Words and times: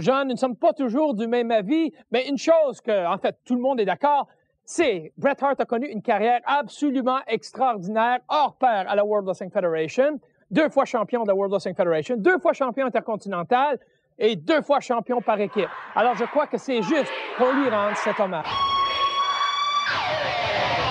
Jean, 0.00 0.24
nous 0.24 0.32
ne 0.32 0.36
sommes 0.36 0.56
pas 0.56 0.72
toujours 0.72 1.14
du 1.14 1.26
même 1.26 1.50
avis, 1.50 1.92
mais 2.10 2.28
une 2.28 2.38
chose 2.38 2.80
que, 2.80 3.06
en 3.06 3.18
fait, 3.18 3.36
tout 3.44 3.54
le 3.54 3.60
monde 3.60 3.80
est 3.80 3.84
d'accord, 3.84 4.28
c'est 4.64 5.12
Bret 5.16 5.36
Hart 5.40 5.60
a 5.60 5.64
connu 5.64 5.86
une 5.86 6.02
carrière 6.02 6.40
absolument 6.44 7.18
extraordinaire, 7.26 8.18
hors 8.28 8.56
pair 8.56 8.86
à 8.88 8.94
la 8.94 9.04
World 9.04 9.26
Wrestling 9.26 9.50
Federation, 9.50 10.20
deux 10.50 10.68
fois 10.68 10.84
champion 10.84 11.22
de 11.22 11.28
la 11.28 11.34
World 11.34 11.52
Wrestling 11.52 11.74
Federation, 11.74 12.16
deux 12.16 12.38
fois 12.38 12.52
champion 12.52 12.86
intercontinental 12.86 13.78
et 14.18 14.36
deux 14.36 14.62
fois 14.62 14.80
champion 14.80 15.20
par 15.20 15.40
équipe. 15.40 15.68
Alors, 15.94 16.14
je 16.14 16.24
crois 16.24 16.46
que 16.46 16.58
c'est 16.58 16.82
juste 16.82 17.10
qu'on 17.38 17.52
lui 17.52 17.68
rende 17.68 17.96
cet 17.96 18.18
hommage. 18.20 18.46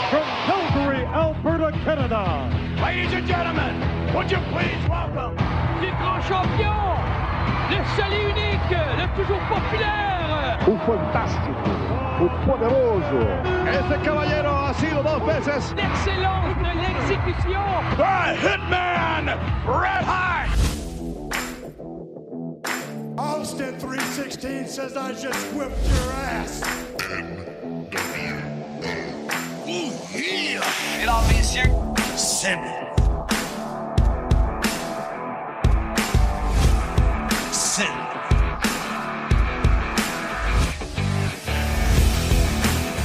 From 0.09 0.23
Calgary, 0.47 1.05
Alberta, 1.13 1.71
Canada. 1.85 2.49
Ladies 2.81 3.13
and 3.13 3.27
gentlemen, 3.27 4.13
would 4.15 4.31
you 4.31 4.39
please 4.51 4.89
welcome 4.89 5.37
grand 5.99 6.23
champion, 6.23 7.18
le 7.69 7.77
seul 7.95 8.13
et 8.13 8.29
unique, 8.29 8.77
le 8.97 9.07
toujours 9.23 9.39
populaire, 9.47 10.57
o 10.67 10.77
fantástico, 10.85 11.71
o 12.21 12.29
poderoso, 12.45 13.19
Este 13.67 14.01
caballero 14.03 14.49
ha 14.67 14.73
sido 14.73 15.01
dos 15.03 15.21
veces 15.25 15.73
l'excellence 15.75 16.57
de 16.57 16.71
l'exécution. 16.81 17.61
the 17.97 18.47
Hitman, 18.47 19.27
Red 19.65 20.03
Hart! 20.05 20.49
Austin 23.17 23.77
316 23.79 24.69
says 24.73 24.95
I 24.97 25.11
just 25.13 25.53
whipped 25.53 25.87
your 25.87 26.11
ass. 26.13 26.61
Mesdames, 30.97 31.27
messieurs, 31.33 31.71
Sim. 32.17 32.59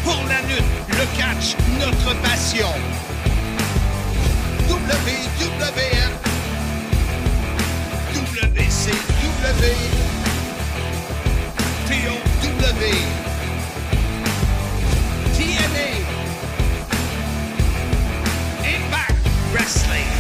Pour 0.03 0.25
la 0.29 0.41
lutte, 0.43 0.65
le 0.89 1.07
catch, 1.17 1.55
notre 1.79 2.15
passion. 2.23 2.67
WWF, 4.69 6.13
WCW, 8.15 9.77
TOW, 11.87 12.19
TNA, 15.37 15.91
Impact 18.65 19.23
Wrestling. 19.53 20.11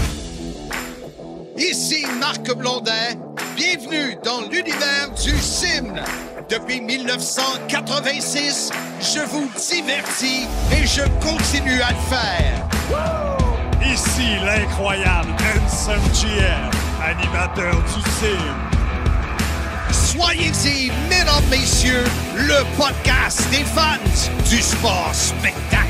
Ici 1.57 2.07
Marc 2.21 2.55
Blondin, 2.55 3.17
bienvenue 3.65 4.17
dans 4.23 4.43
l'univers 4.51 5.11
du 5.23 5.37
CIM. 5.39 5.95
Depuis 6.49 6.81
1986, 6.81 8.71
je 9.01 9.21
vous 9.21 9.49
divertis 9.57 10.47
et 10.73 10.87
je 10.87 11.03
continue 11.25 11.81
à 11.81 11.91
le 11.91 11.97
faire. 12.09 12.69
Ici 13.83 14.37
l'incroyable 14.45 15.31
Handsome 15.31 16.03
GM, 16.13 16.71
animateur 17.03 17.75
du 17.85 18.03
CIM. 18.21 18.55
Soyez-y, 19.93 20.91
mesdames, 21.09 21.45
messieurs, 21.51 22.05
le 22.37 22.65
podcast 22.77 23.49
des 23.51 23.65
fans 23.65 23.97
du 24.49 24.61
sport 24.61 25.11
spectacle. 25.13 25.85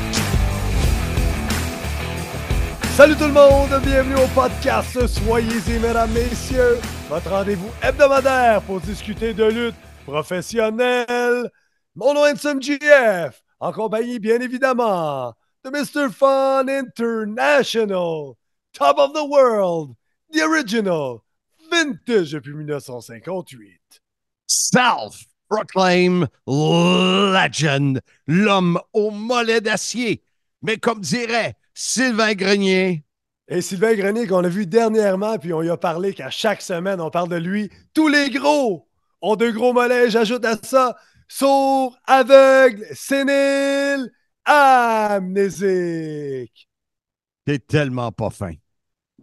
Salut 2.95 3.15
tout 3.15 3.25
le 3.25 3.33
monde, 3.33 3.81
bienvenue 3.83 4.15
au 4.15 4.27
podcast 4.27 4.97
Soyez-y, 5.07 5.79
mesdames, 5.79 6.11
messieurs, 6.11 6.79
votre 7.09 7.29
rendez-vous 7.29 7.69
hebdomadaire 7.83 8.61
pour 8.63 8.81
discuter 8.81 9.33
de 9.33 9.45
lutte 9.45 9.75
professionnelle. 10.05 11.51
Mon 11.95 12.13
nom 12.13 12.25
est 12.25 12.31
Handsome 12.31 12.61
GF, 12.61 13.43
en 13.59 13.71
compagnie, 13.71 14.19
bien 14.19 14.41
évidemment, 14.41 15.33
de 15.63 15.69
Mr. 15.69 16.11
Fun 16.11 16.67
International, 16.67 18.33
Top 18.73 18.97
of 18.97 19.13
the 19.13 19.23
World, 19.27 19.93
The 20.33 20.41
Original, 20.41 21.19
Vintage 21.71 22.31
depuis 22.31 22.53
1958. 22.53 23.79
Self-proclaimed 24.47 26.27
legend, 26.47 28.01
l'homme 28.27 28.79
au 28.93 29.11
mollet 29.11 29.61
d'acier. 29.61 30.23
Mais 30.61 30.77
comme 30.77 31.01
dirait 31.01 31.55
Sylvain 31.73 32.33
Grenier, 32.33 33.03
Et 33.47 33.61
Sylvain 33.61 33.93
Grenier, 33.93 34.25
qu'on 34.27 34.43
a 34.43 34.49
vu 34.49 34.65
dernièrement, 34.65 35.37
puis 35.37 35.53
on 35.53 35.61
lui 35.61 35.69
a 35.69 35.77
parlé 35.77 36.13
qu'à 36.13 36.31
chaque 36.31 36.61
semaine, 36.61 36.99
on 36.99 37.11
parle 37.11 37.29
de 37.29 37.35
lui. 37.35 37.69
Tous 37.93 38.07
les 38.07 38.29
gros 38.31 38.87
ont 39.21 39.35
de 39.35 39.51
gros 39.51 39.71
mollets. 39.71 40.09
J'ajoute 40.09 40.43
à 40.45 40.57
ça 40.57 40.95
sourd, 41.27 41.97
aveugle, 42.05 42.85
sénile, 42.93 44.11
amnésique. 44.45 45.59
t'es 47.45 47.59
tellement 47.59 48.11
pas 48.11 48.29
fin. 48.29 48.53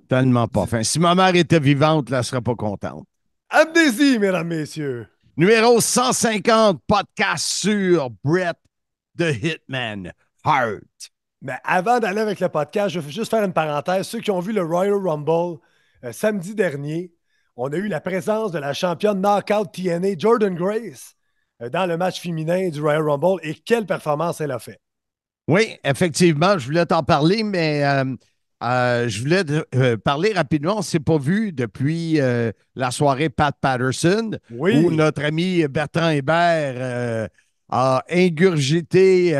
Tellement 0.09 0.49
pas 0.49 0.67
fin. 0.67 0.83
Si 0.83 0.99
ma 0.99 1.15
mère 1.15 1.35
était 1.35 1.61
vivante, 1.61 2.11
là, 2.11 2.19
elle 2.19 2.25
serait 2.25 2.43
pas 2.43 2.55
contente. 2.55 3.07
Amnésie, 3.49 4.19
mesdames, 4.19 4.49
messieurs. 4.49 5.07
Numéro 5.37 5.81
150, 5.81 6.83
podcast 6.87 7.47
sur 7.47 8.11
Brett 8.23 8.59
the 9.19 9.33
Hitman 9.43 10.13
Hart. 10.45 10.83
Mais 11.43 11.55
avant 11.65 11.99
d'aller 11.99 12.21
avec 12.21 12.39
le 12.39 12.49
podcast, 12.49 12.91
je 12.91 13.01
veux 13.01 13.11
juste 13.11 13.31
faire 13.31 13.43
une 13.43 13.53
parenthèse. 13.53 14.07
Ceux 14.07 14.21
qui 14.21 14.31
ont 14.31 14.39
vu 14.39 14.53
le 14.53 14.63
Royal 14.63 14.95
Rumble 14.95 15.59
euh, 16.05 16.13
samedi 16.13 16.55
dernier, 16.55 17.13
on 17.57 17.69
a 17.73 17.77
eu 17.77 17.89
la 17.89 18.01
présence 18.01 18.53
de 18.53 18.59
la 18.61 18.73
championne 18.73 19.21
Knockout 19.21 19.73
TNA, 19.73 20.17
Jordan 20.17 20.55
Grace, 20.55 21.15
euh, 21.61 21.69
dans 21.69 21.87
le 21.87 21.97
match 21.97 22.21
féminin 22.21 22.69
du 22.69 22.81
Royal 22.81 23.03
Rumble. 23.03 23.41
Et 23.43 23.55
quelle 23.55 23.87
performance 23.87 24.41
elle 24.41 24.53
a 24.53 24.61
fait. 24.61 24.79
Oui, 25.49 25.77
effectivement, 25.83 26.57
je 26.59 26.67
voulais 26.67 26.87
t'en 26.87 27.03
parler, 27.03 27.43
mais 27.43 27.85
euh, 27.85 29.09
je 29.09 29.21
voulais 29.21 29.43
parler 29.97 30.33
rapidement. 30.33 30.75
On 30.75 30.79
ne 30.79 30.83
s'est 30.85 31.01
pas 31.01 31.19
vu 31.19 31.51
depuis 31.53 32.21
la 32.77 32.91
soirée 32.93 33.29
Pat 33.29 33.53
Patterson, 33.61 34.39
Oui. 34.53 34.77
où 34.77 34.93
notre 34.93 35.25
ami 35.25 35.67
Bertrand 35.67 36.11
Hébert 36.11 37.29
a 37.69 38.05
ingurgité 38.09 39.35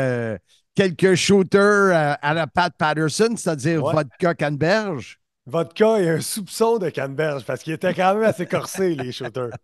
quelques 0.75 1.15
shooters 1.15 1.91
à, 1.95 2.13
à 2.13 2.33
la 2.33 2.47
Pat 2.47 2.73
Patterson, 2.77 3.35
c'est-à-dire 3.35 3.83
Ouais. 3.83 3.93
vodka 3.93 4.33
canneberge. 4.35 5.19
Vodka 5.45 5.99
et 5.99 6.09
un 6.09 6.21
soupçon 6.21 6.77
de 6.77 6.89
canneberge 6.89 7.43
parce 7.45 7.63
qu'il 7.63 7.73
était 7.73 7.93
quand 7.93 8.15
même 8.15 8.23
assez 8.23 8.45
corsé, 8.45 8.95
les 8.95 9.11
shooters. 9.11 9.49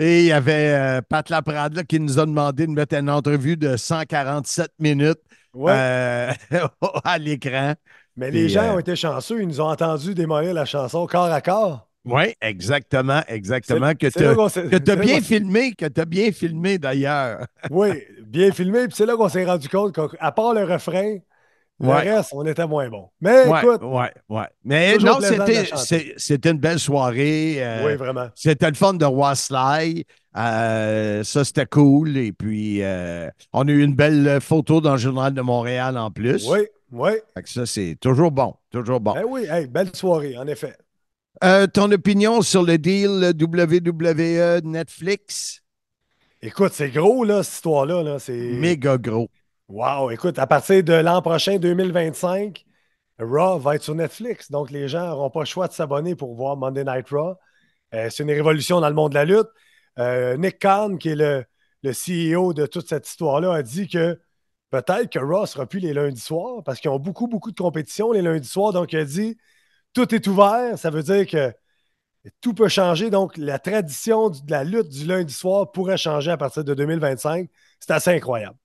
Et 0.00 0.20
il 0.20 0.26
y 0.26 0.32
avait 0.32 0.74
euh, 0.74 1.00
Pat 1.02 1.28
Laprade 1.28 1.74
là, 1.74 1.82
qui 1.82 1.98
nous 1.98 2.20
a 2.20 2.26
demandé 2.26 2.68
de 2.68 2.70
mettre 2.70 2.94
une 2.94 3.10
entrevue 3.10 3.56
de 3.56 3.76
147 3.76 4.70
minutes 4.78 5.18
Ouais. 5.54 5.72
euh, 5.72 6.32
à 7.04 7.18
l'écran. 7.18 7.74
Mais 8.16 8.30
les 8.30 8.48
gens 8.48 8.62
euh, 8.62 8.74
ont 8.74 8.78
été 8.78 8.94
chanceux. 8.94 9.40
Ils 9.42 9.48
nous 9.48 9.60
ont 9.60 9.68
entendu 9.68 10.14
démolir 10.14 10.54
la 10.54 10.64
chanson 10.66 11.04
corps 11.08 11.24
à 11.32 11.40
corps. 11.40 11.87
Oui, 12.04 12.34
exactement, 12.40 13.20
exactement. 13.28 13.92
Que 13.94 14.06
tu 14.06 14.20
là 14.20 14.96
bien 14.96 15.20
filmé, 15.20 15.72
que 15.74 15.86
tu 15.86 16.00
as 16.00 16.04
bien 16.04 16.32
filmé 16.32 16.78
d'ailleurs. 16.78 17.46
Oui, 17.70 18.02
bien 18.24 18.50
filmé. 18.52 18.86
Puis 18.86 18.96
c'est 18.96 19.06
là 19.06 19.16
qu'on 19.16 19.28
s'est 19.28 19.44
rendu 19.44 19.68
compte 19.68 19.94
qu'à 19.94 20.32
part 20.32 20.54
le 20.54 20.64
refrain, 20.64 21.18
le 21.80 21.86
Ouais. 21.86 22.16
reste, 22.16 22.30
on 22.32 22.44
était 22.44 22.66
moins 22.66 22.88
bon. 22.88 23.08
Mais 23.20 23.46
Ouais, 23.46 23.60
écoute, 23.62 23.82
ouais, 23.82 24.10
ouais. 24.28 24.46
Mais 24.64 24.96
non, 24.96 25.18
c'était, 25.20 26.50
une 26.50 26.58
belle 26.58 26.80
soirée. 26.80 27.56
euh, 27.58 27.86
oui, 27.86 27.94
vraiment. 27.96 28.28
C'était 28.34 28.68
le 28.68 28.74
fun 28.74 28.94
de 28.94 29.06
Sly. 29.34 30.04
Euh, 30.36 31.22
ça, 31.24 31.44
c'était 31.44 31.66
cool. 31.66 32.16
Et 32.16 32.32
puis, 32.32 32.82
euh, 32.82 33.28
on 33.52 33.66
a 33.68 33.70
eu 33.70 33.82
une 33.82 33.94
belle 33.94 34.40
photo 34.40 34.80
dans 34.80 34.92
le 34.92 34.98
Journal 34.98 35.32
de 35.32 35.40
Montréal 35.40 35.96
en 35.98 36.10
plus. 36.10 36.48
Oui, 36.48 36.60
oui. 36.90 37.12
Ça, 37.44 37.64
c'est 37.66 37.96
toujours 38.00 38.32
bon. 38.32 38.54
Toujours 38.70 39.00
bon. 39.00 39.12
Ben 39.12 39.24
oui, 39.28 39.46
hey, 39.48 39.66
belle 39.66 39.94
soirée, 39.94 40.36
en 40.36 40.46
effet. 40.46 40.74
Euh, 41.44 41.68
ton 41.68 41.90
opinion 41.92 42.42
sur 42.42 42.64
le 42.64 42.78
deal 42.78 43.32
WWE 43.40 44.60
Netflix? 44.64 45.62
Écoute, 46.42 46.72
c'est 46.72 46.90
gros, 46.90 47.24
là, 47.24 47.42
cette 47.42 47.54
histoire-là. 47.54 48.02
Là. 48.02 48.18
C'est... 48.18 48.36
Méga 48.36 48.98
gros. 48.98 49.28
Wow, 49.68 50.10
écoute, 50.10 50.38
à 50.38 50.46
partir 50.46 50.82
de 50.82 50.94
l'an 50.94 51.22
prochain, 51.22 51.58
2025, 51.58 52.64
Raw 53.20 53.58
va 53.58 53.76
être 53.76 53.82
sur 53.82 53.94
Netflix. 53.94 54.50
Donc, 54.50 54.70
les 54.70 54.88
gens 54.88 55.06
n'auront 55.06 55.30
pas 55.30 55.40
le 55.40 55.46
choix 55.46 55.68
de 55.68 55.72
s'abonner 55.72 56.16
pour 56.16 56.34
voir 56.34 56.56
Monday 56.56 56.84
Night 56.84 57.08
Raw. 57.10 57.34
Euh, 57.94 58.08
c'est 58.10 58.22
une 58.24 58.30
révolution 58.30 58.80
dans 58.80 58.88
le 58.88 58.94
monde 58.94 59.10
de 59.10 59.16
la 59.16 59.24
lutte. 59.24 59.48
Euh, 59.98 60.36
Nick 60.36 60.58
Khan, 60.58 60.96
qui 60.96 61.10
est 61.10 61.16
le, 61.16 61.44
le 61.82 61.92
CEO 61.92 62.52
de 62.52 62.66
toute 62.66 62.88
cette 62.88 63.08
histoire-là, 63.08 63.52
a 63.52 63.62
dit 63.62 63.88
que 63.88 64.18
peut-être 64.70 65.10
que 65.10 65.18
Raw 65.18 65.42
ne 65.42 65.46
sera 65.46 65.66
plus 65.66 65.80
les 65.80 65.92
lundis 65.92 66.20
soirs 66.20 66.64
parce 66.64 66.80
qu'ils 66.80 66.90
ont 66.90 66.98
beaucoup, 66.98 67.28
beaucoup 67.28 67.50
de 67.50 67.60
compétitions 67.60 68.10
les 68.10 68.22
lundis 68.22 68.48
soirs. 68.48 68.72
Donc, 68.72 68.92
il 68.92 68.98
a 68.98 69.04
dit 69.04 69.36
tout 69.98 70.14
est 70.14 70.26
ouvert. 70.28 70.78
Ça 70.78 70.90
veut 70.90 71.02
dire 71.02 71.26
que 71.26 71.52
tout 72.40 72.54
peut 72.54 72.68
changer. 72.68 73.10
Donc, 73.10 73.36
la 73.36 73.58
tradition 73.58 74.30
de 74.30 74.38
la 74.48 74.62
lutte 74.62 74.88
du 74.88 75.04
lundi 75.04 75.34
soir 75.34 75.72
pourrait 75.72 75.96
changer 75.96 76.30
à 76.30 76.36
partir 76.36 76.62
de 76.62 76.72
2025. 76.72 77.48
C'est 77.80 77.92
assez 77.92 78.10
incroyable. 78.10 78.56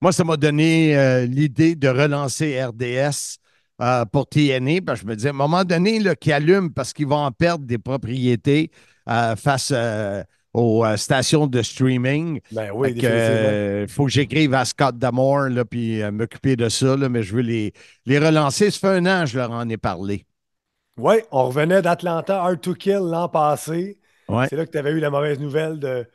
Moi, 0.00 0.10
ça 0.10 0.24
m'a 0.24 0.36
donné 0.36 0.98
euh, 0.98 1.24
l'idée 1.24 1.76
de 1.76 1.88
relancer 1.88 2.60
RDS 2.60 3.38
euh, 3.80 4.04
pour 4.06 4.28
TNA. 4.28 4.80
Parce 4.84 5.00
que 5.00 5.06
je 5.06 5.10
me 5.10 5.14
disais, 5.14 5.28
à 5.28 5.30
un 5.30 5.34
moment 5.34 5.62
donné, 5.62 6.00
là, 6.00 6.16
qu'ils 6.16 6.32
allument 6.32 6.70
parce 6.70 6.92
qu'ils 6.92 7.06
vont 7.06 7.24
en 7.24 7.30
perdre 7.30 7.64
des 7.64 7.78
propriétés 7.78 8.72
euh, 9.08 9.36
face 9.36 9.72
aux 10.52 10.84
stations 10.96 11.46
de 11.46 11.62
streaming. 11.62 12.40
Ben 12.50 12.70
oui, 12.74 12.98
euh, 13.04 13.86
faut 13.86 14.06
que 14.06 14.10
j'écrive 14.10 14.52
à 14.54 14.64
Scott 14.64 14.98
Damore, 14.98 15.48
puis 15.70 16.02
m'occuper 16.10 16.56
de 16.56 16.68
ça, 16.68 16.96
là, 16.96 17.08
mais 17.08 17.22
je 17.22 17.34
veux 17.34 17.42
les, 17.42 17.72
les 18.04 18.18
relancer. 18.18 18.70
Ça 18.70 18.78
fait 18.80 18.98
un 18.98 19.06
an 19.06 19.24
que 19.24 19.30
je 19.30 19.38
leur 19.38 19.52
en 19.52 19.68
ai 19.68 19.76
parlé. 19.76 20.26
Oui, 20.98 21.16
on 21.30 21.46
revenait 21.46 21.82
d'Atlanta, 21.82 22.42
Hard 22.42 22.60
to 22.60 22.74
Kill 22.74 22.98
l'an 22.98 23.28
passé. 23.28 23.98
Ouais. 24.28 24.46
C'est 24.48 24.56
là 24.56 24.66
que 24.66 24.70
tu 24.70 24.78
avais 24.78 24.90
eu 24.92 25.00
la 25.00 25.10
mauvaise 25.10 25.38
nouvelle 25.40 25.78
de, 25.78 26.06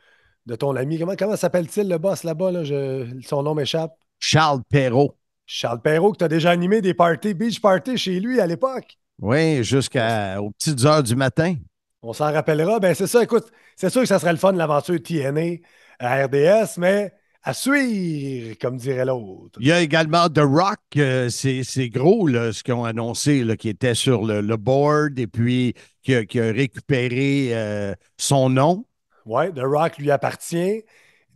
de 0.46 0.54
ton 0.54 0.74
ami. 0.76 0.98
Comment, 0.98 1.14
comment 1.16 1.36
s'appelle-t-il 1.36 1.88
le 1.88 1.98
boss 1.98 2.24
là-bas? 2.24 2.52
Là? 2.52 2.64
Je- 2.64 3.20
son 3.26 3.42
nom 3.42 3.54
m'échappe. 3.54 3.92
Charles 4.18 4.62
Perrault. 4.70 5.16
Charles 5.46 5.80
Perrault, 5.80 6.12
que 6.12 6.18
tu 6.18 6.24
as 6.24 6.28
déjà 6.28 6.50
animé 6.50 6.80
des 6.80 6.94
parties, 6.94 7.34
beach 7.34 7.60
parties 7.60 7.96
chez 7.96 8.20
lui 8.20 8.40
à 8.40 8.46
l'époque. 8.46 8.98
Oui, 9.20 9.64
jusqu'aux 9.64 10.50
petites 10.58 10.84
heures 10.84 11.02
du 11.02 11.16
matin. 11.16 11.54
On 12.02 12.12
s'en 12.12 12.32
rappellera. 12.32 12.78
Ben, 12.78 12.94
c'est 12.94 13.06
ça, 13.06 13.22
écoute, 13.22 13.50
c'est 13.74 13.90
sûr 13.90 14.02
que 14.02 14.08
ça 14.08 14.18
serait 14.18 14.32
le 14.32 14.38
fun 14.38 14.52
de 14.52 14.58
l'aventure 14.58 15.02
TNA 15.02 15.56
à 15.98 16.24
RDS, 16.26 16.76
mais 16.78 17.12
à 17.48 17.54
suivre, 17.54 18.56
comme 18.60 18.76
dirait 18.76 19.06
l'autre. 19.06 19.58
Il 19.60 19.66
y 19.68 19.72
a 19.72 19.80
également 19.80 20.28
The 20.28 20.40
Rock, 20.40 20.80
euh, 20.96 21.30
c'est 21.30 21.62
c'est 21.64 21.88
gros 21.88 22.26
là, 22.26 22.52
ce 22.52 22.62
qu'ils 22.62 22.74
ont 22.74 22.84
annoncé, 22.84 23.42
là, 23.42 23.56
qui 23.56 23.68
était 23.70 23.94
sur 23.94 24.24
le, 24.24 24.40
le 24.42 24.56
board 24.56 25.18
et 25.18 25.26
puis 25.26 25.74
qui 26.02 26.14
a, 26.14 26.24
qui 26.24 26.40
a 26.40 26.52
récupéré 26.52 27.50
euh, 27.52 27.94
son 28.18 28.50
nom. 28.50 28.84
Ouais, 29.24 29.50
The 29.50 29.62
Rock 29.62 29.98
lui 29.98 30.10
appartient. 30.10 30.82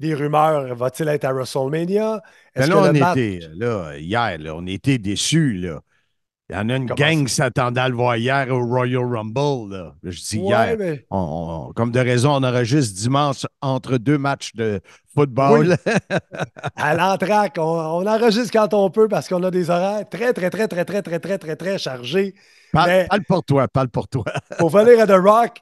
Des 0.00 0.14
rumeurs, 0.14 0.75
va-t-il 0.75 1.09
être 1.09 1.25
à 1.25 1.32
WrestleMania? 1.32 2.20
Là, 2.56 2.67
que 2.69 2.73
on 2.73 2.85
le 2.85 2.93
match- 2.93 3.17
était, 3.17 3.47
là, 3.55 3.97
hier, 3.99 4.37
là, 4.38 4.55
on 4.56 4.67
était 4.67 4.99
déçus. 4.99 5.55
Là. 5.55 5.81
Il 6.50 6.56
y 6.56 6.59
en 6.59 6.69
a 6.69 6.77
une 6.77 6.87
Comment 6.89 6.97
gang 6.97 7.25
qui 7.27 7.33
s'attendait 7.33 7.81
à 7.81 7.89
le 7.89 7.94
voir 7.94 8.17
hier 8.17 8.49
au 8.50 8.67
Royal 8.67 9.05
Rumble. 9.05 9.75
Là. 9.75 9.94
Je 10.03 10.21
dis 10.21 10.39
Ouais, 10.39 10.47
hier. 10.49 10.77
mais- 10.79 11.06
on- 11.11 11.69
on- 11.69 11.73
comme 11.73 11.93
de 11.93 12.00
raison, 12.00 12.33
on 12.33 12.43
enregistre 12.43 12.99
dimanche 13.00 13.47
entre 13.62 13.97
deux 13.97 14.19
matchs 14.19 14.55
de 14.55 14.81
football. 15.15 15.77
À 16.77 16.94
l'entraque, 16.94 17.55
on, 17.59 17.62
on 17.62 18.06
enregistre 18.06 18.53
quand 18.53 18.75
on 18.75 18.91
peut 18.91 19.09
parce 19.09 19.29
qu'on 19.29 19.43
a 19.44 19.50
des 19.50 19.71
horaires 19.71 20.06
très, 20.09 20.33
très, 20.33 20.50
très, 20.50 20.69
très, 20.69 20.85
très, 20.85 21.03
très, 21.03 21.19
très, 21.21 21.39
très, 21.39 21.56
très 21.56 21.79
chargés. 21.79 22.35
parle, 22.73 22.89
Mais- 22.91 23.06
parle 23.09 23.25
pour 23.25 23.44
toi, 23.44 23.69
parle 23.69 23.89
pour 23.89 24.09
toi. 24.09 24.25
Pour 24.59 24.69
venir 24.71 25.00
à 25.00 25.06
The 25.06 25.23
Rock, 25.23 25.59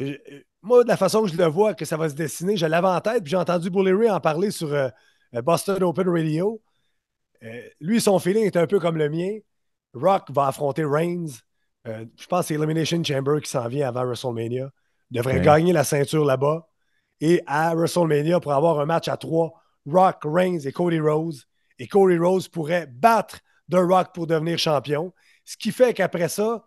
euh, 0.00 0.16
moi, 0.62 0.82
de 0.82 0.88
la 0.88 0.96
façon 0.96 1.22
que 1.22 1.28
je 1.28 1.36
le 1.36 1.46
vois, 1.46 1.74
que 1.74 1.84
ça 1.84 1.96
va 1.96 2.08
se 2.08 2.14
dessiner, 2.14 2.56
je 2.56 2.66
l'avais 2.66 2.88
en 2.88 3.00
tête, 3.00 3.22
puis 3.22 3.30
j'ai 3.30 3.36
entendu 3.36 3.70
Bully 3.70 3.92
Ray 3.92 4.10
en 4.10 4.18
parler 4.20 4.50
sur 4.50 4.72
euh, 4.72 4.88
Boston 5.44 5.80
Open 5.84 6.08
Radio. 6.08 6.60
Euh, 7.44 7.60
lui, 7.80 8.00
son 8.00 8.18
feeling 8.18 8.44
est 8.46 8.56
un 8.56 8.66
peu 8.66 8.80
comme 8.80 8.96
le 8.96 9.08
mien. 9.08 9.36
Rock 9.96 10.30
va 10.30 10.48
affronter 10.48 10.84
Reigns. 10.84 11.40
Euh, 11.88 12.04
je 12.16 12.26
pense 12.26 12.42
que 12.42 12.46
c'est 12.48 12.54
Elimination 12.54 13.02
Chamber 13.02 13.40
qui 13.40 13.50
s'en 13.50 13.66
vient 13.68 13.88
avant 13.88 14.04
WrestleMania. 14.04 14.70
Il 15.10 15.16
devrait 15.16 15.40
gagner 15.40 15.72
la 15.72 15.84
ceinture 15.84 16.24
là-bas. 16.24 16.68
Et 17.20 17.42
à 17.46 17.74
WrestleMania, 17.74 18.40
pour 18.40 18.52
avoir 18.52 18.80
un 18.80 18.86
match 18.86 19.08
à 19.08 19.16
trois, 19.16 19.54
Rock, 19.86 20.18
Reigns 20.24 20.60
et 20.64 20.72
Cody 20.72 21.00
Rose. 21.00 21.46
Et 21.78 21.86
Cody 21.86 22.18
Rose 22.18 22.48
pourrait 22.48 22.86
battre 22.86 23.38
The 23.70 23.76
Rock 23.76 24.14
pour 24.14 24.26
devenir 24.26 24.58
champion. 24.58 25.12
Ce 25.44 25.56
qui 25.56 25.72
fait 25.72 25.94
qu'après 25.94 26.28
ça, 26.28 26.64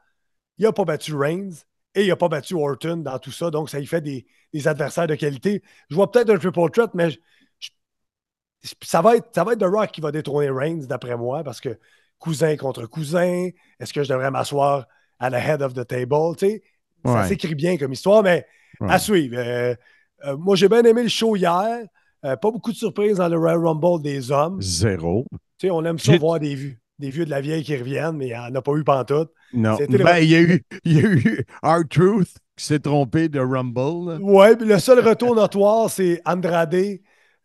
il 0.57 0.65
n'a 0.65 0.71
pas 0.71 0.85
battu 0.85 1.13
Reigns 1.15 1.51
et 1.95 2.03
il 2.03 2.07
n'a 2.07 2.15
pas 2.15 2.29
battu 2.29 2.55
Orton 2.55 2.97
dans 2.97 3.19
tout 3.19 3.31
ça. 3.31 3.51
Donc, 3.51 3.69
ça 3.69 3.79
y 3.79 3.85
fait 3.85 4.01
des, 4.01 4.25
des 4.53 4.67
adversaires 4.67 5.07
de 5.07 5.15
qualité. 5.15 5.61
Je 5.89 5.95
vois 5.95 6.11
peut-être 6.11 6.29
un 6.29 6.37
triple 6.37 6.69
threat, 6.71 6.91
mais 6.93 7.11
je- 7.11 7.19
je- 7.59 8.73
ça, 8.83 9.01
va 9.01 9.15
être, 9.17 9.29
ça 9.33 9.43
va 9.43 9.53
être 9.53 9.59
The 9.59 9.71
Rock 9.71 9.91
qui 9.91 10.01
va 10.01 10.11
détrôner 10.11 10.49
Reigns, 10.49 10.85
d'après 10.87 11.17
moi, 11.17 11.43
parce 11.43 11.59
que 11.61 11.77
cousin 12.19 12.55
contre 12.57 12.85
cousin, 12.85 13.49
est-ce 13.79 13.93
que 13.93 14.03
je 14.03 14.09
devrais 14.09 14.29
m'asseoir 14.31 14.85
à 15.19 15.29
la 15.29 15.39
head 15.45 15.61
of 15.61 15.73
the 15.73 15.85
table? 15.87 16.35
Tu 16.37 16.47
sais, 16.47 16.63
ça 17.05 17.27
s'écrit 17.27 17.55
bien 17.55 17.77
comme 17.77 17.93
histoire, 17.93 18.23
mais 18.23 18.45
Ouais. 18.81 18.91
à 18.91 18.99
suivre. 18.99 19.35
Euh, 19.37 19.75
euh, 20.25 20.37
moi, 20.37 20.55
j'ai 20.55 20.69
bien 20.69 20.83
aimé 20.83 21.03
le 21.03 21.09
show 21.09 21.35
hier. 21.35 21.79
Euh, 22.25 22.35
pas 22.37 22.51
beaucoup 22.51 22.71
de 22.71 22.77
surprises 22.77 23.17
dans 23.17 23.27
le 23.27 23.37
Royal 23.37 23.57
Rumble 23.65 24.01
des 24.01 24.31
hommes. 24.31 24.61
Zéro. 24.61 25.25
Tu 25.57 25.67
sais, 25.67 25.71
on 25.71 25.83
aime 25.83 25.99
ça 25.99 26.15
voir 26.17 26.39
des 26.39 26.55
vues. 26.55 26.79
Des 26.97 27.09
vieux 27.09 27.25
de 27.25 27.29
la 27.29 27.41
vieille 27.41 27.63
qui 27.63 27.75
reviennent, 27.75 28.15
mais 28.17 28.27
il 28.27 28.33
n'y 28.33 28.37
en 28.37 28.53
a 28.55 28.61
pas 28.61 28.71
eu 28.73 28.83
pantoute. 28.83 29.31
Non. 29.53 29.77
Ben, 29.89 30.17
il 30.19 30.29
y 30.29 30.35
a 30.35 30.41
eu, 30.41 30.63
il 30.85 30.93
y 30.93 30.99
a 31.05 31.09
eu 31.09 31.45
R-Truth 31.63 32.35
qui 32.57 32.65
s'est 32.65 32.79
trompé 32.79 33.27
de 33.29 33.39
Rumble. 33.39 34.17
puis 34.57 34.67
le 34.67 34.79
seul 34.79 34.99
retour 35.05 35.35
notoire, 35.35 35.89
c'est 35.89 36.21
Andrade 36.25 36.73
euh, 36.75 36.97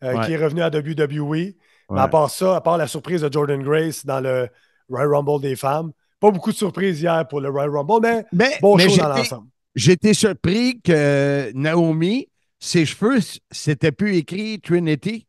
Ouais. 0.02 0.26
qui 0.26 0.32
est 0.32 0.36
revenu 0.36 0.62
à 0.62 0.68
WWE. 0.70 1.54
Mais 1.90 2.00
à 2.00 2.08
part 2.08 2.30
ça, 2.30 2.56
à 2.56 2.60
part 2.60 2.78
la 2.78 2.86
surprise 2.86 3.20
de 3.22 3.32
Jordan 3.32 3.62
Grace 3.62 4.04
dans 4.06 4.20
le 4.20 4.48
Royal 4.88 5.14
Rumble 5.14 5.40
des 5.42 5.56
femmes, 5.56 5.92
pas 6.20 6.30
beaucoup 6.30 6.50
de 6.52 6.56
surprises 6.56 7.00
hier 7.00 7.26
pour 7.28 7.40
le 7.40 7.48
Royal 7.50 7.70
Rumble, 7.70 8.00
mais 8.02 8.24
Mais, 8.32 8.58
bon 8.60 8.76
mais 8.76 8.84
show 8.88 8.96
dans 8.96 9.08
j'étais- 9.14 9.18
l'ensemble. 9.18 9.48
j'étais 9.74 10.14
surpris 10.14 10.80
que 10.82 11.50
Naomi, 11.54 12.28
ses 12.58 12.86
cheveux, 12.86 13.18
c'était 13.50 13.92
plus 13.92 14.16
écrit 14.16 14.60
Trinity. 14.60 15.26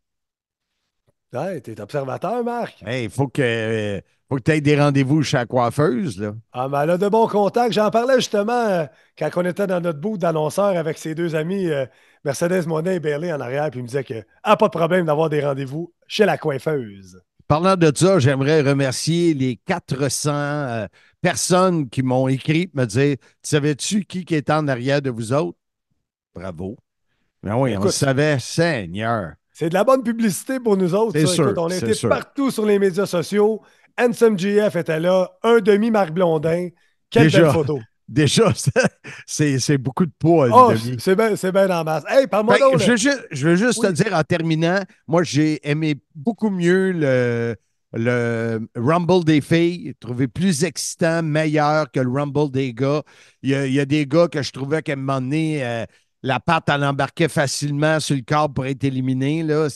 Ouais, 1.34 1.60
t'es 1.60 1.80
observateur, 1.82 2.44
Marc. 2.46 2.82
Il 2.88 3.10
faut 3.10 3.28
que, 3.28 3.42
euh, 3.42 4.02
faut 4.30 4.38
que 4.38 4.44
tu 4.44 4.52
aies 4.52 4.62
des 4.62 4.80
rendez-vous 4.80 5.22
chez 5.22 5.36
la 5.36 5.46
coiffeuse. 5.46 6.18
Là. 6.22 6.34
Ah, 6.54 6.70
mais 6.70 6.78
elle 6.84 6.92
a 6.92 6.98
de 6.98 7.10
bons 7.10 7.28
contacts. 7.28 7.74
J'en 7.74 7.90
parlais 7.92 8.16
justement 8.16 8.54
euh, 8.54 8.86
quand 9.18 9.30
on 9.36 9.44
était 9.46 9.68
dans 9.68 9.82
notre 9.82 10.00
booth 10.00 10.22
d'annonceurs 10.22 10.78
avec 10.78 10.98
ses 10.98 11.14
deux 11.14 11.36
amis, 11.36 11.68
euh, 11.70 11.86
Mercedes 12.24 12.66
Monet 12.68 12.96
et 12.96 13.00
Bailey 13.02 13.34
en 13.34 13.42
arrière, 13.42 13.70
puis 13.70 13.82
il 13.82 13.84
me 13.84 13.88
disait 13.88 14.06
que 14.06 14.24
ah, 14.44 14.56
pas 14.56 14.68
de 14.68 14.72
problème 14.78 15.06
d'avoir 15.08 15.30
des 15.30 15.44
rendez-vous 15.46 15.92
chez 16.08 16.24
la 16.26 16.38
coiffeuse. 16.38 17.22
Parlant 17.48 17.76
de 17.76 17.92
ça, 17.96 18.18
j'aimerais 18.18 18.62
remercier 18.62 19.34
les 19.36 19.60
400 19.66 20.32
euh, 20.34 20.88
personnes 21.22 21.90
qui 21.90 22.02
m'ont 22.02 22.28
écrit 22.28 22.72
me 22.74 22.86
dire 22.86 23.18
Tu 23.18 23.50
savais-tu 23.50 24.06
qui, 24.06 24.26
qui 24.26 24.36
était 24.36 24.54
en 24.54 24.68
arrière 24.68 25.02
de 25.02 25.12
vous 25.12 25.32
autres 25.32 25.58
Bravo. 26.34 26.76
Mais 27.44 27.54
oui, 27.54 27.78
on 27.78 27.84
le 27.84 27.92
savait, 27.92 28.40
Seigneur. 28.40 29.34
C'est 29.52 29.70
de 29.70 29.76
la 29.76 29.84
bonne 29.84 30.04
publicité 30.04 30.60
pour 30.60 30.76
nous 30.76 30.94
autres. 30.96 31.14
C'est 31.14 31.28
sûr, 31.28 31.52
Écoute, 31.52 31.58
on 31.60 31.94
sûr. 31.94 32.10
partout 32.10 32.50
sur 32.52 32.66
les 32.66 32.80
médias 32.80 33.06
sociaux. 33.06 33.62
Handsome 33.98 34.38
GF 34.38 34.76
était 34.76 35.00
là. 35.00 35.32
Un 35.44 35.60
demi 35.60 35.92
Marc 35.92 36.12
Blondin. 36.12 36.70
Quelle 37.10 37.24
Déjà. 37.26 37.44
belle 37.44 37.52
photo. 37.52 37.80
Déjà, 38.08 38.54
c'est 39.26 39.78
beaucoup 39.80 40.06
de 40.06 40.12
poids, 40.20 40.48
Oh, 40.52 40.74
c'est 41.00 41.16
bien 41.16 41.36
c'est 41.36 41.52
bien 41.52 41.70
en 41.72 41.84
masse. 41.84 42.04
Hey, 42.08 42.28
parle-moi 42.28 42.60
donc. 42.60 42.80
je, 42.80 42.92
veux 42.92 42.98
ju- 42.98 43.10
je 43.32 43.48
veux 43.48 43.56
juste 43.56 43.80
Oui. 43.80 43.88
te 43.88 43.94
dire 43.94 44.14
en 44.14 44.24
terminant, 44.24 44.80
moi 45.08 45.24
j'ai 45.24 45.60
aimé 45.68 45.96
beaucoup 46.14 46.52
mieux 46.52 46.92
le, 46.92 47.56
le 47.94 48.68
Rumble 48.76 49.24
des 49.24 49.42
filles, 49.42 49.94
trouvé 50.00 50.28
plus 50.28 50.64
excitant, 50.64 51.24
meilleur 51.24 51.92
que 51.92 52.00
le 52.00 52.10
Rumble 52.12 52.52
des 52.52 52.74
gars. 52.76 53.02
Il 53.42 53.50
y 53.50 53.56
a, 53.56 53.66
il 53.66 53.74
y 53.74 53.80
a 53.80 53.86
des 53.86 54.06
gars 54.06 54.28
que 54.28 54.44
je 54.44 54.52
trouvais 54.52 54.84
qu'à 54.84 54.94
un 54.94 54.98
moment 54.98 55.20
donné, 55.22 55.66
euh, 55.66 55.86
la 56.22 56.40
patte, 56.40 56.70
elle 56.70 56.84
embarquait 56.84 57.28
facilement 57.28 58.00
sur 58.00 58.16
le 58.16 58.22
corps 58.22 58.54
pour 58.54 58.66
être 58.68 58.84
éliminé. 58.84 59.42
Là. 59.44 59.68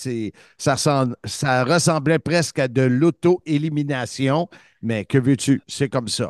Ça, 0.58 0.77
ça 0.77 1.63
ressemblait 1.63 2.20
presque 2.20 2.60
à 2.60 2.68
de 2.68 2.82
l'auto-élimination, 2.84 4.48
mais 4.82 5.06
que 5.06 5.18
veux-tu? 5.18 5.62
C'est 5.68 5.89
comme 5.89 6.08
ça. 6.08 6.30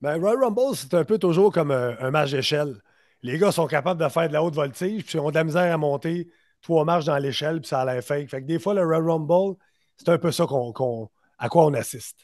Ben, 0.00 0.18
Royal 0.18 0.42
Rumble, 0.42 0.74
c'est 0.76 0.94
un 0.94 1.04
peu 1.04 1.18
toujours 1.18 1.52
comme 1.52 1.70
euh, 1.70 1.94
un 2.00 2.10
match 2.10 2.30
d'échelle. 2.30 2.80
Les 3.22 3.38
gars 3.38 3.52
sont 3.52 3.66
capables 3.66 4.02
de 4.02 4.08
faire 4.08 4.28
de 4.28 4.32
la 4.32 4.42
haute 4.42 4.54
voltige, 4.54 5.04
puis 5.04 5.18
ils 5.18 5.20
ont 5.20 5.30
de 5.30 5.34
la 5.34 5.44
misère 5.44 5.72
à 5.72 5.76
monter 5.76 6.30
trois 6.62 6.84
marches 6.84 7.04
dans 7.04 7.18
l'échelle, 7.18 7.60
puis 7.60 7.68
ça 7.68 7.80
a 7.82 7.84
l'air 7.84 8.02
fake. 8.02 8.30
Fait 8.30 8.40
que 8.40 8.46
des 8.46 8.58
fois, 8.58 8.72
le 8.74 8.82
Royal 8.84 9.08
Rumble, 9.10 9.56
c'est 9.98 10.08
un 10.08 10.18
peu 10.18 10.32
ça 10.32 10.46
qu'on, 10.46 10.72
qu'on- 10.72 11.10
à 11.38 11.48
quoi 11.48 11.66
on 11.66 11.74
assiste. 11.74 12.16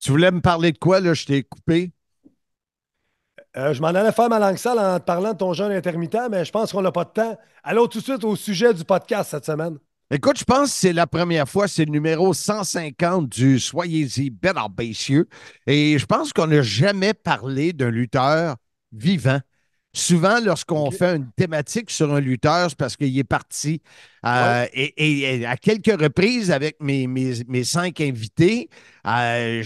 Tu 0.00 0.10
voulais 0.10 0.30
me 0.30 0.40
parler 0.40 0.70
de 0.72 0.78
quoi? 0.78 1.00
Là? 1.00 1.14
Je 1.14 1.24
t'ai 1.26 1.42
coupé. 1.42 1.92
Euh, 3.56 3.72
je 3.72 3.80
m'en 3.80 3.88
allais 3.88 4.12
faire 4.12 4.28
ma 4.28 4.38
langue 4.38 4.56
sale 4.56 4.78
en 4.78 4.98
te 4.98 5.04
parlant 5.04 5.32
de 5.32 5.38
ton 5.38 5.52
jeûne 5.52 5.72
intermittent, 5.72 6.28
mais 6.30 6.44
je 6.44 6.50
pense 6.52 6.72
qu'on 6.72 6.82
n'a 6.82 6.92
pas 6.92 7.04
de 7.04 7.10
temps. 7.10 7.38
Allons 7.62 7.86
tout 7.86 7.98
de 7.98 8.04
suite 8.04 8.24
au 8.24 8.34
sujet 8.36 8.74
du 8.74 8.84
podcast 8.84 9.30
cette 9.30 9.44
semaine. 9.44 9.78
Écoute, 10.10 10.38
je 10.38 10.44
pense 10.44 10.70
que 10.70 10.76
c'est 10.78 10.92
la 10.92 11.06
première 11.06 11.48
fois, 11.48 11.66
c'est 11.66 11.84
le 11.86 11.90
numéro 11.90 12.34
150 12.34 13.28
du 13.28 13.58
Soyez-y 13.58 14.30
ben 14.30 14.56
ambitieux. 14.56 15.28
Et 15.66 15.98
je 15.98 16.06
pense 16.06 16.32
qu'on 16.32 16.46
n'a 16.46 16.62
jamais 16.62 17.14
parlé 17.14 17.72
d'un 17.72 17.90
lutteur 17.90 18.56
vivant. 18.92 19.40
Souvent, 19.96 20.40
lorsqu'on 20.40 20.90
fait 20.90 21.16
une 21.16 21.30
thématique 21.36 21.88
sur 21.90 22.12
un 22.12 22.20
lutteur, 22.20 22.68
c'est 22.68 22.76
parce 22.78 22.96
qu'il 22.96 23.16
est 23.16 23.24
parti. 23.24 23.80
Euh, 24.26 24.66
et, 24.72 24.92
et- 24.96 25.40
et 25.42 25.46
à 25.46 25.56
quelques 25.56 26.00
reprises, 26.00 26.50
avec 26.50 26.76
mes, 26.80 27.06
mes- 27.06 27.44
mes 27.46 27.62
cinq 27.64 28.00
invités, 28.00 28.68
euh, 29.06 29.62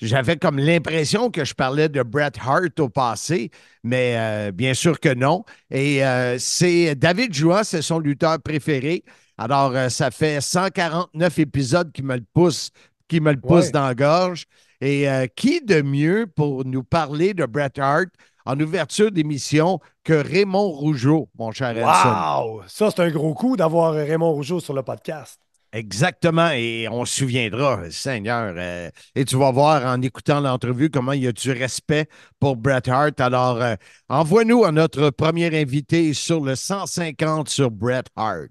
j'avais 0.00 0.36
comme 0.36 0.58
l'impression 0.58 1.30
que 1.30 1.44
je 1.44 1.54
parlais 1.54 1.88
de 1.88 2.02
Bret 2.02 2.32
Hart 2.40 2.78
au 2.80 2.88
passé, 2.88 3.50
mais 3.84 4.16
euh, 4.18 4.50
bien 4.52 4.74
sûr 4.74 4.98
que 5.00 5.12
non. 5.14 5.44
Et 5.70 6.00
c'est 6.38 6.94
David 6.96 7.32
Joua, 7.34 7.64
c'est 7.64 7.82
son 7.82 7.98
lutteur 8.00 8.40
préféré. 8.42 9.04
Alors, 9.38 9.72
euh, 9.74 9.88
ça 9.88 10.10
fait 10.10 10.40
149 10.40 11.38
épisodes 11.38 11.90
qui 11.92 12.02
me 12.02 12.16
le 12.16 12.24
poussent, 12.34 12.70
qui 13.08 13.20
me 13.20 13.32
le 13.32 13.40
poussent 13.40 13.66
Ouais. 13.66 13.70
dans 13.72 13.86
la 13.86 13.94
gorge. 13.94 14.44
Et 14.80 15.08
euh, 15.08 15.26
qui 15.34 15.60
de 15.60 15.80
mieux 15.82 16.26
pour 16.26 16.64
nous 16.64 16.82
parler 16.82 17.34
de 17.34 17.46
Bret 17.46 17.78
Hart 17.78 18.08
en 18.44 18.58
ouverture 18.58 19.12
d'émission 19.12 19.78
que 20.02 20.12
Raymond 20.14 20.68
Rougeau, 20.70 21.28
mon 21.38 21.52
cher? 21.52 21.74
Wow! 21.76 22.62
Ça, 22.66 22.90
c'est 22.90 23.00
un 23.02 23.10
gros 23.10 23.32
coup 23.34 23.56
d'avoir 23.56 23.92
Raymond 23.94 24.32
Rougeau 24.32 24.58
sur 24.58 24.74
le 24.74 24.82
podcast. 24.82 25.38
Exactement, 25.74 26.50
et 26.50 26.86
on 26.90 27.06
se 27.06 27.20
souviendra, 27.20 27.90
Seigneur, 27.90 28.52
euh, 28.58 28.90
et 29.14 29.24
tu 29.24 29.36
vas 29.36 29.50
voir 29.52 29.86
en 29.86 30.02
écoutant 30.02 30.40
l'entrevue 30.40 30.90
comment 30.90 31.12
il 31.12 31.22
y 31.22 31.26
a 31.28 31.32
du 31.32 31.50
respect 31.50 32.08
pour 32.38 32.56
Bret 32.56 32.86
Hart. 32.90 33.18
Alors, 33.20 33.56
euh, 33.62 33.74
envoie-nous 34.10 34.64
à 34.64 34.72
notre 34.72 35.08
premier 35.08 35.58
invité 35.58 36.12
sur 36.12 36.40
le 36.44 36.56
150 36.56 37.48
sur 37.48 37.70
Bret 37.70 38.02
Hart. 38.16 38.50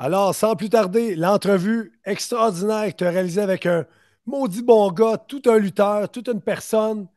Alors, 0.00 0.32
sans 0.32 0.54
plus 0.54 0.70
tarder, 0.70 1.16
l'entrevue 1.16 1.98
extraordinaire 2.04 2.92
que 2.92 2.98
tu 2.98 3.04
as 3.04 3.10
réalisée 3.10 3.40
avec 3.40 3.66
un 3.66 3.84
maudit 4.26 4.62
bon 4.62 4.92
gars, 4.92 5.18
tout 5.18 5.42
un 5.46 5.58
lutteur, 5.58 6.08
toute 6.08 6.28
une 6.28 6.40
personne, 6.40 7.08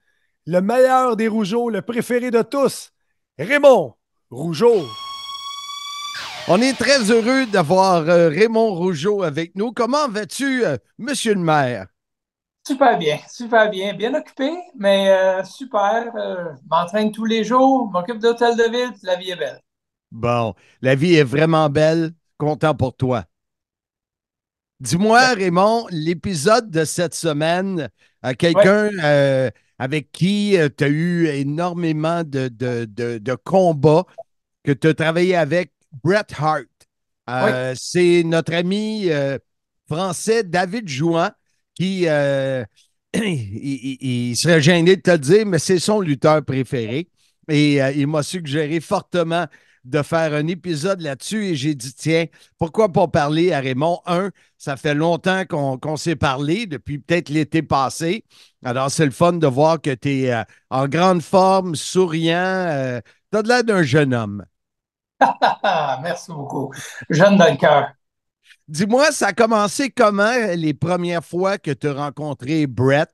le 0.48 0.62
meilleur 0.62 1.16
des 1.16 1.28
Rougeaux, 1.28 1.70
le 1.70 1.84
préféré 1.84 2.32
de 2.32 2.42
tous, 2.42 2.92
Raymond 3.38 3.94
Rougeau. 4.32 4.82
On 6.48 6.60
est 6.60 6.74
très 6.74 7.12
heureux 7.12 7.46
d'avoir 7.46 8.10
euh, 8.10 8.30
Raymond 8.30 8.74
Rougeau 8.74 9.22
avec 9.22 9.56
nous. 9.56 9.72
Comment 9.74 10.08
vas-tu, 10.10 10.66
euh, 10.66 10.78
monsieur 10.98 11.36
le 11.36 11.42
maire? 11.42 11.86
Super 12.66 12.98
bien, 12.98 13.20
super 13.30 13.70
bien. 13.70 13.94
Bien 13.94 14.16
occupé, 14.16 14.52
mais 14.76 15.10
euh, 15.10 15.44
super. 15.44 16.12
Euh, 16.16 16.46
m'entraîne 16.68 17.12
tous 17.12 17.26
les 17.26 17.44
jours, 17.44 17.92
m'occupe 17.92 18.18
d'hôtel 18.18 18.56
de 18.56 18.64
ville, 18.64 18.94
la 19.04 19.18
vie 19.18 19.30
est 19.30 19.36
belle. 19.36 19.62
Bon, 20.12 20.56
la 20.82 20.96
vie 20.96 21.14
est 21.14 21.24
vraiment 21.24 21.70
belle. 21.70 22.14
Content 22.42 22.74
pour 22.74 22.96
toi. 22.96 23.24
Dis-moi, 24.80 25.36
Raymond, 25.36 25.86
l'épisode 25.92 26.72
de 26.72 26.86
cette 26.86 27.14
semaine, 27.14 27.88
à 28.24 28.34
quelqu'un 28.34 28.90
euh, 29.04 29.52
avec 29.78 30.12
qui 30.12 30.56
tu 30.76 30.84
as 30.84 30.88
eu 30.88 31.28
énormément 31.28 32.24
de, 32.24 32.48
de, 32.48 32.86
de- 32.86 33.20
de 33.20 33.36
combats, 33.36 34.06
que 34.64 34.72
tu 34.72 34.88
as 34.88 34.96
travaillé 34.96 35.36
avec 35.36 35.72
Bret 36.04 36.26
Hart. 36.36 36.66
Euh, 37.30 37.74
C'est 37.78 38.24
notre 38.26 38.56
ami 38.56 39.12
euh, 39.12 39.38
français 39.88 40.44
David 40.44 40.88
Jouan 40.90 41.30
qui, 41.76 42.08
euh, 42.08 42.66
il, 43.14 43.22
il- 43.22 44.30
il 44.32 44.36
serait 44.36 44.62
gêné 44.64 44.96
de 44.96 45.02
te 45.02 45.12
le 45.12 45.20
dire, 45.20 45.46
mais 45.46 45.60
c'est 45.60 45.78
son 45.78 46.02
lutteur 46.02 46.44
préféré. 46.44 47.08
Et 47.50 47.84
euh, 47.84 47.92
il 47.92 48.08
m'a 48.08 48.24
suggéré 48.24 48.80
fortement 48.80 49.46
de 49.84 50.02
faire 50.02 50.34
un 50.34 50.48
épisode 50.48 51.02
là-dessus 51.02 51.46
et 51.46 51.56
j'ai 51.56 51.76
dit, 51.76 51.94
tiens, 51.94 52.26
pourquoi 52.58 52.92
pas 52.92 53.08
parler 53.08 53.52
à 53.52 53.60
Raymond? 53.60 54.00
Un, 54.06 54.32
ça 54.58 54.78
fait 54.78 54.94
longtemps 54.94 55.44
qu'on 55.46 55.98
s'est 55.98 56.16
parlé, 56.16 56.68
depuis 56.68 57.00
peut-être 57.00 57.30
l'été 57.30 57.62
passé. 57.64 58.26
Alors, 58.64 58.92
c'est 58.92 59.06
le 59.06 59.12
fun 59.12 59.34
de 59.34 59.48
voir 59.48 59.82
que 59.82 59.94
tu 59.94 60.24
es 60.26 60.44
en 60.70 60.88
grande 60.88 61.22
forme, 61.22 61.76
souriant. 61.76 63.02
tu 63.32 63.38
as 63.38 63.42
l'air 63.42 63.64
d'un 63.64 63.84
jeune 63.84 64.14
homme. 64.14 64.46
Merci 66.02 66.32
beaucoup. 66.32 66.72
Jeune 67.10 67.38
dans 67.38 67.52
le 67.52 67.58
cœur. 67.58 67.92
Dis-moi, 68.68 69.12
ça 69.12 69.28
a 69.28 69.34
commencé 69.34 69.90
comment 69.90 70.32
les 70.56 70.74
premières 70.74 71.26
fois 71.26 71.58
que 71.58 71.72
tu 71.72 71.88
as 71.88 71.94
rencontré 71.94 72.68
Brett? 72.68 73.10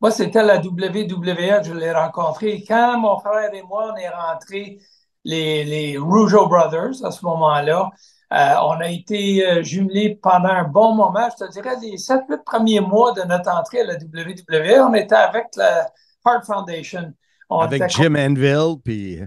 Moi, 0.00 0.10
c'était 0.10 0.42
la 0.42 0.58
WWE, 0.58 1.64
je 1.64 1.72
l'ai 1.72 1.92
rencontré. 1.92 2.62
Quand 2.66 2.98
mon 2.98 3.18
frère 3.20 3.52
et 3.54 3.62
moi, 3.62 3.92
on 3.92 3.96
est 3.96 4.08
rentrés, 4.08 4.78
les, 5.24 5.64
les 5.64 5.98
Rougeau 5.98 6.46
Brothers, 6.46 7.04
à 7.04 7.10
ce 7.10 7.24
moment-là, 7.24 7.90
euh, 8.32 8.54
on 8.62 8.80
a 8.80 8.88
été 8.88 9.46
euh, 9.46 9.62
jumelés 9.62 10.18
pendant 10.20 10.48
un 10.48 10.64
bon 10.64 10.94
moment. 10.94 11.28
Je 11.38 11.44
te 11.44 11.52
dirais, 11.52 11.76
les 11.80 11.96
7-8 11.96 12.42
premiers 12.44 12.80
mois 12.80 13.12
de 13.12 13.22
notre 13.22 13.50
entrée 13.50 13.80
à 13.80 13.84
la 13.84 13.94
WWE, 13.94 14.88
on 14.88 14.94
était 14.94 15.14
avec 15.14 15.46
la 15.56 15.90
Hart 16.24 16.44
Foundation. 16.44 17.12
On 17.48 17.60
Avec 17.60 17.90
Jim 17.90 18.14
Enville, 18.16 18.76
puis... 18.82 19.20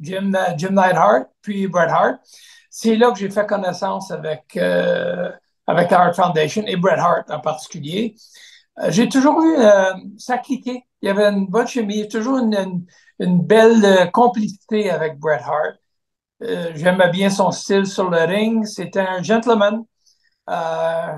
Jim, 0.00 0.32
euh, 0.34 0.54
Jim 0.56 0.70
Neidhart, 0.70 1.26
puis 1.42 1.66
Bret 1.66 1.88
Hart. 1.88 2.20
C'est 2.70 2.96
là 2.96 3.10
que 3.10 3.18
j'ai 3.18 3.30
fait 3.30 3.46
connaissance 3.46 4.10
avec, 4.10 4.56
euh, 4.56 5.30
avec 5.66 5.90
la 5.90 6.00
Hart 6.00 6.16
Foundation 6.16 6.62
et 6.66 6.76
Bret 6.76 6.98
Hart 6.98 7.30
en 7.30 7.40
particulier. 7.40 8.14
Euh, 8.80 8.90
j'ai 8.90 9.08
toujours 9.08 9.42
eu, 9.42 9.56
euh, 9.58 9.92
ça 10.16 10.38
cliquait. 10.38 10.84
Il 11.02 11.06
y 11.06 11.10
avait 11.10 11.24
une 11.24 11.46
bonne 11.46 11.66
chimie, 11.66 12.08
toujours 12.08 12.38
une, 12.38 12.54
une, 12.54 12.86
une 13.18 13.42
belle 13.42 13.84
euh, 13.84 14.06
complicité 14.06 14.90
avec 14.90 15.18
Bret 15.18 15.40
Hart. 15.44 15.76
Euh, 16.42 16.72
J'aimais 16.74 17.10
bien 17.10 17.30
son 17.30 17.50
style 17.50 17.86
sur 17.86 18.10
le 18.10 18.18
ring. 18.24 18.64
C'était 18.66 19.00
un 19.00 19.22
gentleman, 19.22 19.84
euh, 20.50 21.14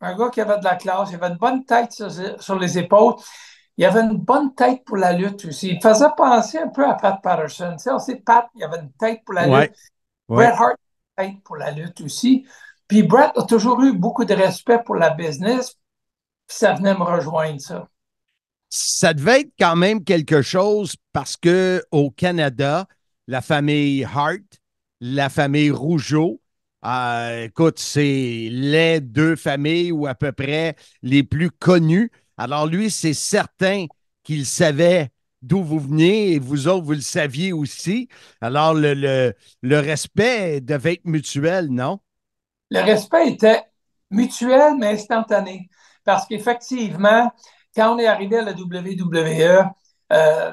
un 0.00 0.16
gars 0.16 0.30
qui 0.30 0.40
avait 0.40 0.58
de 0.58 0.64
la 0.64 0.76
classe, 0.76 1.10
il 1.10 1.16
avait 1.16 1.28
une 1.28 1.38
bonne 1.38 1.64
tête 1.64 1.92
sur, 1.92 2.10
sur 2.42 2.58
les 2.58 2.78
épaules. 2.78 3.14
Il 3.78 3.84
avait 3.84 4.00
une 4.02 4.18
bonne 4.18 4.54
tête 4.54 4.84
pour 4.84 4.96
la 4.96 5.12
lutte 5.12 5.44
aussi. 5.46 5.70
Il 5.70 5.82
faisait 5.82 6.06
penser 6.16 6.58
un 6.58 6.68
peu 6.68 6.86
à 6.86 6.94
Pat 6.94 7.20
Patterson. 7.22 7.72
Tu 7.76 7.84
sais, 7.84 7.90
on 7.92 7.98
sait, 7.98 8.16
Pat, 8.16 8.48
il 8.54 8.64
avait 8.64 8.78
une 8.80 8.92
tête 8.92 9.22
pour 9.24 9.34
la 9.34 9.48
Ouais, 9.48 9.48
lutte. 9.48 9.74
ouais. 10.28 10.48
Bret 10.48 10.52
Hart, 10.52 10.76
une 11.18 11.26
tête 11.34 11.42
pour 11.44 11.56
la 11.56 11.70
lutte 11.72 12.00
aussi. 12.02 12.46
Puis 12.88 13.02
Bret 13.02 13.32
a 13.36 13.42
toujours 13.44 13.82
eu 13.82 13.92
beaucoup 13.92 14.24
de 14.24 14.34
respect 14.34 14.80
pour 14.84 14.96
la 14.96 15.10
business. 15.10 15.72
Puis 16.46 16.58
ça 16.58 16.74
venait 16.74 16.94
me 16.94 17.02
rejoindre, 17.04 17.60
ça. 17.60 17.88
Ça 18.76 19.14
devait 19.14 19.40
être 19.40 19.52
quand 19.58 19.76
même 19.76 20.04
quelque 20.04 20.42
chose 20.42 20.96
parce 21.12 21.36
que 21.36 21.82
au 21.90 22.10
Canada, 22.10 22.86
la 23.26 23.40
famille 23.40 24.04
Hart, 24.04 24.42
la 25.00 25.28
famille 25.28 25.70
Rougeau, 25.70 26.40
euh, 26.84 27.44
écoute, 27.44 27.78
c'est 27.78 28.48
les 28.50 29.00
deux 29.00 29.34
familles 29.34 29.92
ou 29.92 30.06
à 30.06 30.14
peu 30.14 30.30
près 30.32 30.76
les 31.02 31.22
plus 31.24 31.50
connues. 31.50 32.10
Alors 32.36 32.66
lui, 32.66 32.90
c'est 32.90 33.14
certain 33.14 33.86
qu'il 34.22 34.44
savait 34.44 35.08
d'où 35.40 35.62
vous 35.62 35.80
veniez 35.80 36.32
et 36.32 36.38
vous 36.38 36.68
autres, 36.68 36.84
vous 36.84 36.92
le 36.92 37.00
saviez 37.00 37.52
aussi. 37.52 38.08
Alors 38.40 38.74
le, 38.74 38.94
le, 38.94 39.32
le 39.62 39.78
respect 39.80 40.60
devait 40.60 40.94
être 40.94 41.06
mutuel, 41.06 41.68
non? 41.70 42.00
Le 42.70 42.80
respect 42.80 43.28
était 43.32 43.62
mutuel, 44.10 44.76
mais 44.78 44.88
instantané. 44.88 45.68
Parce 46.04 46.26
qu'effectivement, 46.26 47.32
quand 47.76 47.94
on 47.94 47.98
est 47.98 48.06
arrivé 48.06 48.38
à 48.38 48.42
la 48.42 48.52
WWE, 48.52 49.70
euh, 50.12 50.52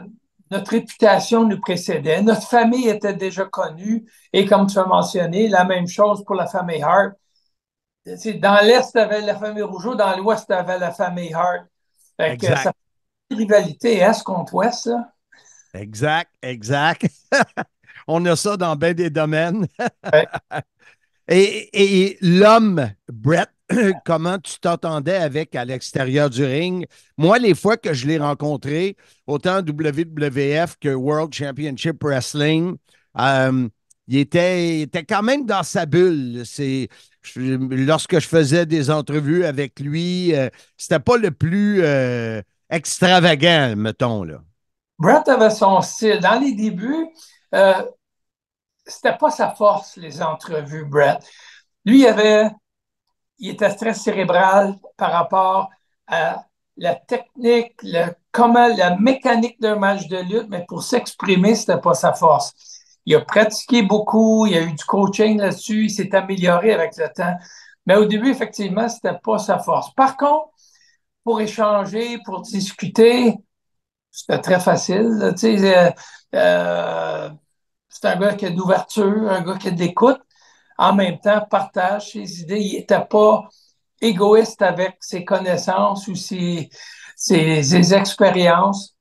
notre 0.52 0.72
réputation 0.72 1.48
nous 1.48 1.60
précédait. 1.60 2.22
Notre 2.22 2.48
famille 2.48 2.88
était 2.90 3.14
déjà 3.14 3.46
connue. 3.46 4.06
Et 4.34 4.46
comme 4.46 4.68
tu 4.68 4.78
as 4.78 4.86
mentionné, 4.86 5.48
la 5.48 5.64
même 5.64 5.88
chose 5.88 6.24
pour 6.26 6.36
la 6.36 6.48
famille 6.48 6.84
Hart. 6.84 7.14
Dans 8.06 8.66
l'Est, 8.66 8.92
tu 8.92 9.00
avais 9.00 9.22
la 9.22 9.38
famille 9.38 9.64
Rougeau, 9.64 9.96
dans 9.96 10.16
l'Ouest, 10.18 10.48
tu 10.48 10.54
avais 10.54 10.78
la 10.78 10.92
famille 10.92 11.34
Hart. 11.34 11.66
Fait 12.18 12.38
que 12.38 12.46
Exact. 12.46 12.58
ça 12.58 12.72
fait 12.72 13.36
une 13.36 13.38
rivalité 13.38 13.98
Est 14.00 14.24
contre 14.24 14.54
Ouest, 14.54 14.84
ça. 14.84 15.14
Exact, 15.74 16.30
exact. 16.42 17.08
On 18.08 18.24
a 18.26 18.36
ça 18.36 18.58
dans 18.58 18.76
bien 18.76 18.94
des 18.94 19.10
domaines. 19.10 19.66
Ouais. 20.12 20.28
et 21.28 21.70
et 21.74 22.18
l'homme, 22.22 22.92
Brett, 23.08 23.50
comment 24.06 24.38
tu 24.40 24.60
t'entendais 24.60 25.16
avec 25.16 25.56
à 25.56 25.66
l'extérieur 25.66 26.30
du 26.30 26.44
ring? 26.44 26.86
Moi, 27.18 27.40
les 27.40 27.56
fois 27.56 27.78
que 27.78 27.94
je 27.94 28.08
l'ai 28.08 28.18
rencontré, 28.18 28.98
autant 29.28 29.60
WWF 29.60 30.78
que 30.80 30.94
World 30.94 31.34
Championship 31.34 32.04
Wrestling, 32.04 32.78
euh, 33.20 33.68
il, 34.08 34.18
était, 34.18 34.82
était 34.82 35.04
quand 35.04 35.24
même 35.24 35.46
dans 35.46 35.64
sa 35.64 35.86
bulle. 35.86 36.44
C'est, 36.46 36.90
lorsque 37.36 38.20
je 38.20 38.28
faisais 38.28 38.66
des 38.66 38.90
entrevues 38.90 39.46
avec 39.46 39.80
lui, 39.80 40.36
euh, 40.36 40.50
c'était 40.78 41.00
pas 41.00 41.18
le 41.18 41.32
plus 41.32 41.82
euh, 41.84 42.42
extravagant, 42.70 43.76
mettons. 43.78 44.24
Là. 44.24 44.42
Brett 45.00 45.28
avait 45.28 45.50
son 45.50 45.82
style. 45.82 46.20
Dans 46.20 46.40
les 46.40 46.54
débuts, 46.54 47.08
euh, 47.56 47.84
c'était 48.86 49.18
pas 49.18 49.32
sa 49.32 49.52
force, 49.52 49.98
les 49.98 50.22
entrevues, 50.22 50.86
Brett. 50.86 51.20
Lui, 51.86 52.02
il 52.02 52.08
avait, 52.08 52.50
il 53.40 53.52
était 53.52 53.74
très 53.76 53.94
cérébral 53.94 54.76
par 54.98 55.12
rapport 55.12 55.70
à 56.08 56.46
la 56.78 56.96
technique, 56.96 57.74
comment, 58.32 58.68
la 58.76 58.98
mécanique 58.98 59.60
d'un 59.62 59.76
match 59.76 60.08
de 60.08 60.18
lutte, 60.18 60.48
mais 60.50 60.66
pour 60.68 60.84
s'exprimer, 60.84 61.56
c'était 61.56 61.80
pas 61.80 61.94
sa 61.94 62.14
force. 62.14 62.54
Il 63.06 63.16
a 63.16 63.22
pratiqué 63.22 63.84
beaucoup, 63.84 64.46
il 64.46 64.58
a 64.58 64.62
eu 64.62 64.74
du 64.74 64.84
coaching 64.86 65.40
là-dessus, 65.40 65.86
il 65.86 65.90
s'est 65.90 66.16
amélioré 66.16 66.72
avec 66.74 66.98
le 66.98 67.08
temps. 67.14 67.36
Mais 67.86 67.96
au 67.96 68.06
début, 68.06 68.30
effectivement, 68.30 68.88
c'était 68.90 69.18
pas 69.24 69.38
sa 69.38 69.60
force. 69.60 69.94
Par 69.94 70.18
contre, 70.18 70.50
pour 71.24 71.42
échanger, 71.42 72.20
pour 72.26 72.42
discuter, 72.42 73.36
c'était 74.12 74.40
très 74.40 74.60
facile. 74.60 75.34
tu 75.34 75.58
sais, 75.58 75.78
euh, 75.78 75.92
euh, 76.36 77.30
c'est 77.90 78.08
un 78.08 78.16
gars 78.20 78.34
qui 78.36 78.46
a 78.46 78.50
d'ouverture, 78.52 79.30
un 79.30 79.42
gars 79.42 79.58
qui 79.58 79.68
a 79.70 79.72
de 79.72 79.80
l'écoute. 79.80 80.20
En 80.78 80.94
même 80.94 81.20
temps, 81.20 81.46
partage 81.50 82.12
ses 82.12 82.42
idées. 82.42 82.60
Il 82.60 82.74
n'était 82.80 83.06
pas 83.06 83.48
égoïste 84.02 84.62
avec 84.62 84.98
ses 85.00 85.24
connaissances 85.26 86.08
ou 86.08 86.16
ses, 86.16 86.70
ses, 87.16 87.64
ses 87.64 87.94
expériences. 87.94 88.96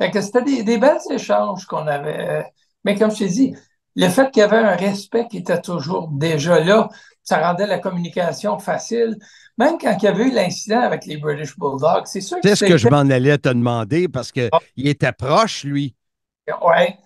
C'était 0.00 0.42
des, 0.42 0.62
des 0.62 0.78
belles 0.78 0.98
échanges 1.10 1.66
qu'on 1.66 1.86
avait. 1.86 2.46
Mais 2.84 2.96
comme 2.96 3.10
je 3.10 3.18
t'ai 3.18 3.28
dit, 3.28 3.54
le 3.96 4.08
fait 4.08 4.30
qu'il 4.30 4.40
y 4.40 4.44
avait 4.44 4.56
un 4.56 4.76
respect 4.76 5.26
qui 5.28 5.38
était 5.38 5.60
toujours 5.60 6.08
déjà 6.08 6.60
là, 6.60 6.88
ça 7.22 7.38
rendait 7.46 7.66
la 7.66 7.78
communication 7.78 8.58
facile. 8.58 9.16
Même 9.58 9.76
quand 9.78 9.94
il 9.98 10.04
y 10.04 10.08
avait 10.08 10.24
eu 10.28 10.30
l'incident 10.30 10.80
avec 10.80 11.04
les 11.04 11.18
British 11.18 11.58
Bulldogs, 11.58 12.06
c'est 12.06 12.22
sûr 12.22 12.40
que 12.40 12.48
C'est 12.48 12.56
ce 12.56 12.64
que 12.64 12.78
je 12.78 12.88
m'en 12.88 13.00
allais 13.00 13.36
te 13.36 13.50
demander 13.50 14.08
parce 14.08 14.32
qu'il 14.32 14.48
Ah. 14.52 14.58
était 14.78 15.12
proche, 15.12 15.64
lui. 15.64 15.94
Ouais. 16.62 16.98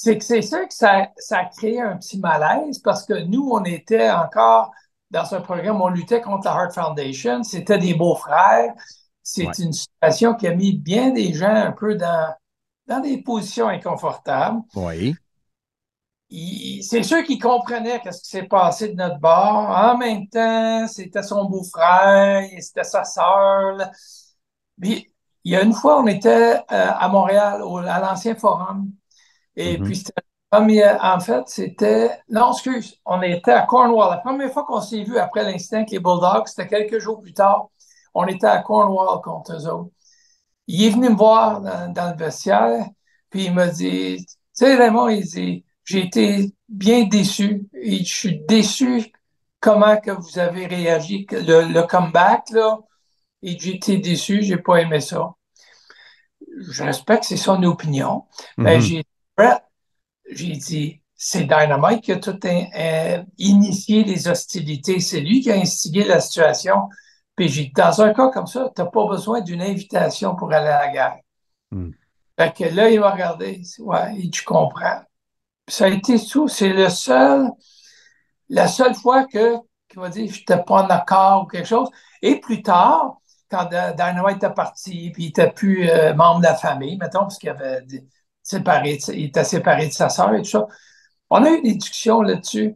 C'est 0.00 0.16
que 0.16 0.24
c'est 0.24 0.42
sûr 0.42 0.60
que 0.68 0.72
ça, 0.74 1.08
ça 1.16 1.38
a 1.38 1.44
créé 1.46 1.80
un 1.80 1.96
petit 1.96 2.20
malaise 2.20 2.78
parce 2.78 3.04
que 3.04 3.14
nous, 3.24 3.50
on 3.50 3.64
était 3.64 4.08
encore 4.08 4.70
dans 5.10 5.34
un 5.34 5.40
programme, 5.40 5.82
on 5.82 5.88
luttait 5.88 6.20
contre 6.20 6.44
la 6.46 6.52
Heart 6.54 6.72
Foundation. 6.72 7.42
C'était 7.42 7.78
des 7.78 7.94
beaux-frères. 7.94 8.74
C'est 9.24 9.46
Ouais. 9.46 9.52
une 9.58 9.72
situation 9.72 10.34
qui 10.34 10.46
a 10.46 10.54
mis 10.54 10.72
bien 10.78 11.10
des 11.10 11.32
gens 11.34 11.52
un 11.52 11.72
peu 11.72 11.96
dans, 11.96 12.32
dans 12.86 13.00
des 13.00 13.20
positions 13.22 13.66
inconfortables. 13.66 14.60
Oui. 14.76 15.16
C'est 16.82 17.02
sûr 17.02 17.24
qu'il 17.24 17.40
comprenait 17.40 18.00
ce 18.12 18.20
qui 18.22 18.28
s'est 18.28 18.42
passé 18.44 18.90
de 18.90 18.94
notre 18.94 19.18
bord. 19.18 19.68
En 19.68 19.96
même 19.98 20.28
temps, 20.28 20.86
c'était 20.86 21.24
son 21.24 21.46
beau-frère, 21.46 22.46
c'était 22.60 22.84
sa 22.84 23.02
sœur. 23.02 23.78
Puis, 24.80 25.12
il 25.42 25.52
y 25.52 25.56
a 25.56 25.62
une 25.62 25.72
fois, 25.72 26.00
on 26.00 26.06
était 26.06 26.54
euh, 26.56 26.60
à 26.70 27.08
Montréal, 27.08 27.62
au- 27.62 27.78
à 27.78 27.98
l'ancien 27.98 28.36
forum. 28.36 28.92
Et 29.58 29.76
Mhm. 29.76 29.84
puis, 29.84 29.96
c'était 29.96 30.12
la 30.52 30.58
première- 30.58 30.98
en 31.04 31.20
fait, 31.20 31.42
c'était, 31.48 32.10
non, 32.30 32.52
excuse, 32.52 32.96
on 33.04 33.20
était 33.22 33.50
à 33.52 33.62
Cornwall. 33.66 34.10
La 34.10 34.18
première 34.18 34.52
fois 34.52 34.64
qu'on 34.64 34.80
s'est 34.80 35.02
vu 35.02 35.18
après 35.18 35.42
l'incident 35.44 35.78
avec 35.78 35.90
les 35.90 35.98
Bulldogs, 35.98 36.46
c'était 36.46 36.68
quelques 36.68 37.00
jours 37.00 37.20
plus 37.20 37.34
tard. 37.34 37.68
On 38.14 38.26
était 38.26 38.46
à 38.46 38.62
Cornwall 38.62 39.20
contre 39.22 39.54
eux 39.56 39.66
autres. 39.68 39.90
Il 40.68 40.84
est 40.84 40.90
venu 40.90 41.10
me 41.10 41.16
voir 41.16 41.60
dans, 41.60 41.92
dans 41.92 42.10
le 42.12 42.16
vestiaire, 42.16 42.86
puis 43.30 43.46
il 43.46 43.54
m'a 43.54 43.66
dit, 43.68 44.24
tu 44.26 44.34
sais, 44.52 44.76
Raymond, 44.76 45.08
il 45.08 45.24
dit, 45.24 45.64
j'ai 45.84 46.04
été 46.06 46.54
bien 46.68 47.04
déçu. 47.04 47.68
Et 47.74 47.98
je 48.04 48.14
suis 48.14 48.40
déçu 48.46 49.12
comment 49.60 49.96
que 49.98 50.12
vous 50.12 50.38
avez 50.38 50.66
réagi, 50.66 51.26
le, 51.32 51.72
le 51.72 51.82
comeback, 51.82 52.50
là. 52.50 52.78
Et 53.42 53.58
j'ai 53.58 53.76
été 53.76 53.98
déçu, 53.98 54.42
j'ai 54.42 54.58
pas 54.58 54.76
aimé 54.82 55.00
ça. 55.00 55.34
Je 56.70 56.82
respecte, 56.84 57.24
c'est 57.24 57.36
son 57.36 57.62
opinion. 57.64 58.24
Mais 58.56 58.76
Mhm. 58.76 58.80
j'ai 58.80 59.04
Brett, 59.38 59.62
j'ai 60.28 60.56
dit, 60.56 61.00
c'est 61.14 61.44
Dynamite 61.44 62.02
qui 62.02 62.10
a 62.10 62.16
tout 62.16 62.38
euh, 62.44 63.22
initié 63.38 64.02
les 64.02 64.26
hostilités. 64.26 64.98
C'est 64.98 65.20
lui 65.20 65.40
qui 65.40 65.52
a 65.52 65.54
instigé 65.54 66.02
la 66.02 66.20
situation. 66.20 66.88
Puis 67.36 67.48
j'ai 67.48 67.64
dit, 67.66 67.72
dans 67.72 68.02
un 68.02 68.12
cas 68.12 68.30
comme 68.30 68.48
ça, 68.48 68.72
tu 68.74 68.82
n'as 68.82 68.88
pas 68.88 69.06
besoin 69.06 69.40
d'une 69.40 69.62
invitation 69.62 70.34
pour 70.34 70.52
aller 70.52 70.66
à 70.66 70.86
la 70.86 70.92
guerre. 70.92 71.18
Hmm. 71.70 71.90
Fait 72.36 72.52
que 72.52 72.64
là, 72.74 72.90
il 72.90 72.98
m'a 72.98 73.12
regardé. 73.12 73.62
Ouais, 73.78 74.28
je 74.32 74.42
comprends. 74.42 75.02
Puis 75.66 75.76
ça 75.76 75.84
a 75.84 75.88
été 75.88 76.18
tout. 76.18 76.48
C'est 76.48 76.72
le 76.72 76.88
seul, 76.88 77.48
la 78.48 78.66
seule 78.66 78.94
fois 78.96 79.24
que, 79.24 79.54
qu'il 79.88 80.00
m'a 80.00 80.08
dit, 80.08 80.28
je 80.28 80.40
n'étais 80.40 80.64
pas 80.64 80.82
en 80.82 80.88
accord 80.88 81.44
ou 81.44 81.46
quelque 81.46 81.68
chose. 81.68 81.90
Et 82.22 82.40
plus 82.40 82.62
tard, 82.62 83.18
quand 83.48 83.66
Dynamite 83.66 84.38
était 84.38 84.52
parti, 84.52 85.10
puis 85.12 85.24
il 85.24 85.26
n'était 85.26 85.52
plus 85.52 85.88
euh, 85.88 86.12
membre 86.14 86.40
de 86.40 86.46
la 86.46 86.56
famille, 86.56 86.96
mettons, 86.96 87.20
parce 87.20 87.38
qu'il 87.38 87.50
avait 87.50 87.82
séparé, 88.48 88.98
il 89.08 89.26
était 89.26 89.44
séparé 89.44 89.88
de 89.88 89.92
sa 89.92 90.08
sœur 90.08 90.34
et 90.34 90.42
tout 90.42 90.50
ça. 90.50 90.66
On 91.30 91.44
a 91.44 91.50
eu 91.50 91.62
des 91.62 91.74
discussions 91.74 92.22
là-dessus. 92.22 92.74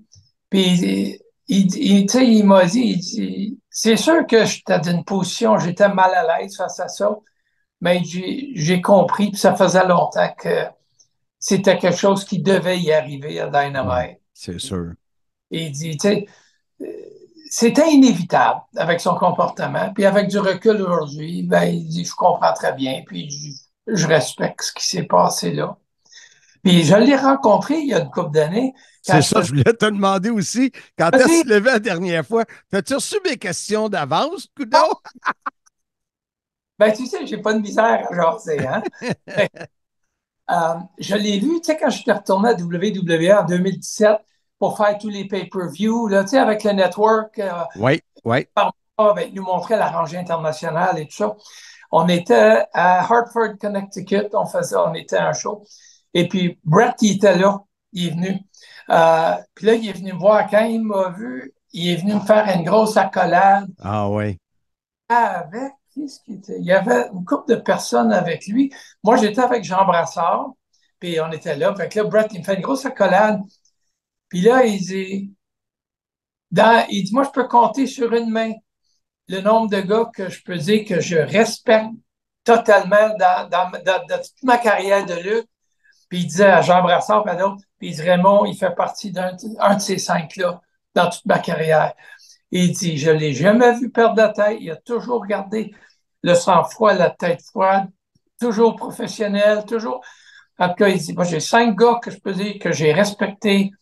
Puis 0.50 1.18
il, 1.48 1.66
il, 1.68 2.06
tu 2.06 2.18
sais, 2.18 2.26
il 2.26 2.44
m'a 2.44 2.64
dit, 2.66 2.96
dit, 2.96 3.58
c'est 3.70 3.96
sûr 3.96 4.26
que 4.26 4.44
j'étais 4.44 4.78
dans 4.78 4.90
une 4.90 5.04
position, 5.04 5.58
j'étais 5.58 5.88
mal 5.88 6.12
à 6.14 6.38
l'aise 6.38 6.56
face 6.56 6.78
à 6.80 6.88
ça, 6.88 7.16
mais 7.80 8.02
j'ai 8.04 8.80
compris, 8.80 9.30
puis 9.30 9.38
ça 9.38 9.54
faisait 9.54 9.86
longtemps 9.86 10.32
que 10.38 10.66
c'était 11.38 11.78
quelque 11.78 11.96
chose 11.96 12.24
qui 12.24 12.40
devait 12.40 12.78
y 12.78 12.92
arriver 12.92 13.40
à 13.40 13.48
Dynamite. 13.48 14.18
C'est 14.32 14.60
sûr. 14.60 14.92
Et 15.50 15.66
il 15.66 15.72
dit, 15.72 15.96
tu 15.96 16.08
sais, 16.08 16.26
c'était 17.50 17.90
inévitable 17.90 18.60
avec 18.76 19.00
son 19.00 19.14
comportement. 19.14 19.92
Puis 19.92 20.06
avec 20.06 20.28
du 20.28 20.38
recul 20.38 20.80
aujourd'hui, 20.80 21.42
ben, 21.42 21.64
il 21.64 21.86
dit, 21.88 22.04
je 22.04 22.14
comprends 22.14 22.52
très 22.54 22.72
bien, 22.72 23.02
puis 23.06 23.28
je, 23.86 24.06
respecte 24.06 24.62
ce 24.62 24.72
qui 24.72 24.86
s'est 24.86 25.04
passé 25.04 25.52
là. 25.52 25.76
Puis 26.62 26.84
je 26.84 26.94
l'ai 26.94 27.16
rencontré 27.16 27.78
il 27.78 27.88
y 27.88 27.94
a 27.94 28.00
une 28.00 28.10
couple 28.10 28.30
d'années. 28.32 28.72
C'est 29.02 29.22
ça, 29.22 29.42
je 29.42 29.48
voulais 29.48 29.64
te 29.64 29.86
demander 29.86 30.30
aussi. 30.30 30.70
Quand 30.96 31.10
que 31.10 31.42
tu 31.42 31.48
levais 31.48 31.72
la 31.72 31.78
dernière 31.80 32.24
fois? 32.24 32.44
As-tu 32.72 32.94
reçu 32.94 33.16
mes 33.24 33.36
questions 33.36 33.88
d'avance, 33.88 34.46
Coudon? 34.56 34.78
Ben, 36.78 36.92
tu 36.92 37.06
sais, 37.06 37.26
j'ai 37.26 37.38
pas 37.38 37.54
de 37.54 37.60
misère 37.60 38.06
à 38.10 38.14
jaser, 38.14 38.66
hein? 38.66 38.82
Que, 39.00 39.42
euh, 40.50 40.74
je 40.98 41.14
l'ai 41.14 41.38
vu, 41.38 41.60
tu 41.60 41.66
sais, 41.66 41.76
quand 41.76 41.90
j'étais 41.90 42.12
retourné 42.12 42.50
à 42.50 42.54
WWE 42.54 43.30
en 43.38 43.44
2017 43.44 44.18
pour 44.58 44.76
faire 44.76 44.96
tous 44.98 45.08
les 45.08 45.26
pay-per-views, 45.28 46.08
là, 46.08 46.24
tu 46.24 46.30
sais, 46.30 46.38
avec 46.38 46.64
le 46.64 46.72
network, 46.72 47.38
euh, 47.38 47.50
Oui, 47.76 48.00
oui. 48.24 48.46
ah, 48.56 48.70
ben, 48.98 49.28
il 49.28 49.34
nous 49.34 49.44
montrait 49.44 49.76
la 49.76 49.90
rangée 49.90 50.16
internationale 50.16 50.98
et 50.98 51.06
tout 51.06 51.16
ça. 51.16 51.36
On 51.92 52.08
était 52.08 52.64
à 52.72 53.00
Hartford, 53.00 53.58
Connecticut, 53.60 54.28
on 54.34 54.46
faisait, 54.46 54.76
on 54.76 54.94
était 54.94 55.16
à 55.16 55.28
un 55.28 55.32
show. 55.34 55.64
Et 56.14 56.28
puis, 56.28 56.58
Brett, 56.64 56.94
il 57.02 57.16
était 57.16 57.36
là, 57.38 57.60
il 57.92 58.08
est 58.08 58.10
venu. 58.10 58.40
Euh, 58.90 59.34
puis 59.54 59.66
là, 59.66 59.74
il 59.74 59.88
est 59.88 59.92
venu 59.92 60.12
me 60.14 60.18
voir. 60.18 60.48
Quand 60.50 60.64
il 60.64 60.82
m'a 60.82 61.10
vu, 61.10 61.52
il 61.72 61.90
est 61.90 61.96
venu 61.96 62.14
me 62.14 62.20
faire 62.20 62.48
une 62.56 62.64
grosse 62.64 62.96
accolade 62.96 63.68
Ah 63.80 64.08
oui. 64.10 64.38
avec, 65.08 65.72
qu'est-ce 65.94 66.20
qui 66.24 66.34
était? 66.34 66.58
Il 66.58 66.64
y 66.64 66.72
avait 66.72 67.08
une 67.12 67.24
couple 67.24 67.54
de 67.54 67.60
personnes 67.60 68.12
avec 68.12 68.46
lui. 68.46 68.72
Moi, 69.04 69.16
j'étais 69.16 69.40
avec 69.40 69.64
Jean 69.64 69.84
Brassard, 69.84 70.50
puis 70.98 71.20
on 71.20 71.30
était 71.32 71.56
là. 71.56 71.74
Fait 71.74 71.88
que 71.88 71.98
là, 72.00 72.04
Brett, 72.06 72.28
il 72.32 72.40
me 72.40 72.44
fait 72.44 72.54
une 72.56 72.62
grosse 72.62 72.84
accolade. 72.86 73.40
Puis 74.28 74.42
là, 74.42 74.64
il 74.66 74.80
dit, 74.80 75.34
dans, 76.50 76.86
il 76.90 77.04
dit, 77.04 77.14
moi, 77.14 77.24
je 77.24 77.30
peux 77.30 77.48
compter 77.48 77.86
sur 77.86 78.12
une 78.12 78.30
main 78.30 78.52
le 79.28 79.40
nombre 79.40 79.70
de 79.70 79.80
gars 79.80 80.10
que 80.14 80.28
je 80.28 80.42
peux 80.42 80.56
dire 80.56 80.84
que 80.86 81.00
je 81.00 81.16
respecte 81.16 81.90
totalement 82.44 83.16
dans, 83.18 83.70
toute 83.70 84.42
ma 84.42 84.58
carrière 84.58 85.06
de 85.06 85.14
lutte. 85.14 85.48
Puis 86.08 86.20
il 86.20 86.26
disait 86.26 86.44
à 86.44 86.60
Jean 86.60 86.82
Brassard, 86.82 87.26
à 87.26 87.36
puis 87.78 87.88
il 87.88 87.94
dit, 87.94 88.02
Raymond, 88.02 88.44
il 88.44 88.56
fait 88.56 88.74
partie 88.74 89.10
d'un 89.10 89.34
un 89.60 89.76
de 89.76 89.80
ces 89.80 89.98
cinq-là 89.98 90.60
dans 90.94 91.08
toute 91.08 91.24
ma 91.24 91.38
carrière. 91.38 91.94
Il 92.50 92.72
dit, 92.72 92.98
je 92.98 93.10
ne 93.10 93.16
l'ai 93.16 93.32
jamais 93.32 93.72
vu 93.78 93.90
perdre 93.90 94.16
la 94.16 94.28
tête. 94.28 94.58
Il 94.60 94.70
a 94.70 94.76
toujours 94.76 95.26
gardé 95.26 95.74
le 96.22 96.34
sang-froid, 96.34 96.92
la 96.92 97.10
tête 97.10 97.42
froide, 97.42 97.88
toujours 98.38 98.76
professionnel, 98.76 99.64
toujours. 99.64 100.02
En 100.58 100.68
tout 100.68 100.74
cas, 100.74 100.88
il 100.88 100.98
dit, 100.98 101.14
moi, 101.14 101.24
j'ai 101.24 101.40
cinq 101.40 101.74
gars 101.76 101.98
que 102.02 102.10
je 102.10 102.18
peux 102.18 102.32
dire 102.32 102.58
que 102.60 102.72
j'ai 102.72 102.92
respectés 102.92 103.72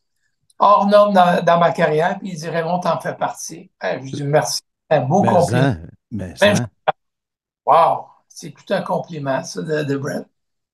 hors 0.61 0.87
norme 0.87 1.12
dans, 1.12 1.42
dans 1.42 1.59
ma 1.59 1.72
carrière. 1.72 2.18
Puis 2.20 2.31
il 2.31 2.37
dit, 2.37 2.48
Raymond, 2.48 2.79
t'en 2.79 3.00
fais 3.00 3.16
partie. 3.16 3.72
Eh, 3.83 3.98
je 4.07 4.16
dis, 4.16 4.24
merci. 4.24 4.61
Un 4.90 5.00
beau 5.00 5.22
Mais 5.22 5.29
compliment. 5.29 5.59
hein, 5.61 5.81
mais 6.11 6.35
Ben, 6.40 6.57
hein. 6.59 6.92
Wow! 7.64 8.07
C'est 8.29 8.50
tout 8.50 8.72
un 8.72 8.83
compliment, 8.83 9.42
ça, 9.42 9.62
de, 9.62 9.85
de 9.85 9.96
Brett. 9.96 10.26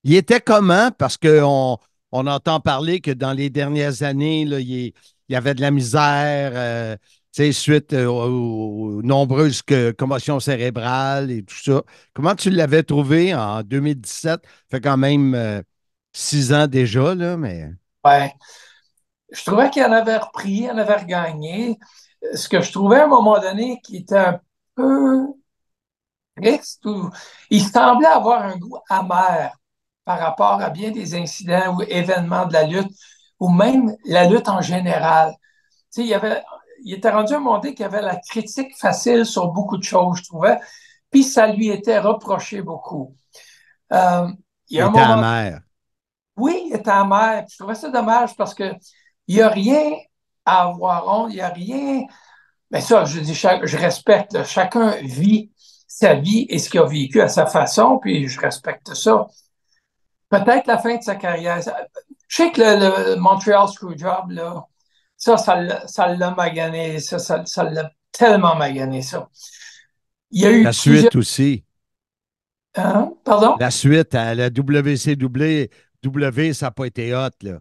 Il 0.05 0.15
était 0.15 0.41
comment? 0.41 0.91
Parce 0.93 1.17
qu'on 1.17 1.79
on 2.13 2.27
entend 2.27 2.61
parler 2.61 3.01
que 3.01 3.11
dans 3.11 3.33
les 3.33 3.51
dernières 3.51 4.03
années, 4.03 4.45
là, 4.45 4.61
il, 4.61 4.93
y 5.29 5.37
avait 5.37 5.55
de 5.55 5.61
la 5.61 5.71
misère, 5.71 6.53
euh, 6.55 6.97
suite 7.53 7.93
euh, 7.93 8.07
aux, 8.07 8.99
aux 8.99 9.03
nombreuses 9.03 9.63
que- 9.63 9.91
commotions 9.91 10.41
cérébrales 10.41 11.31
et 11.31 11.43
tout 11.43 11.57
ça. 11.57 11.83
Comment 12.15 12.35
tu 12.35 12.51
l'avais 12.51 12.83
trouvé 12.83 13.35
en 13.35 13.63
2017? 13.63 14.41
Ça 14.45 14.51
fait 14.71 14.81
quand 14.81 14.97
même 14.97 15.35
euh, 15.35 15.61
six 16.13 16.53
ans 16.53 16.67
déjà, 16.67 17.15
là, 17.15 17.37
mais. 17.37 17.71
Ouais. 18.05 18.33
Je 19.33 19.45
trouvais 19.45 19.71
qu'il 19.71 19.83
en 19.83 19.93
avait 19.93 20.17
repris, 20.17 20.63
il 20.63 20.71
en 20.71 20.79
avait 20.79 20.97
regagné. 20.97 21.79
Ce 22.35 22.49
que 22.49 22.61
je 22.61 22.73
trouvais 22.73 23.01
à 23.01 23.05
un 23.05 23.09
moment 23.09 23.39
donné 23.41 23.81
qui 23.83 23.99
était 23.99 24.17
un 24.19 24.41
peu 24.75 25.27
triste, 26.37 26.85
ou 26.87 27.11
il 27.51 27.63
semblait 27.63 28.07
avoir 28.07 28.43
un 28.43 28.57
goût 28.57 28.79
amer 28.89 29.53
par 30.05 30.19
rapport 30.21 30.61
à 30.63 30.71
bien 30.71 30.91
des 30.91 31.15
incidents 31.15 31.77
ou 31.77 31.83
événements 31.83 32.47
de 32.47 32.53
la 32.53 32.65
lutte, 32.65 32.91
ou 33.41 33.49
même 33.51 33.95
la 34.05 34.27
lutte 34.27 34.49
en 34.49 34.61
général. 34.61 35.33
Tu 35.33 35.39
sais, 35.91 36.03
il 36.03 36.09
y 36.09 36.15
avait, 36.15 36.43
il 36.85 36.95
était 36.95 37.11
rendu 37.11 37.35
à 37.35 37.37
un 37.39 37.41
moment 37.41 37.59
donné 37.59 37.75
qu'il 37.75 37.85
y 37.85 37.87
avait 37.87 38.03
la 38.03 38.17
critique 38.17 38.77
facile 38.79 39.27
sur 39.27 39.49
beaucoup 39.49 39.79
de 39.79 39.85
choses, 39.85 40.19
je 40.19 40.25
trouvais, 40.25 40.59
puis 41.11 41.25
ça 41.25 41.47
lui 41.49 41.69
était 41.71 41.99
reproché 41.99 42.63
beaucoup. 42.63 43.15
Euh, 43.93 44.29
il 44.71 44.79
y 44.79 44.81
Il 44.81 44.83
a 44.83 44.87
un 44.87 44.91
était 44.91 45.01
moment 45.01 45.17
amer. 45.17 45.61
oui, 46.37 46.65
il 46.69 46.75
était 46.77 46.91
amer. 46.91 47.45
Je 47.51 47.57
trouvais 47.59 47.75
ça 47.75 47.91
dommage 47.91 48.37
parce 48.37 48.55
que 48.55 48.75
il 49.29 49.37
n'y 49.37 49.43
a 49.43 49.49
rien 49.49 49.93
à 50.47 50.63
avoir 50.69 51.07
honte, 51.09 51.31
il 51.33 51.37
n'y 51.37 51.41
a 51.43 51.49
rien. 51.51 52.03
Mais 52.71 52.81
ça, 52.81 53.05
je 53.05 53.21
dis, 53.21 53.35
je 53.35 53.77
respecte. 53.77 54.43
Chacun 54.45 54.93
vit 55.03 55.51
sa 55.87 56.15
vie 56.15 56.47
et 56.49 56.59
ce 56.59 56.71
qu'il 56.71 56.81
a 56.81 56.87
vécu 56.87 57.21
à 57.21 57.29
sa 57.29 57.47
façon, 57.47 57.99
puis 57.99 58.29
je 58.29 58.41
respecte 58.41 58.95
ça. 58.95 59.27
Peut-être 60.29 60.67
la 60.67 60.79
fin 60.79 60.97
de 60.97 61.03
sa 61.03 61.15
carrière. 61.17 61.61
Je 62.29 62.37
sais 62.37 62.51
que 62.51 62.61
le, 62.61 63.15
le 63.15 63.21
Montreal 63.21 63.69
Screwjob, 63.69 64.31
là, 64.31 64.65
ça, 65.17 65.37
ça 65.37 65.57
l'a 65.61 65.87
ça 65.87 66.09
l'a 66.09 66.33
magané. 66.33 66.99
Ça, 67.01 67.19
ça, 67.19 67.45
ça 67.47 67.63
l'a 67.65 67.91
tellement 68.11 68.57
magané, 68.57 69.03
ça. 69.03 69.29
Il 70.31 70.41
y 70.43 70.47
a 70.47 70.51
eu 70.51 70.63
La 70.65 70.71
plusieurs- 70.71 71.01
suite 71.03 71.17
aussi. 71.17 71.65
Hein? 72.75 73.13
Pardon? 73.25 73.57
La 73.59 73.71
suite 73.71 74.15
à 74.15 74.35
la 74.35 74.49
WCW, 74.49 75.71
W, 76.03 76.53
ça 76.53 76.67
n'a 76.67 76.71
pas 76.73 76.87
été 76.87 77.15
hot, 77.15 77.29
là. 77.43 77.59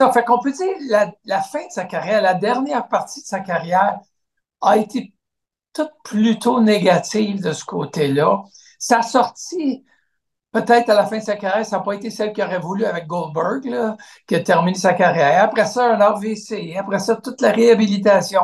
Ça 0.00 0.12
fait 0.12 0.24
qu'on 0.24 0.40
peut 0.40 0.52
dire 0.52 0.76
la, 0.88 1.12
la 1.24 1.42
fin 1.42 1.60
de 1.66 1.70
sa 1.70 1.84
carrière, 1.84 2.22
la 2.22 2.34
dernière 2.34 2.88
partie 2.88 3.20
de 3.20 3.26
sa 3.26 3.40
carrière 3.40 3.98
a 4.62 4.76
été 4.78 5.14
toute 5.74 5.90
plutôt 6.04 6.60
négative 6.62 7.42
de 7.42 7.52
ce 7.52 7.64
côté-là. 7.64 8.42
Sa 8.78 9.02
sortie, 9.02 9.84
peut-être 10.52 10.90
à 10.90 10.94
la 10.94 11.06
fin 11.06 11.18
de 11.18 11.24
sa 11.24 11.36
carrière, 11.36 11.66
ça 11.66 11.78
n'a 11.78 11.84
pas 11.84 11.94
été 11.94 12.10
celle 12.10 12.32
qu'il 12.32 12.44
aurait 12.44 12.60
voulu 12.60 12.84
avec 12.86 13.06
Goldberg, 13.06 13.64
là, 13.66 13.96
qui 14.28 14.36
a 14.36 14.40
terminé 14.40 14.78
sa 14.78 14.94
carrière. 14.94 15.44
Après 15.44 15.66
ça, 15.66 15.94
un 15.94 15.98
RVC. 16.12 16.76
Après 16.76 17.00
ça, 17.00 17.16
toute 17.16 17.40
la 17.42 17.52
réhabilitation. 17.52 18.42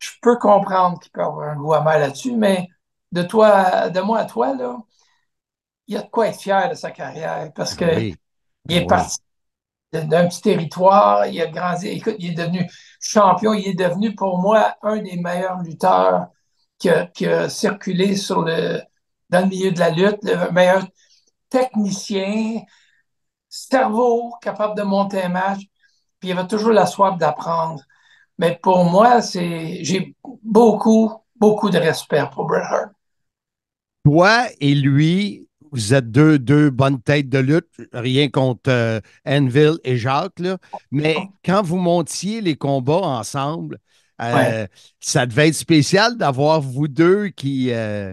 je 0.00 0.10
peux 0.22 0.38
comprendre 0.38 1.00
qu'il 1.00 1.12
peut 1.12 1.22
avoir 1.22 1.50
un 1.50 1.56
goût 1.56 1.74
amer 1.74 1.98
là-dessus, 2.00 2.36
mais 2.36 2.68
de 3.12 3.22
toi, 3.22 3.90
de 3.90 4.00
moi 4.00 4.20
à 4.20 4.26
toi, 4.26 4.54
là, 4.54 4.78
il 5.86 5.94
y 5.94 5.96
a 5.96 6.02
de 6.02 6.08
quoi 6.10 6.28
être 6.28 6.40
fier 6.40 6.68
de 6.70 6.74
sa 6.74 6.90
carrière 6.90 7.52
parce 7.54 7.74
que 7.74 7.84
Oui. 7.84 8.14
il 8.68 8.76
est 8.76 8.86
Oui. 8.86 8.86
parti 8.86 9.18
d'un 9.92 10.26
petit 10.26 10.40
territoire, 10.40 11.26
il 11.26 11.40
a 11.40 11.46
grandi, 11.46 11.88
écoute, 11.88 12.16
il 12.18 12.30
est 12.30 12.34
devenu 12.34 12.68
champion, 13.00 13.52
il 13.52 13.68
est 13.68 13.74
devenu 13.74 14.14
pour 14.14 14.38
moi 14.38 14.74
un 14.82 15.02
des 15.02 15.16
meilleurs 15.16 15.62
lutteurs 15.62 16.28
qui 16.78 16.88
a, 17.26 17.48
circulé 17.48 18.16
sur 18.16 18.42
le, 18.42 18.80
dans 19.28 19.40
le 19.40 19.46
milieu 19.46 19.70
de 19.70 19.78
la 19.78 19.90
lutte, 19.90 20.18
le 20.22 20.50
meilleur 20.50 20.84
technicien, 21.48 22.62
cerveau 23.48 24.32
capable 24.40 24.76
de 24.76 24.82
monter 24.82 25.22
un 25.22 25.28
match, 25.28 25.60
puis 26.18 26.30
il 26.30 26.38
avait 26.38 26.48
toujours 26.48 26.72
la 26.72 26.86
soif 26.86 27.18
d'apprendre. 27.18 27.82
Mais 28.38 28.58
pour 28.62 28.84
moi, 28.84 29.20
c'est, 29.20 29.84
j'ai 29.84 30.16
beaucoup, 30.42 31.12
beaucoup 31.36 31.70
de 31.70 31.78
respect 31.78 32.24
pour 32.32 32.46
Bret 32.46 32.62
Hart. 32.62 32.92
Toi 34.04 34.46
et 34.58 34.74
lui, 34.74 35.46
vous 35.72 35.94
êtes 35.94 36.10
deux, 36.10 36.38
deux 36.38 36.70
bonnes 36.70 37.00
têtes 37.02 37.28
de 37.28 37.38
lutte, 37.38 37.68
rien 37.92 38.28
contre 38.28 38.70
euh, 38.70 39.00
Anvil 39.26 39.74
et 39.84 39.96
Jacques, 39.98 40.38
là. 40.38 40.58
mais 40.90 41.30
quand 41.44 41.62
vous 41.62 41.78
montiez 41.78 42.40
les 42.40 42.56
combats 42.56 42.98
ensemble, 43.02 43.78
euh, 44.20 44.66
Ouais. 44.66 44.68
ça 45.00 45.26
devait 45.26 45.48
être 45.48 45.54
spécial 45.54 46.16
d'avoir 46.18 46.60
vous 46.60 46.88
deux 46.88 47.28
qui. 47.28 47.72
euh, 47.72 48.12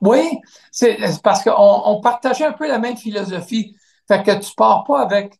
Oui, 0.00 0.38
c'est 0.70 0.98
parce 1.22 1.42
qu'on 1.44 1.52
on 1.56 2.00
partageait 2.00 2.44
un 2.46 2.52
peu 2.52 2.68
la 2.68 2.78
même 2.78 2.96
philosophie. 2.96 3.76
Fait 4.08 4.22
que 4.22 4.32
tu 4.38 4.54
pars 4.54 4.84
pas 4.84 5.00
avec 5.02 5.38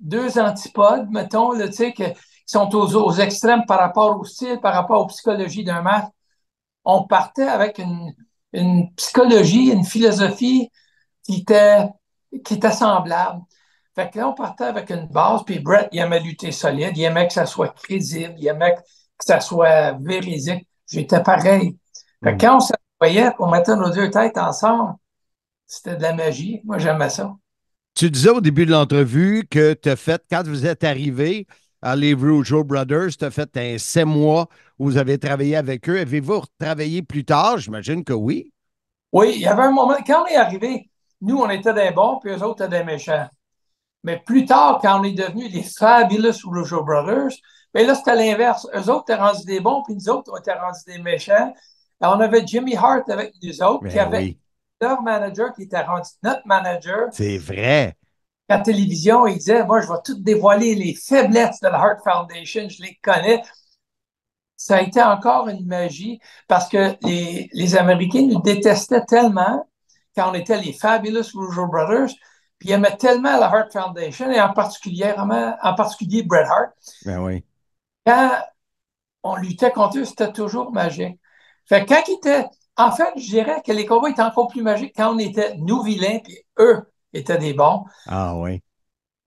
deux 0.00 0.38
antipodes, 0.38 1.08
mettons, 1.10 1.52
tu 1.58 1.72
sais, 1.72 1.92
qui 1.92 2.04
sont 2.46 2.74
aux, 2.74 2.96
aux 2.96 3.12
extrêmes 3.14 3.64
par 3.66 3.78
rapport 3.80 4.18
au 4.20 4.24
style, 4.24 4.60
par 4.60 4.74
rapport 4.74 5.02
aux 5.02 5.06
psychologies 5.08 5.64
d'un 5.64 5.82
match. 5.82 6.06
On 6.84 7.04
partait 7.04 7.44
avec 7.48 7.78
une, 7.78 8.14
une 8.52 8.92
psychologie, 8.94 9.70
une 9.70 9.84
philosophie 9.84 10.70
qui 11.24 11.40
était, 11.40 11.86
qui 12.44 12.54
était 12.54 12.72
semblable. 12.72 13.40
Fait 13.94 14.10
que 14.10 14.18
là, 14.18 14.28
on 14.28 14.34
partait 14.34 14.64
avec 14.64 14.90
une 14.90 15.06
base, 15.06 15.42
puis 15.44 15.58
Brett, 15.58 15.88
il 15.92 16.00
aimait 16.00 16.20
lutter 16.20 16.50
solide, 16.50 16.96
il 16.96 17.02
aimait 17.02 17.26
que 17.26 17.32
ça 17.32 17.46
soit 17.46 17.68
crédible, 17.68 18.34
il 18.38 18.46
aimait 18.46 18.74
que 18.74 19.24
ça 19.24 19.40
soit 19.40 19.92
véridique. 20.00 20.66
J'étais 20.90 21.22
pareil. 21.22 21.76
Fait 22.24 22.36
que 22.36 22.40
quand 22.40 22.56
on 22.56 22.60
se 22.60 22.72
voyait, 23.00 23.30
on 23.38 23.50
mettait 23.50 23.76
nos 23.76 23.90
deux 23.90 24.10
têtes 24.10 24.38
ensemble, 24.38 24.94
c'était 25.66 25.96
de 25.96 26.02
la 26.02 26.14
magie. 26.14 26.60
Moi, 26.64 26.78
j'aimais 26.78 27.10
ça. 27.10 27.34
Tu 27.94 28.10
disais 28.10 28.30
au 28.30 28.40
début 28.40 28.64
de 28.64 28.70
l'entrevue 28.70 29.46
que 29.50 29.74
tu 29.74 29.90
as 29.90 29.96
fait, 29.96 30.22
quand 30.30 30.42
vous 30.46 30.66
êtes 30.66 30.84
arrivé 30.84 31.46
à 31.82 31.96
les 31.96 32.14
Rougeau 32.14 32.64
Brothers, 32.64 33.16
tu 33.18 33.24
as 33.24 33.30
fait 33.30 33.56
un 33.56 33.76
sept 33.78 34.06
mois 34.06 34.48
où 34.78 34.84
vous 34.86 34.96
avez 34.96 35.18
travaillé 35.18 35.56
avec 35.56 35.88
eux. 35.88 35.98
Avez-vous 36.00 36.42
travaillé 36.58 37.02
plus 37.02 37.24
tard? 37.24 37.58
J'imagine 37.58 38.04
que 38.04 38.12
oui. 38.12 38.52
Oui, 39.12 39.32
il 39.34 39.40
y 39.42 39.46
avait 39.46 39.62
un 39.64 39.72
moment, 39.72 39.96
quand 40.06 40.22
on 40.22 40.26
est 40.26 40.36
arrivé, 40.36 40.88
nous, 41.20 41.38
on 41.38 41.50
était 41.50 41.74
des 41.74 41.90
bons, 41.90 42.18
puis 42.20 42.32
eux 42.32 42.42
autres 42.42 42.64
étaient 42.64 42.78
des 42.78 42.84
méchants. 42.84 43.28
Mais 44.04 44.18
plus 44.18 44.46
tard, 44.46 44.80
quand 44.82 45.00
on 45.00 45.04
est 45.04 45.12
devenus 45.12 45.52
les 45.52 45.62
Fabulous 45.62 46.32
Rougeau 46.44 46.82
Brothers, 46.82 47.32
ben 47.74 47.86
là, 47.86 47.94
c'était 47.94 48.16
l'inverse. 48.16 48.66
Eux 48.74 48.90
autres 48.90 49.04
étaient 49.10 49.20
rendus 49.20 49.44
des 49.44 49.60
bons, 49.60 49.82
puis 49.84 49.94
nous 49.94 50.08
autres, 50.08 50.30
on 50.32 50.38
était 50.38 50.54
rendus 50.54 50.80
des 50.86 50.98
méchants. 50.98 51.52
Alors, 52.00 52.16
on 52.16 52.20
avait 52.20 52.46
Jimmy 52.46 52.76
Hart 52.76 53.08
avec 53.10 53.32
nous 53.42 53.62
autres, 53.62 53.86
qui 53.86 53.98
Ben 53.98 54.06
avait 54.06 54.18
oui, 54.18 54.38
leur 54.80 55.02
manager, 55.02 55.52
qui 55.54 55.62
était 55.64 55.82
rendu 55.82 56.08
notre 56.22 56.46
manager. 56.46 57.10
c'est 57.10 57.38
vrai. 57.38 57.96
La 58.52 58.60
télévision, 58.60 59.26
il 59.26 59.38
disait, 59.38 59.64
moi, 59.64 59.80
je 59.80 59.88
vais 59.88 59.98
tout 60.04 60.18
dévoiler 60.18 60.74
les 60.74 60.94
faiblesses 60.94 61.60
de 61.60 61.68
la 61.68 61.78
Heart 61.78 62.00
Foundation, 62.04 62.68
je 62.68 62.82
les 62.82 62.98
connais. 63.02 63.42
Ça 64.56 64.76
a 64.76 64.82
été 64.82 65.02
encore 65.02 65.48
une 65.48 65.66
magie 65.66 66.20
parce 66.46 66.68
que 66.68 66.94
les, 67.06 67.48
les 67.52 67.76
Américains 67.76 68.26
nous 68.26 68.40
détestaient 68.40 69.04
tellement 69.06 69.66
quand 70.14 70.30
on 70.30 70.34
était 70.34 70.60
les 70.60 70.74
Fabulous 70.74 71.32
Rougeau 71.34 71.66
Brothers, 71.66 72.10
puis 72.58 72.68
ils 72.68 72.72
aimaient 72.72 72.96
tellement 72.96 73.38
la 73.38 73.48
Heart 73.48 73.72
Foundation 73.72 74.30
et 74.30 74.40
en 74.40 74.52
particulier, 74.52 75.14
en 75.16 75.74
particulier 75.74 76.22
Bret 76.22 76.44
Hart. 76.44 76.72
Ben 77.06 77.20
oui. 77.20 77.44
Quand 78.06 78.30
on 79.22 79.36
luttait 79.36 79.70
contre 79.70 79.98
eux, 79.98 80.04
c'était 80.04 80.32
toujours 80.32 80.70
magique. 80.72 81.18
Fait 81.64 81.84
que 81.84 81.88
quand 81.88 82.02
ils 82.08 82.16
étaient, 82.16 82.44
en 82.76 82.92
fait, 82.92 83.12
je 83.16 83.30
dirais 83.30 83.62
que 83.64 83.72
les 83.72 83.86
combats 83.86 84.10
étaient 84.10 84.22
encore 84.22 84.48
plus 84.48 84.62
magiques 84.62 84.92
quand 84.94 85.14
on 85.14 85.18
était 85.18 85.56
nous 85.56 85.82
vilains, 85.82 86.18
puis 86.22 86.36
eux 86.58 86.91
étaient 87.12 87.38
des 87.38 87.54
bons 87.54 87.84
Ah 88.06 88.36
oui. 88.36 88.62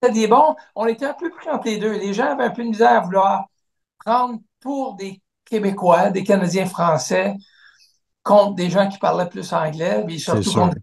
c'était 0.01 0.13
des 0.13 0.27
bons, 0.27 0.55
on 0.75 0.85
était 0.87 1.05
un 1.05 1.13
peu 1.13 1.29
pris 1.29 1.49
entre 1.49 1.65
les 1.67 1.77
deux. 1.77 1.93
Les 1.93 2.13
gens 2.13 2.27
avaient 2.31 2.45
un 2.45 2.49
peu 2.51 2.63
de 2.63 2.69
misère 2.69 2.91
à 2.91 2.99
vouloir 3.01 3.45
prendre 4.05 4.39
pour 4.61 4.95
des 4.95 5.21
Québécois, 5.45 6.09
des 6.11 6.23
Canadiens 6.23 6.65
français, 6.65 7.35
contre 8.23 8.55
des 8.55 8.69
gens 8.69 8.89
qui 8.89 8.97
parlaient 8.97 9.29
plus 9.29 9.53
anglais, 9.53 10.03
puis 10.05 10.19
C'est 10.19 10.41
surtout 10.41 10.53
contre 10.53 10.77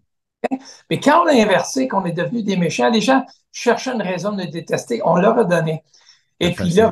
Mais 0.89 0.99
quand 0.99 1.23
on 1.23 1.27
a 1.27 1.33
inversé, 1.33 1.87
qu'on 1.87 2.05
est 2.05 2.13
devenu 2.13 2.43
des 2.43 2.57
méchants, 2.57 2.89
les 2.89 3.01
gens 3.01 3.25
cherchaient 3.51 3.93
une 3.93 4.01
raison 4.01 4.31
de 4.33 4.43
nous 4.43 4.51
détester, 4.51 5.01
on 5.05 5.15
leur 5.15 5.37
a 5.37 5.43
donné. 5.43 5.83
Et 6.39 6.51
puis 6.51 6.69
là, 6.71 6.91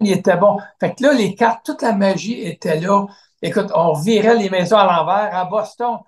il 0.00 0.12
était 0.12 0.36
bon. 0.36 0.58
Fait 0.80 0.94
que 0.94 1.02
là, 1.02 1.12
les 1.12 1.34
cartes, 1.34 1.64
toute 1.64 1.82
la 1.82 1.94
magie 1.94 2.40
était 2.42 2.80
là. 2.80 3.06
Écoute, 3.42 3.70
on 3.74 3.94
virait 3.94 4.36
les 4.36 4.50
maisons 4.50 4.76
à 4.76 4.84
l'envers. 4.84 5.34
À 5.34 5.44
Boston, 5.44 5.98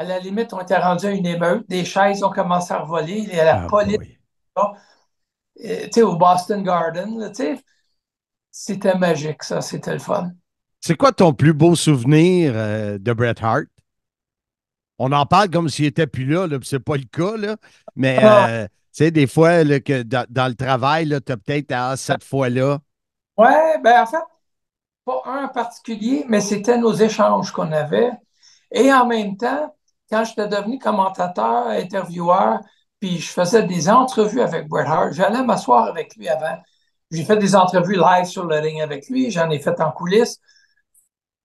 à 0.00 0.04
la 0.04 0.18
limite, 0.18 0.52
on 0.54 0.60
était 0.60 0.78
rendu 0.78 1.06
à 1.06 1.10
une 1.12 1.26
émeute. 1.26 1.68
Des 1.68 1.84
chaises 1.84 2.22
ont 2.24 2.30
commencé 2.30 2.72
à 2.72 2.78
revoler. 2.80 3.28
Et 3.32 3.36
la 3.36 3.56
Ah, 3.56 3.68
police 3.68 3.98
boy. 3.98 4.18
euh, 5.64 5.84
tu 5.84 5.88
sais, 5.92 6.02
au 6.02 6.16
Boston 6.16 6.62
Garden, 6.62 7.30
tu 7.30 7.34
sais, 7.34 7.60
c'était 8.50 8.96
magique, 8.96 9.42
ça, 9.44 9.60
c'était 9.62 9.94
le 9.94 10.00
fun. 10.00 10.32
C'est 10.80 10.96
quoi 10.96 11.12
ton 11.12 11.32
plus 11.32 11.52
beau 11.54 11.74
souvenir 11.74 12.52
euh, 12.54 12.98
de 12.98 13.12
Bret 13.12 13.34
Hart? 13.42 13.66
On 14.98 15.12
en 15.12 15.24
parle 15.26 15.50
comme 15.50 15.68
s'il 15.68 15.86
n'était 15.86 16.06
plus 16.06 16.26
là, 16.26 16.46
là 16.46 16.58
puis 16.58 16.68
c'est 16.68 16.78
pas 16.80 16.96
le 16.96 17.04
cas, 17.04 17.36
là. 17.36 17.56
mais 17.96 18.18
Ah. 18.22 18.46
euh, 18.64 18.66
tu 18.66 19.04
sais, 19.04 19.10
des 19.10 19.26
fois, 19.26 19.64
là, 19.64 19.80
que 19.80 20.02
dans, 20.02 20.26
dans 20.28 20.48
le 20.48 20.54
travail, 20.54 21.08
tu 21.24 21.32
as 21.32 21.36
peut-être 21.36 21.72
ah, 21.72 21.96
cette 21.96 22.24
fois-là. 22.24 22.80
Ouais, 23.36 23.78
ben 23.82 24.02
en 24.02 24.06
fait, 24.06 24.18
pas 25.04 25.22
un 25.26 25.44
en 25.46 25.48
particulier, 25.48 26.24
mais 26.28 26.40
c'était 26.40 26.78
nos 26.78 26.94
échanges 26.94 27.52
qu'on 27.52 27.72
avait. 27.72 28.10
Et 28.72 28.92
en 28.92 29.06
même 29.06 29.36
temps, 29.36 29.76
quand 30.10 30.24
j'étais 30.24 30.48
devenu 30.48 30.78
commentateur, 30.78 31.68
intervieweur, 31.68 32.60
puis 32.98 33.18
je 33.18 33.30
faisais 33.30 33.62
des 33.62 33.88
entrevues 33.88 34.42
avec 34.42 34.68
Bret 34.68 34.84
Hart, 34.86 35.12
j'allais 35.12 35.42
m'asseoir 35.42 35.86
avec 35.86 36.16
lui 36.16 36.28
avant. 36.28 36.58
J'ai 37.10 37.24
fait 37.24 37.38
des 37.38 37.56
entrevues 37.56 37.96
live 37.96 38.26
sur 38.26 38.44
le 38.44 38.56
ring 38.58 38.80
avec 38.80 39.08
lui, 39.08 39.30
j'en 39.30 39.50
ai 39.50 39.58
fait 39.58 39.80
en 39.80 39.90
coulisses. 39.90 40.38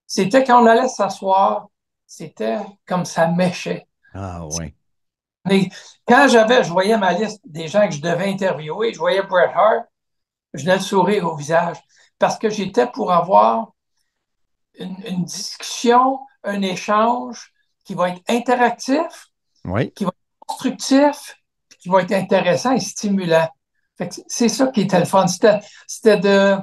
C'était 0.08 0.44
quand 0.44 0.64
on 0.64 0.66
allait 0.66 0.90
s'asseoir, 0.90 1.68
c'était 2.06 2.60
comme 2.86 3.06
ça 3.06 3.28
méchait. 3.28 3.88
Ah 4.14 4.46
oui. 4.46 4.76
Mais 5.46 5.70
quand 6.08 6.28
j'avais, 6.28 6.64
je 6.64 6.72
voyais 6.72 6.98
ma 6.98 7.14
liste 7.14 7.42
des 7.46 7.68
gens 7.68 7.88
que 7.88 7.94
je 7.94 8.02
devais 8.02 8.30
interviewer, 8.30 8.94
je 8.94 9.00
voyais 9.00 9.22
Bret 9.24 9.52
Hart, 9.54 9.86
je 10.54 10.64
venais 10.64 10.76
le 10.76 10.82
sourire 10.82 11.26
au 11.26 11.36
visage 11.36 11.78
parce 12.18 12.38
que 12.38 12.50
j'étais 12.50 12.88
pour 12.88 13.12
avoir 13.12 13.72
une, 14.80 14.96
une 15.08 15.24
discussion, 15.24 16.20
un 16.44 16.62
échange 16.62 17.54
qui 17.86 17.94
va 17.94 18.10
être 18.10 18.22
interactif, 18.28 19.30
Oui. 19.66 19.94
constructif, 20.40 21.36
puis 21.70 21.78
qui 21.80 21.90
va 21.90 22.02
être 22.02 22.12
intéressant 22.12 22.74
et 22.74 22.80
stimulant. 22.80 23.48
C'est 24.28 24.50
ça 24.50 24.68
qui 24.68 24.82
était 24.82 25.00
le 25.00 25.06
fun. 25.06 25.26
C'était, 25.28 26.18
de, 26.20 26.58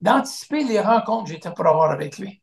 d'anticiper 0.00 0.64
les 0.64 0.80
rencontres 0.80 1.24
que 1.24 1.30
j'étais 1.30 1.50
pour 1.52 1.66
avoir 1.66 1.90
avec 1.90 2.18
lui. 2.18 2.42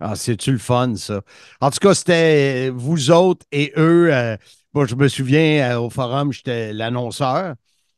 Ah, 0.00 0.16
c'est-tu 0.16 0.52
le 0.52 0.58
fun, 0.58 0.96
ça? 0.96 1.20
En 1.60 1.70
tout 1.70 1.78
cas, 1.78 1.94
c'était 1.94 2.68
euh, 2.68 2.72
vous 2.74 3.10
autres 3.10 3.46
et 3.52 3.72
eux. 3.76 4.12
euh, 4.12 4.36
moi, 4.74 4.86
je 4.86 4.96
me 4.96 5.06
souviens, 5.08 5.72
euh, 5.76 5.80
au 5.80 5.90
forum, 5.90 6.32
j'étais 6.32 6.72
l'annonceur. 6.72 7.54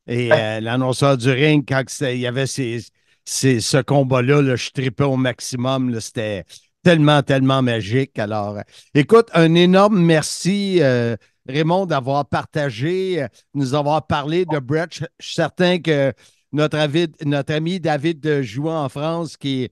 Et 0.06 0.30
euh, 0.34 0.60
l'annonceur 0.60 1.16
du 1.16 1.30
ring, 1.30 1.64
quand 1.66 1.82
il 2.02 2.18
y 2.18 2.26
avait 2.26 2.46
ces, 2.46 2.84
ces- 3.24 3.60
ce 3.60 3.78
combat-là, 3.78 4.42
là, 4.42 4.54
je 4.56 4.70
tripais 4.70 5.04
au 5.04 5.16
maximum. 5.16 5.98
C'était 5.98 6.44
tellement, 6.84 7.22
tellement 7.22 7.62
magique. 7.62 8.18
Alors, 8.18 8.58
euh, 8.58 8.62
écoute, 8.94 9.28
un 9.32 9.54
énorme 9.54 9.98
merci, 10.00 10.78
euh, 10.82 11.16
Raymond, 11.48 11.86
d'avoir 11.86 12.28
partagé, 12.28 13.22
euh, 13.22 13.28
nous 13.54 13.74
avoir 13.74 14.06
parlé 14.06 14.44
de 14.44 14.58
Brett. 14.58 14.92
Je 14.92 15.04
suis 15.18 15.34
certain 15.34 15.78
que 15.80 16.12
notre, 16.52 16.78
ami 16.78 17.80
David 17.80 18.42
Jouan 18.42 18.84
en 18.84 18.88
France, 18.88 19.36
qui 19.36 19.70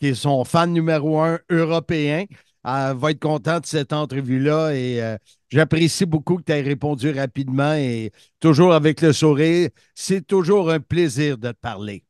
est 0.00 0.14
son 0.14 0.44
fan 0.44 0.72
numéro 0.72 1.20
un 1.20 1.38
européen, 1.50 2.24
va 2.64 3.10
être 3.10 3.20
content 3.20 3.60
de 3.60 3.66
cette 3.66 3.92
entrevue-là 3.92 4.74
et 4.74 5.16
j'apprécie 5.50 6.06
beaucoup 6.06 6.38
que 6.38 6.44
tu 6.44 6.52
aies 6.52 6.62
répondu 6.62 7.10
rapidement 7.10 7.74
et 7.74 8.10
toujours 8.40 8.72
avec 8.72 9.00
le 9.02 9.12
sourire. 9.12 9.68
C'est 9.94 10.26
toujours 10.26 10.70
un 10.70 10.80
plaisir 10.80 11.38
de 11.38 11.52
te 11.52 11.56
parler. 11.60 12.04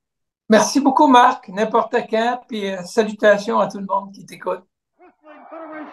Merci 0.48 0.80
beaucoup, 0.80 1.06
Marc. 1.06 1.48
N'importe 1.48 1.96
quand. 2.10 2.40
Puis 2.48 2.70
euh, 2.70 2.82
salutations 2.82 3.58
à 3.58 3.68
tout 3.68 3.78
le 3.78 3.86
monde 3.86 4.12
qui 4.12 4.24
t'écoute. 4.26 4.62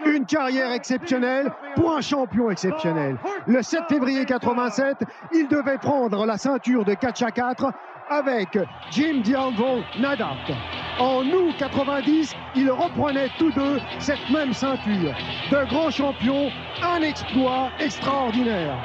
Une 0.05 0.25
carrière 0.25 0.71
exceptionnelle 0.71 1.51
pour 1.75 1.91
un 1.95 2.01
champion 2.01 2.49
exceptionnel. 2.49 3.17
Le 3.47 3.61
7 3.61 3.81
février 3.87 4.25
87, 4.25 4.97
il 5.33 5.47
devait 5.47 5.77
prendre 5.77 6.25
la 6.25 6.37
ceinture 6.37 6.83
de 6.85 6.93
catch 6.93 7.21
à 7.21 7.31
4 7.31 7.71
avec 8.09 8.57
Jim 8.89 9.21
Dianvo 9.23 9.81
Nadak. 9.99 10.80
En 11.01 11.25
août 11.25 11.55
90, 11.57 12.35
ils 12.53 12.69
reprenaient 12.69 13.29
tous 13.39 13.51
deux 13.53 13.81
cette 13.97 14.29
même 14.29 14.53
ceinture. 14.53 15.15
De 15.49 15.65
grands 15.65 15.89
champions, 15.89 16.51
un 16.83 17.01
exploit 17.01 17.71
extraordinaire. 17.79 18.75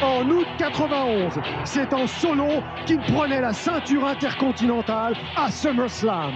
En 0.00 0.24
août 0.30 0.46
91, 0.58 1.40
c'est 1.64 1.92
en 1.92 2.06
solo 2.06 2.46
qu'il 2.86 3.00
prenait 3.00 3.40
la 3.40 3.52
ceinture 3.52 4.06
intercontinentale 4.06 5.16
à 5.34 5.50
SummerSlam. 5.50 6.34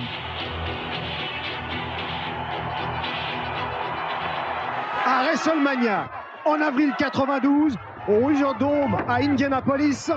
À 5.06 5.22
WrestleMania, 5.22 6.08
en 6.44 6.60
avril 6.60 6.92
92, 6.98 7.76
au 8.08 8.32
Dome 8.58 8.96
à 9.06 9.18
Indianapolis, 9.22 10.10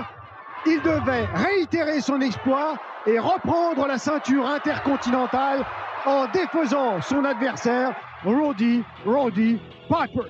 il 0.66 0.82
devait 0.82 1.28
réitérer 1.34 2.00
son 2.00 2.20
exploit 2.20 2.74
et 3.08 3.18
reprendre 3.18 3.86
la 3.86 3.96
ceinture 3.96 4.46
intercontinentale 4.46 5.64
en 6.04 6.26
défaisant 6.30 7.00
son 7.00 7.24
adversaire 7.24 7.96
Roddy 8.22 8.82
Roddy 9.06 9.58
Piper. 9.88 10.28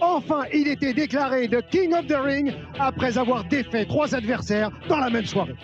Enfin, 0.00 0.44
il 0.52 0.68
était 0.68 0.94
déclaré 0.94 1.48
de 1.48 1.60
King 1.60 1.94
of 1.94 2.06
the 2.06 2.16
Ring 2.16 2.54
après 2.78 3.18
avoir 3.18 3.44
défait 3.44 3.84
trois 3.84 4.14
adversaires 4.14 4.70
dans 4.88 4.98
la 4.98 5.10
même 5.10 5.26
soirée. 5.26 5.54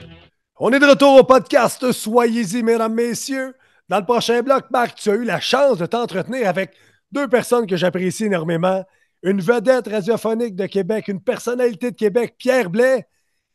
On 0.59 0.71
est 0.73 0.79
de 0.79 0.87
retour 0.87 1.17
au 1.17 1.25
podcast. 1.25 1.91
Soyez-y, 1.93 2.63
mesdames, 2.63 2.95
messieurs. 2.95 3.55
Dans 3.89 3.99
le 3.99 4.05
prochain 4.05 4.43
bloc, 4.43 4.67
Marc, 4.71 4.97
tu 4.97 5.11
as 5.11 5.15
eu 5.15 5.25
la 5.25 5.41
chance 5.41 5.79
de 5.79 5.87
t'entretenir 5.87 6.47
avec 6.47 6.73
deux 7.11 7.27
personnes 7.27 7.67
que 7.67 7.77
j'apprécie 7.77 8.27
énormément. 8.27 8.85
Une 9.23 9.41
vedette 9.41 9.89
radiophonique 9.89 10.57
de 10.57 10.67
Québec, 10.67 11.09
une 11.09 11.21
personnalité 11.21 11.91
de 11.91 11.97
Québec, 11.97 12.35
Pierre 12.39 12.71
Blais, 12.71 13.07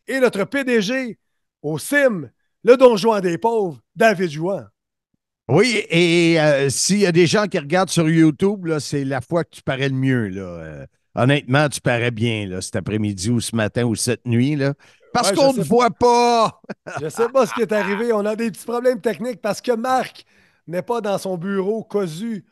et 0.07 0.19
notre 0.19 0.43
PDG 0.43 1.17
au 1.61 1.77
CIM, 1.79 2.29
le 2.65 2.78
donjon 2.78 3.19
des 3.19 3.38
pauvres, 3.38 3.80
David 3.95 4.32
Jouan. 4.32 4.65
Oui, 5.47 5.84
et 5.89 6.41
euh, 6.41 6.69
s'il 6.69 6.97
y 6.97 7.06
a 7.06 7.12
des 7.12 7.28
gens 7.28 7.45
qui 7.45 7.60
regardent 7.60 7.91
sur 7.91 8.10
YouTube, 8.10 8.67
c'est 8.80 9.06
la 9.06 9.21
fois 9.21 9.43
que 9.43 9.51
tu 9.51 9.62
parais 9.62 9.89
le 9.89 9.95
mieux. 9.95 10.30
Là. 10.30 10.41
Euh, 10.41 10.86
honnêtement, 11.13 11.69
tu 11.69 11.80
parais 11.80 12.10
bien 12.10 12.47
là, 12.47 12.62
cet 12.62 12.75
après-midi 12.75 13.30
ou 13.30 13.39
ce 13.39 13.56
matin 13.56 13.84
ou 13.84 13.93
cette 13.93 14.25
nuit. 14.25 14.56
Là, 14.56 14.73
parce 15.13 15.32
qu'on 15.32 15.54
ne 15.54 15.62
voit 15.62 15.91
pas. 15.91 16.60
je 16.99 17.06
ne 17.06 17.10
sais 17.10 17.30
pas 17.30 17.45
ce 17.45 17.54
qui 17.54 17.62
est 17.62 17.71
arrivé. 17.71 18.12
On 18.12 18.25
a 18.25 18.36
des 18.36 18.49
petits 18.49 18.65
problèmes 18.65 18.99
techniques 18.99 19.41
parce 19.41 19.62
que 19.62 19.73
Marc 19.73 20.25
n'est 20.65 20.82
pas 20.82 21.01
dans 21.01 21.19
son 21.19 21.38
bureau 21.38 21.84
cosu 21.84 22.43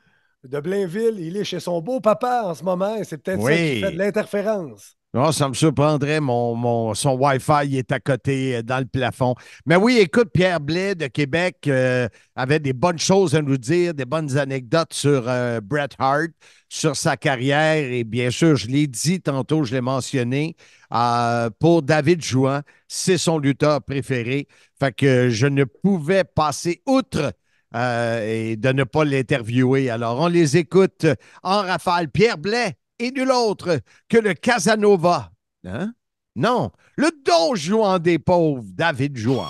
de 0.43 0.59
Blainville. 0.59 1.15
Il 1.17 1.35
est 1.37 1.43
chez 1.43 1.59
son 1.59 1.81
beau 1.81 1.99
papa 1.99 2.43
en 2.45 2.53
ce 2.53 2.63
moment 2.63 2.95
et 2.95 3.03
c'est 3.03 3.17
peut-être 3.17 3.41
ça 3.41 3.51
qui 3.51 3.81
fait 3.81 3.91
de 3.91 3.97
l'interférence. 3.97 4.95
Non, 5.15 5.31
ça 5.31 5.47
me 5.47 5.53
surprendrait. 5.53 6.19
Mon, 6.19 6.55
mon, 6.55 6.95
son 6.95 7.11
Wi-Fi 7.11 7.77
est 7.77 7.91
à 7.91 7.99
côté 7.99 8.55
euh, 8.55 8.61
dans 8.63 8.79
le 8.79 8.85
plafond. 8.85 9.35
Mais 9.67 9.75
oui, 9.75 9.99
écoute, 9.99 10.29
Pierre 10.33 10.59
Blais 10.59 10.95
de 10.95 11.05
Québec 11.05 11.67
euh, 11.67 12.07
avait 12.35 12.59
des 12.59 12.73
bonnes 12.73 12.97
choses 12.97 13.35
à 13.35 13.43
nous 13.43 13.57
dire, 13.57 13.93
des 13.93 14.05
bonnes 14.05 14.35
anecdotes 14.39 14.91
sur 14.91 15.25
euh, 15.27 15.61
Bret 15.61 15.89
Hart, 15.99 16.31
sur 16.67 16.95
sa 16.95 17.15
carrière. 17.15 17.75
Et 17.91 18.03
bien 18.03 18.31
sûr, 18.31 18.55
je 18.55 18.67
l'ai 18.67 18.87
dit 18.87 19.21
tantôt, 19.21 19.63
je 19.63 19.73
l'ai 19.75 19.81
mentionné. 19.81 20.55
pour 21.59 21.83
David 21.83 22.23
Jouan, 22.23 22.61
c'est 22.87 23.19
son 23.19 23.37
lutteur 23.37 23.83
préféré. 23.83 24.47
Fait 24.79 24.93
que 24.93 25.29
je 25.29 25.45
ne 25.45 25.63
pouvais 25.63 26.23
passer 26.23 26.81
outre 26.87 27.33
et 27.75 28.55
de 28.57 28.71
ne 28.71 28.83
pas 28.83 29.03
l'interviewer. 29.05 29.89
Alors, 29.91 30.19
on 30.19 30.27
les 30.27 30.57
écoute 30.57 31.05
en 31.43 31.61
rafale. 31.61 32.09
Pierre 32.09 32.37
Blais 32.37 32.77
et 32.99 33.11
nul 33.11 33.31
autre 33.31 33.79
que 34.09 34.17
le 34.17 34.33
Casanova. 34.33 35.31
Hein? 35.65 35.93
Non, 36.35 36.71
le 36.97 37.09
don 37.25 37.55
jouant 37.55 37.99
des 37.99 38.19
pauvres, 38.19 38.63
David 38.65 39.17
Jouan. 39.17 39.47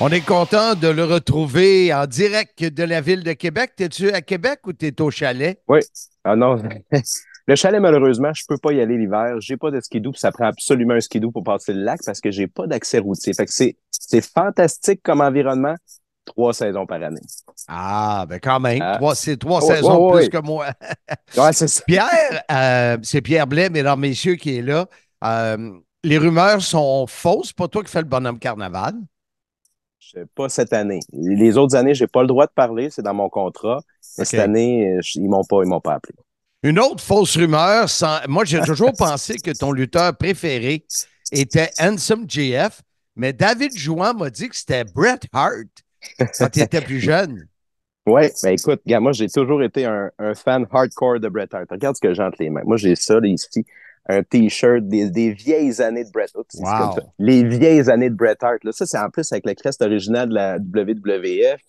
On 0.00 0.08
est 0.08 0.24
content 0.24 0.74
de 0.74 0.88
le 0.88 1.04
retrouver 1.04 1.94
en 1.94 2.06
direct 2.06 2.64
de 2.64 2.82
la 2.82 3.00
ville 3.00 3.22
de 3.22 3.32
Québec. 3.32 3.74
T'es-tu 3.76 4.10
à 4.10 4.22
Québec 4.22 4.60
ou 4.66 4.72
t'es 4.72 5.00
au 5.00 5.10
chalet? 5.10 5.62
Oui. 5.68 5.80
Ah 6.24 6.34
non. 6.34 6.56
Le 7.46 7.56
chalet, 7.56 7.80
malheureusement, 7.80 8.32
je 8.32 8.42
peux 8.48 8.56
pas 8.56 8.72
y 8.72 8.80
aller 8.80 8.96
l'hiver. 8.96 9.36
J'ai 9.38 9.58
pas 9.58 9.70
de 9.70 9.78
skidoo, 9.78 10.12
puis 10.12 10.20
ça 10.20 10.32
prend 10.32 10.46
absolument 10.46 10.94
un 10.94 11.00
skidoo 11.00 11.30
pour 11.30 11.44
passer 11.44 11.74
le 11.74 11.82
lac 11.82 12.00
parce 12.04 12.22
que 12.22 12.30
j'ai 12.30 12.46
pas 12.46 12.66
d'accès 12.66 12.98
routier. 12.98 13.34
Fait 13.34 13.44
que 13.44 13.52
c'est 13.52 14.20
fantastique 14.22 15.02
comme 15.02 15.20
environnement, 15.20 15.74
trois 16.24 16.52
saisons 16.52 16.86
par 16.86 17.02
année. 17.02 17.20
Ah, 17.68 18.26
ben 18.28 18.38
quand 18.40 18.60
même. 18.60 18.80
Ah. 18.82 18.98
c'est 19.14 19.36
trois 19.36 19.60
saisons 19.60 20.12
plus 20.12 20.28
que 20.28 20.38
moi. 20.38 20.68
c'est 21.52 21.84
Pierre, 21.84 22.42
euh, 22.50 22.96
c'est 23.02 23.20
Pierre 23.20 23.46
Blais, 23.46 23.70
mesdames, 23.70 24.00
messieurs, 24.00 24.36
qui 24.36 24.58
est 24.58 24.62
là. 24.62 24.86
Euh, 25.24 25.72
les 26.02 26.18
rumeurs 26.18 26.62
sont 26.62 27.06
fausses. 27.06 27.52
Pas 27.52 27.68
toi 27.68 27.82
qui 27.82 27.90
fais 27.90 28.02
le 28.02 28.08
bonhomme 28.08 28.38
carnaval. 28.38 28.94
Pas 30.34 30.48
cette 30.48 30.72
année. 30.72 31.00
Les 31.12 31.56
autres 31.56 31.74
années, 31.74 31.94
j'ai 31.94 32.06
pas 32.06 32.20
le 32.20 32.28
droit 32.28 32.46
de 32.46 32.52
parler, 32.54 32.90
c'est 32.90 33.02
dans 33.02 33.14
mon 33.14 33.28
contrat. 33.28 33.80
cette 34.00 34.34
année, 34.34 34.98
ils 35.14 35.28
m'ont 35.28 35.44
pas, 35.44 35.62
ils 35.62 35.68
m'ont 35.68 35.80
pas 35.80 35.94
appelé. 35.94 36.14
Une 36.64 36.78
autre 36.78 37.02
fausse 37.02 37.36
rumeur, 37.36 37.88
moi 38.26 38.44
j'ai 38.46 38.60
toujours 38.62 38.92
pensé 38.98 39.36
que 39.36 39.50
ton 39.50 39.70
lutteur 39.70 40.16
préféré 40.16 40.86
était 41.30 41.70
Handsome 41.78 42.24
GF, 42.26 42.80
mais 43.16 43.34
David 43.34 43.76
Jouan 43.76 44.14
m'a 44.14 44.30
dit 44.30 44.48
que 44.48 44.56
c'était 44.56 44.84
Bret 44.84 45.20
Hart 45.34 45.83
quand 46.18 46.48
tu 46.50 46.60
étais 46.60 46.80
plus 46.80 47.00
jeune. 47.00 47.46
Oui, 48.06 48.24
ben 48.42 48.50
écoute, 48.50 48.82
moi 48.86 49.12
j'ai 49.12 49.28
toujours 49.28 49.62
été 49.62 49.86
un, 49.86 50.10
fan 50.34 50.66
hardcore 50.70 51.20
de 51.20 51.28
Bret 51.28 51.48
Hart. 51.52 51.70
Regarde 51.70 51.96
ce 51.96 52.00
que 52.00 52.12
j'ai 52.12 52.22
entre 52.22 52.36
les 52.40 52.50
mains. 52.50 52.62
Moi 52.64 52.76
j'ai 52.76 52.94
ça 52.96 53.18
ici, 53.22 53.64
un 54.08 54.22
t-shirt 54.22 54.86
des, 54.86 55.32
vieilles 55.32 55.80
années 55.80 56.04
de 56.04 56.10
Bret 56.10 56.26
Hart. 56.64 57.00
Les 57.18 57.42
vieilles 57.44 57.88
années 57.88 58.10
de 58.10 58.14
Bret 58.14 58.36
Hart. 58.42 58.62
Là. 58.62 58.72
Ça, 58.72 58.84
c'est 58.84 58.98
en 58.98 59.08
plus 59.08 59.30
avec 59.32 59.46
le 59.46 59.54
crest 59.54 59.80
original 59.80 60.28
de 60.28 60.34
la 60.34 60.58
WWF. 60.58 61.60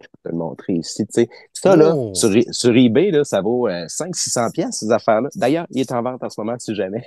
Je 0.00 0.06
peux 0.08 0.18
te 0.24 0.28
le 0.28 0.36
montrer 0.36 0.74
ici. 0.74 1.06
Tu 1.06 1.12
sais. 1.12 1.28
Ça, 1.52 1.76
là, 1.76 1.94
oh. 1.96 2.12
sur, 2.12 2.30
sur, 2.50 2.76
eBay, 2.76 3.10
là, 3.10 3.24
ça 3.24 3.40
vaut 3.40 3.68
500-600 3.68 4.38
euh, 4.38 4.50
pièces 4.50 4.78
ces 4.80 4.90
affaires-là. 4.90 5.28
D'ailleurs, 5.36 5.66
il 5.70 5.80
est 5.80 5.92
en 5.92 6.02
vente 6.02 6.22
en 6.22 6.28
ce 6.28 6.40
moment, 6.40 6.58
si 6.58 6.74
jamais. 6.74 7.04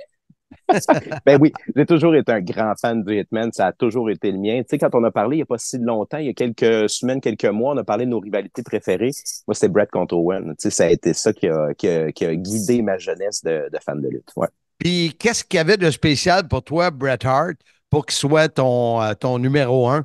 ben 1.26 1.38
oui, 1.40 1.52
j'ai 1.74 1.86
toujours 1.86 2.14
été 2.14 2.30
un 2.32 2.40
grand 2.40 2.74
fan 2.80 3.02
du 3.02 3.18
Hitman, 3.18 3.52
ça 3.52 3.66
a 3.66 3.72
toujours 3.72 4.10
été 4.10 4.30
le 4.30 4.38
mien. 4.38 4.60
Tu 4.60 4.68
sais, 4.70 4.78
quand 4.78 4.94
on 4.94 5.02
a 5.04 5.10
parlé 5.10 5.36
il 5.36 5.38
n'y 5.38 5.42
a 5.42 5.46
pas 5.46 5.58
si 5.58 5.78
longtemps, 5.78 6.18
il 6.18 6.26
y 6.26 6.28
a 6.28 6.34
quelques 6.34 6.88
semaines, 6.88 7.20
quelques 7.20 7.46
mois, 7.46 7.74
on 7.74 7.76
a 7.78 7.84
parlé 7.84 8.04
de 8.04 8.10
nos 8.10 8.20
rivalités 8.20 8.62
préférées. 8.62 9.10
Moi, 9.46 9.54
c'était 9.54 9.68
Brett 9.68 9.90
contre 9.90 10.14
Owen. 10.16 10.50
Tu 10.50 10.54
sais, 10.58 10.70
ça 10.70 10.84
a 10.84 10.90
été 10.90 11.14
ça 11.14 11.32
qui 11.32 11.48
a, 11.48 11.74
qui 11.74 11.88
a, 11.88 12.34
guidé 12.34 12.82
ma 12.82 12.98
jeunesse 12.98 13.42
de, 13.42 13.68
de 13.72 13.78
fan 13.84 14.00
de 14.00 14.08
lutte. 14.08 14.30
Ouais. 14.36 14.48
Puis, 14.78 15.16
qu'est-ce 15.18 15.44
qu'il 15.44 15.58
y 15.58 15.60
avait 15.60 15.76
de 15.76 15.90
spécial 15.90 16.46
pour 16.48 16.62
toi, 16.62 16.90
Bret 16.90 17.24
Hart, 17.24 17.56
pour 17.90 18.06
qu'il 18.06 18.16
soit 18.16 18.48
ton, 18.48 19.02
euh, 19.02 19.14
ton 19.14 19.38
numéro 19.38 19.88
un? 19.88 20.04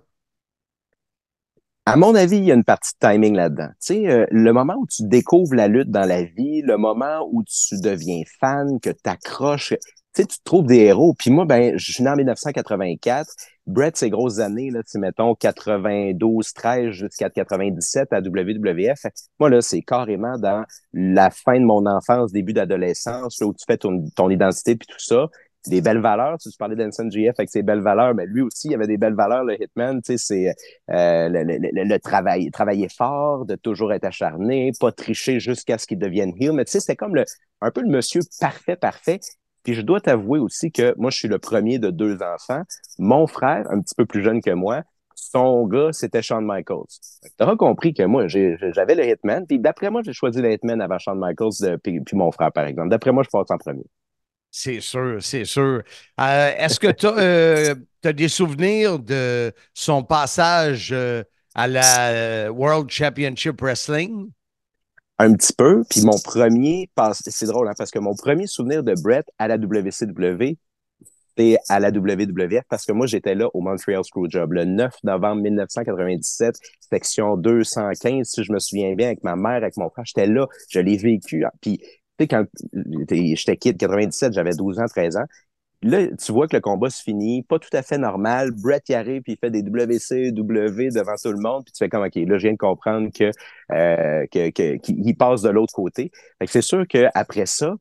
À 1.85 1.97
mon 1.97 2.13
avis, 2.13 2.37
il 2.37 2.45
y 2.45 2.51
a 2.51 2.55
une 2.55 2.63
partie 2.63 2.93
de 2.93 3.07
timing 3.07 3.35
là-dedans. 3.35 3.69
Tu 3.69 3.75
sais, 3.79 4.07
euh, 4.07 4.25
le 4.29 4.53
moment 4.53 4.75
où 4.77 4.85
tu 4.85 5.03
découvres 5.07 5.55
la 5.55 5.67
lutte 5.67 5.89
dans 5.89 6.07
la 6.07 6.23
vie, 6.23 6.61
le 6.61 6.77
moment 6.77 7.27
où 7.31 7.43
tu 7.43 7.79
deviens 7.81 8.21
fan, 8.39 8.79
que 8.79 8.91
tu 8.91 9.09
accroches, 9.09 9.73
tu 10.13 10.23
sais, 10.23 10.27
tu 10.27 10.37
trouves 10.43 10.65
des 10.65 10.79
héros. 10.79 11.13
Puis 11.17 11.31
moi, 11.31 11.45
ben, 11.45 11.77
je 11.77 11.91
suis 11.93 12.03
né 12.03 12.09
en 12.09 12.15
1984. 12.15 13.29
Brett, 13.67 13.95
ces 13.95 14.09
grosses 14.09 14.39
années, 14.39 14.69
là, 14.69 14.81
tu 14.83 14.97
mettons 14.97 15.35
92, 15.35 16.53
13 16.53 16.89
jusqu'à 16.91 17.29
97 17.29 18.11
à 18.11 18.19
WWF. 18.19 19.05
Moi, 19.39 19.49
là, 19.49 19.61
c'est 19.61 19.81
carrément 19.81 20.37
dans 20.37 20.65
la 20.93 21.29
fin 21.29 21.59
de 21.59 21.65
mon 21.65 21.85
enfance, 21.85 22.31
début 22.33 22.53
d'adolescence, 22.53 23.39
où 23.41 23.53
tu 23.53 23.63
fais 23.65 23.77
ton, 23.77 24.03
ton 24.15 24.29
identité 24.29 24.75
puis 24.75 24.87
tout 24.87 24.99
ça. 24.99 25.27
Des 25.67 25.79
belles 25.79 26.01
valeurs. 26.01 26.39
Tu, 26.39 26.49
parlais 26.57 26.75
d'Anson 26.75 27.07
GF 27.09 27.35
avec 27.37 27.49
ses 27.51 27.61
belles 27.61 27.81
valeurs, 27.81 28.15
mais 28.15 28.25
lui 28.25 28.41
aussi, 28.41 28.69
il 28.69 28.73
avait 28.73 28.87
des 28.87 28.97
belles 28.97 29.13
valeurs, 29.13 29.43
le 29.43 29.61
Hitman. 29.61 30.01
Tu 30.01 30.17
sais, 30.17 30.17
c'est 30.17 30.47
euh, 30.93 31.29
le, 31.29 31.43
le, 31.43 31.83
le, 31.83 31.99
travail, 31.99 32.49
travailler 32.49 32.87
fort, 32.89 33.45
de 33.45 33.55
toujours 33.55 33.93
être 33.93 34.05
acharné, 34.05 34.71
pas 34.79 34.91
tricher 34.91 35.39
jusqu'à 35.39 35.77
ce 35.77 35.85
qu'il 35.85 35.99
devienne 35.99 36.33
heel. 36.39 36.53
Mais 36.53 36.65
tu 36.65 36.71
sais, 36.71 36.79
c'était 36.79 36.95
comme 36.95 37.15
le, 37.15 37.25
un 37.61 37.69
peu 37.69 37.81
le 37.81 37.89
monsieur 37.89 38.21
parfait, 38.39 38.75
parfait. 38.75 39.19
Puis 39.63 39.73
je 39.73 39.81
dois 39.81 40.01
t'avouer 40.01 40.39
aussi 40.39 40.71
que 40.71 40.93
moi, 40.97 41.11
je 41.11 41.17
suis 41.17 41.27
le 41.27 41.39
premier 41.39 41.79
de 41.79 41.89
deux 41.89 42.17
enfants. 42.21 42.63
Mon 42.97 43.27
frère, 43.27 43.65
un 43.69 43.81
petit 43.81 43.95
peu 43.95 44.05
plus 44.05 44.23
jeune 44.23 44.41
que 44.41 44.51
moi, 44.51 44.83
son 45.15 45.67
gars, 45.67 45.89
c'était 45.91 46.21
Shawn 46.21 46.45
Michaels. 46.45 46.87
Tu 47.21 47.43
auras 47.43 47.55
compris 47.55 47.93
que 47.93 48.03
moi, 48.03 48.27
j'avais 48.27 48.95
le 48.95 49.05
Hitman. 49.05 49.45
Puis 49.47 49.59
d'après 49.59 49.89
moi, 49.89 50.01
j'ai 50.03 50.13
choisi 50.13 50.41
le 50.41 50.51
Hitman 50.51 50.81
avant 50.81 50.97
Shawn 50.97 51.19
Michaels, 51.19 51.63
euh, 51.63 51.77
puis, 51.77 52.01
mon 52.13 52.31
frère, 52.31 52.51
par 52.51 52.65
exemple. 52.65 52.89
D'après 52.89 53.11
moi, 53.11 53.23
je 53.23 53.29
passe 53.29 53.49
en 53.51 53.57
premier. 53.57 53.85
C'est 54.49 54.81
sûr, 54.81 55.17
c'est 55.21 55.45
sûr. 55.45 55.83
Euh, 56.19 56.51
est-ce 56.57 56.79
que 56.79 56.91
tu 56.91 57.05
as, 57.05 57.17
euh, 57.17 57.75
des 58.03 58.27
souvenirs 58.27 58.99
de 58.99 59.53
son 59.73 60.03
passage 60.03 60.93
à 61.55 61.67
la 61.67 62.51
World 62.51 62.89
Championship 62.89 63.61
Wrestling? 63.61 64.29
Un 65.21 65.33
petit 65.33 65.53
peu. 65.53 65.83
Puis 65.89 66.01
mon 66.01 66.17
premier, 66.23 66.89
c'est 67.13 67.45
drôle, 67.45 67.67
hein, 67.67 67.73
parce 67.77 67.91
que 67.91 67.99
mon 67.99 68.15
premier 68.15 68.47
souvenir 68.47 68.83
de 68.83 68.93
Brett 69.01 69.25
à 69.37 69.47
la 69.47 69.57
WCW, 69.57 70.57
c'était 71.37 71.57
à 71.69 71.79
la 71.79 71.89
WWF, 71.89 72.63
parce 72.69 72.85
que 72.85 72.91
moi, 72.91 73.07
j'étais 73.07 73.35
là 73.35 73.47
au 73.53 73.61
Montreal 73.61 74.03
Screwjob 74.03 74.51
le 74.51 74.65
9 74.65 74.93
novembre 75.03 75.41
1997, 75.43 76.55
section 76.79 77.37
215, 77.37 78.27
si 78.27 78.43
je 78.43 78.51
me 78.51 78.59
souviens 78.59 78.93
bien, 78.95 79.07
avec 79.07 79.23
ma 79.23 79.35
mère, 79.35 79.55
avec 79.55 79.77
mon 79.77 79.89
frère. 79.89 80.05
J'étais 80.05 80.27
là, 80.27 80.47
je 80.69 80.79
l'ai 80.79 80.97
vécu. 80.97 81.45
Hein. 81.45 81.51
Puis, 81.61 81.77
tu 81.77 81.85
sais, 82.19 82.27
quand 82.27 82.45
j'étais 83.35 83.57
kid, 83.57 83.77
97, 83.77 84.33
j'avais 84.33 84.53
12 84.53 84.79
ans, 84.79 84.85
13 84.87 85.17
ans. 85.17 85.25
Là, 85.81 86.07
tu 86.17 86.31
vois 86.31 86.47
que 86.47 86.55
le 86.55 86.61
combat 86.61 86.89
se 86.89 87.01
finit, 87.03 87.43
pas 87.43 87.59
tout 87.59 87.69
à 87.73 87.81
fait 87.81 87.97
normal. 87.97 88.51
Brett 88.51 88.87
y 88.89 88.93
arrive, 88.93 89.21
puis 89.23 89.33
il 89.33 89.37
fait 89.37 89.49
des 89.51 89.61
WCW 89.63 90.89
devant 90.91 91.15
tout 91.21 91.31
le 91.31 91.39
monde, 91.39 91.63
puis 91.65 91.73
tu 91.73 91.79
fais 91.79 91.89
comme, 91.89 92.03
OK, 92.03 92.15
là, 92.15 92.37
je 92.37 92.43
viens 92.43 92.53
de 92.53 92.57
comprendre 92.57 93.09
que, 93.13 93.31
euh, 93.71 94.25
que, 94.31 94.49
que- 94.51 94.77
qu'il 94.77 95.17
passe 95.17 95.41
de 95.41 95.49
l'autre 95.49 95.73
côté. 95.73 96.11
Fait 96.39 96.45
que 96.45 96.51
c'est 96.51 96.61
sûr 96.61 96.85
qu'après 96.87 97.45
ça, 97.45 97.75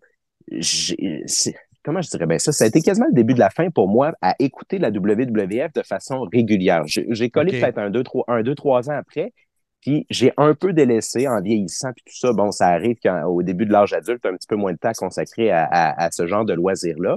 j'ai- 0.51 1.23
c'est- 1.27 1.55
comment 1.85 2.03
je 2.03 2.11
dirais 2.11 2.27
bien 2.27 2.39
ça? 2.39 2.53
Ça 2.53 2.65
a 2.65 2.67
été 2.69 2.81
quasiment 2.83 3.07
le 3.09 3.15
début 3.15 3.35
de 3.35 3.39
la 3.41 3.51
fin 3.51 3.71
pour 3.71 3.89
moi 3.89 4.13
à 4.23 4.35
écouter 4.39 4.79
la 4.79 4.91
WWF 4.91 5.73
de 5.75 5.83
façon 5.83 6.23
régulière. 6.33 6.83
J'ai 6.87 7.07
j'ai 7.11 7.31
collé 7.31 7.55
peut-être 7.55 7.79
un, 7.79 7.91
deux, 7.91 8.03
trois, 8.05 8.25
un, 8.29 8.43
deux, 8.43 8.55
trois 8.55 8.91
ans 8.91 8.95
après, 8.97 9.33
puis 9.81 10.07
j'ai 10.11 10.33
un 10.37 10.55
peu 10.55 10.73
délaissé 10.73 11.27
en 11.29 11.41
vieillissant, 11.41 11.91
puis 11.95 12.05
tout 12.07 12.17
ça. 12.17 12.33
Bon, 12.33 12.51
ça 12.53 12.69
arrive 12.69 12.97
quand, 13.03 13.25
au 13.27 13.43
début 13.43 13.67
de 13.67 13.73
l'âge 13.73 13.93
adulte, 13.95 14.25
un 14.27 14.35
petit 14.37 14.47
peu 14.49 14.57
moins 14.57 14.73
de 14.73 14.79
temps 14.79 14.93
consacré 14.97 15.51
à, 15.51 15.65
à- 15.65 16.05
à 16.07 16.11
ce 16.11 16.27
genre 16.27 16.45
de 16.45 16.53
loisirs-là. 16.55 17.17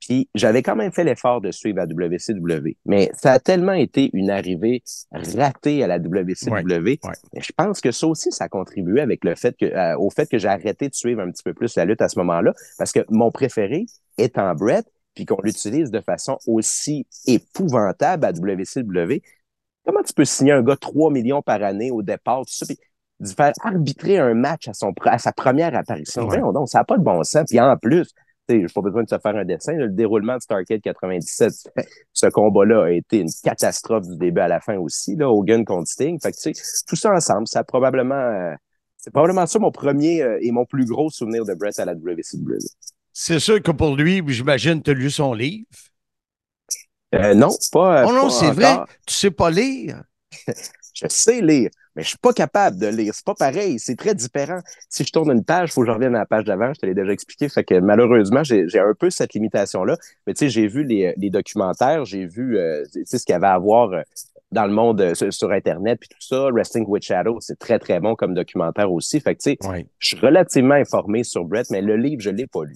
Puis 0.00 0.28
j'avais 0.34 0.62
quand 0.62 0.76
même 0.76 0.92
fait 0.92 1.04
l'effort 1.04 1.40
de 1.40 1.50
suivre 1.50 1.76
la 1.76 1.86
WCW. 1.86 2.76
Mais 2.86 3.10
ça 3.14 3.32
a 3.32 3.38
tellement 3.38 3.72
été 3.72 4.10
une 4.12 4.30
arrivée 4.30 4.82
ratée 5.12 5.84
à 5.84 5.86
la 5.86 5.98
WCW. 5.98 6.50
ouais. 6.52 6.98
Mais 7.34 7.40
je 7.40 7.52
pense 7.54 7.80
que 7.80 7.92
ça 7.92 8.06
aussi, 8.06 8.32
ça 8.32 8.44
a 8.44 8.48
contribué 8.48 9.00
avec 9.00 9.24
le 9.24 9.34
fait 9.34 9.56
que, 9.56 9.66
euh, 9.66 9.96
au 9.98 10.10
fait 10.10 10.28
que 10.28 10.38
j'ai 10.38 10.48
arrêté 10.48 10.88
de 10.88 10.94
suivre 10.94 11.20
un 11.20 11.30
petit 11.30 11.42
peu 11.42 11.54
plus 11.54 11.76
la 11.76 11.84
lutte 11.84 12.00
à 12.00 12.08
ce 12.08 12.18
moment-là. 12.18 12.54
Parce 12.78 12.92
que 12.92 13.00
mon 13.10 13.30
préféré 13.30 13.86
étant 14.16 14.54
Brett, 14.54 14.86
puis 15.14 15.26
qu'on 15.26 15.40
l'utilise 15.42 15.90
de 15.90 16.00
façon 16.00 16.38
aussi 16.46 17.06
épouvantable 17.26 18.24
à 18.24 18.32
WCW. 18.32 19.22
Comment 19.84 20.02
tu 20.02 20.12
peux 20.12 20.24
signer 20.24 20.52
un 20.52 20.62
gars 20.62 20.76
3 20.76 21.10
millions 21.10 21.42
par 21.42 21.62
année 21.62 21.90
au 21.90 22.02
départ, 22.02 22.40
tout 22.40 22.52
ça, 22.52 22.66
puis 22.66 22.78
de 23.18 23.28
faire 23.28 23.52
arbitrer 23.62 24.18
un 24.18 24.34
match 24.34 24.68
à, 24.68 24.72
son, 24.72 24.94
à 25.04 25.18
sa 25.18 25.32
première 25.32 25.74
apparition? 25.74 26.22
Ouais. 26.22 26.38
Voyons 26.38 26.52
donc, 26.52 26.68
ça 26.68 26.78
n'a 26.78 26.84
pas 26.84 26.96
de 26.96 27.02
bon 27.02 27.22
sens. 27.24 27.44
Puis 27.48 27.60
en 27.60 27.76
plus, 27.76 28.12
sais, 28.52 28.60
j'ai 28.60 28.72
pas 28.72 28.80
besoin 28.80 29.02
de 29.02 29.08
se 29.08 29.18
faire 29.18 29.36
un 29.36 29.44
dessin. 29.44 29.72
Le 29.72 29.88
déroulement 29.88 30.36
de 30.36 30.42
Starcade 30.42 30.80
97, 30.80 31.52
ce 32.12 32.26
combat-là 32.26 32.84
a 32.84 32.90
été 32.90 33.18
une 33.18 33.30
catastrophe 33.42 34.06
du 34.06 34.16
début 34.16 34.40
à 34.40 34.48
la 34.48 34.60
fin 34.60 34.76
aussi, 34.76 35.16
là, 35.16 35.30
Hogan 35.30 35.64
contre 35.64 35.88
Sting. 35.88 36.18
Fait 36.20 36.32
que, 36.32 36.86
tout 36.86 36.96
ça 36.96 37.12
ensemble, 37.12 37.46
ça 37.46 37.60
a 37.60 37.64
probablement, 37.64 38.14
euh, 38.14 38.54
c'est 38.96 39.12
probablement 39.12 39.46
ça 39.46 39.58
mon 39.58 39.70
premier 39.70 40.22
euh, 40.22 40.38
et 40.40 40.50
mon 40.50 40.64
plus 40.64 40.84
gros 40.84 41.10
souvenir 41.10 41.44
de 41.44 41.54
Brett 41.54 41.78
à 41.78 41.84
la 41.84 41.94
WCW. 41.94 42.58
C'est 43.12 43.40
sûr 43.40 43.62
que 43.62 43.70
pour 43.70 43.96
lui, 43.96 44.22
j'imagine, 44.26 44.82
tu 44.82 44.90
as 44.90 44.94
lu 44.94 45.10
son 45.10 45.34
livre. 45.34 45.66
Euh, 47.14 47.34
non, 47.34 47.50
pas. 47.72 48.06
Oh 48.06 48.12
non, 48.12 48.30
c'est 48.30 48.52
vrai. 48.52 48.78
Tu 49.06 49.14
sais 49.14 49.30
pas 49.30 49.50
lire? 49.50 50.02
Je 50.94 51.06
sais 51.08 51.40
lire, 51.40 51.70
mais 51.96 52.02
je 52.02 52.08
suis 52.08 52.18
pas 52.18 52.32
capable 52.32 52.78
de 52.78 52.86
lire. 52.86 53.14
C'est 53.14 53.24
pas 53.24 53.34
pareil, 53.34 53.78
c'est 53.78 53.96
très 53.96 54.14
différent. 54.14 54.60
Si 54.88 55.04
je 55.04 55.12
tourne 55.12 55.30
une 55.30 55.44
page, 55.44 55.70
il 55.70 55.72
faut 55.72 55.80
que 55.82 55.86
je 55.86 55.92
revienne 55.92 56.14
à 56.16 56.20
la 56.20 56.26
page 56.26 56.44
d'avant, 56.44 56.72
je 56.74 56.80
te 56.80 56.86
l'ai 56.86 56.94
déjà 56.94 57.12
expliqué. 57.12 57.48
Fait 57.48 57.64
que 57.64 57.78
malheureusement, 57.80 58.42
j'ai 58.44 58.66
un 58.78 58.94
peu 58.98 59.10
cette 59.10 59.34
limitation-là. 59.34 59.96
Mais 60.26 60.34
tu 60.34 60.40
sais, 60.40 60.48
j'ai 60.50 60.66
vu 60.66 60.84
les, 60.84 61.14
les 61.16 61.30
documentaires, 61.30 62.04
j'ai 62.04 62.26
vu 62.26 62.58
euh, 62.58 62.84
ce 63.04 63.16
qu'il 63.18 63.32
y 63.32 63.36
avait 63.36 63.46
à 63.46 63.58
voir 63.58 63.92
euh, 63.92 64.02
dans 64.52 64.66
le 64.66 64.72
monde 64.72 65.00
euh, 65.00 65.14
sur, 65.14 65.32
sur 65.32 65.50
Internet, 65.52 65.98
puis 66.00 66.08
tout 66.08 66.20
ça. 66.20 66.48
Wrestling 66.52 66.84
with 66.88 67.04
Shadow, 67.04 67.38
c'est 67.40 67.58
très, 67.58 67.78
très 67.78 68.00
bon 68.00 68.14
comme 68.16 68.34
documentaire 68.34 68.90
aussi. 68.92 69.20
Fait 69.20 69.34
que 69.36 69.42
tu 69.42 69.50
sais, 69.60 69.68
Ouais. 69.68 69.86
je 69.98 70.08
suis 70.08 70.18
relativement 70.18 70.74
informé 70.74 71.22
sur 71.24 71.44
Brett, 71.44 71.70
mais 71.70 71.80
le 71.82 71.96
livre, 71.96 72.20
je 72.20 72.30
l'ai 72.30 72.46
pas 72.46 72.64
lu. 72.64 72.74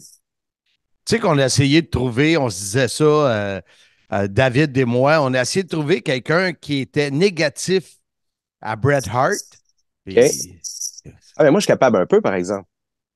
Tu 1.05 1.17
sais 1.17 1.19
qu'on 1.19 1.37
a 1.39 1.45
essayé 1.47 1.83
de 1.83 1.89
trouver, 1.89 2.37
on 2.39 2.49
se 2.49 2.59
disait 2.61 2.89
ça, 2.89 3.61
David 4.29 4.77
et 4.79 4.85
moi, 4.85 5.19
on 5.21 5.35
a 5.35 5.43
essayé 5.43 5.63
de 5.65 5.69
trouver 5.69 6.01
quelqu'un 6.01 6.53
qui 6.53 6.79
était 6.81 7.11
négatif 7.11 7.97
à 8.65 8.75
Bret 8.77 9.03
Hart. 9.09 9.35
Puis- 10.05 10.19
OK. 10.19 11.13
Ah, 11.37 11.45
mais 11.45 11.51
moi, 11.51 11.61
je 11.61 11.65
suis 11.65 11.73
capable 11.73 11.97
un 11.99 12.07
peu, 12.07 12.21
par 12.21 12.35
exemple. 12.35 12.67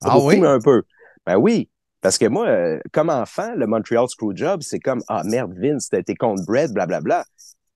Ah 0.03 0.15
beaucoup, 0.15 0.29
oui? 0.29 0.41
mais 0.41 0.47
un 0.47 0.61
peu. 0.61 0.83
Ben 1.27 1.37
oui. 1.37 1.69
Parce 2.01 2.17
que 2.19 2.27
moi, 2.27 2.47
euh, 2.47 2.79
comme 2.93 3.11
enfant, 3.11 3.55
le 3.57 3.67
Montreal 3.67 4.09
Screwjob, 4.09 4.63
c'est 4.63 4.79
comme 4.79 5.03
Ah 5.09 5.23
merde, 5.25 5.53
Vince, 5.59 5.89
été 5.93 6.15
contre 6.15 6.45
Brett, 6.45 6.73
blablabla. 6.73 7.25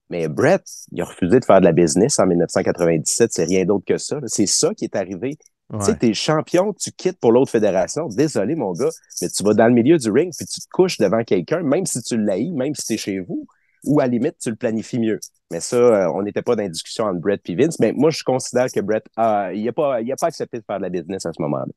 Mais 0.09 0.27
Brett, 0.27 0.63
il 0.91 1.01
a 1.01 1.05
refusé 1.05 1.39
de 1.39 1.45
faire 1.45 1.59
de 1.59 1.65
la 1.65 1.71
business 1.73 2.19
en 2.19 2.27
1997, 2.27 3.33
c'est 3.33 3.45
rien 3.45 3.65
d'autre 3.65 3.83
que 3.85 3.97
ça. 3.97 4.19
C'est 4.27 4.45
ça 4.45 4.73
qui 4.73 4.85
est 4.85 4.95
arrivé. 4.95 5.37
Tu 5.79 5.85
sais, 5.85 5.95
t'es 5.97 6.13
champion, 6.13 6.71
tu 6.73 6.91
quittes 6.91 7.19
pour 7.19 7.31
l'autre 7.31 7.49
fédération. 7.51 8.07
Désolé, 8.07 8.53
mon 8.53 8.73
gars, 8.73 8.89
mais 9.21 9.29
tu 9.29 9.43
vas 9.43 9.53
dans 9.55 9.65
le 9.67 9.73
milieu 9.73 9.97
du 9.97 10.11
ring 10.11 10.31
puis 10.37 10.45
tu 10.45 10.59
te 10.61 10.67
couches 10.71 10.99
devant 10.99 11.23
quelqu'un, 11.23 11.63
même 11.63 11.85
si 11.87 12.01
tu 12.03 12.15
l'haïs, 12.17 12.51
même 12.51 12.75
si 12.75 12.85
t'es 12.85 12.97
chez 12.97 13.19
vous, 13.19 13.47
ou 13.83 13.99
à 13.99 14.03
la 14.03 14.09
limite, 14.09 14.37
tu 14.39 14.49
le 14.49 14.55
planifies 14.55 14.99
mieux. 14.99 15.19
Mais 15.51 15.59
ça, 15.59 15.75
euh, 15.75 16.11
on 16.15 16.23
n'était 16.23 16.41
pas 16.41 16.55
dans 16.55 16.63
la 16.63 16.69
discussion 16.69 17.05
entre 17.05 17.19
Brett 17.19 17.41
et 17.49 17.55
Vince. 17.55 17.79
Mais 17.79 17.91
moi, 17.91 18.09
je 18.09 18.23
considère 18.23 18.67
que 18.71 18.79
Brett, 18.79 19.05
a 19.15 19.51
il 19.53 19.63
n'a 19.63 19.71
pas, 19.71 20.01
il 20.01 20.11
a 20.11 20.15
pas 20.15 20.27
accepté 20.27 20.59
de 20.59 20.63
faire 20.65 20.77
de 20.77 20.83
la 20.83 20.89
business 20.89 21.25
à 21.25 21.33
ce 21.33 21.41
moment-là. 21.41 21.71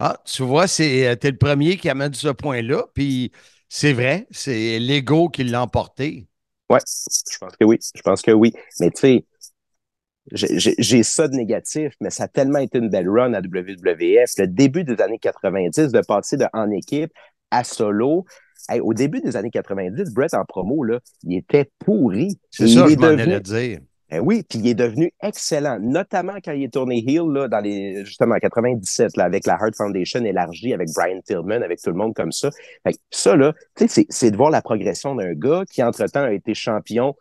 Ah, 0.00 0.16
tu 0.24 0.42
vois, 0.42 0.66
c'est, 0.66 1.06
euh, 1.06 1.16
le 1.22 1.36
premier 1.36 1.76
qui 1.76 1.88
amène 1.88 2.14
ce 2.14 2.28
point-là. 2.28 2.84
Puis 2.94 3.32
c'est 3.68 3.92
vrai, 3.92 4.26
c'est 4.30 4.78
l'ego 4.78 5.28
qui 5.28 5.44
l'a 5.44 5.62
emporté. 5.62 6.28
Ouais, 6.70 6.80
je 7.30 7.38
pense 7.38 7.56
que 7.56 7.64
oui. 7.64 7.78
Je 7.94 8.02
pense 8.02 8.22
que 8.22 8.30
oui. 8.30 8.52
Mais 8.80 8.90
tu 8.90 9.00
sais, 9.00 9.26
j'ai 10.32 11.02
ça 11.02 11.28
de 11.28 11.34
négatif, 11.34 11.92
mais 12.00 12.10
ça 12.10 12.24
a 12.24 12.28
tellement 12.28 12.58
été 12.58 12.78
une 12.78 12.88
belle 12.88 13.08
run 13.08 13.34
à 13.34 13.40
WWF. 13.40 14.30
Le 14.38 14.46
début 14.46 14.84
des 14.84 15.00
années 15.00 15.18
90, 15.18 15.92
de 15.92 16.00
passer 16.00 16.36
de 16.36 16.46
en 16.52 16.70
équipe 16.70 17.12
à 17.50 17.62
solo. 17.62 18.24
Hey, 18.68 18.80
au 18.80 18.94
début 18.94 19.20
des 19.20 19.36
années 19.36 19.50
90, 19.50 20.12
Brett 20.14 20.34
en 20.34 20.44
promo, 20.44 20.84
là, 20.84 20.98
il 21.24 21.36
était 21.36 21.70
pourri. 21.78 22.38
C'est 22.50 22.66
ça, 22.68 22.84
il 22.86 22.88
je 22.88 22.92
est 22.94 22.96
m'en 22.96 23.08
devenu- 23.08 23.22
allais 23.22 23.40
dire. 23.40 23.78
Eh 24.10 24.20
oui, 24.20 24.42
puis 24.48 24.58
il 24.60 24.68
est 24.68 24.74
devenu 24.74 25.12
excellent, 25.22 25.78
notamment 25.80 26.34
quand 26.44 26.52
il 26.52 26.62
est 26.64 26.72
tourné 26.72 27.02
heel 27.06 27.24
là, 27.32 27.48
dans 27.48 27.58
les 27.60 28.04
justement 28.04 28.36
en 28.36 28.38
97 28.38 29.16
là, 29.16 29.24
avec 29.24 29.44
la 29.46 29.54
Heart 29.54 29.74
Foundation 29.76 30.24
élargie, 30.24 30.72
avec 30.72 30.88
Brian 30.94 31.20
Tillman, 31.24 31.62
avec 31.62 31.80
tout 31.82 31.90
le 31.90 31.96
monde 31.96 32.14
comme 32.14 32.30
ça. 32.30 32.50
Fait 32.86 32.92
que 32.92 32.98
ça 33.10 33.34
là, 33.34 33.54
tu 33.74 33.84
sais, 33.84 33.88
c'est- 33.88 34.06
c'est 34.10 34.30
de 34.30 34.36
voir 34.36 34.50
la 34.50 34.62
progression 34.62 35.14
d'un 35.16 35.32
gars 35.32 35.64
qui 35.68 35.82
entre-temps 35.82 36.22
a 36.24 36.32
été 36.32 36.54
champion. 36.54 37.16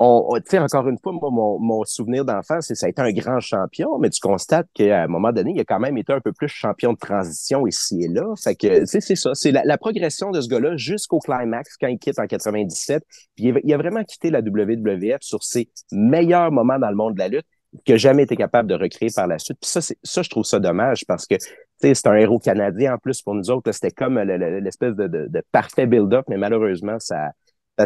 On, 0.00 0.28
on- 0.30 0.58
encore 0.62 0.88
une 0.88 0.98
fois, 0.98 1.12
moi, 1.12 1.28
mon, 1.30 1.58
mon 1.58 1.84
souvenir 1.84 2.24
d'enfance, 2.24 2.66
c'est 2.68 2.76
ça 2.76 2.86
a 2.86 2.88
été 2.88 3.02
un 3.02 3.10
grand 3.12 3.40
champion, 3.40 3.98
mais 3.98 4.10
tu 4.10 4.20
constates 4.20 4.68
qu'à 4.72 5.02
un 5.02 5.06
moment 5.08 5.32
donné, 5.32 5.52
il 5.56 5.60
a 5.60 5.64
quand 5.64 5.80
même 5.80 5.98
été 5.98 6.12
un 6.12 6.20
peu 6.20 6.32
plus 6.32 6.46
champion 6.48 6.92
de 6.92 6.98
transition 6.98 7.66
ici 7.66 8.04
et 8.04 8.08
là. 8.08 8.22
Fait 8.42 8.54
que, 8.54 8.84
c'est 8.86 9.00
ça. 9.16 9.34
C'est 9.34 9.50
la, 9.50 9.62
la 9.64 9.76
progression 9.76 10.30
de 10.30 10.40
ce 10.40 10.48
gars-là 10.48 10.76
jusqu'au 10.76 11.18
climax 11.18 11.76
quand 11.80 11.88
il 11.88 11.98
quitte 11.98 12.18
en 12.20 12.26
97. 12.26 13.02
Puis 13.34 13.52
il 13.64 13.74
a, 13.74 13.76
vraiment 13.76 14.04
quitté 14.04 14.30
la 14.30 14.40
WWF 14.40 15.18
sur 15.20 15.42
ses 15.42 15.68
meilleurs 15.90 16.52
moments 16.52 16.78
dans 16.78 16.90
le 16.90 16.96
monde 16.96 17.14
de 17.14 17.18
la 17.18 17.28
lutte 17.28 17.46
qu'il 17.84 17.94
n'a 17.94 17.98
jamais 17.98 18.22
été 18.22 18.36
capable 18.36 18.68
de 18.68 18.74
recréer 18.74 19.10
par 19.14 19.26
la 19.26 19.38
suite. 19.38 19.58
Puis 19.60 19.68
ça, 19.70 19.80
ça, 19.80 20.22
je 20.22 20.30
trouve 20.30 20.44
ça 20.44 20.60
dommage 20.60 21.04
parce 21.06 21.26
que, 21.26 21.34
c'est 21.80 22.06
un 22.06 22.14
héros 22.14 22.38
canadien 22.38 22.94
en 22.94 22.98
plus 22.98 23.20
pour 23.22 23.34
nous 23.34 23.50
autres. 23.50 23.70
C'était 23.72 23.90
comme 23.90 24.18
le- 24.18 24.36
le- 24.36 24.58
l'espèce 24.60 24.94
de, 24.94 25.06
de, 25.06 25.26
de 25.28 25.42
parfait 25.52 25.86
build-up, 25.86 26.24
mais 26.28 26.36
malheureusement, 26.36 26.98
ça, 26.98 27.32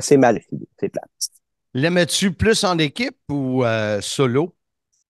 s'est 0.01 0.17
mal 0.17 0.41
fini. 0.41 0.69
C'est 0.79 0.89
plat. 0.89 1.03
L'aimais-tu 1.75 2.33
plus 2.33 2.65
en 2.65 2.77
équipe 2.79 3.17
ou 3.31 3.65
euh, 3.65 4.01
solo? 4.03 4.55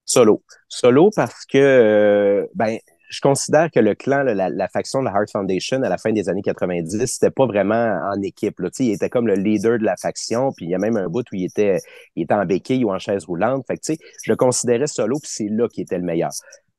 Solo. 0.05 0.43
Solo 0.69 1.11
parce 1.15 1.45
que, 1.45 1.59
euh, 1.59 2.47
ben, 2.55 2.79
je 3.11 3.21
considère 3.21 3.71
que 3.71 3.81
le 3.81 3.95
clan, 3.95 4.23
la, 4.23 4.69
faction 4.69 5.01
de 5.01 5.07
la 5.07 5.11
Heart 5.11 5.31
Foundation 5.33 5.83
à 5.83 5.89
la 5.89 5.99
fin 5.99 6.13
des 6.13 6.29
années 6.29 6.43
90, 6.43 7.05
c'était 7.07 7.31
pas 7.31 7.47
vraiment 7.47 7.99
en 8.11 8.23
équipe. 8.23 8.61
Il 8.79 8.93
était 8.93 9.11
comme 9.11 9.27
le 9.27 9.35
leader 9.35 9.79
de 9.79 9.85
la 9.85 9.97
faction, 9.97 10.53
puis 10.57 10.67
il 10.67 10.71
y 10.71 10.75
a 10.75 10.79
même 10.79 10.97
un 10.97 11.09
bout 11.09 11.25
où 11.33 11.35
il 11.35 11.45
était, 11.45 11.79
il 12.17 12.23
était 12.23 12.35
en 12.35 12.47
béquille 12.47 12.85
ou 12.85 12.93
en 12.93 12.99
chaise 12.99 13.25
roulante. 13.27 13.65
Fait 13.67 13.77
que, 13.77 13.93
je 14.25 14.31
le 14.31 14.37
considérais 14.37 14.87
solo, 14.87 15.19
puis 15.21 15.31
c'est 15.31 15.49
là 15.51 15.69
qu'il 15.69 15.83
était 15.83 15.99
le 15.99 16.05
meilleur. 16.05 16.31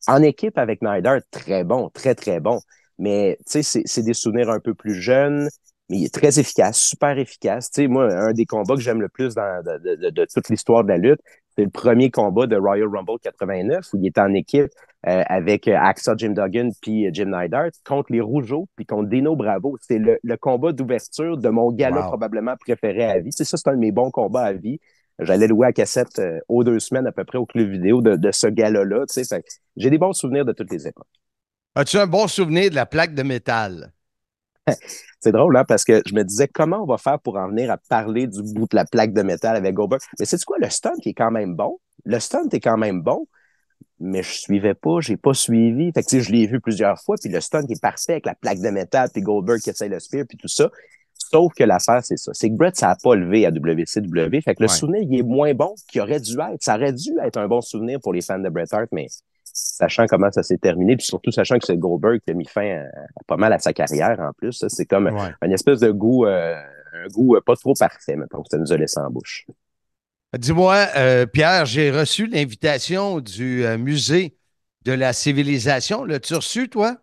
En 0.08 0.24
équipe 0.24 0.58
avec 0.58 0.82
Nider, 0.82 1.20
très 1.30 1.64
bon, 1.64 1.90
très, 1.90 2.16
très 2.16 2.40
bon. 2.40 2.60
Mais 2.98 3.38
c'est 3.46 4.02
des 4.02 4.14
souvenirs 4.14 4.50
un 4.50 4.60
peu 4.60 4.74
plus 4.74 4.96
jeunes, 4.96 5.50
mais 5.90 5.98
il 6.00 6.06
est 6.06 6.14
très 6.14 6.40
efficace, 6.40 6.80
super 6.82 7.18
efficace. 7.18 7.70
Tu 7.72 7.84
sais, 7.84 7.88
moi, 7.88 8.12
un 8.14 8.34
des 8.34 8.46
combats 8.46 8.76
que 8.76 8.82
j'aime 8.82 9.02
le 9.02 9.10
plus 9.10 9.36
dans, 9.36 9.62
de, 9.64 9.96
de- 9.96 10.10
de 10.10 10.26
toute 10.34 10.50
l'histoire 10.50 10.84
de 10.84 10.90
la 10.90 10.98
lutte, 10.98 11.20
c'est 11.56 11.64
le 11.66 11.70
premier 11.70 12.10
combat 12.10 12.48
de 12.48 12.56
Royal 12.56 12.88
Rumble 12.88 13.20
89 13.22 13.86
où 13.94 13.98
il 13.98 14.08
était 14.08 14.22
en 14.22 14.34
équipe 14.34 14.70
euh, 15.08 15.24
avec 15.28 15.68
euh, 15.68 15.76
Axa 15.78 16.16
Jim 16.18 16.30
Duggan 16.32 16.70
puis 16.82 17.08
euh, 17.08 17.12
Jim 17.14 17.26
Neidhart 17.26 17.72
contre 17.86 18.12
les 18.12 18.22
Rougeaux 18.22 18.68
puis 18.76 18.86
contre 18.86 19.10
Dino 19.10 19.36
Bravo. 19.36 19.78
C'est 19.82 20.00
le, 20.00 20.18
le 20.24 20.38
combat 20.38 20.72
d'ouverture 20.72 21.38
de 21.38 21.50
mon 21.50 21.72
gala 21.72 22.02
Wow. 22.02 22.04
probablement 22.04 22.56
préféré 22.58 23.04
à 23.04 23.20
vie. 23.20 23.32
Sais, 23.32 23.44
ça, 23.44 23.58
c'est 23.58 23.68
un 23.70 23.74
de 23.74 23.80
mes 23.80 23.92
bons 23.92 24.10
combats 24.12 24.44
à 24.46 24.54
vie. 24.54 24.80
J'allais 25.20 25.48
louer 25.48 25.68
à 25.68 25.74
cassette 25.74 26.18
euh, 26.20 26.40
aux 26.48 26.64
deux 26.64 26.80
semaines 26.80 27.06
à 27.08 27.12
peu 27.12 27.24
près 27.24 27.38
au 27.38 27.46
club 27.46 27.70
vidéo 27.70 28.02
de, 28.02 28.16
de 28.16 28.32
ce 28.32 28.48
gala-là. 28.48 29.06
Tu 29.14 29.24
sais, 29.24 29.44
j'ai 29.76 29.90
des 29.92 29.98
bons 30.00 30.14
souvenirs 30.14 30.46
de 30.46 30.54
toutes 30.54 30.72
les 30.72 30.88
époques. 30.88 31.06
As-tu 31.76 31.98
un 32.00 32.08
bon 32.08 32.28
souvenir 32.28 32.72
de 32.72 32.76
la 32.76 32.88
plaque 32.88 33.14
de 33.14 33.22
métal? 33.22 33.94
C'est 35.24 35.32
drôle, 35.32 35.56
hein, 35.56 35.64
parce 35.66 35.86
que 35.86 36.02
je 36.06 36.14
me 36.14 36.24
disais 36.24 36.50
comment 36.50 36.84
on 36.84 36.86
va 36.86 36.98
faire 36.98 37.18
pour 37.18 37.38
en 37.38 37.48
venir 37.48 37.72
à 37.72 37.78
parler 37.78 38.28
du 38.28 38.42
bout 38.54 38.68
de 38.70 38.76
la 38.76 38.84
plaque 38.84 39.14
de 39.14 39.22
métal 39.22 39.56
avec 39.56 39.74
Goldberg? 39.74 40.02
Mais 40.20 40.26
c'est 40.26 40.44
quoi, 40.44 40.58
le 40.60 40.70
stunt 40.70 40.98
qui 41.02 41.10
est 41.10 41.14
quand 41.14 41.32
même 41.32 41.56
bon. 41.56 41.80
Le 42.04 42.20
stunt 42.20 42.50
est 42.52 42.60
quand 42.60 42.76
même 42.78 43.02
bon, 43.02 43.26
mais 44.02 44.22
je 44.22 44.32
suivais 44.34 44.74
pas, 44.74 45.00
j'ai 45.00 45.16
pas 45.16 45.34
suivi. 45.34 45.94
Fait 45.94 46.04
que, 46.04 46.20
je 46.20 46.30
l'ai 46.32 46.46
vu 46.46 46.60
plusieurs 46.60 47.00
fois, 47.00 47.16
puis 47.22 47.32
le 47.32 47.40
stunt 47.40 47.66
est 47.70 47.82
parfait 47.82 48.14
avec 48.14 48.26
la 48.26 48.36
plaque 48.36 48.60
de 48.60 48.70
métal, 48.70 49.10
puis 49.14 49.22
Goldberg 49.22 49.62
qui 49.62 49.70
essaie 49.70 49.88
le 49.88 50.00
spear, 50.02 50.26
puis 50.28 50.38
tout 50.38 50.50
ça. 50.50 50.70
Sauf 51.14 51.54
que 51.54 51.64
l'affaire, 51.64 52.04
c'est 52.04 52.18
ça. 52.18 52.32
C'est 52.34 52.50
que 52.50 52.56
Brett, 52.56 52.76
ça 52.76 52.90
a 52.90 52.96
pas 53.02 53.16
levé 53.16 53.46
à 53.46 53.50
WCW. 53.52 54.42
Fait 54.42 54.56
que 54.56 54.62
le 54.64 54.68
Ouais. 54.70 54.76
souvenir, 54.76 55.04
il 55.04 55.20
est 55.20 55.24
moins 55.24 55.54
bon 55.54 55.74
qu'il 55.90 56.02
aurait 56.02 56.20
dû 56.20 56.34
être. 56.34 56.62
Ça 56.62 56.76
aurait 56.76 56.92
dû 56.92 57.12
être 57.24 57.38
un 57.38 57.48
bon 57.48 57.62
souvenir 57.62 58.00
pour 58.02 58.12
les 58.14 58.22
fans 58.22 58.40
de 58.40 58.50
Bret 58.50 58.66
Hart, 58.72 58.90
mais 58.92 59.08
sachant 59.54 60.06
comment 60.08 60.32
ça 60.32 60.44
s'est 60.44 60.58
terminé, 60.58 60.98
puis 60.98 61.06
surtout 61.06 61.32
sachant 61.32 61.58
que 61.60 61.66
c'est 61.66 61.78
Goldberg 61.78 62.20
qui 62.26 62.32
a 62.32 62.34
mis 62.34 62.46
fin 62.48 62.68
à, 62.78 62.82
à 62.86 63.24
pas 63.28 63.38
mal 63.38 63.54
à 63.54 63.60
sa 63.60 63.72
carrière 63.74 64.20
en 64.20 64.34
plus. 64.34 64.66
C'est 64.68 64.86
comme 64.86 65.08
Ouais. 65.08 65.32
une 65.44 65.54
espèce 65.54 65.80
de 65.80 65.92
goût, 65.92 66.26
euh, 66.26 66.56
un 66.94 67.08
goût 67.08 67.36
euh, 67.36 67.42
pas 67.42 67.56
trop 67.56 67.74
parfait, 67.74 68.16
que 68.16 68.50
ça 68.50 68.58
nous 68.58 68.74
a 68.74 68.78
laissé 68.78 69.00
en 69.00 69.10
bouche. 69.10 69.46
Dis-moi, 70.38 70.88
euh, 70.96 71.26
Pierre, 71.28 71.66
j'ai 71.66 71.92
reçu 71.92 72.26
l'invitation 72.26 73.20
du 73.20 73.64
euh, 73.66 73.78
musée 73.78 74.36
de 74.84 74.92
la 74.92 75.14
civilisation. 75.14 76.04
L'as-tu 76.06 76.34
reçu, 76.34 76.70
toi? 76.70 76.98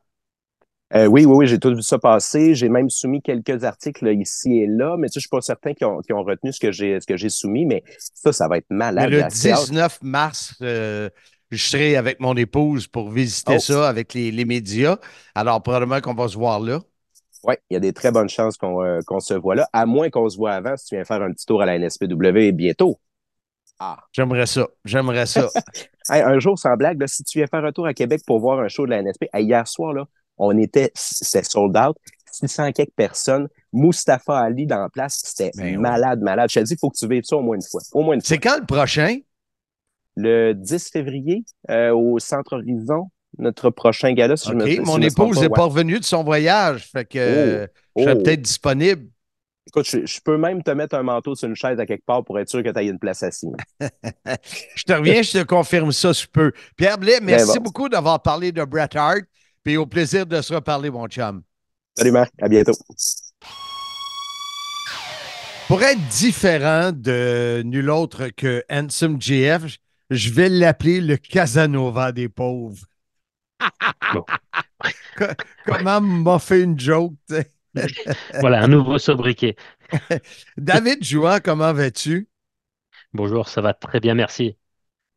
Euh, 0.93 1.07
oui, 1.07 1.25
oui, 1.25 1.33
oui, 1.37 1.47
j'ai 1.47 1.61
tout 1.61 1.73
vu 1.75 1.83
ça 1.83 1.99
passer. 2.01 2.57
J'ai 2.57 2.69
même 2.69 2.91
soumis 2.91 3.23
quelques 3.23 3.63
articles 3.63 4.05
là, 4.05 4.13
ici 4.13 4.59
et 4.59 4.67
là, 4.67 4.97
mais 4.99 5.07
tu 5.09 5.15
sais, 5.15 5.21
je 5.21 5.27
suis 5.27 5.29
pas 5.29 5.41
certain 5.41 5.73
qu'ils 5.73 5.87
ont, 5.87 6.01
retenu 6.25 6.53
ce 6.53 6.59
que 6.59 6.73
j'ai 6.73 6.99
ce 7.01 7.07
que 7.07 7.17
j'ai 7.17 7.29
soumis, 7.29 7.65
mais 7.65 7.85
ça, 8.15 8.33
ça 8.33 8.49
va 8.49 8.59
être 8.59 8.67
Mais 8.97 9.07
malade. 9.07 9.09
le 9.09 9.23
assez 9.23 9.51
hâte. 9.53 9.71
19 9.71 9.99
mars, 10.03 10.57
euh, 10.63 11.09
je 11.51 11.69
serai 11.69 11.97
avec 11.97 12.21
mon 12.21 12.37
épouse 12.37 12.87
pour 12.87 13.11
visiter 13.11 13.57
Oh. 13.57 13.59
ça 13.61 13.89
avec 13.89 14.15
les, 14.15 14.31
les 14.31 14.45
médias. 14.45 14.99
Alors, 15.35 15.63
probablement 15.63 16.01
qu'on 16.01 16.15
va 16.15 16.29
se 16.29 16.37
voir 16.37 16.61
là. 16.61 16.81
Oui, 17.43 17.55
il 17.71 17.75
y 17.75 17.77
a 17.77 17.81
des 17.81 17.93
très 17.93 18.13
bonnes 18.13 18.29
chances 18.29 18.57
qu'on 18.59 18.83
euh, 18.85 19.01
qu'on 19.07 19.19
se 19.21 19.33
voit 19.35 19.55
là, 19.55 19.67
à 19.73 19.87
moins 19.87 20.11
qu'on 20.11 20.29
se 20.29 20.37
voit 20.37 20.53
avant 20.53 20.77
si 20.77 20.87
tu 20.87 20.95
viens 20.97 21.05
faire 21.05 21.23
un 21.23 21.33
petit 21.33 21.47
tour 21.47 21.63
à 21.63 21.67
la 21.67 21.79
NSPW 21.79 22.53
bientôt. 22.53 23.01
Ah. 23.79 23.99
J'aimerais 24.13 24.47
ça. 24.47 24.69
J'aimerais 24.85 25.27
ça. 25.27 25.49
Hey, 26.09 26.23
un 26.23 26.41
jour, 26.41 26.59
sans 26.59 26.77
blague, 26.77 26.99
là, 27.01 27.07
si 27.07 27.23
tu 27.23 27.39
viens 27.39 27.47
faire 27.47 27.65
un 27.65 27.73
tour 27.73 27.87
à 27.87 27.95
Québec 27.95 28.23
pour 28.27 28.41
voir 28.41 28.59
un 28.59 28.69
show 28.69 28.85
de 28.85 28.91
la 28.91 29.03
NSP, 29.03 29.27
hey, 29.33 29.45
hier 29.45 29.69
soir, 29.69 29.93
là, 29.93 30.07
on 30.39 30.57
était, 30.59 30.91
c'était 30.95 31.45
sold 31.45 31.77
out, 31.77 31.97
600 32.33 32.73
quelques 32.73 32.95
personnes, 32.97 33.49
Mustapha 33.73 34.39
Ali 34.39 34.67
dans 34.67 34.81
la 34.81 34.89
place, 34.89 35.21
c'était 35.25 35.51
Ben 35.57 35.79
malade, 35.79 36.21
malade. 36.21 36.51
Je 36.51 36.59
te 36.59 36.65
dis, 36.65 36.73
il 36.73 36.79
faut 36.81 36.91
que 36.91 36.97
tu 36.97 37.07
vives 37.07 37.23
ça 37.23 37.37
au 37.37 37.43
moins 37.43 37.55
une 37.57 37.63
fois. 37.63 37.81
Au 37.93 38.03
moins 38.03 38.15
une 38.15 38.23
fois. 38.23 38.29
C'est 38.29 38.39
quand 38.39 38.59
le 38.59 38.67
prochain? 38.67 39.19
Le 40.17 40.53
10 40.55 40.91
février, 40.91 41.45
euh, 41.71 41.93
au 41.95 42.19
Centre 42.19 42.55
Horizon, 42.57 43.11
notre 43.39 43.71
prochain 43.71 44.13
gala, 44.13 44.37
si 44.37 44.49
je 44.49 44.55
me 44.55 44.67
si 44.67 44.81
Mon 44.81 44.97
je 44.97 45.01
me 45.01 45.11
trompe 45.11 45.29
épouse 45.29 45.41
n'est 45.41 45.47
ouais. 45.49 45.55
pas 45.55 45.65
revenue 45.65 45.99
de 46.01 46.05
son 46.05 46.25
voyage. 46.25 46.87
Fait 46.91 47.05
que 47.05 47.19
euh, 47.19 47.67
je 47.97 48.03
serais 48.03 48.15
Oh. 48.15 48.23
peut-être 48.23 48.43
disponible. 48.43 49.07
Écoute, 49.69 49.87
je, 49.89 50.05
je 50.05 50.21
peux 50.21 50.37
même 50.37 50.63
te 50.63 50.71
mettre 50.73 50.97
un 50.97 51.03
manteau 51.05 51.35
sur 51.37 51.49
une 51.49 51.55
chaise 51.55 51.79
à 51.79 51.87
quelque 51.87 52.05
part 52.05 52.25
pour 52.25 52.39
être 52.41 52.49
sûr 52.49 52.63
que 52.63 52.71
tu 52.71 52.79
aies 52.79 52.87
une 52.89 52.99
place 52.99 53.23
assise. 53.23 53.53
Je 54.75 54.83
te 54.83 54.93
reviens, 54.93 55.23
je 55.23 55.33
te 55.33 55.43
confirme 55.45 55.93
ça, 55.93 56.13
si 56.13 56.25
je 56.25 56.29
peux. 56.29 56.53
Pierre 56.77 56.99
Blais, 56.99 57.21
merci 57.23 57.59
bon. 57.59 57.65
beaucoup 57.65 57.89
d'avoir 57.89 58.21
parlé 58.21 58.51
de 58.53 58.65
Bret 58.65 58.89
Hart. 58.97 59.21
Puis 59.63 59.77
au 59.77 59.87
plaisir 59.87 60.27
de 60.27 60.41
se 60.41 60.55
reparler, 60.55 60.91
mon 60.91 61.07
chum. 61.07 61.43
Salut 61.97 62.11
Marc, 62.13 62.33
à 62.41 62.49
bientôt. 62.49 62.73
Pour 65.69 65.83
être 65.83 66.01
différent 66.09 66.91
de 66.93 67.63
nul 67.65 67.91
autre 67.91 68.29
que 68.37 68.65
Handsome 68.71 69.21
GF, 69.21 69.77
je 70.11 70.31
vais 70.31 70.49
l'appeler 70.49 71.01
le 71.01 71.17
Casanova 71.17 72.13
des 72.13 72.29
pauvres. 72.29 72.85
Bon. 74.13 74.25
Comment 75.67 76.01
m'a 76.01 76.39
fait 76.39 76.63
une 76.63 76.79
joke? 76.79 77.15
Voilà, 78.41 78.65
un 78.65 78.69
nouveau 78.69 78.99
sobriquet. 78.99 79.55
David 80.57 81.05
Jouan, 81.05 81.39
comment 81.39 81.73
vas-tu? 81.73 82.29
Bonjour, 83.13 83.49
ça 83.49 83.61
va 83.61 83.75
très 83.75 84.01
bien, 84.01 84.15
merci. 84.15 84.57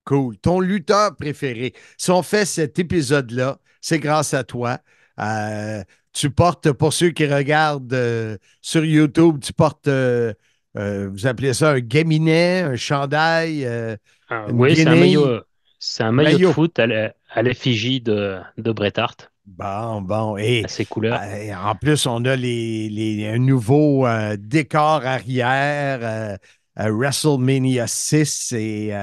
Cool. 0.06 0.38
Ton 0.38 0.60
lutteur 0.60 1.16
préféré. 1.16 1.74
Si 1.98 2.12
on 2.12 2.22
fait 2.22 2.46
cet 2.46 2.78
épisode-là, 2.78 3.60
c'est 3.82 4.00
grâce 4.00 4.34
à 4.34 4.44
toi. 4.44 4.80
Euh, 5.20 5.84
tu 6.12 6.30
portes, 6.30 6.72
pour 6.72 6.94
ceux 6.94 7.10
qui 7.10 7.26
regardent 7.26 7.94
euh, 7.94 8.38
sur 8.62 8.86
YouTube, 8.86 9.40
tu 9.42 9.54
portes, 9.54 9.88
euh, 9.88 10.34
euh, 10.78 11.10
vous 11.12 11.28
appelez 11.28 11.54
ça 11.54 11.72
un 11.72 11.80
gaminet, 11.80 12.62
un 12.62 12.76
chandail. 12.76 13.66
euh, 13.66 13.96
Ah, 14.30 14.46
oui, 14.52 14.76
c'est 14.76 14.88
un 14.88 14.96
maillot, 14.96 15.42
c'est 15.80 16.04
un 16.04 16.12
maillot, 16.12 16.32
Maillot. 16.38 16.50
de 16.50 16.54
foot 16.54 16.80
à 16.80 16.88
l'e- 16.88 17.14
à 17.32 17.42
l'effigie 17.42 18.02
de, 18.02 18.40
de 18.58 18.72
Bret 18.72 18.98
Hart, 18.98 19.32
Bon, 19.46 20.02
bon. 20.02 20.38
Et 20.38 20.64
à 20.64 20.68
ses 20.70 20.86
couleurs. 20.86 21.20
euh, 21.22 21.54
en 21.54 21.76
plus, 21.76 22.06
on 22.06 22.24
a 22.26 22.36
les, 22.36 22.90
les, 22.90 23.28
un 23.28 23.40
nouveau 23.40 24.08
euh, 24.08 24.38
décor 24.40 25.06
arrière, 25.06 26.38
WrestleMania 26.78 27.88
6 27.88 28.54
et 28.54 28.94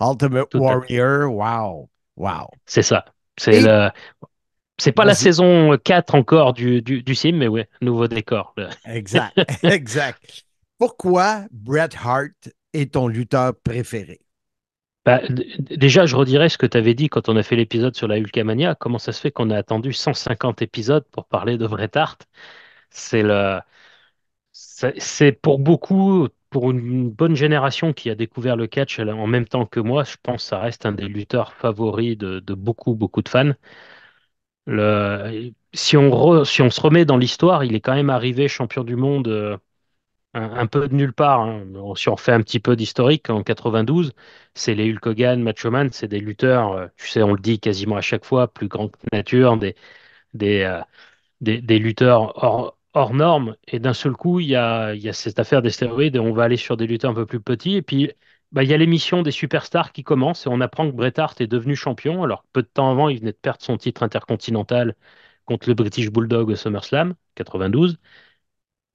Ultimate 0.00 0.48
Tout. 0.50 0.58
Warrior. 0.58 1.30
Wow. 1.32 1.88
Wow. 2.16 2.48
C'est 2.66 2.82
ça. 2.82 3.04
C'est 3.38 3.56
Et- 3.56 3.62
le... 3.62 3.90
C'est 4.78 4.92
pas 4.92 5.04
la 5.04 5.14
saison 5.14 5.76
4 5.84 6.14
encore 6.16 6.54
du, 6.54 6.82
du, 6.82 7.02
du 7.04 7.14
sim, 7.14 7.32
mais 7.34 7.46
ouais, 7.46 7.68
nouveau 7.82 8.08
décor. 8.08 8.54
Exact, 8.84 9.38
exact. 9.62 10.44
Pourquoi 10.82 11.44
Bret 11.52 11.90
Hart 11.94 12.50
est 12.72 12.94
ton 12.94 13.06
lutteur 13.06 13.52
préféré? 13.62 14.18
Bah, 15.04 15.20
déjà, 15.60 16.06
je 16.06 16.16
redirais 16.16 16.48
ce 16.48 16.58
que 16.58 16.66
tu 16.66 16.76
avais 16.76 16.94
dit 16.94 17.08
quand 17.08 17.28
on 17.28 17.36
a 17.36 17.44
fait 17.44 17.54
l'épisode 17.54 17.94
sur 17.94 18.08
la 18.08 18.18
Hulkamania. 18.18 18.74
Comment 18.74 18.98
ça 18.98 19.12
se 19.12 19.20
fait 19.20 19.30
qu'on 19.30 19.50
a 19.50 19.56
attendu 19.56 19.92
150 19.92 20.60
épisodes 20.60 21.04
pour 21.12 21.26
parler 21.26 21.56
de 21.56 21.68
Bret 21.68 21.96
Hart? 21.96 22.26
C'est 22.90 23.22
le, 23.22 23.60
c'est 24.50 25.30
pour 25.40 25.60
beaucoup, 25.60 26.26
pour 26.50 26.72
une 26.72 27.08
bonne 27.10 27.36
génération 27.36 27.92
qui 27.92 28.10
a 28.10 28.16
découvert 28.16 28.56
le 28.56 28.66
catch 28.66 28.98
en 28.98 29.28
même 29.28 29.46
temps 29.46 29.66
que 29.66 29.78
moi, 29.78 30.02
je 30.02 30.16
pense 30.20 30.42
que 30.42 30.48
ça 30.48 30.58
reste 30.58 30.84
un 30.84 30.90
des 30.90 31.06
lutteurs 31.06 31.52
favoris 31.52 32.18
de, 32.18 32.40
beaucoup, 32.54 32.96
beaucoup 32.96 33.22
de 33.22 33.28
fans. 33.28 33.52
Si 35.74 35.96
on 35.96 36.44
si 36.44 36.62
on 36.62 36.70
se 36.70 36.80
remet 36.80 37.04
dans 37.04 37.16
l'histoire, 37.16 37.64
il 37.64 37.74
est 37.74 37.80
quand 37.80 37.94
même 37.94 38.10
arrivé 38.10 38.48
champion 38.48 38.84
du 38.84 38.96
monde 38.96 39.28
euh, 39.28 39.56
un, 40.34 40.66
peu 40.66 40.88
de 40.88 40.94
nulle 40.94 41.12
part. 41.12 41.40
hein. 41.40 41.64
Si 41.96 42.08
on 42.08 42.16
fait 42.16 42.32
un 42.32 42.40
petit 42.42 42.60
peu 42.60 42.76
d'historique, 42.76 43.28
en 43.30 43.42
92, 43.42 44.12
c'est 44.54 44.74
les 44.74 44.90
Hulk 44.92 45.06
Hogan, 45.06 45.42
Macho 45.42 45.70
Man, 45.70 45.90
c'est 45.92 46.08
des 46.08 46.20
lutteurs, 46.20 46.72
euh, 46.72 46.86
tu 46.96 47.08
sais, 47.08 47.22
on 47.22 47.32
le 47.34 47.40
dit 47.40 47.60
quasiment 47.60 47.96
à 47.96 48.00
chaque 48.00 48.24
fois, 48.24 48.48
plus 48.48 48.68
grands 48.68 48.88
que 48.88 48.98
nature, 49.12 49.56
des, 49.58 49.74
des, 50.34 50.62
euh, 50.62 50.80
des, 51.40 51.78
lutteurs 51.78 52.34
hors, 52.94 53.14
normes. 53.14 53.56
Et 53.68 53.78
d'un 53.80 53.94
seul 53.94 54.12
coup, 54.14 54.40
il 54.40 54.48
y 54.48 54.56
a, 54.56 54.94
y 54.94 55.08
a 55.08 55.12
cette 55.12 55.38
affaire 55.38 55.62
des 55.62 55.70
stéroïdes 55.70 56.16
et 56.16 56.20
on 56.20 56.32
va 56.32 56.44
aller 56.44 56.56
sur 56.56 56.76
des 56.76 56.86
lutteurs 56.86 57.10
un 57.12 57.14
peu 57.14 57.26
plus 57.26 57.40
petits. 57.40 57.76
Et 57.76 57.82
puis, 57.82 58.12
bah, 58.52 58.62
il 58.64 58.70
y 58.70 58.74
a 58.74 58.76
l'émission 58.76 59.22
des 59.22 59.30
superstars 59.30 59.92
qui 59.92 60.04
commence 60.04 60.46
et 60.46 60.48
on 60.50 60.60
apprend 60.60 60.90
que 60.90 60.96
Bret 60.96 61.18
Hart 61.18 61.40
est 61.40 61.46
devenu 61.46 61.76
champion. 61.76 62.22
Alors, 62.22 62.44
peu 62.52 62.62
de 62.62 62.68
temps 62.68 62.90
avant, 62.90 63.08
il 63.08 63.20
venait 63.20 63.32
de 63.32 63.36
perdre 63.36 63.62
son 63.62 63.76
titre 63.78 64.02
intercontinental 64.02 64.94
contre 65.44 65.68
le 65.68 65.74
British 65.74 66.10
Bulldog 66.10 66.50
au 66.50 66.56
SummerSlam 66.56 67.14
92. 67.34 67.98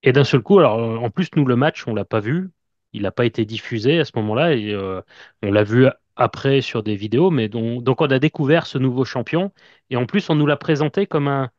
Et 0.04 0.12
d'un 0.12 0.24
seul 0.24 0.42
coup, 0.42 0.60
alors 0.60 0.80
euh, 0.80 0.98
en 0.98 1.10
plus, 1.10 1.30
nous, 1.36 1.46
le 1.46 1.56
match, 1.56 1.88
on 1.88 1.94
l'a 1.96 2.06
pas 2.06 2.20
vu. 2.20 2.52
Il 2.94 3.04
n'a 3.04 3.12
pas 3.12 3.26
été 3.26 3.46
diffusé 3.46 4.00
à 4.00 4.06
ce 4.06 4.12
moment-là. 4.16 4.54
Et 4.56 4.72
euh, 4.74 5.02
on 5.44 5.52
l'a 5.52 5.64
vu 5.64 5.88
après 6.16 6.62
sur 6.62 6.84
des 6.84 6.96
vidéos. 6.96 7.30
Mais 7.32 7.50
donc, 7.50 7.84
donc, 7.84 8.02
on 8.02 8.08
a 8.08 8.20
découvert 8.20 8.68
ce 8.68 8.78
nouveau 8.78 9.06
champion. 9.06 9.52
Et 9.90 9.96
en 9.98 10.06
plus, 10.06 10.30
on 10.30 10.36
nous 10.36 10.46
l'a 10.48 10.58
présenté 10.58 11.08
comme 11.08 11.28
un, 11.28 11.50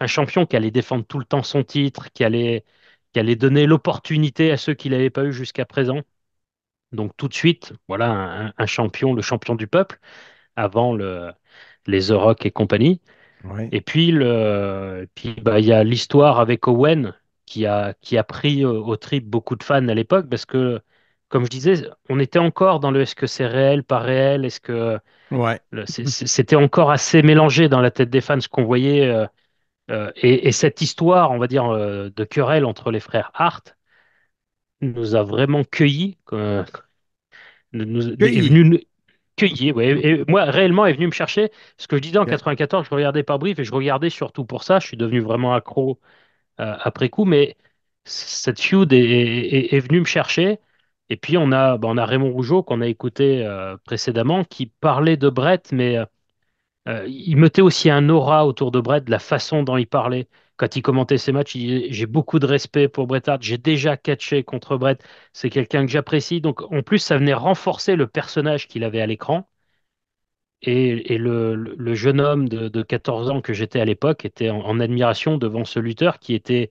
un 0.00 0.06
champion 0.06 0.46
qui 0.46 0.56
allait 0.56 0.70
défendre 0.70 1.04
tout 1.06 1.18
le 1.18 1.24
temps 1.24 1.42
son 1.42 1.64
titre, 1.64 2.12
qui 2.12 2.24
allait, 2.24 2.64
qui 3.12 3.20
allait 3.20 3.36
donner 3.36 3.66
l'opportunité 3.66 4.50
à 4.52 4.56
ceux 4.56 4.74
qui 4.74 4.88
l'avaient 4.88 5.10
pas 5.10 5.24
eu 5.24 5.32
jusqu'à 5.32 5.64
présent. 5.66 6.00
Donc 6.92 7.12
tout 7.16 7.28
de 7.28 7.34
suite, 7.34 7.72
voilà 7.88 8.10
un, 8.10 8.52
un 8.56 8.66
champion, 8.66 9.12
le 9.14 9.22
champion 9.22 9.54
du 9.54 9.66
peuple, 9.66 9.98
avant 10.56 10.94
le, 10.94 11.32
les 11.86 12.08
The 12.08 12.12
Rock 12.12 12.46
et 12.46 12.50
compagnie. 12.52 13.00
Et 13.72 13.80
puis, 13.82 14.12
le, 14.12 15.08
puis 15.14 15.34
bah, 15.42 15.60
il 15.60 15.66
y 15.66 15.72
a 15.72 15.84
l'histoire 15.84 16.40
avec 16.40 16.68
Owen 16.68 17.14
qui 17.48 17.66
a, 17.66 17.94
qui 18.00 18.18
a 18.18 18.24
pris 18.24 18.64
au, 18.64 18.86
au 18.86 18.96
trip 18.96 19.26
beaucoup 19.28 19.56
de 19.56 19.62
fans 19.64 19.88
à 19.88 19.94
l'époque 19.94 20.28
parce 20.28 20.46
que, 20.46 20.80
comme 21.28 21.44
je 21.44 21.50
disais, 21.50 21.88
on 22.08 22.18
était 22.20 22.38
encore 22.38 22.80
dans 22.80 22.90
le 22.90 23.02
est-ce 23.02 23.14
que 23.16 23.26
c'est 23.26 23.46
réel, 23.46 23.84
pas 23.84 23.98
réel, 24.00 24.44
est-ce 24.44 24.60
que 24.60 24.98
Ouais. 25.30 25.60
c'était 25.86 26.56
encore 26.56 26.90
assez 26.90 27.22
mélangé 27.22 27.68
dans 27.68 27.80
la 27.80 27.90
tête 27.90 28.10
des 28.10 28.20
fans 28.20 28.40
ce 28.40 28.48
qu'on 28.48 28.64
voyait. 28.64 29.06
euh, 29.08 29.26
euh, 29.90 30.12
et, 30.16 30.48
et 30.48 30.52
cette 30.52 30.82
histoire, 30.82 31.32
on 31.32 31.38
va 31.38 31.48
dire, 31.48 31.66
euh, 31.66 32.10
de 32.16 32.24
querelle 32.24 32.64
entre 32.66 32.90
les 32.92 33.00
frères 33.00 33.30
Hart 33.34 33.76
nous 34.80 35.14
a 35.14 35.22
vraiment 35.22 35.62
cueillis. 35.64 36.18
euh, 36.32 36.64
est 37.74 37.80
Cueillis. 38.18 38.42
venu 38.42 38.64
nous- 38.64 38.78
cueillis, 39.36 39.72
ouais. 39.72 39.88
Et 40.06 40.24
moi, 40.28 40.44
réellement, 40.44 40.86
est 40.86 40.94
venu 40.94 41.06
me 41.06 41.12
chercher. 41.12 41.50
Ce 41.78 41.86
que 41.88 41.96
je 41.96 42.02
disais 42.02 42.18
en 42.18 42.26
Ok. 42.26 42.26
94, 42.26 42.86
je 42.86 42.94
regardais 42.94 43.22
par 43.22 43.38
brief 43.38 43.58
et 43.58 43.64
je 43.64 43.72
regardais 43.74 44.10
surtout 44.10 44.44
pour 44.44 44.64
ça. 44.64 44.80
Je 44.80 44.86
suis 44.88 44.96
devenu 44.96 45.20
vraiment 45.20 45.54
accro 45.54 46.00
euh, 46.02 46.27
après 46.58 47.08
coup, 47.08 47.24
mais 47.24 47.56
cette 48.04 48.60
feud 48.60 48.92
est, 48.92 49.80
venue 49.80 50.00
me 50.00 50.04
chercher. 50.04 50.58
Et 51.10 51.16
puis, 51.16 51.36
on 51.38 51.52
a, 51.52 51.78
bah, 51.78 51.88
on 51.90 51.96
a 51.96 52.04
Raymond 52.06 52.32
Rougeau, 52.32 52.62
qu'on 52.62 52.80
a 52.80 52.86
écouté 52.86 53.44
euh, 53.46 53.76
précédemment, 53.84 54.44
qui 54.44 54.66
parlait 54.66 55.16
de 55.16 55.28
Brett, 55.30 55.72
mais 55.72 55.96
euh, 55.98 56.04
euh, 56.88 57.06
il 57.08 57.36
mettait 57.36 57.62
aussi 57.62 57.90
un 57.90 58.08
aura 58.08 58.46
autour 58.46 58.70
de 58.72 58.80
Brett, 58.80 59.08
la 59.08 59.18
façon 59.18 59.62
dont 59.62 59.76
il 59.76 59.86
parlait. 59.86 60.28
Quand 60.56 60.76
il 60.76 60.82
commentait 60.82 61.18
ses 61.18 61.32
matchs, 61.32 61.56
J'ai 61.56 62.06
beaucoup 62.06 62.38
de 62.40 62.46
respect 62.46 62.88
pour 62.88 63.06
Bret 63.06 63.28
Hart, 63.28 63.42
j'ai 63.42 63.58
déjà 63.58 63.96
catché 63.96 64.42
contre 64.44 64.76
Brett, 64.76 65.02
c'est 65.32 65.50
quelqu'un 65.50 65.86
que 65.86 65.92
j'apprécie. 65.92 66.40
Donc, 66.40 66.62
en 66.72 66.82
plus, 66.82 66.98
ça 66.98 67.18
venait 67.18 67.34
renforcer 67.34 67.96
le 67.96 68.06
personnage 68.08 68.68
qu'il 68.68 68.84
avait 68.84 69.00
à 69.00 69.06
l'écran. 69.06 69.48
Et, 70.62 71.14
et 71.14 71.18
le, 71.18 71.76
jeune 71.94 72.20
homme 72.20 72.48
de, 72.48 72.68
de 72.68 72.82
14 72.82 73.30
ans 73.30 73.40
que 73.40 73.52
j'étais 73.52 73.80
à 73.80 73.84
l'époque 73.84 74.24
était 74.24 74.50
en, 74.50 74.58
en 74.60 74.80
admiration 74.80 75.38
devant 75.38 75.64
ce 75.64 75.78
lutteur 75.78 76.18
qui 76.18 76.34
était 76.34 76.70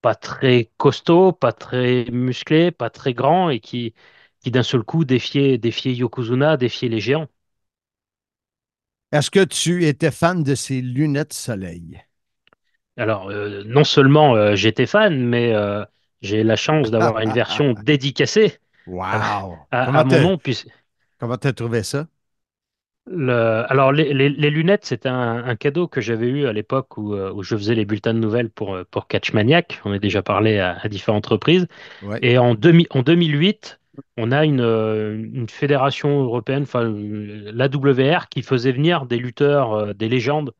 pas 0.00 0.14
très 0.14 0.70
costaud, 0.76 1.32
pas 1.32 1.52
très 1.52 2.04
musclé, 2.10 2.70
pas 2.70 2.90
très 2.90 3.14
grand 3.14 3.50
et 3.50 3.60
qui, 3.60 3.94
qui 4.40 4.50
d'un 4.50 4.62
seul 4.62 4.82
coup 4.82 5.04
défiait, 5.04 5.58
défiait 5.58 5.94
Yokozuna, 5.94 6.56
défiait 6.56 6.88
les 6.88 7.00
géants. 7.00 7.28
Est-ce 9.12 9.30
que 9.30 9.44
tu 9.44 9.84
étais 9.84 10.10
fan 10.10 10.42
de 10.42 10.54
ses 10.54 10.80
lunettes 10.80 11.34
soleil? 11.34 12.00
Alors, 12.98 13.30
euh, 13.30 13.62
non 13.64 13.82
seulement 13.84 14.34
euh, 14.36 14.54
j'étais 14.56 14.84
fan, 14.86 15.18
mais 15.24 15.54
euh, 15.54 15.84
j'ai 16.20 16.42
la 16.44 16.56
chance 16.56 16.90
d'avoir 16.90 17.18
une 17.20 17.30
version 17.32 17.72
dédicacée 17.74 18.58
Wow! 18.86 19.68
à, 19.70 20.04
mon 20.04 20.18
nom. 20.20 20.38
puis- 20.38 20.64
comment 21.18 21.38
t'as 21.38 21.52
trouvé 21.52 21.82
ça? 21.82 22.08
Le- 23.10 23.64
alors, 23.70 23.92
les, 23.92 24.12
les- 24.14 24.28
les 24.30 24.50
lunettes, 24.50 24.84
c'était 24.84 25.08
un, 25.08 25.44
un 25.44 25.56
cadeau 25.56 25.88
que 25.88 26.00
j'avais 26.00 26.28
eu 26.28 26.46
à 26.46 26.52
l'époque 26.52 26.96
où, 26.98 27.14
euh, 27.14 27.32
où 27.32 27.42
je 27.42 27.56
faisais 27.56 27.74
les 27.74 27.84
bulletins 27.84 28.14
de 28.14 28.18
nouvelles 28.18 28.50
pour, 28.50 28.74
euh, 28.74 28.84
pour 28.90 29.06
Catchmaniac. 29.08 29.80
On 29.84 29.92
a 29.92 29.98
déjà 29.98 30.22
parlé 30.22 30.58
à, 30.58 30.78
à 30.80 30.88
différentes 30.88 31.26
reprises. 31.26 31.66
Ouais. 32.00 32.22
Et 32.22 32.38
en, 32.38 32.54
2000 32.54 32.86
en 32.90 33.02
2008, 33.02 33.80
on 34.16 34.32
a 34.32 34.44
une, 34.44 34.60
euh, 34.60 35.14
une 35.16 35.48
fédération 35.48 36.22
européenne, 36.24 36.64
enfin 36.64 36.84
l'AWR, 36.84 38.28
qui 38.30 38.42
faisait 38.42 38.72
venir 38.72 39.06
des 39.06 39.18
lutteurs, 39.18 39.94
des 39.94 40.08
légendes. 40.08 40.52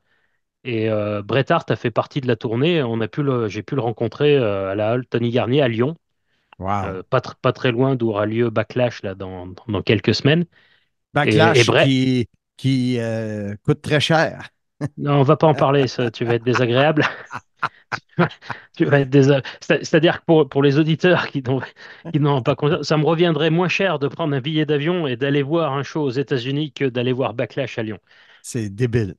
Et 0.65 0.91
euh, 0.91 1.23
Bret 1.23 1.51
Hart 1.53 1.71
a 1.71 1.77
fait 1.77 1.91
partie 1.93 2.21
de 2.21 2.29
la 2.29 2.37
tournée. 2.37 2.83
On 2.83 3.01
a 3.01 3.09
pu 3.09 3.23
j'ai 3.49 3.63
pu 3.63 3.75
le 3.77 3.83
rencontrer 3.83 4.37
à 4.39 4.75
la 4.77 4.91
Halle 4.93 5.07
Tony 5.07 5.31
Garnier 5.31 5.63
à 5.63 5.69
Lyon, 5.69 5.97
Wow! 6.59 6.99
euh, 6.99 7.03
pas, 7.11 7.21
tr- 7.21 7.37
pas 7.43 7.53
très 7.53 7.73
loin 7.73 7.97
d'où 7.97 8.11
aura 8.11 8.27
lieu 8.27 8.51
Backlash 8.51 9.03
là, 9.03 9.15
dans, 9.15 9.49
dans 9.69 9.83
quelques 9.83 10.15
semaines. 10.15 10.47
Backlash 11.13 11.55
et 11.55 11.65
Bret- 11.65 11.93
qui, 12.05 12.29
qui 12.59 12.99
euh, 13.01 13.55
coûte 13.65 13.81
très 13.81 14.01
cher. 14.01 14.51
Non, 14.99 15.15
on 15.15 15.23
va 15.23 15.37
pas 15.37 15.47
en 15.47 15.55
parler, 15.55 15.89
ça, 15.89 16.11
tu 16.11 16.25
vas 16.27 16.35
être 16.35 16.45
désagréable. 16.45 17.03
Tu 18.77 18.85
vas 18.85 19.01
être 19.01 19.09
désa- 19.11 19.43
C'est- 19.61 19.85
C'est-à-dire 19.85 20.21
que 20.21 20.25
pour, 20.27 20.49
pour 20.49 20.63
les 20.63 20.79
auditeurs 20.79 21.29
qui 21.29 21.43
n'ont 22.21 22.43
pas 22.43 22.55
conscience, 22.55 22.87
ça 22.87 22.97
me 22.97 23.05
reviendrait 23.05 23.51
moins 23.51 23.69
cher 23.69 23.99
de 23.99 24.09
prendre 24.09 24.35
un 24.37 24.41
billet 24.41 24.67
d'avion 24.67 25.07
et 25.07 25.17
d'aller 25.17 25.43
voir 25.43 25.73
un 25.73 25.83
show 25.83 26.03
aux 26.03 26.11
États-Unis 26.11 26.73
que 26.73 26.85
d'aller 26.85 27.13
voir 27.13 27.35
Backlash 27.35 27.79
à 27.79 27.83
Lyon. 27.83 27.99
C'est 28.43 28.69
débile. 28.69 29.15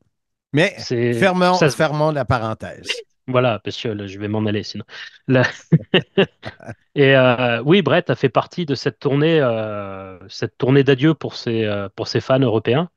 Mais 0.54 0.76
fermons, 0.80 1.56
ça 1.56 1.70
se- 1.70 1.76
fermons 1.76 2.12
la 2.12 2.26
parenthèse. 2.26 2.88
Voilà, 3.28 3.60
parce 3.64 3.80
que 3.82 3.90
là, 3.90 4.08
je 4.08 4.18
vais 4.20 4.28
m'en 4.28 4.46
aller 4.46 4.64
sinon. 4.64 4.86
Là- 5.28 5.44
Et 6.96 7.16
euh, 7.16 7.62
oui, 7.64 7.82
Brett 7.82 8.10
a 8.10 8.16
fait 8.16 8.30
partie 8.30 8.66
de 8.66 8.76
cette 8.76 9.00
tournée, 9.00 9.40
euh, 9.42 10.18
cette 10.28 10.58
tournée 10.58 10.84
d'adieu 10.84 11.14
pour 11.14 11.36
ses, 11.36 11.66
euh, 11.66 11.90
pour 11.96 12.08
ses 12.08 12.22
fans 12.22 12.40
européens. 12.40 12.90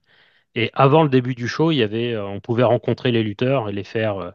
Et 0.55 0.71
avant 0.75 1.03
le 1.03 1.09
début 1.09 1.35
du 1.35 1.49
show, 1.49 1.71
il 1.73 1.77
y 1.79 1.83
avait, 1.83 2.13
euh, 2.15 2.27
on 2.27 2.41
pouvait 2.41 2.63
rencontrer 2.65 3.11
les 3.13 3.23
lutteurs 3.23 3.69
et 3.69 3.73
les 3.73 3.85
faire 3.85 4.19
euh, 4.19 4.31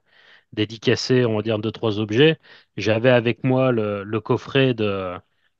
dédicacer, 0.53 1.25
on 1.25 1.37
va 1.37 1.41
dire, 1.43 1.59
deux, 1.59 1.71
trois 1.71 1.99
objets. 1.99 2.39
J'avais 2.77 3.09
avec 3.11 3.43
moi 3.43 3.71
le, 3.71 4.03
le 4.03 4.21
coffret 4.21 4.73
de, 4.73 5.15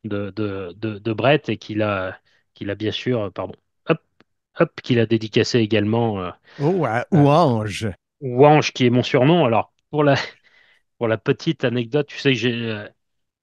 de, 0.06 0.32
de, 0.32 0.74
de, 0.78 1.14
Brett 1.14 1.50
et 1.50 1.58
qu'il 1.58 1.82
a, 1.84 2.20
qu'il 2.56 2.70
a 2.72 2.76
bien 2.76 2.92
sûr, 2.92 3.22
euh, 3.24 3.30
pardon, 3.32 3.56
hop, 3.90 4.02
hop, 4.60 4.82
qu'il 4.82 5.00
a 5.00 5.06
dédicacé 5.06 5.60
également 5.60 6.22
euh, 6.22 6.32
Oh, 6.60 6.86
à 6.86 7.06
Ouange. 7.12 7.88
Wange, 8.22 8.74
qui 8.74 8.86
est 8.86 8.90
mon 8.90 9.04
surnom. 9.04 9.46
Alors, 9.46 9.74
pour 9.90 10.04
la, 10.04 10.16
pour 10.98 11.08
la 11.08 11.18
petite 11.18 11.64
anecdote, 11.64 12.08
tu 12.08 12.18
sais 12.20 12.34
que 12.34 12.40
j'ai, 12.40 12.88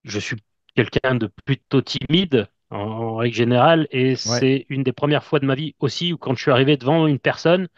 je 0.04 0.18
suis 0.20 0.36
quelqu'un 0.76 1.16
de 1.16 1.28
plutôt 1.46 1.82
timide 1.82 2.48
en, 2.74 2.80
en 2.80 3.16
règle 3.16 3.36
générale, 3.36 3.88
et 3.92 4.16
c'est 4.16 4.66
une 4.70 4.82
des 4.84 4.92
premières 4.92 5.24
fois 5.24 5.40
de 5.40 5.46
ma 5.46 5.54
vie 5.56 5.74
aussi 5.80 6.12
où 6.12 6.18
quand 6.18 6.34
je 6.36 6.42
suis 6.42 6.50
arrivé 6.52 6.76
devant 6.76 7.06
une 7.06 7.18
personne, 7.20 7.68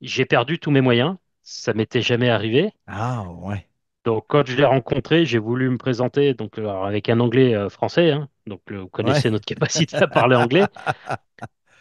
j'ai 0.00 0.26
perdu 0.26 0.58
tous 0.58 0.70
mes 0.72 0.80
moyens. 0.82 1.16
Ça 1.42 1.74
m'était 1.74 2.02
jamais 2.02 2.30
arrivé. 2.30 2.72
Ah, 2.88 3.22
ouais. 3.30 3.68
Donc, 4.04 4.26
quand 4.28 4.46
je 4.46 4.56
l'ai 4.56 4.64
rencontré, 4.64 5.24
j'ai 5.26 5.38
voulu 5.38 5.68
me 5.68 5.78
présenter 5.78 6.32
donc, 6.34 6.58
avec 6.58 7.08
un 7.08 7.18
anglais 7.20 7.54
euh, 7.54 7.68
français. 7.68 8.12
hein. 8.12 8.28
donc, 8.46 8.62
euh, 8.70 8.78
vous 8.82 8.88
connaissez 8.88 9.30
Ouais. 9.30 9.30
notre 9.30 9.44
capacité 9.46 9.96
à 10.00 10.06
parler 10.08 10.36
anglais. 10.36 10.70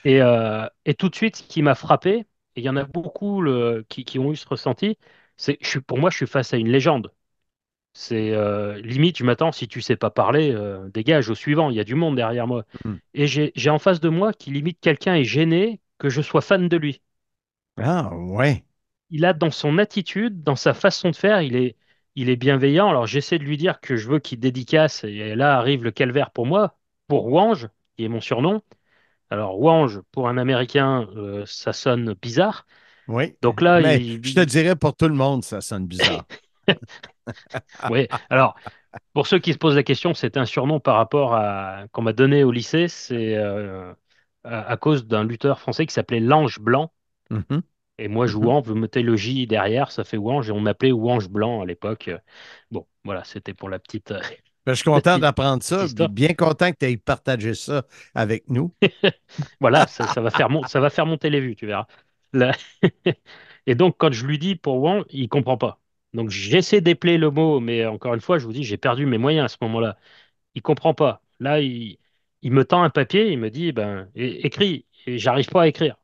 Et, 0.04 0.22
euh, 0.22 0.68
et 0.86 0.94
tout 0.94 1.10
de 1.10 1.16
suite, 1.16 1.38
ce 1.38 1.44
qui 1.44 1.62
m'a 1.62 1.76
frappé, 1.76 2.20
et 2.20 2.26
il 2.56 2.64
y 2.64 2.70
en 2.70 2.76
a 2.78 2.84
beaucoup 2.86 3.42
le- 3.42 3.86
qui, 3.90 4.06
qui 4.06 4.20
ont 4.20 4.32
eu 4.32 4.36
ce 4.36 4.48
ressenti, 4.48 4.98
c'est 5.38 5.58
pour 5.88 5.98
moi, 5.98 6.10
je 6.10 6.18
suis 6.18 6.28
face 6.28 6.54
à 6.54 6.58
une 6.58 6.70
légende. 6.70 7.12
C'est 7.96 8.32
euh, 8.34 8.80
limite, 8.82 9.18
je 9.18 9.24
m'attends, 9.26 9.52
si 9.54 9.68
tu 9.70 9.82
sais 9.82 9.96
pas 9.96 10.12
parler, 10.12 10.52
euh, 10.54 10.90
dégage 10.90 11.30
au 11.30 11.36
suivant, 11.36 11.70
il 11.72 11.78
y 11.78 11.80
a 11.80 11.84
du 11.86 11.96
monde 11.96 12.16
derrière 12.18 12.48
moi. 12.48 12.66
Mhm. 12.86 13.00
Et 13.16 13.28
j'ai 13.28 13.52
j'ai 13.56 13.70
en 13.72 13.80
face 13.80 14.02
de 14.02 14.10
moi 14.10 14.34
qui 14.34 14.52
limite 14.52 14.80
quelqu'un 14.82 15.16
est 15.16 15.24
gêné 15.24 15.82
que 15.98 16.10
je 16.10 16.22
sois 16.22 16.42
fan 16.42 16.68
de 16.70 16.78
lui. 16.78 17.02
Ah, 17.78 18.10
ouais. 18.14 18.66
Il 19.10 19.26
a 19.26 19.34
dans 19.34 19.52
son 19.52 19.78
attitude, 19.78 20.44
dans 20.44 20.56
sa 20.56 20.74
façon 20.74 21.10
de 21.12 21.16
faire, 21.16 21.42
il 21.42 21.56
est, 21.56 21.76
il 22.16 22.30
est 22.30 22.36
bienveillant. 22.36 22.90
Alors 22.90 23.08
j'essaie 23.08 23.40
de 23.40 23.44
lui 23.44 23.58
dire 23.58 23.80
que 23.82 23.96
je 23.96 24.08
veux 24.10 24.20
qu'il 24.20 24.40
dédicace, 24.40 25.04
et 25.04 25.36
là 25.36 25.58
arrive 25.58 25.84
le 25.84 25.92
calvaire 25.92 26.32
pour 26.32 26.46
moi, 26.46 26.78
pour 27.08 27.28
Wange, 27.32 27.70
qui 27.98 28.06
est 28.06 28.10
mon 28.10 28.22
surnom. 28.22 28.62
Alors 29.32 29.60
Wange, 29.62 30.02
pour 30.14 30.30
un 30.30 30.38
Américain, 30.38 31.08
euh, 31.18 31.46
ça 31.48 31.74
sonne 31.74 32.16
bizarre. 32.22 32.66
Oui. 33.08 33.36
Donc 33.42 33.62
là, 33.62 33.82
Mais 33.82 34.02
il- 34.02 34.22
je 34.22 34.34
te 34.34 34.40
dirais, 34.42 34.76
pour 34.76 34.96
tout 34.96 35.08
le 35.08 35.14
monde, 35.16 35.44
ça 35.44 35.62
sonne 35.62 35.88
bizarre. 35.88 36.28
Oui, 37.90 38.08
alors, 38.30 38.56
pour 39.14 39.28
ceux 39.28 39.40
qui 39.40 39.54
se 39.54 39.58
posent 39.60 39.76
la 39.76 39.84
question, 39.84 40.14
c'est 40.14 40.38
un 40.38 40.46
surnom 40.46 40.80
par 40.80 40.96
rapport 40.98 41.36
à 41.36 41.86
qu'on 41.92 42.02
m'a 42.04 42.14
donné 42.14 42.44
au 42.44 42.52
lycée, 42.52 42.88
c'est 42.88 43.36
euh, 43.38 43.94
à, 44.44 44.62
à 44.72 44.78
cause 44.78 45.08
d'un 45.08 45.24
lutteur 45.26 45.60
français 45.60 45.86
qui 45.86 45.94
s'appelait 45.94 46.20
l'Ange 46.22 46.60
Blanc. 46.60 46.94
Mhm. 47.30 47.62
Et 47.98 48.08
moi, 48.08 48.28
je 48.28 48.38
Mhm. 48.38 48.38
Ouange, 48.38 48.66
vous 48.68 48.76
mettez 48.76 49.02
le 49.04 49.16
J 49.16 49.48
derrière, 49.48 49.92
ça 49.92 50.04
fait 50.04 50.18
Ouange, 50.18 50.50
et 50.50 50.52
on 50.52 50.60
m'appelait 50.60 50.92
Ouange 50.92 51.30
Blanc 51.30 51.62
à 51.62 51.66
l'époque. 51.66 52.10
Bon, 52.72 52.88
voilà, 53.04 53.24
c'était 53.24 53.54
pour 53.54 53.70
la 53.70 53.80
petite. 53.80 54.12
euh, 54.12 54.22
Ben, 54.66 54.74
je 54.74 54.78
suis 54.78 54.84
content 54.84 55.20
d'apprendre 55.20 55.62
ça. 55.64 55.88
Bien 55.88 56.34
content 56.34 56.72
que 56.72 56.78
tu 56.80 56.86
aies 56.86 56.98
partagé 56.98 57.54
ça 57.54 57.84
avec 58.16 58.50
nous. 58.50 58.74
Voilà, 59.60 59.88
ça, 59.88 60.08
ça 60.08 60.22
va 60.22 60.32
faire 60.32 60.50
mon- 60.50 60.66
ça 60.66 60.80
va 60.80 60.90
faire 60.90 61.06
monter 61.06 61.30
les 61.30 61.40
vues, 61.40 61.56
tu 61.56 61.66
verras. 61.68 61.88
Là- 62.34 62.54
Et 63.68 63.76
donc, 63.76 63.96
quand 63.98 64.12
je 64.12 64.26
lui 64.26 64.38
dis 64.40 64.56
pour 64.56 64.78
Ouange, 64.82 65.06
il 65.10 65.30
comprend 65.30 65.58
pas. 65.58 65.80
Donc, 66.16 66.30
j'essaie 66.32 66.82
d'épeler 66.82 67.18
le 67.20 67.32
mot, 67.32 67.60
mais 67.62 67.86
encore 67.86 68.16
une 68.16 68.22
fois, 68.22 68.40
je 68.40 68.46
vous 68.46 68.54
dis, 68.54 68.64
j'ai 68.64 68.78
perdu 68.78 69.06
mes 69.06 69.18
moyens 69.20 69.46
à 69.46 69.50
ce 69.50 69.58
moment-là. 69.62 69.98
il 70.56 70.62
comprend 70.64 70.94
pas. 70.96 71.22
Là, 71.40 71.62
il, 71.62 72.00
il 72.44 72.52
me 72.54 72.66
tend 72.66 72.84
un 72.84 72.90
papier, 72.92 73.32
il 73.32 73.40
me 73.40 73.50
dit, 73.52 73.72
ben, 73.74 74.10
écris. 74.16 74.88
Et 75.08 75.20
j'arrive 75.20 75.50
pas 75.50 75.64
à 75.64 75.68
écrire. 75.70 75.98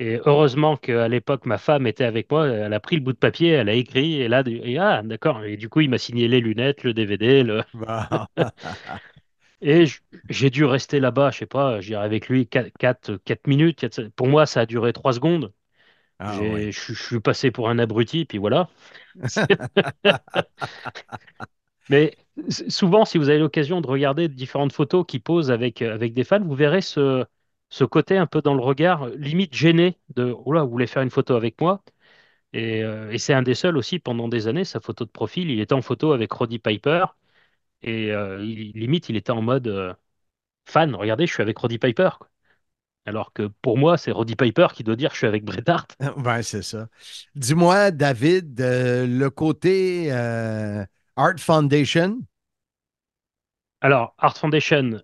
Et 0.00 0.18
heureusement 0.26 0.76
qu'à 0.76 1.08
l'époque, 1.08 1.46
ma 1.46 1.58
femme 1.58 1.86
était 1.86 2.04
avec 2.04 2.30
moi, 2.30 2.48
elle 2.48 2.72
a 2.72 2.80
pris 2.80 2.96
le 2.96 3.02
bout 3.02 3.12
de 3.12 3.18
papier, 3.18 3.50
elle 3.50 3.68
a 3.68 3.74
écrit, 3.74 4.14
et 4.20 4.28
là, 4.28 4.42
et, 4.46 4.78
ah, 4.78 5.02
d'accord. 5.04 5.44
Et 5.44 5.56
du 5.58 5.68
coup, 5.68 5.80
il 5.82 5.90
m'a 5.90 5.98
signé 5.98 6.26
les 6.28 6.40
lunettes, 6.40 6.84
le 6.84 6.94
DVD, 6.94 7.42
le... 7.44 7.62
Et 9.62 9.84
j'ai 10.28 10.50
dû 10.50 10.64
rester 10.66 11.00
là-bas, 11.00 11.30
je 11.30 11.38
sais 11.38 11.46
pas, 11.46 11.80
j'irai 11.80 12.02
avec 12.04 12.28
lui 12.28 12.46
4, 12.46 12.70
minutes. 13.46 13.78
quatre- 13.80 14.08
Pour 14.16 14.28
moi, 14.28 14.44
ça 14.46 14.60
a 14.60 14.66
duré 14.66 14.92
3 14.92 15.12
secondes. 15.14 15.52
Ah, 16.22 16.44
ouais. 16.44 16.70
Je 16.70 16.92
suis 16.94 17.20
passé 17.20 17.50
pour 17.50 17.68
un 17.70 17.78
abruti, 17.78 18.24
puis 18.26 18.38
voilà. 18.38 18.68
Mais 21.88 22.16
souvent, 22.68 23.04
si 23.04 23.18
vous 23.18 23.28
avez 23.28 23.38
l'occasion 23.38 23.80
de 23.80 23.86
regarder 23.86 24.28
différentes 24.28 24.72
photos 24.72 25.04
qui 25.06 25.18
posent 25.18 25.50
avec, 25.50 25.82
euh, 25.82 25.92
avec 25.94 26.14
des 26.14 26.24
fans, 26.24 26.40
vous 26.44 26.54
verrez 26.54 26.80
ce, 26.82 27.24
ce 27.68 27.84
côté 27.84 28.16
un 28.16 28.26
peu 28.26 28.40
dans 28.42 28.54
le 28.54 28.60
regard, 28.62 29.08
limite 29.10 29.54
gêné 29.54 29.98
de 30.14 30.34
Oh 30.44 30.52
là, 30.52 30.62
vous 30.62 30.70
voulez 30.70 30.86
faire 30.86 31.02
une 31.02 31.10
photo 31.10 31.34
avec 31.34 31.60
moi? 31.60 31.82
Et, 32.54 32.84
euh, 32.84 33.12
et 33.12 33.18
c'est 33.18 33.34
un 33.34 33.42
des 33.42 33.54
seuls 33.56 33.76
aussi 33.78 33.98
pendant 34.00 34.28
des 34.28 34.48
années, 34.48 34.64
sa 34.64 34.80
photo 34.80 35.06
de 35.06 35.10
profil, 35.10 35.50
il 35.50 35.60
était 35.60 35.74
en 35.74 35.82
photo 35.82 36.12
avec 36.12 36.32
Roddy 36.32 36.58
Piper. 36.60 37.06
Et 37.82 38.12
euh, 38.12 38.44
il- 38.44 38.72
limite, 38.74 39.10
il 39.10 39.16
était 39.16 39.32
en 39.32 39.42
mode 39.42 39.68
euh, 39.68 39.94
fan. 40.66 40.94
Regardez, 40.96 41.26
je 41.28 41.34
suis 41.34 41.42
avec 41.44 41.58
Roddy 41.58 41.78
Piper. 41.80 42.10
quoi. 42.20 42.29
Alors 43.06 43.32
que 43.32 43.48
pour 43.62 43.78
moi, 43.78 43.96
c'est 43.98 44.10
Roddy 44.10 44.36
Piper 44.36 44.68
qui 44.74 44.84
doit 44.84 44.96
dire 44.96 45.10
je 45.12 45.16
suis 45.18 45.26
avec 45.26 45.44
Bret 45.44 45.68
Hart. 45.68 45.96
Ouais, 46.24 46.42
c'est 46.42 46.62
ça. 46.62 46.88
Dis-moi, 47.34 47.90
David, 47.90 48.60
euh, 48.60 49.06
le 49.06 49.30
côté 49.30 50.12
euh, 50.12 50.84
Art 51.16 51.38
Foundation, 51.38 52.20
Alors, 53.80 54.14
Art 54.18 54.36
Foundation, 54.36 55.02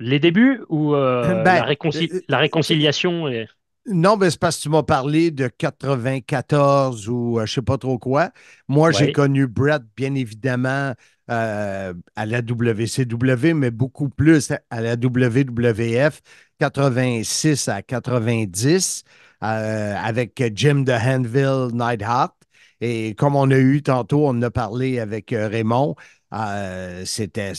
les 0.00 0.20
débuts 0.20 0.62
ou 0.70 0.94
euh, 0.94 1.44
Ben, 1.44 1.56
la, 1.56 1.66
réconci- 1.66 2.24
la 2.28 2.38
réconciliation 2.38 3.28
et... 3.28 3.48
Non, 3.86 4.16
mais 4.18 4.30
c'est 4.30 4.38
parce 4.38 4.58
que 4.58 4.62
tu 4.64 4.68
m'as 4.68 4.82
parlé 4.82 5.30
de 5.30 5.48
94 5.48 7.08
ou 7.08 7.40
je 7.44 7.46
sais 7.52 7.62
pas 7.62 7.78
trop 7.78 7.98
quoi. 7.98 8.30
Moi, 8.68 8.92
j'ai 8.92 9.10
connu 9.10 9.46
Brett, 9.46 9.82
bien 9.96 10.14
évidemment, 10.14 10.94
euh, 11.30 11.94
à 12.14 12.26
la 12.26 12.42
WCW, 12.42 13.54
mais 13.54 13.70
beaucoup 13.70 14.08
plus 14.10 14.52
à 14.70 14.80
la 14.82 14.96
WWF, 14.96 16.20
86 16.60 17.68
à 17.68 17.82
90, 17.82 19.04
euh, 19.42 19.96
avec 19.96 20.42
Jim 20.54 20.82
de 20.82 20.92
Hanville, 20.92 21.74
Neidhart. 21.76 22.36
Et 22.80 23.14
comme 23.14 23.36
on 23.36 23.50
a 23.50 23.58
eu 23.58 23.82
tantôt, 23.82 24.26
on 24.28 24.40
a 24.42 24.50
parlé 24.50 25.00
avec 25.00 25.32
euh, 25.32 25.48
Raymond, 25.48 25.96
euh, 26.32 27.04
c'était 27.06 27.54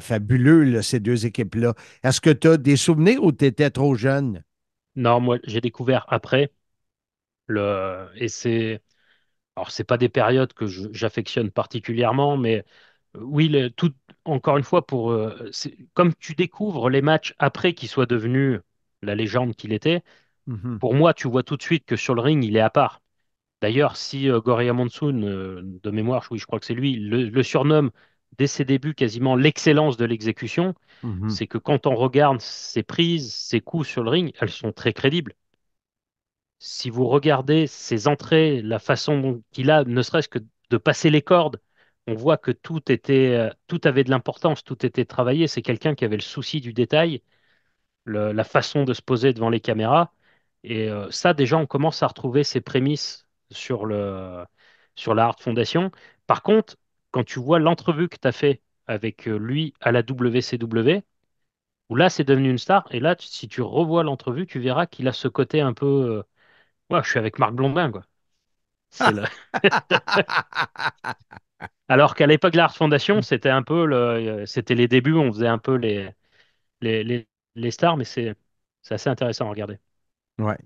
fabuleux, 0.00 0.82
ces 0.82 1.00
deux 1.00 1.26
équipes-là. 1.26 1.74
Est-ce 2.04 2.20
que 2.20 2.30
tu 2.30 2.48
as 2.48 2.56
des 2.56 2.76
souvenirs 2.76 3.22
ou 3.24 3.32
tu 3.32 3.46
étais 3.46 3.70
trop 3.70 3.94
jeune? 3.94 4.42
Non, 4.96 5.20
moi, 5.20 5.38
j'ai 5.44 5.60
découvert 5.60 6.04
après. 6.08 6.52
Le... 7.48 8.08
Et 8.16 8.28
c'est... 8.28 8.82
Alors, 9.56 9.70
c'est 9.72 9.84
pas 9.84 9.98
des 9.98 10.08
périodes 10.10 10.52
que 10.54 10.66
j'affectionne 10.68 11.50
particulièrement, 11.52 12.36
mais 12.38 12.64
oui, 13.14 13.48
le- 13.48 13.70
tout... 13.70 13.94
encore 14.30 14.56
une 14.58 14.64
fois, 14.64 14.86
pour... 14.86 15.10
euh, 15.12 15.50
comme 15.94 16.14
tu 16.14 16.34
découvres 16.34 16.90
les 16.90 17.02
matchs 17.02 17.34
après 17.38 17.74
qu'il 17.74 17.88
soit 17.88 18.06
devenu 18.06 18.58
la 19.02 19.14
légende 19.14 19.54
qu'il 19.56 19.72
était, 19.72 20.02
Mhm. 20.46 20.78
Pour 20.80 20.94
moi, 20.94 21.14
tu 21.14 21.28
vois 21.28 21.42
tout 21.44 21.56
de 21.56 21.62
suite 21.62 21.86
que 21.86 21.96
sur 21.96 22.14
le 22.14 22.22
ring, 22.22 22.44
il 22.44 22.56
est 22.56 22.60
à 22.60 22.70
part. 22.70 23.02
D'ailleurs, 23.62 23.96
si 23.96 24.30
euh, 24.30 24.40
Gorilla 24.40 24.72
Monsoon, 24.74 25.22
euh, 25.24 25.62
de 25.64 25.90
mémoire, 25.90 26.26
oui, 26.30 26.38
je 26.38 26.46
crois 26.46 26.60
que 26.60 26.66
c'est 26.66 26.74
lui, 26.74 26.96
le, 26.96 27.24
le 27.30 27.42
surnomme 27.44 27.90
dès 28.38 28.46
ses 28.48 28.64
débuts 28.64 28.94
quasiment 28.94 29.36
l'excellence 29.36 29.96
de 29.98 30.04
l'exécution, 30.06 30.74
Mhm. 31.02 31.28
c'est 31.28 31.46
que 31.48 31.58
quand 31.58 31.86
on 31.86 31.96
regarde 31.96 32.40
ses 32.40 32.82
prises, 32.84 33.34
ses 33.34 33.60
coups 33.60 33.88
sur 33.88 34.02
le 34.04 34.10
ring, 34.10 34.32
elles 34.40 34.50
sont 34.50 34.72
très 34.72 34.92
crédibles. 34.94 35.34
Si 36.60 36.90
vous 36.90 37.06
regardez 37.08 37.66
ses 37.66 38.06
entrées, 38.08 38.62
la 38.62 38.78
façon 38.78 39.18
dont 39.20 39.42
il 39.56 39.70
a, 39.70 39.84
ne 39.84 40.02
serait-ce 40.02 40.28
que 40.28 40.38
de 40.70 40.76
passer 40.76 41.10
les 41.10 41.22
cordes, 41.22 41.60
on 42.10 42.14
voit 42.14 42.38
que 42.38 42.50
tout 42.52 42.90
était, 42.92 43.36
euh, 43.36 43.50
tout 43.68 43.80
avait 43.84 44.04
de 44.04 44.10
l'importance, 44.10 44.64
tout 44.64 44.84
était 44.86 45.04
travaillé. 45.06 45.46
C'est 45.48 45.62
quelqu'un 45.62 45.94
qui 45.94 46.04
avait 46.04 46.16
le 46.16 46.22
souci 46.22 46.60
du 46.60 46.72
détail, 46.72 47.22
le- 48.04 48.32
la 48.32 48.44
façon 48.44 48.84
de 48.84 48.94
se 48.94 49.02
poser 49.02 49.32
devant 49.32 49.50
les 49.50 49.60
caméras. 49.60 50.12
Et 50.64 50.88
euh, 50.90 51.10
ça, 51.10 51.34
déjà, 51.34 51.56
on 51.58 51.66
commence 51.66 52.02
à 52.02 52.06
retrouver 52.08 52.44
ses 52.44 52.60
prémices 52.60 53.26
sur 53.50 53.86
le, 53.86 54.44
sur 54.96 55.14
la 55.14 55.26
Hart 55.26 55.40
Foundation. 55.42 55.90
Par 56.26 56.42
contre, 56.42 56.76
quand 57.12 57.24
tu 57.24 57.38
vois 57.40 57.58
l'entrevue 57.58 58.08
que 58.08 58.16
tu 58.20 58.28
as 58.28 58.32
fait 58.32 58.62
avec 58.86 59.28
euh, 59.28 59.38
lui 59.38 59.74
à 59.80 59.92
la 59.92 60.02
WCW, 60.02 61.04
où 61.90 61.96
là, 61.96 62.10
c'est 62.10 62.24
devenu 62.24 62.50
une 62.50 62.58
star, 62.58 62.86
et 62.92 63.00
là, 63.00 63.16
si 63.20 63.48
tu 63.48 63.62
revois 63.62 64.04
l'entrevue, 64.04 64.46
tu 64.46 64.60
verras 64.60 64.86
qu'il 64.86 65.08
a 65.08 65.12
ce 65.12 65.28
côté 65.28 65.60
un 65.62 65.74
peu, 65.74 65.86
euh, 65.86 66.22
ouais, 66.90 67.02
je 67.04 67.10
suis 67.10 67.18
avec 67.20 67.38
Marc 67.40 67.54
Blondin, 67.54 67.90
quoi. 67.92 68.04
C'est 68.90 69.12
le... 69.12 69.24
Alors 71.90 72.14
qu'à 72.14 72.26
l'époque 72.26 72.52
de 72.52 72.56
la 72.58 72.64
Hart 72.64 72.76
Foundation, 72.76 73.20
c'était 73.22 73.50
un 73.50 73.62
peu 73.62 73.84
le, 73.86 73.96
euh, 73.96 74.46
c'était 74.46 74.74
les 74.74 74.88
débuts, 74.88 75.14
on 75.14 75.32
faisait 75.32 75.46
un 75.48 75.58
peu 75.58 75.74
les, 75.76 76.10
les, 76.82 77.04
les, 77.04 77.28
les 77.56 77.72
stars, 77.72 77.96
mais 77.98 78.04
c'est, 78.04 78.34
c'est 78.82 78.94
assez 78.94 79.10
intéressant 79.10 79.46
à 79.46 79.50
regarder. 79.50 79.78
Ouais. 80.38 80.56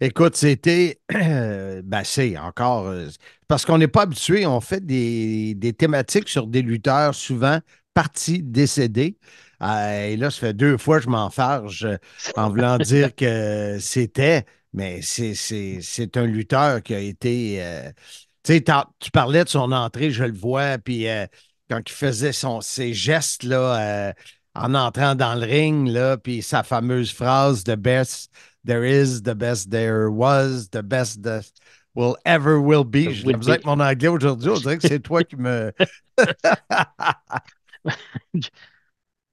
Écoute, 0.00 0.36
c'était. 0.36 1.00
ben, 1.10 2.02
c'est 2.04 2.36
encore. 2.38 2.88
euh, 2.88 3.08
parce 3.48 3.64
qu'on 3.64 3.78
n'est 3.78 3.88
pas 3.88 4.02
habitué, 4.02 4.46
on 4.46 4.60
fait 4.60 4.84
des, 4.84 5.54
des 5.54 5.72
thématiques 5.72 6.28
sur 6.28 6.46
des 6.48 6.62
lutteurs 6.62 7.14
souvent 7.14 7.60
partis, 7.94 8.42
décédés. 8.42 9.18
Euh, 9.62 10.06
et 10.08 10.16
là, 10.16 10.30
ça 10.30 10.40
fait 10.40 10.54
deux 10.54 10.76
fois 10.78 10.98
que 10.98 11.04
je 11.04 11.10
m'en 11.10 11.30
farge 11.30 11.84
euh, 11.84 11.98
en 12.36 12.50
voulant 12.50 12.78
dire 12.78 13.14
que 13.14 13.78
c'était, 13.80 14.44
mais 14.72 15.02
c'est, 15.02 15.34
c'est, 15.34 15.80
c'est 15.82 16.16
un 16.16 16.26
lutteur 16.26 16.82
qui 16.82 16.94
a 16.94 17.00
été. 17.00 17.62
Tu 18.42 18.54
sais, 18.54 18.60
t'en- 18.62 18.86
tu 18.98 19.10
parlais 19.10 19.44
de 19.44 19.48
son 19.48 19.72
entrée, 19.72 20.10
je 20.10 20.24
le 20.24 20.36
vois, 20.36 20.78
puis 20.78 21.08
euh, 21.08 21.26
quand 21.70 21.80
il 21.86 21.92
faisait 21.92 22.32
son, 22.32 22.60
ses 22.60 22.92
gestes 22.94 23.44
là, 23.44 24.08
euh, 24.10 24.12
en 24.54 24.74
entrant 24.74 25.14
dans 25.14 25.34
le 25.34 25.46
ring, 25.46 25.88
là, 25.88 26.16
puis 26.18 26.42
sa 26.42 26.62
fameuse 26.62 27.12
phrase 27.12 27.64
The 27.64 27.76
best 27.76 28.30
there 28.66 28.84
is, 28.84 29.22
the 29.22 29.34
best 29.34 29.70
there 29.70 30.08
was, 30.10 30.68
the 30.70 30.82
best 30.82 31.22
that 31.22 31.42
will 31.94 32.16
ever 32.24 32.60
will 32.60 32.84
be. 32.84 33.12
Je 33.12 33.24
Will 33.24 33.36
besoin 33.36 33.54
be. 33.54 33.58
avec 33.58 33.64
mon 33.66 33.80
anglais 33.80 34.08
aujourd'hui, 34.08 34.50
on 34.50 34.58
dirait 34.60 34.76
que 34.76 34.84
c'est 34.84 35.00
toi 35.00 35.22
qui 35.24 35.36
me. 35.36 35.72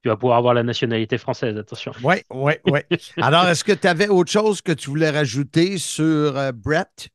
Tu 0.02 0.08
vas 0.08 0.16
pouvoir 0.16 0.38
avoir 0.38 0.54
la 0.54 0.62
nationalité 0.62 1.18
française, 1.18 1.56
attention. 1.58 1.92
Oui, 2.02 2.16
oui, 2.30 2.54
oui. 2.64 2.80
Alors, 3.20 3.46
est-ce 3.48 3.64
que 3.64 3.72
tu 3.72 3.86
avais 3.86 4.08
autre 4.08 4.30
chose 4.30 4.62
que 4.62 4.72
tu 4.72 4.88
voulais 4.88 5.10
rajouter 5.10 5.76
sur 5.76 6.36
euh, 6.38 6.52
Brett? 6.52 7.10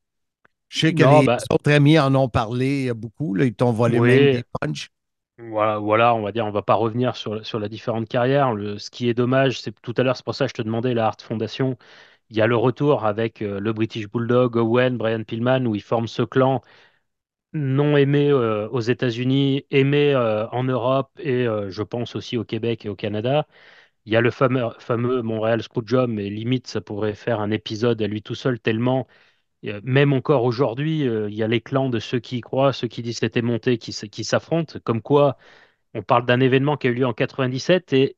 Je 0.75 0.79
sais 0.81 0.93
que 0.93 1.03
Non, 1.03 1.21
les 1.21 1.25
bah- 1.25 1.45
autres 1.49 1.71
amis 1.71 1.97
en 1.99 2.13
ont 2.15 2.29
parlé 2.29 2.93
beaucoup. 2.93 3.33
Là, 3.33 3.45
ils 3.45 3.55
t'ont 3.55 3.71
volé 3.71 3.99
Oui. 3.99 4.01
même 4.01 4.27
des 4.29 4.43
punchs. 4.61 4.89
Voilà, 5.37 5.79
voilà, 5.79 6.15
on 6.15 6.21
va 6.21 6.31
dire, 6.31 6.45
on 6.45 6.51
va 6.51 6.61
pas 6.61 6.75
revenir 6.75 7.15
sur, 7.17 7.45
sur 7.45 7.59
la 7.59 7.67
différente 7.69 8.07
carrière. 8.07 8.53
Le, 8.53 8.77
ce 8.79 8.89
qui 8.89 9.09
est 9.09 9.13
dommage, 9.13 9.59
c'est 9.61 9.73
tout 9.81 9.93
à 9.97 10.03
l'heure, 10.03 10.15
c'est 10.15 10.23
pour 10.25 10.35
ça 10.35 10.45
que 10.45 10.49
je 10.49 10.53
te 10.55 10.61
demandais 10.61 10.93
la 10.93 11.07
Hart 11.07 11.21
Foundation. 11.21 11.77
Il 12.29 12.37
y 12.37 12.41
a 12.41 12.47
le 12.47 12.55
retour 12.57 13.05
avec 13.05 13.41
euh, 13.41 13.59
le 13.59 13.73
British 13.73 14.09
Bulldog, 14.09 14.57
Owen, 14.57 14.97
Brian 14.97 15.23
Pillman, 15.23 15.65
où 15.65 15.75
ils 15.75 15.81
forment 15.83 16.07
ce 16.07 16.23
clan 16.23 16.61
non 17.53 17.97
aimé 17.97 18.29
euh, 18.31 18.69
aux 18.69 18.81
États-Unis, 18.81 19.65
aimé 19.71 20.13
euh, 20.15 20.47
en 20.49 20.63
Europe 20.65 21.11
et 21.19 21.47
euh, 21.47 21.69
je 21.71 21.83
pense 21.83 22.15
aussi 22.15 22.37
au 22.37 22.43
Québec 22.45 22.85
et 22.85 22.89
au 22.89 22.95
Canada. 22.95 23.47
Il 24.05 24.13
y 24.13 24.15
a 24.15 24.21
le 24.21 24.31
fameux, 24.31 24.69
fameux 24.79 25.21
Montréal 25.21 25.63
Screwjob, 25.63 26.09
mais 26.09 26.29
limite, 26.29 26.67
ça 26.67 26.81
pourrait 26.81 27.15
faire 27.15 27.39
un 27.41 27.51
épisode 27.51 28.01
à 28.01 28.07
lui 28.07 28.21
tout 28.21 28.35
seul, 28.35 28.59
tellement, 28.59 29.07
euh, 29.09 29.13
même 29.83 30.13
encore 30.13 30.43
aujourd'hui, 30.43 31.07
euh, 31.07 31.29
il 31.29 31.35
y 31.35 31.43
a 31.43 31.47
les 31.47 31.61
clans 31.61 31.89
de 31.89 31.99
ceux 31.99 32.19
qui 32.19 32.37
y 32.37 32.41
croient, 32.41 32.73
ceux 32.73 32.87
qui 32.87 33.01
disent 33.01 33.19
c'était 33.19 33.41
monté, 33.41 33.77
qui, 33.77 33.91
s'affrontent, 34.23 34.79
comme 34.83 35.01
quoi 35.01 35.37
on 35.93 36.01
parle 36.03 36.25
d'un 36.25 36.39
événement 36.39 36.77
qui 36.77 36.87
a 36.87 36.89
eu 36.91 36.95
lieu 36.95 37.05
en 37.05 37.13
97 37.13 37.93
et 37.93 38.15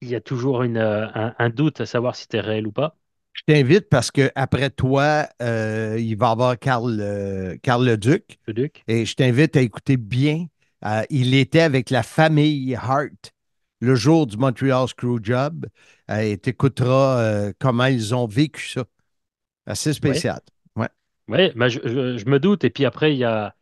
il 0.00 0.08
y 0.08 0.14
a 0.14 0.20
toujours 0.20 0.62
une, 0.62 0.76
euh, 0.76 1.06
un, 1.14 1.34
un 1.38 1.50
doute 1.50 1.80
à 1.80 1.86
savoir 1.86 2.16
si 2.16 2.22
c'était 2.22 2.40
réel 2.40 2.66
ou 2.66 2.72
pas. 2.72 2.96
Je 3.34 3.42
t'invite 3.52 3.88
parce 3.88 4.10
qu'après 4.10 4.70
toi, 4.70 5.26
euh, 5.42 5.96
il 5.98 6.16
va 6.16 6.28
y 6.28 6.30
avoir 6.30 6.58
Carl, 6.58 6.98
euh, 7.00 7.56
Carl 7.62 7.84
Leduc. 7.84 8.38
Le 8.46 8.54
Duc. 8.54 8.82
Et 8.86 9.04
je 9.04 9.14
t'invite 9.14 9.56
à 9.56 9.60
écouter 9.60 9.96
bien. 9.96 10.46
Euh, 10.84 11.02
il 11.10 11.34
était 11.34 11.60
avec 11.60 11.90
la 11.90 12.02
famille 12.02 12.74
Hart 12.76 13.32
le 13.80 13.94
jour 13.96 14.26
du 14.26 14.36
Montreal 14.36 14.88
Screwjob. 14.88 15.66
Euh, 16.10 16.20
et 16.20 16.38
tu 16.38 16.50
écouteras 16.50 17.18
euh, 17.18 17.52
comment 17.58 17.86
ils 17.86 18.14
ont 18.14 18.26
vécu 18.26 18.68
ça. 18.68 18.84
Assez 19.66 19.92
spécial. 19.92 20.40
Ouais. 20.76 20.88
Oui, 21.28 21.50
bah, 21.56 21.68
je, 21.68 21.80
je- 21.84 22.18
je 22.18 22.26
me 22.26 22.38
doute. 22.38 22.64
Et 22.64 22.70
puis 22.70 22.84
après, 22.84 23.12
il 23.14 23.18
y 23.18 23.24
a, 23.24 23.56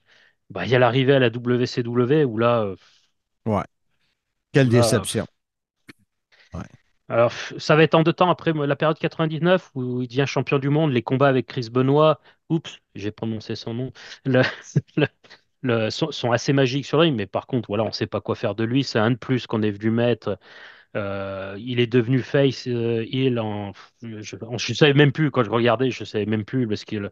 bah, 0.51 0.67
y 0.67 0.75
a 0.75 0.79
l'arrivée 0.81 1.15
à 1.15 1.19
la 1.21 1.31
WCW 1.31 2.25
où 2.25 2.39
là, 2.39 2.63
euh, 2.63 2.77
Ouais. 3.47 3.65
Quelle 4.53 4.69
Là, 4.69 4.81
déception. 4.81 5.27
Alors, 7.09 7.33
ça 7.59 7.77
va 7.77 7.83
être 7.83 7.95
en 7.95 8.03
deux 8.03 8.13
temps 8.13 8.31
après 8.31 8.53
la 8.53 8.77
période 8.77 8.99
99 8.99 9.71
où 9.75 10.01
il 10.03 10.09
devient 10.09 10.25
champion 10.27 10.59
du 10.59 10.69
monde, 10.71 10.93
les 10.93 11.03
combats 11.03 11.29
avec 11.29 11.47
Chris 11.47 11.69
Benoit, 11.71 12.21
oups, 12.49 12.79
j'ai 12.95 13.11
prononcé 13.11 13.55
son 13.57 13.75
nom, 13.75 13.93
le- 14.25 14.43
le- 14.97 15.09
le- 15.63 15.91
sont, 15.91 16.11
sont 16.13 16.33
assez 16.33 16.53
magiques 16.53 16.87
sur 16.87 17.01
ring, 17.01 17.15
mais 17.17 17.27
par 17.27 17.47
contre, 17.47 17.69
voilà, 17.69 17.85
on 17.85 17.89
ne 17.89 17.93
sait 17.93 18.07
pas 18.07 18.21
quoi 18.21 18.35
faire 18.37 18.55
de 18.55 18.65
lui, 18.65 18.85
c'est 18.85 18.99
un 18.99 19.11
de 19.13 19.17
plus 19.17 19.47
qu'on 19.47 19.63
est 19.63 19.71
venu 19.73 19.91
mettre. 19.91 20.39
Euh, 20.95 21.57
il 21.59 21.81
est 21.81 21.87
devenu 21.87 22.21
face 22.21 22.69
euh, 22.69 23.07
heel 23.11 23.39
en, 23.41 23.73
je, 24.03 24.37
ne 24.37 24.75
savais 24.75 24.93
même 24.95 25.13
plus 25.13 25.31
quand 25.31 25.43
je 25.43 25.51
regardais, 25.51 25.91
je 25.91 26.05
savais 26.05 26.27
même 26.27 26.45
plus 26.45 26.69
parce 26.69 26.85
qu'il, 26.85 27.11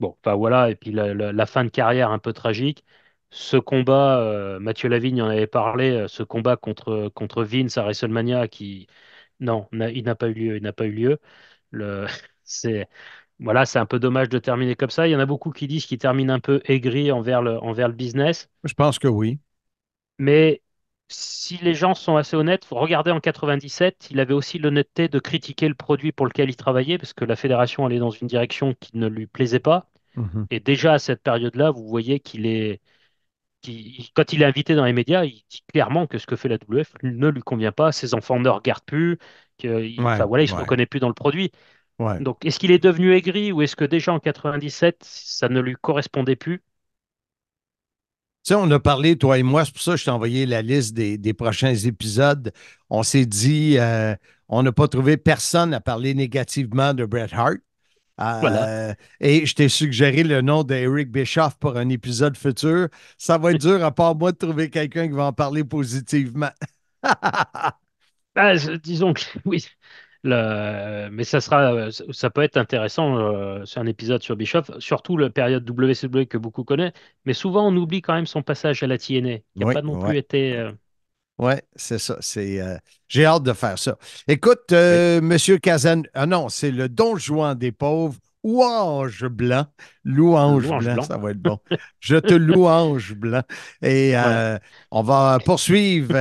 bon, 0.00 0.16
enfin 0.20 0.34
voilà, 0.36 0.70
et 0.70 0.76
puis 0.76 0.92
la, 0.92 1.14
la- 1.14 1.32
la 1.32 1.46
fin 1.46 1.64
de 1.64 1.70
carrière 1.70 2.10
un 2.12 2.18
peu 2.18 2.32
tragique. 2.34 2.84
Ce 3.30 3.56
combat, 3.58 4.20
euh, 4.20 4.58
Mathieu 4.60 4.88
Lavigne 4.90 5.22
en 5.22 5.28
avait 5.28 5.46
parlé, 5.48 5.90
euh, 5.92 6.08
ce 6.08 6.22
combat 6.22 6.56
contre, 6.56 7.10
contre 7.14 7.44
Vince 7.44 7.78
à 7.78 7.82
WrestleMania 7.84 8.48
qui 8.48 8.88
non, 9.40 9.68
il 9.72 10.04
n'a 10.04 10.14
pas 10.16 10.28
eu 10.28 10.34
lieu. 10.34 10.56
Il 10.56 10.62
n'a 10.62 10.72
pas 10.72 10.86
eu 10.86 10.92
lieu. 10.92 11.18
Le, 11.72 12.06
c'est, 12.44 12.88
voilà, 13.40 13.66
c'est 13.66 13.78
un 13.80 13.86
peu 13.86 13.98
dommage 14.00 14.28
de 14.30 14.38
terminer 14.38 14.76
comme 14.76 14.90
ça. 14.90 15.08
Il 15.08 15.12
y 15.12 15.16
en 15.16 15.20
a 15.20 15.26
beaucoup 15.26 15.50
qui 15.52 15.68
disent 15.68 15.86
qu'il 15.86 15.98
termine 15.98 16.30
un 16.30 16.40
peu 16.40 16.60
aigri 16.66 17.12
envers 17.12 17.42
le, 17.42 17.58
envers 17.62 17.88
le 17.88 17.94
business. 17.94 18.50
Je 18.64 18.74
pense 18.74 18.98
que 18.98 19.08
oui. 19.08 19.40
Mais 20.18 20.62
si 21.08 21.56
les 21.58 21.74
gens 21.74 21.94
sont 21.94 22.16
assez 22.16 22.36
honnêtes, 22.36 22.64
faut 22.64 22.76
regarder 22.76 23.10
en 23.10 23.20
97, 23.20 24.08
il 24.10 24.20
avait 24.20 24.34
aussi 24.34 24.58
l'honnêteté 24.58 25.08
de 25.08 25.18
critiquer 25.18 25.68
le 25.68 25.74
produit 25.74 26.12
pour 26.12 26.26
lequel 26.26 26.50
il 26.50 26.56
travaillait, 26.56 26.98
parce 26.98 27.12
que 27.14 27.24
la 27.24 27.36
fédération 27.36 27.86
allait 27.86 27.98
dans 27.98 28.10
une 28.10 28.26
direction 28.28 28.74
qui 28.74 28.96
ne 28.96 29.06
lui 29.08 29.26
plaisait 29.26 29.60
pas. 29.60 29.90
Mhm. 30.16 30.48
Et 30.50 30.60
déjà 30.60 30.94
à 30.94 30.98
cette 31.00 31.22
période-là, 31.22 31.70
vous 31.72 31.88
voyez 31.88 32.20
qu'il 32.20 32.46
est, 32.46 32.80
quand 34.14 34.32
il 34.32 34.42
est 34.42 34.44
invité 34.44 34.74
dans 34.74 34.84
les 34.84 34.92
médias, 34.92 35.24
il 35.24 35.44
dit 35.50 35.62
clairement 35.72 36.06
que 36.06 36.18
ce 36.18 36.26
que 36.26 36.36
fait 36.36 36.48
la 36.48 36.56
WF 36.58 36.94
ne 37.02 37.28
lui 37.28 37.40
convient 37.42 37.72
pas, 37.72 37.92
ses 37.92 38.14
enfants 38.14 38.40
ne 38.40 38.48
regardent 38.48 38.84
plus, 38.84 39.18
qu'il, 39.58 39.70
Ouais, 39.98 40.24
voilà, 40.26 40.42
il 40.44 40.46
ne 40.46 40.50
se 40.50 40.54
ouais. 40.54 40.60
reconnaît 40.60 40.86
plus 40.86 41.00
dans 41.00 41.08
le 41.08 41.14
produit. 41.14 41.52
Ouais. 41.98 42.20
Donc, 42.20 42.44
est-ce 42.46 42.58
qu'il 42.60 42.70
est 42.72 42.78
devenu 42.82 43.12
aigri 43.14 43.52
ou 43.52 43.62
est-ce 43.62 43.76
que 43.76 43.84
déjà 43.86 44.12
en 44.12 44.20
97, 44.20 45.02
ça 45.04 45.48
ne 45.48 45.60
lui 45.60 45.76
correspondait 45.80 46.36
plus? 46.36 46.62
Sais, 48.48 48.54
on 48.54 48.70
a 48.70 48.80
parlé, 48.80 49.16
toi 49.18 49.36
et 49.38 49.42
moi, 49.42 49.64
c'est 49.66 49.72
pour 49.72 49.82
ça 49.82 49.90
que 49.92 49.96
je 49.98 50.04
t'ai 50.06 50.10
envoyé 50.10 50.46
la 50.46 50.62
liste 50.62 50.94
des, 50.94 51.18
des 51.18 51.34
prochains 51.34 51.74
épisodes. 51.74 52.50
On 52.88 53.02
s'est 53.02 53.26
dit, 53.26 53.76
euh, 53.78 54.14
on 54.48 54.62
n'a 54.62 54.72
pas 54.72 54.88
trouvé 54.88 55.18
personne 55.18 55.74
à 55.74 55.80
parler 55.80 56.14
négativement 56.14 56.94
de 56.94 57.04
Bret 57.04 57.28
Hart. 57.32 57.58
Euh, 58.20 58.24
Voilà. 58.40 58.72
Et 59.20 59.46
je 59.46 59.54
t'ai 59.54 59.68
suggéré 59.68 60.24
le 60.24 60.42
nom 60.42 60.64
d'Eric 60.64 61.10
Bischoff 61.12 61.58
pour 61.58 61.76
un 61.76 61.88
épisode 61.90 62.36
futur. 62.36 62.88
Ça 63.18 63.38
va 63.38 63.52
être 63.52 63.60
dur, 63.60 63.84
à 63.84 63.92
part 63.94 64.16
moi, 64.16 64.32
de 64.32 64.38
trouver 64.38 64.70
quelqu'un 64.70 65.08
qui 65.08 65.14
va 65.14 65.26
en 65.26 65.32
parler 65.34 65.64
positivement. 65.64 66.50
Ah, 68.34 68.54
disons 68.82 69.14
que 69.14 69.22
oui. 69.44 69.66
Le- 70.24 71.08
mais 71.10 71.24
ça 71.24 71.40
sera, 71.40 71.90
ça 71.90 72.30
peut 72.30 72.42
être 72.42 72.56
intéressant. 72.56 73.18
euh, 73.18 73.64
c'est 73.64 73.80
un 73.80 73.86
épisode 73.86 74.22
sur 74.22 74.36
Bischoff, 74.36 74.70
surtout 74.80 75.16
la 75.16 75.30
période 75.30 75.64
WCW 75.64 76.26
que 76.26 76.38
beaucoup 76.38 76.64
connaissent. 76.64 76.92
Mais 77.24 77.34
souvent, 77.34 77.68
on 77.68 77.76
oublie 77.76 78.02
quand 78.02 78.14
même 78.14 78.26
son 78.26 78.42
passage 78.42 78.82
à 78.82 78.86
la 78.86 78.98
TNA, 78.98 79.38
qui 79.38 79.44
n'a 79.60 79.66
Oui, 79.66 79.74
pas 79.74 79.82
non 79.82 79.96
ouais. 79.96 79.98
plus 79.98 80.16
été. 80.18 80.56
euh, 80.56 80.72
Oui, 81.38 81.52
c'est 81.76 81.98
ça. 81.98 82.16
C'est, 82.20 82.60
euh, 82.60 82.76
j'ai 83.08 83.24
hâte 83.24 83.44
de 83.44 83.52
faire 83.52 83.78
ça. 83.78 83.96
Écoute, 84.26 84.72
euh, 84.72 85.20
Monsieur 85.20 85.58
Kazan, 85.58 86.02
ah 86.14 86.26
non, 86.26 86.48
c'est 86.48 86.72
le 86.72 86.88
Don 86.88 87.16
Juan 87.16 87.56
des 87.56 87.70
pauvres. 87.72 88.16
Louange 88.44 89.26
blanc. 89.28 89.66
Louange, 90.04 90.72
Louange 90.72 90.72
blanc, 90.72 90.98
blanc. 90.98 91.06
ça 91.06 91.16
va 91.18 91.30
être 91.32 91.38
bon. 91.42 91.58
Je 92.00 92.16
te 92.16 92.32
louange 92.34 93.14
blanc. 93.14 93.42
Et 93.82 94.14
on 94.90 95.02
va 95.02 95.38
poursuivre, 95.44 96.14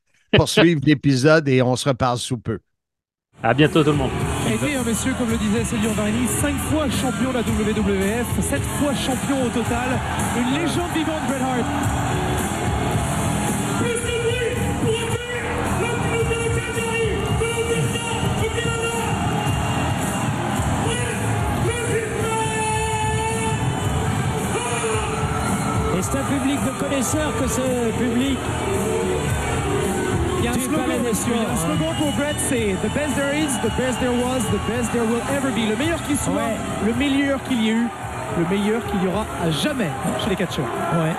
poursuivre 0.34 0.80
l'épisode 0.84 1.48
et 1.48 1.62
on 1.62 1.76
se 1.76 1.88
reparle 1.88 2.18
sous 2.18 2.38
peu. 2.38 2.58
À 3.44 3.54
bientôt 3.54 3.82
tout 3.82 3.90
le 3.90 3.96
monde. 3.96 4.12
Été 4.46 4.76
un 4.76 4.84
monsieur, 4.84 5.12
comme 5.18 5.28
le 5.28 5.36
disait 5.36 5.64
Céline 5.64 5.92
Varini, 5.94 6.28
cinq 6.28 6.54
fois 6.70 6.88
champion 6.88 7.30
de 7.30 7.34
la 7.34 7.40
WWF, 7.40 8.40
sept 8.40 8.62
fois 8.78 8.94
champion 8.94 9.42
au 9.44 9.48
total, 9.48 9.98
une 10.38 10.60
légende 10.60 10.92
vivante 10.94 11.26
Bret 11.26 11.42
Hart. 11.42 11.66
Et 25.98 26.02
c'est 26.02 26.16
un 26.16 26.38
public 26.38 26.58
de 26.64 26.80
connaisseurs 26.80 27.32
que 27.42 27.48
ce 27.48 27.60
public. 27.98 28.38
Il 30.42 30.46
y 30.46 30.48
a 30.48 30.52
un 30.54 30.58
slogan, 30.58 31.02
monsieur, 31.04 31.32
il 31.36 31.42
y 31.42 31.44
a 31.44 31.50
un 31.52 31.56
slogan 31.56 31.94
pour 31.98 32.12
Brett, 32.14 32.34
c'est 32.48 32.74
The 32.82 32.92
best 32.92 33.14
there 33.14 33.32
is, 33.32 33.46
the 33.62 33.70
best 33.78 34.00
there 34.00 34.10
was, 34.10 34.40
the 34.50 34.58
best 34.68 34.90
there 34.90 35.04
will 35.04 35.22
ever 35.30 35.52
be. 35.52 35.68
Le 35.70 35.76
meilleur 35.76 36.02
qu'il 36.04 36.16
soit, 36.16 36.50
le 36.84 36.92
meilleur 36.94 37.40
qu'il 37.44 37.62
y 37.62 37.68
ait 37.68 37.74
eu, 37.74 37.86
le 38.38 38.48
meilleur 38.48 38.84
qu'il 38.86 39.04
y 39.04 39.06
aura 39.06 39.24
à 39.40 39.50
jamais 39.52 39.90
chez 40.24 40.30
les 40.30 40.36
catcheurs. 40.36 40.64
Ouais. 40.64 41.12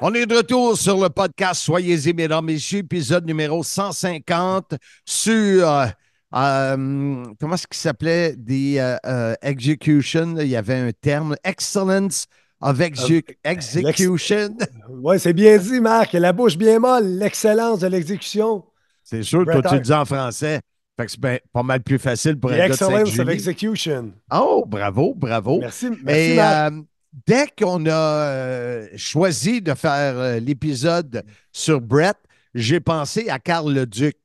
On 0.00 0.14
est 0.14 0.24
de 0.24 0.36
retour 0.36 0.74
sur 0.78 0.98
le 0.98 1.10
podcast 1.10 1.60
Soyez-y, 1.60 2.14
mesdames, 2.14 2.46
messieurs, 2.46 2.78
épisode 2.78 3.26
numéro 3.26 3.62
150 3.62 4.74
sur. 5.04 5.68
euh, 5.68 5.86
euh, 6.34 7.24
comment 7.38 7.54
est-ce 7.54 7.66
qu'il 7.66 7.76
s'appelait? 7.76 8.34
Des 8.38 8.78
euh, 8.78 8.96
euh, 9.04 9.34
execution. 9.42 10.36
Il 10.38 10.46
y 10.46 10.56
avait 10.56 10.76
un 10.78 10.90
terme. 10.98 11.36
Excellence 11.44 12.24
of 12.60 12.78
exec- 12.80 13.36
execution. 13.44 14.56
Oui, 14.88 15.18
c'est 15.18 15.32
bien 15.32 15.56
dit, 15.58 15.80
Marc. 15.80 16.12
La 16.12 16.32
bouche 16.32 16.56
bien 16.56 16.78
molle, 16.78 17.06
l'excellence 17.18 17.80
de 17.80 17.86
l'exécution. 17.86 18.64
C'est 19.02 19.22
sûr, 19.22 19.44
toi, 19.44 19.62
tu 19.62 19.74
le 19.74 19.80
dis 19.80 19.92
en 19.92 20.04
français. 20.04 20.60
Fait 20.98 21.06
que 21.06 21.10
c'est 21.12 21.20
ben- 21.20 21.38
pas 21.52 21.62
mal 21.62 21.82
plus 21.82 21.98
facile 21.98 22.38
pour 22.38 22.50
un 22.50 22.56
gars 22.58 22.68
de 22.68 22.72
excellence 22.72 23.18
of 23.18 23.28
execution. 23.28 24.12
Oh, 24.32 24.64
bravo, 24.66 25.14
bravo. 25.14 25.60
Merci, 25.60 25.88
merci, 26.02 26.20
Et 26.32 26.36
Marc. 26.36 26.72
euh, 26.74 26.82
dès 27.26 27.46
qu'on 27.58 27.86
a 27.86 27.90
euh, 27.90 28.88
choisi 28.96 29.62
de 29.62 29.72
faire 29.74 30.18
euh, 30.18 30.38
l'épisode 30.40 31.24
sur 31.52 31.80
Brett, 31.80 32.16
j'ai 32.54 32.80
pensé 32.80 33.28
à 33.30 33.38
Carl 33.38 33.72
Leduc. 33.72 34.16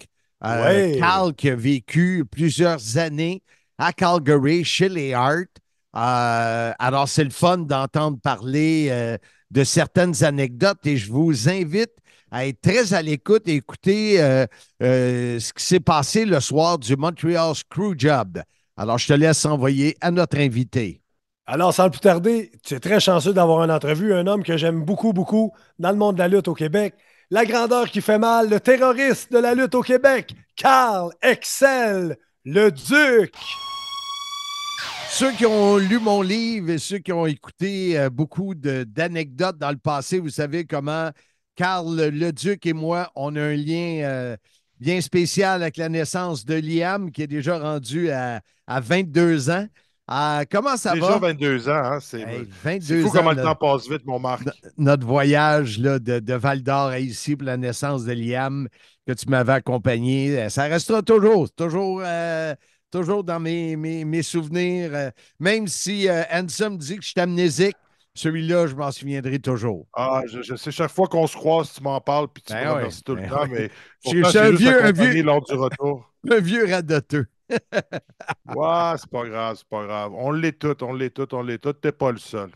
Euh, 0.44 0.64
Ouais. 0.66 0.98
Carl 1.00 1.34
qui 1.34 1.50
a 1.50 1.56
vécu 1.56 2.26
plusieurs 2.30 2.98
années 2.98 3.42
à 3.78 3.94
Calgary 3.94 4.64
chez 4.66 4.90
les 4.90 5.14
Hart. 5.14 5.48
Euh, 5.96 6.74
alors, 6.78 7.08
c'est 7.08 7.24
le 7.24 7.30
fun 7.30 7.58
d'entendre 7.58 8.20
parler 8.22 8.88
euh, 8.90 9.18
de 9.52 9.64
certaines 9.64 10.24
anecdotes 10.24 10.86
et 10.86 10.98
je 10.98 11.12
vous 11.12 11.50
invite 11.50 11.92
à 12.32 12.48
être 12.48 12.60
très 12.60 12.94
à 12.94 13.02
l'écoute 13.02 13.48
et 13.48 13.56
écouter 13.56 14.22
euh, 14.22 14.46
ce 14.80 15.54
qui 15.54 15.64
s'est 15.64 15.80
passé 15.80 16.26
le 16.26 16.40
soir 16.40 16.78
du 16.78 16.98
Montreal 16.98 17.56
Screwjob. 17.56 18.42
Alors, 18.76 18.98
je 18.98 19.08
te 19.08 19.14
laisse 19.14 19.46
envoyer 19.46 19.96
à 20.02 20.12
notre 20.12 20.38
invité. 20.38 21.02
Alors, 21.48 21.74
sans 21.74 21.90
plus 21.90 22.00
tarder, 22.00 22.52
tu 22.64 22.74
es 22.74 22.80
très 22.80 23.00
chanceux 23.00 23.32
d'avoir 23.32 23.64
une 23.64 23.72
entrevue, 23.72 24.14
un 24.14 24.28
homme 24.28 24.44
que 24.44 24.58
j'aime 24.58 24.84
beaucoup, 24.84 25.14
beaucoup 25.14 25.54
dans 25.80 25.92
le 25.92 25.98
monde 25.98 26.16
de 26.16 26.20
la 26.20 26.28
lutte 26.28 26.48
au 26.48 26.56
Québec. 26.56 26.96
La 27.30 27.46
grandeur 27.46 27.90
qui 27.90 28.02
fait 28.02 28.20
mal, 28.20 28.50
le 28.50 28.60
terroriste 28.60 29.32
de 29.32 29.38
la 29.38 29.54
lutte 29.54 29.76
au 29.76 29.82
Québec, 29.82 30.34
Carl 30.56 31.12
Excel, 31.22 32.18
le 32.44 32.72
Duc. 32.72 33.34
Ceux 35.18 35.32
qui 35.32 35.46
ont 35.46 35.78
lu 35.78 36.00
mon 36.00 36.22
livre 36.22 36.72
et 36.72 36.78
ceux 36.78 36.98
qui 36.98 37.14
ont 37.14 37.26
écouté 37.26 37.98
euh, 37.98 38.10
beaucoup 38.10 38.54
d'anecdotes 38.54 39.58
dans 39.58 39.72
le 39.72 39.78
passé, 39.78 40.20
vous 40.20 40.30
savez 40.30 40.66
comment 40.66 41.10
Carl 41.56 41.96
Leduc 42.10 42.66
et 42.66 42.74
moi, 42.74 43.10
on 43.16 43.34
a 43.38 43.42
un 43.42 43.56
lien 43.56 44.02
euh, 44.04 44.36
bien 44.82 45.00
spécial 45.00 45.62
avec 45.62 45.78
la 45.78 45.88
naissance 45.88 46.44
de 46.44 46.56
Liam, 46.56 47.12
qui 47.12 47.22
est 47.22 47.28
déjà 47.28 47.58
rendu 47.58 48.10
à, 48.12 48.42
à 48.68 48.82
22 48.82 49.50
ans. 49.52 49.66
Ah, 50.06 50.44
comment 50.52 50.76
ça 50.76 50.94
Déjà 50.94 51.18
va? 51.18 51.18
22 51.18 51.70
ans, 51.70 51.72
hein? 51.94 52.00
C'est 52.02 52.20
Hey, 52.20 52.50
c'est 52.82 52.98
22 52.98 53.02
fou 53.04 53.10
comment 53.10 53.30
ans, 53.30 53.32
le 53.32 53.38
là. 53.38 53.44
temps 53.44 53.56
passe 53.56 53.88
vite, 53.90 54.06
mon 54.06 54.20
Marc. 54.20 54.44
notre 54.78 55.08
voyage 55.08 55.80
là, 55.80 55.98
de, 55.98 56.20
de 56.20 56.34
Val 56.34 56.62
d'Or 56.62 56.88
à 56.90 57.00
ici 57.00 57.38
pour 57.38 57.46
la 57.46 57.56
naissance 57.56 58.04
de 58.04 58.12
Liam 58.12 58.68
que 59.08 59.14
tu 59.14 59.30
m'avais 59.30 59.54
accompagné. 59.54 60.38
euh, 60.38 60.50
Ça 60.50 60.64
restera 60.66 61.02
toujours, 61.02 61.50
toujours, 61.54 62.02
euh, 62.04 62.54
toujours 62.98 63.24
dans 63.24 63.40
mes, 63.40 63.76
mes, 63.76 64.06
mes 64.06 64.24
souvenirs. 64.24 64.92
euh, 64.94 65.12
même 65.40 65.68
si 65.68 66.08
euh, 66.10 66.24
Hanson 66.32 66.72
dit 66.72 66.98
que 66.98 67.04
je 67.04 67.10
suis 67.10 67.20
amnésique, 67.20 67.76
celui-là, 68.14 68.68
je 68.68 68.76
m'en 68.76 68.92
souviendrai 68.92 69.40
toujours. 69.40 69.86
Ah, 69.94 70.22
je, 70.32 70.42
je 70.42 70.56
sais, 70.56 70.72
chaque 70.72 70.92
fois 70.92 71.08
qu'on 71.08 71.28
se 71.28 71.36
croise, 71.36 71.74
tu 71.74 71.84
m'en 71.84 72.00
parles, 72.00 72.28
puis 72.34 72.42
tu 72.44 72.54
Ben 72.54 72.62
me 72.62 72.66
ouais, 72.70 72.76
remercies 72.78 73.04
tout 73.04 73.16
le 73.16 73.22
ben 73.24 73.30
temps, 73.30 73.42
ouais. 73.42 73.48
mais 73.50 73.70
Je 74.06 74.10
suis- 74.30 74.38
un 74.38 74.52
vieux- 74.52 74.86
un 74.86 74.92
vieux- 74.92 75.24
lors 75.24 75.44
du 75.44 75.54
retour. 75.54 76.10
Un 76.32 76.40
vieux 76.40 76.66
radoteux. 76.72 77.26
Ouais, 78.56 78.94
c'est 78.98 79.10
pas 79.10 79.28
grave, 79.28 79.56
c'est 79.58 79.68
pas 79.68 79.84
grave. 79.86 80.12
On 80.16 80.32
l'est 80.32 80.58
tout, 80.58 80.76
on 80.84 80.94
l'est 80.94 81.10
tout, 81.10 81.28
on 81.36 81.44
l'est 81.44 81.58
tout. 81.60 81.74
T'es 81.74 81.92
pas 81.92 82.12
le 82.12 82.18
seul. 82.18 82.50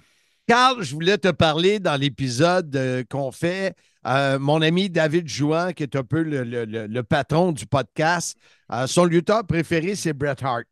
Carl, 0.48 0.82
je 0.82 0.94
voulais 0.94 1.18
te 1.18 1.28
parler 1.30 1.80
dans 1.80 1.96
l'épisode 2.00 2.76
euh, 2.76 3.04
qu'on 3.10 3.32
fait. 3.32 3.76
Euh, 4.08 4.40
mon 4.40 4.62
ami 4.62 4.90
David 4.90 5.28
Jouan, 5.28 5.74
qui 5.74 5.84
est 5.84 5.96
un 5.96 6.04
peu 6.04 6.22
le, 6.24 6.44
le- 6.44 6.66
le- 6.66 6.88
le 6.88 7.04
patron 7.04 7.52
du 7.52 7.66
podcast, 7.66 8.38
euh, 8.72 8.88
son 8.88 9.06
lutteur 9.06 9.46
préféré, 9.46 9.96
c'est 9.96 10.14
Bret 10.14 10.36
Hart. 10.42 10.64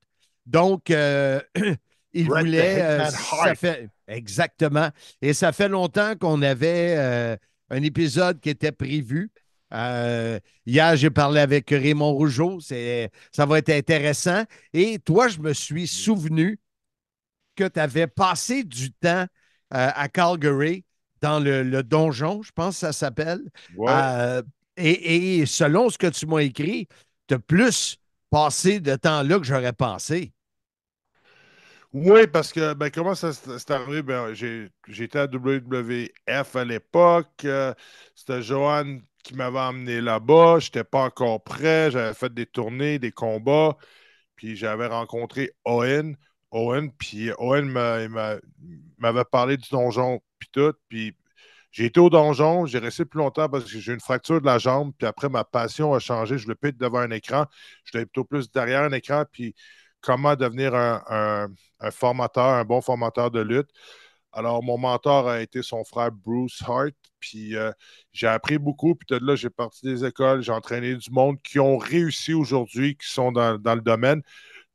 Donc, 0.45 0.89
euh, 0.91 1.41
il 2.13 2.27
Bret 2.27 2.41
voulait. 2.41 3.09
ça 3.11 3.55
fait, 3.55 3.89
exactement. 4.07 4.89
Et 5.21 5.33
ça 5.33 5.51
fait 5.51 5.67
longtemps 5.69 6.15
qu'on 6.15 6.41
avait 6.41 7.37
un 7.69 7.83
épisode 7.83 8.39
qui 8.39 8.49
était 8.49 8.71
prévu. 8.71 9.29
Euh, 9.73 10.39
hier, 10.65 10.95
j'ai 10.95 11.09
parlé 11.09 11.41
avec 11.41 11.69
Raymond 11.69 12.13
Rougeau. 12.13 12.59
Ça 12.61 13.45
va 13.45 13.57
être 13.59 13.69
intéressant. 13.69 14.43
Et 14.73 14.99
toi, 14.99 15.27
je 15.27 15.39
me 15.39 15.53
suis 15.53 15.87
souvenu 15.87 16.59
que 17.55 17.67
tu 17.67 17.79
avais 17.79 18.07
passé 18.07 18.63
du 18.63 18.91
temps 18.93 19.25
euh, 19.25 19.91
à 19.93 20.07
Calgary 20.09 20.85
dans 21.27 21.39
le, 21.39 21.63
le 21.63 21.83
donjon, 21.83 22.41
je 22.41 22.51
pense 22.53 22.75
que 22.75 22.79
ça 22.81 22.93
s'appelle. 22.93 23.41
Euh, 23.89 24.41
et, 24.77 25.39
et 25.39 25.45
selon 25.45 25.89
ce 25.89 25.97
que 25.97 26.07
tu 26.07 26.25
m'as 26.27 26.39
écrit, 26.39 26.87
tu 27.27 27.35
as 27.35 27.39
plus 27.39 27.97
passé 28.29 28.79
de 28.79 28.95
temps 28.95 29.23
là 29.23 29.37
que 29.39 29.45
j'aurais 29.45 29.73
pensé. 29.73 30.33
Oui, 31.93 32.27
parce 32.27 32.51
que 32.53 32.73
ben, 32.73 32.89
comment 32.91 33.15
ça 33.15 33.33
s'est 33.33 33.71
arrivé? 33.71 34.01
Ben, 34.03 34.33
J'étais 34.33 35.19
à 35.19 35.27
WWF 35.27 36.55
à 36.55 36.65
l'époque. 36.65 37.45
euh, 37.45 37.73
C'était 38.15 38.41
Johan 38.41 38.99
qui 39.23 39.35
m'avait 39.35 39.59
emmené 39.59 40.01
là-bas. 40.01 40.59
Je 40.59 40.67
n'étais 40.67 40.83
pas 40.83 41.03
encore 41.03 41.43
prêt. 41.43 41.89
J'avais 41.91 42.13
fait 42.13 42.33
des 42.33 42.45
tournées, 42.45 42.99
des 42.99 43.11
combats. 43.11 43.77
Puis 44.35 44.55
j'avais 44.55 44.87
rencontré 44.87 45.51
Owen. 45.65 46.17
Owen, 46.51 46.91
puis 46.93 47.31
Owen 47.39 47.67
m'avait 47.67 49.25
parlé 49.25 49.57
du 49.57 49.69
donjon, 49.69 50.21
puis 50.39 50.49
tout. 50.51 50.73
Puis 50.89 51.15
j'ai 51.71 51.85
été 51.85 51.99
au 51.99 52.09
donjon. 52.09 52.65
J'ai 52.65 52.79
resté 52.79 53.05
plus 53.05 53.19
longtemps 53.19 53.49
parce 53.49 53.65
que 53.65 53.79
j'ai 53.79 53.93
une 53.93 53.99
fracture 53.99 54.41
de 54.41 54.45
la 54.45 54.57
jambe. 54.57 54.93
Puis 54.97 55.07
après, 55.07 55.29
ma 55.29 55.43
passion 55.43 55.93
a 55.93 55.99
changé. 55.99 56.37
Je 56.37 56.43
voulais 56.43 56.55
plus 56.55 56.73
devant 56.73 56.99
un 56.99 57.11
écran. 57.11 57.45
Je 57.83 57.91
voulais 57.91 58.05
plutôt 58.05 58.23
plus 58.23 58.51
derrière 58.51 58.83
un 58.83 58.91
écran. 58.91 59.25
Puis 59.31 59.55
comment 60.01 60.35
devenir 60.35 60.73
un, 60.75 61.47
formateur, 61.91 62.45
un 62.45 62.65
bon 62.65 62.81
formateur 62.81 63.31
de 63.31 63.41
lutte. 63.41 63.69
Alors, 64.33 64.63
mon 64.63 64.77
mentor 64.77 65.29
a 65.29 65.41
été 65.41 65.61
son 65.63 65.83
frère 65.83 66.11
Bruce 66.11 66.61
Hart. 66.67 66.93
Puis 67.19 67.55
euh, 67.55 67.71
j'ai 68.11 68.27
appris 68.27 68.57
beaucoup. 68.57 68.95
Puis 68.95 69.07
de 69.09 69.25
là, 69.25 69.35
j'ai 69.35 69.49
parti 69.49 69.85
des 69.85 70.05
écoles. 70.05 70.41
J'ai 70.41 70.51
entraîné 70.51 70.95
du 70.95 71.11
monde 71.11 71.41
qui 71.41 71.59
ont 71.59 71.77
réussi 71.77 72.33
aujourd'hui, 72.33 72.95
qui 72.97 73.07
sont 73.07 73.31
dans 73.31 73.53
le 73.75 73.81
domaine, 73.81 74.21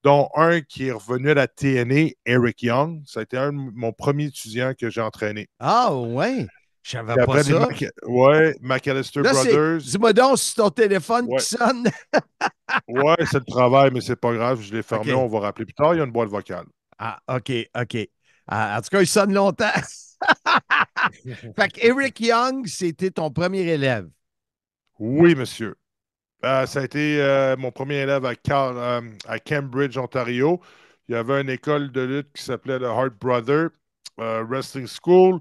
dont 0.02 0.28
un 0.34 0.60
qui 0.60 0.88
est 0.88 0.92
revenu 0.92 1.30
à 1.30 1.34
la 1.34 1.46
TNA, 1.48 2.10
Eric 2.26 2.62
Young. 2.62 3.02
Ça 3.06 3.20
a 3.20 3.22
été 3.22 3.36
un 3.36 3.52
de 3.52 3.58
mon 3.74 3.92
premier 3.92 4.24
étudiant 4.26 4.72
que 4.78 4.90
j'ai 4.90 5.00
entraîné. 5.00 5.48
Ah, 5.60 5.94
ouais. 5.94 6.46
Je 6.82 6.90
savais 6.90 7.14
pas 7.14 7.22
après, 7.22 7.44
ça. 7.44 7.60
Mac- 7.60 7.84
ouais, 8.06 8.56
McAllister 8.60 9.22
Là, 9.22 9.32
Brothers. 9.32 9.78
Dis-moi 9.78 10.12
donc 10.12 10.38
si 10.38 10.48
c'est 10.48 10.54
ton 10.56 10.70
téléphone 10.70 11.26
Ouais. 11.28 11.38
qui 11.38 11.44
sonne. 11.46 11.88
Ouais, 12.88 13.16
c'est 13.30 13.38
le 13.38 13.44
travail, 13.44 13.90
mais 13.92 14.00
c'est 14.00 14.16
pas 14.16 14.32
grave. 14.32 14.60
Je 14.62 14.72
l'ai 14.74 14.82
fermé. 14.82 15.12
On 15.12 15.26
va 15.26 15.40
rappeler 15.40 15.66
plus 15.66 15.74
tard. 15.74 15.94
Il 15.94 15.98
y 15.98 16.00
a 16.00 16.04
une 16.04 16.10
boîte 16.10 16.30
vocale. 16.30 16.64
Ah, 16.98 17.18
OK, 17.28 17.52
OK. 17.78 18.08
Ah, 18.48 18.78
en 18.78 18.80
tout 18.80 18.88
cas, 18.90 19.00
il 19.02 19.06
sonne 19.06 19.34
longtemps. 19.34 19.70
fait 21.56 21.68
que 21.72 21.86
Eric 21.86 22.18
Young, 22.20 22.66
c'était 22.66 23.10
ton 23.10 23.30
premier 23.30 23.60
élève. 23.60 24.08
Oui, 24.98 25.34
monsieur. 25.34 25.74
Euh, 26.44 26.66
ça 26.66 26.80
a 26.80 26.84
été 26.84 27.20
euh, 27.22 27.56
mon 27.56 27.70
premier 27.70 27.98
élève 27.98 28.24
euh, 28.24 29.00
à 29.26 29.38
Cambridge, 29.38 29.96
Ontario. 29.96 30.60
Il 31.08 31.12
y 31.12 31.14
avait 31.14 31.40
une 31.40 31.50
école 31.50 31.92
de 31.92 32.00
lutte 32.00 32.32
qui 32.34 32.42
s'appelait 32.42 32.78
le 32.78 32.86
Hart 32.86 33.14
Brother 33.20 33.70
Wrestling 34.18 34.86
School, 34.86 35.40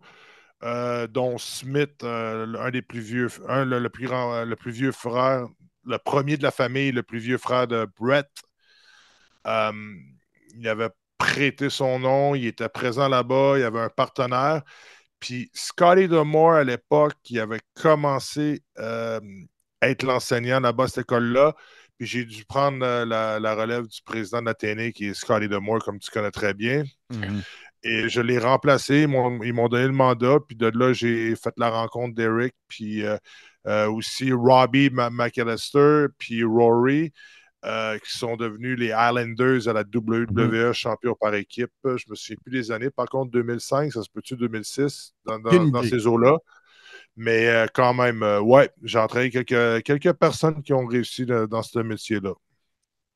dont 1.09 1.37
Smith, 1.37 2.03
un 2.03 2.71
des 2.71 2.81
plus 2.81 2.99
vieux, 2.99 3.27
un, 3.47 3.65
le, 3.65 3.89
plus 3.89 4.07
grand, 4.07 4.43
le 4.43 4.55
plus 4.55 4.71
vieux 4.71 4.91
frère, 4.91 5.47
le 5.85 5.97
premier 5.97 6.37
de 6.37 6.43
la 6.43 6.51
famille, 6.51 6.91
le 6.91 7.03
plus 7.03 7.19
vieux 7.19 7.37
frère 7.37 7.67
de 7.67 7.87
Brett. 7.99 8.29
Il 9.45 10.67
avait 10.67 10.89
prêté 11.17 11.69
son 11.69 11.99
nom, 11.99 12.35
il 12.35 12.47
était 12.47 12.69
présent 12.69 13.07
là-bas, 13.07 13.55
il 13.57 13.63
avait 13.63 13.81
un 13.81 13.89
partenaire. 13.89 14.63
Puis 15.19 15.51
Scotty 15.53 16.07
Demore, 16.07 16.53
à 16.53 16.63
l'époque, 16.63 17.17
il 17.29 17.39
avait 17.39 17.61
commencé 17.75 18.63
être 19.81 20.03
l'enseignant 20.03 20.59
là-bas 20.59 20.85
à 20.85 20.87
cette 20.87 21.05
école-là. 21.05 21.55
Puis 21.97 22.07
j'ai 22.07 22.25
dû 22.25 22.45
prendre 22.45 22.83
euh, 22.85 23.05
la, 23.05 23.39
la 23.39 23.55
relève 23.55 23.87
du 23.87 24.01
président 24.03 24.41
TNA, 24.41 24.91
qui 24.91 25.07
est 25.07 25.13
Scotty 25.13 25.47
Demore, 25.47 25.83
comme 25.83 25.99
tu 25.99 26.09
connais 26.11 26.31
très 26.31 26.53
bien. 26.53 26.83
Mhm. 27.11 27.43
Et 27.83 28.09
je 28.09 28.21
l'ai 28.21 28.39
remplacé. 28.39 29.01
Ils 29.01 29.07
m'ont 29.07 29.41
ils 29.43 29.53
m'ont 29.53 29.67
donné 29.67 29.85
le 29.85 29.93
mandat. 29.93 30.37
Puis 30.47 30.55
de 30.55 30.71
là, 30.73 30.93
j'ai 30.93 31.35
fait 31.35 31.53
la 31.57 31.69
rencontre 31.69 32.15
d'Eric. 32.15 32.53
Puis 32.67 33.03
euh, 33.05 33.17
euh, 33.67 33.87
aussi 33.89 34.31
Robbie 34.31 34.89
McAllister. 34.91 36.07
Puis 36.17 36.43
Rory. 36.43 37.11
euh, 37.63 37.99
qui 37.99 38.17
sont 38.17 38.37
devenus 38.37 38.77
les 38.77 38.87
Islanders 38.87 39.67
à 39.67 39.73
la 39.73 39.83
WWE, 39.83 40.73
champions 40.73 41.15
par 41.19 41.35
équipe. 41.35 41.71
Je 41.83 42.05
me 42.09 42.15
souviens 42.15 42.37
plus 42.43 42.51
des 42.51 42.71
années. 42.71 42.89
Par 42.89 43.05
contre, 43.05 43.31
2005, 43.31 43.93
ça 43.93 44.01
se 44.01 44.09
peut-tu 44.09 44.35
2006, 44.35 45.13
dans, 45.25 45.83
ces 45.83 46.07
eaux-là? 46.07 46.37
Mais 47.17 47.47
euh, 47.47 47.67
quand 47.73 47.93
même, 47.93 48.23
euh, 48.23 48.39
ouais, 48.41 48.69
j'ai 48.83 48.97
entraîné 48.99 49.29
quelques, 49.29 49.83
quelques 49.83 50.13
personnes 50.13 50.61
qui 50.63 50.73
ont 50.73 50.85
réussi 50.85 51.25
dans 51.25 51.61
ce 51.61 51.79
métier-là. 51.79 52.33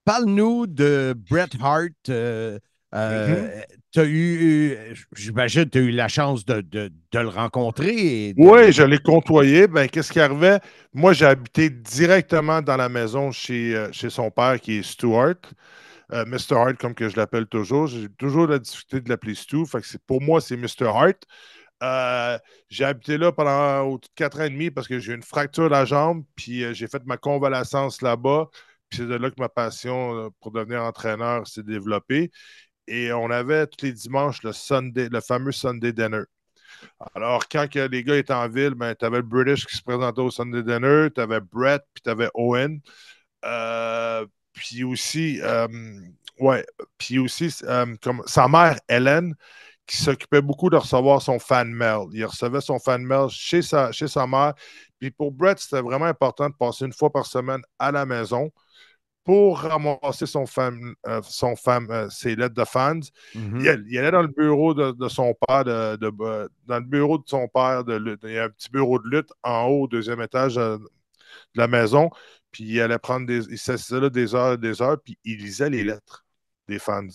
Parle-nous 0.03 0.67
de 0.67 1.15
Bret 1.29 1.47
Hart. 1.61 1.89
euh, 2.09 2.59
euh, 2.93 3.41
Mhm. 3.57 3.63
t'as 3.91 4.05
eu, 4.05 4.77
j'imagine, 5.15 5.69
tu 5.69 5.77
as 5.79 5.81
eu 5.81 5.91
la 5.91 6.07
chance 6.07 6.45
de, 6.45 6.61
de- 6.61 6.91
de 7.11 7.19
le 7.19 7.27
rencontrer. 7.29 8.33
de- 8.33 8.41
Oui, 8.41 8.71
je 8.71 8.83
l'ai 8.83 8.99
côtoyé. 8.99 9.67
Ben, 9.67 9.87
qu'est-ce 9.89 10.11
qui 10.11 10.19
arrivait? 10.19 10.59
Moi, 10.93 11.13
j'ai 11.13 11.25
habité 11.25 11.69
directement 11.69 12.61
dans 12.61 12.77
la 12.77 12.89
maison 12.89 13.31
chez, 13.31 13.75
euh, 13.75 13.91
chez 13.91 14.09
son 14.09 14.29
père, 14.29 14.59
qui 14.59 14.77
est 14.79 14.83
Stuart. 14.83 15.35
Mr. 16.11 16.55
Hart, 16.55 16.77
comme 16.77 16.93
que 16.93 17.09
je 17.09 17.17
l'appelle 17.17 17.47
toujours. 17.47 17.87
J'ai 17.87 18.07
toujours 18.09 18.47
la 18.47 18.59
difficulté 18.59 19.01
de 19.01 19.09
l'appeler 19.09 19.33
Stu. 19.35 19.65
Fait 19.65 19.81
que 19.81 19.87
c'est- 19.87 20.01
pour 20.05 20.21
moi, 20.21 20.39
c'est 20.39 20.55
Mr. 20.55 20.85
Hart. 20.87 21.23
Euh, 21.85 22.39
j'ai 22.69 22.85
habité 22.85 23.17
là 23.17 23.31
pendant 23.31 23.95
de 23.95 24.07
quatre 24.15 24.39
ans 24.39 24.45
et 24.45 24.49
demi 24.49 24.71
parce 24.71 24.87
que 24.87 24.99
j'ai 24.99 25.11
eu 25.11 25.15
une 25.15 25.23
fracture 25.23 25.65
de 25.65 25.69
la 25.69 25.85
jambe, 25.85 26.25
puis 26.35 26.63
euh, 26.63 26.73
j'ai 26.73 26.87
fait 26.87 27.03
ma 27.05 27.17
convalescence 27.17 28.01
là-bas. 28.01 28.49
Puis 28.89 28.99
c'est 28.99 29.07
de 29.07 29.15
là 29.15 29.29
que 29.29 29.39
ma 29.39 29.49
passion 29.49 30.15
euh, 30.15 30.29
pour 30.41 30.51
devenir 30.51 30.83
entraîneur 30.83 31.47
s'est 31.47 31.63
développée. 31.63 32.31
Et 32.87 33.11
on 33.13 33.29
avait 33.31 33.67
tous 33.67 33.85
les 33.85 33.93
dimanches 33.93 34.43
le 34.43 34.53
Sunday, 34.53 35.09
le 35.11 35.21
fameux 35.21 35.51
Sunday 35.51 35.91
Dinner. 35.93 36.23
Alors, 37.15 37.47
quand 37.49 37.73
les 37.75 38.03
gars 38.03 38.17
étaient 38.17 38.33
en 38.33 38.49
ville, 38.49 38.75
ben, 38.75 38.95
tu 38.95 39.05
avais 39.05 39.17
le 39.17 39.23
British 39.23 39.65
qui 39.65 39.77
se 39.77 39.83
présentait 39.83 40.21
au 40.21 40.31
Sunday 40.31 40.63
Dinner, 40.63 41.09
tu 41.13 41.21
avais 41.21 41.39
Brett, 41.41 41.81
puis 41.93 42.01
tu 42.03 42.09
avais 42.09 42.29
Owen. 42.35 42.81
Puis 44.53 44.83
aussi, 44.83 45.39
ouais, 46.39 46.65
puis 46.97 47.19
aussi, 47.19 47.53
comme 48.01 48.21
sa 48.27 48.47
mère, 48.47 48.79
Hélène, 48.89 49.35
qui 49.87 49.97
s'occupait 49.97 50.41
beaucoup 50.41 50.69
de 50.69 50.77
recevoir 50.77 51.21
son 51.21 51.39
fan 51.39 51.69
mail. 51.71 52.07
Il 52.13 52.25
recevait 52.25 52.61
son 52.61 52.79
fan 52.79 53.03
mail 53.03 53.29
chez 53.29 53.61
sa, 53.61 53.91
chez 53.91 54.07
sa 54.07 54.25
mère. 54.27 54.53
Puis 54.99 55.11
pour 55.11 55.31
Brett, 55.31 55.59
c'était 55.59 55.81
vraiment 55.81 56.05
important 56.05 56.49
de 56.49 56.55
passer 56.55 56.85
une 56.85 56.93
fois 56.93 57.11
par 57.11 57.25
semaine 57.25 57.61
à 57.79 57.91
la 57.91 58.05
maison 58.05 58.51
pour 59.23 59.59
ramasser 59.59 60.27
son 60.27 60.45
fan, 60.45 60.79
euh, 61.07 61.21
son 61.23 61.55
fan, 61.55 61.87
euh, 61.89 62.09
ses 62.09 62.35
lettres 62.35 62.53
de 62.55 62.63
fans. 62.63 62.99
Mhm. 63.33 63.59
il, 63.59 63.67
allait, 63.69 63.83
il 63.87 63.97
allait 63.97 64.11
dans 64.11 64.21
le 64.21 64.27
bureau 64.27 64.73
de, 64.75 64.91
de 64.91 65.07
son 65.09 65.33
père, 65.47 65.63
de, 65.63 65.95
de- 65.97 66.11
euh, 66.21 66.47
dans 66.65 66.77
le 66.77 66.85
bureau 66.85 67.17
de 67.17 67.23
son 67.27 67.47
père 67.47 67.83
de 67.83 67.95
lutte. 67.95 68.21
Il 68.23 68.31
y 68.33 68.37
a 68.39 68.45
un 68.45 68.49
petit 68.49 68.69
bureau 68.69 68.99
de 68.99 69.07
lutte 69.09 69.31
en 69.43 69.65
haut, 69.65 69.83
au 69.83 69.87
deuxième 69.87 70.21
étage 70.21 70.57
euh, 70.59 70.77
de 70.77 70.87
la 71.55 71.67
maison. 71.67 72.09
Puis 72.51 72.65
il 72.65 72.81
allait 72.81 72.99
prendre 72.99 73.27
des. 73.27 73.45
Il 73.51 73.59
s'assisait 73.59 73.99
là 74.01 74.09
des 74.09 74.35
heures 74.35 74.53
et 74.53 74.57
des 74.57 74.81
heures, 74.81 74.99
puis 75.03 75.17
il 75.25 75.37
lisait 75.39 75.69
les 75.69 75.83
lettres 75.83 76.25
des 76.67 76.79
fans. 76.79 77.07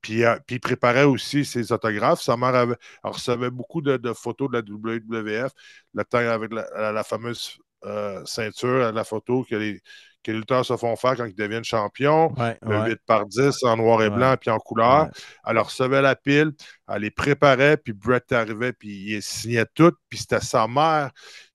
Puis, 0.00 0.24
euh, 0.24 0.36
puis 0.46 0.56
il 0.56 0.60
préparait 0.60 1.04
aussi 1.04 1.44
ses 1.44 1.72
autographes. 1.72 2.22
Sa 2.22 2.36
mère 2.36 2.54
avait, 2.54 2.76
recevait 3.02 3.50
beaucoup 3.50 3.80
de, 3.82 3.96
de 3.96 4.12
photos 4.12 4.48
de 4.50 4.56
la 4.58 4.62
WWF, 4.62 5.52
le 5.94 6.04
temps 6.04 6.18
avec 6.18 6.52
la, 6.52 6.66
la- 6.76 6.92
la 6.92 7.04
fameuse 7.04 7.58
euh, 7.84 8.22
ceinture, 8.24 8.92
la 8.92 9.04
photo 9.04 9.44
que 9.48 9.54
les, 9.56 9.80
que 10.22 10.32
les 10.32 10.38
lutteurs 10.38 10.64
se 10.64 10.76
font 10.76 10.96
faire 10.96 11.16
quand 11.16 11.24
ils 11.26 11.34
deviennent 11.34 11.64
champions. 11.64 12.32
Ouais, 12.36 12.58
le 12.64 12.78
ouais. 12.78 12.90
8 12.90 13.00
par 13.06 13.26
10 13.26 13.62
en 13.64 13.76
noir 13.76 14.02
et 14.02 14.10
blanc 14.10 14.36
puis 14.40 14.50
en 14.50 14.58
couleur. 14.58 15.06
Ouais. 15.06 15.10
Elle 15.46 15.58
recevait 15.58 16.02
la 16.02 16.16
pile, 16.16 16.52
elle 16.88 17.02
les 17.02 17.10
préparait, 17.10 17.76
puis 17.76 17.92
Brett 17.92 18.30
arrivait, 18.32 18.72
puis 18.72 19.14
il 19.16 19.22
signait 19.22 19.66
tout. 19.74 19.92
Puis 20.08 20.18
c'était 20.20 20.40
sa 20.40 20.66
mère 20.66 21.10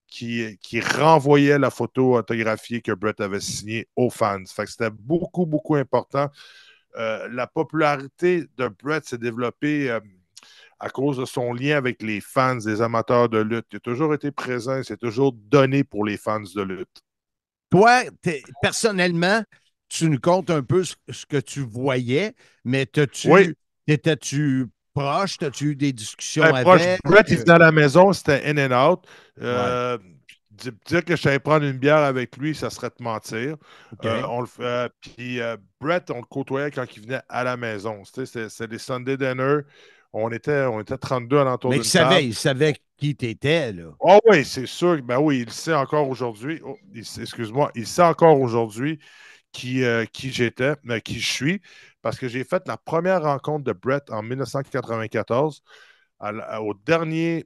qui, 0.08 0.58
qui 0.62 0.80
renvoyait 0.82 1.60
la 1.60 1.70
photo 1.72 2.18
autographiée 2.18 2.82
que 2.82 2.91
Brett 2.91 3.20
avait 3.22 3.39
signée 3.39 3.88
aux 3.96 4.10
fans. 4.10 4.44
Fait 4.48 4.66
que 4.66 4.72
c'était 4.72 4.91
beaucoup, 4.91 5.46
beaucoup 5.46 5.76
important. 5.76 6.30
Euh, 6.96 7.28
la 7.32 7.48
popularité 7.48 8.46
de 8.58 8.68
Brett 8.68 9.06
s'est 9.06 9.18
développée 9.18 9.89
euh, 9.89 10.00
à 10.80 10.89
cause 10.89 11.18
de 11.18 11.26
son 11.26 11.54
lien 11.54 11.78
avec 11.78 12.02
les 12.02 12.22
fans, 12.22 12.56
des 12.56 12.82
amateurs 12.82 13.30
de 13.30 13.39
lutte. 13.39 13.66
Il 13.72 13.78
a 13.78 13.80
toujours 13.80 14.14
été 14.14 14.32
présent, 14.32 14.78
il 14.78 14.86
s'est 14.86 14.98
toujours 14.98 15.34
donné 15.34 15.84
pour 15.84 16.06
les 16.06 16.18
fans 16.18 16.39
de 16.41 16.62
lutte. 16.62 17.02
Toi, 17.70 18.04
personnellement, 18.62 19.44
tu 19.89 20.10
nous 20.10 20.20
comptes 20.20 20.50
un 20.50 20.62
peu 20.62 20.84
ce, 20.84 20.96
ce 21.10 21.26
que 21.26 21.38
tu 21.38 21.62
voyais, 21.62 22.34
mais 22.64 22.86
t'as-tu, 22.86 23.30
Oui. 23.32 23.54
étais-tu 23.88 24.68
proche? 24.94 25.38
T'as-tu 25.38 25.72
eu 25.72 25.76
des 25.76 25.94
discussions 25.94 26.44
Ben, 26.44 26.62
proche, 26.62 26.82
avec? 26.82 27.00
Brett, 27.04 27.26
il 27.30 27.38
venait 27.38 27.52
à 27.52 27.58
la 27.58 27.72
maison, 27.72 28.14
c'était 28.14 28.44
in 28.46 28.58
and 28.72 28.91
out. 28.91 29.08
Euh, 29.41 29.98
Dire 30.86 31.04
que 31.04 31.16
je 31.16 31.22
savais 31.22 31.39
prendre 31.39 31.66
une 31.66 31.78
bière 31.80 31.97
avec 31.97 32.38
lui, 32.38 32.54
ça 32.54 32.70
serait 32.70 32.91
te 32.91 33.01
mentir. 33.01 33.56
Euh, 34.06 34.22
on 34.30 34.41
le 34.41 34.45
fait- 34.45 34.64
euh, 34.64 34.89
puis 35.01 35.41
euh, 35.41 35.58
Brett, 35.80 36.12
on 36.12 36.18
le 36.20 36.26
côtoyait 36.26 36.70
quand 36.72 36.86
il 36.95 37.01
venait 37.04 37.22
à 37.28 37.43
la 37.43 37.58
maison. 37.58 38.04
C'était 38.06 38.68
des 38.68 38.78
Sunday 38.78 39.18
dinner. 39.18 39.60
On 40.14 40.30
était, 40.32 40.66
on 40.66 40.80
était 40.80 40.97
32 40.97 41.39
à 41.39 41.43
l'entour 41.43 41.72
mais 41.72 41.78
d'une 41.78 41.86
il 41.86 41.91
table. 41.91 42.10
savait, 42.12 42.26
il 42.26 42.36
savait 42.36 42.76
qui 42.97 43.16
t'étais, 43.16 43.74
là. 43.74 43.86
Ah 44.06 44.20
oui, 44.30 44.45
c'est 44.45 44.68
sûr. 44.68 45.01
Ben 45.01 45.18
oui, 45.20 45.43
il 45.47 45.51
sait 45.51 45.74
encore 45.74 46.08
aujourd'hui. 46.08 46.62
Oh, 46.64 46.78
Excuse-moi, 46.95 47.72
il 47.74 47.88
sait 47.88 48.04
encore 48.04 48.39
aujourd'hui 48.39 48.99
qui, 49.51 49.84
qui 50.12 50.32
j'étais, 50.32 50.74
qui 51.04 51.20
je 51.20 51.32
suis, 51.32 51.62
parce 52.04 52.18
que 52.20 52.28
j'ai 52.28 52.43
fait 52.43 52.62
la 52.68 52.78
première 52.78 53.24
rencontre 53.24 53.64
de 53.64 53.74
Brett 53.74 54.10
en 54.12 54.22
1994 54.22 55.64
à 56.20 56.32
la- 56.32 56.62
au 56.62 56.74
dernier 56.74 57.45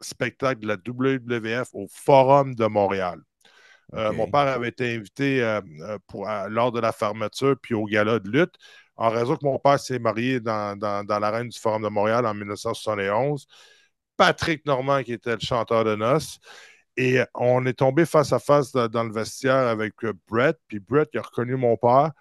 spectacle 0.00 0.60
de 0.60 0.68
la 0.68 0.76
WWF 0.76 1.68
au 1.72 1.86
Forum 1.90 2.54
de 2.54 2.66
Montréal. 2.66 3.20
Euh. 3.94 4.12
Mon 4.12 4.26
père 4.26 4.40
avait 4.48 4.68
été 4.68 4.94
invité 4.96 5.42
euh, 5.42 5.60
euh, 5.82 5.98
pour, 6.08 6.28
à- 6.28 6.48
lors 6.48 6.72
de 6.72 6.80
la 6.80 6.92
fermeture 6.92 7.56
puis 7.60 7.74
au 7.74 7.84
gala 7.84 8.18
de 8.18 8.28
lutte, 8.28 8.54
en 8.96 9.10
raison 9.10 9.36
que 9.36 9.44
mon 9.44 9.58
père 9.58 9.78
s'est 9.78 9.98
marié 9.98 10.40
dans, 10.40 10.76
dans, 10.78 11.04
dans 11.04 11.18
l'arène 11.18 11.48
du 11.48 11.58
Forum 11.58 11.82
de 11.82 11.88
Montréal 11.88 12.26
en 12.26 12.34
1971. 12.34 13.46
Patrick 14.16 14.64
Normand, 14.66 15.02
qui 15.02 15.12
était 15.12 15.34
le 15.34 15.40
chanteur 15.40 15.84
de 15.84 15.94
noces. 15.94 16.38
Et 16.96 17.20
on 17.34 17.64
est 17.66 17.74
tombé 17.74 18.06
face 18.06 18.32
à 18.32 18.38
face 18.38 18.72
de- 18.72 18.86
dans 18.86 19.04
le 19.04 19.12
vestiaire 19.12 19.68
avec 19.68 19.94
Brett. 20.28 20.58
Puis 20.68 20.80
Brett, 20.80 21.08
il 21.12 21.18
a 21.18 21.22
reconnu 21.22 21.56
mon 21.56 21.76
père. 21.76 22.12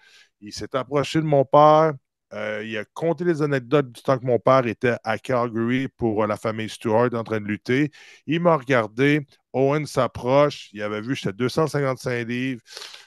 Il 0.41 0.53
s'est 0.53 0.75
approché 0.75 1.19
de 1.19 1.25
mon 1.25 1.45
père. 1.45 1.93
Euh, 2.33 2.63
il 2.65 2.77
a 2.77 2.85
conté 2.93 3.23
les 3.23 3.41
anecdotes 3.41 3.91
du 3.91 4.01
temps 4.01 4.17
que 4.17 4.25
mon 4.25 4.39
père 4.39 4.65
était 4.67 4.95
à 5.03 5.17
Calgary 5.19 5.87
pour 5.89 6.23
euh, 6.23 6.27
la 6.27 6.37
famille 6.37 6.69
Stewart 6.69 7.09
en 7.13 7.23
train 7.23 7.39
de 7.39 7.45
lutter. 7.45 7.91
Il 8.27 8.41
m'a 8.41 8.57
regardé. 8.57 9.25
Owen 9.53 9.85
s'approche. 9.85 10.69
Il 10.73 10.81
avait 10.81 11.01
vu 11.01 11.09
que 11.09 11.15
j'étais 11.15 11.33
255 11.33 12.27
livres, 12.27 12.61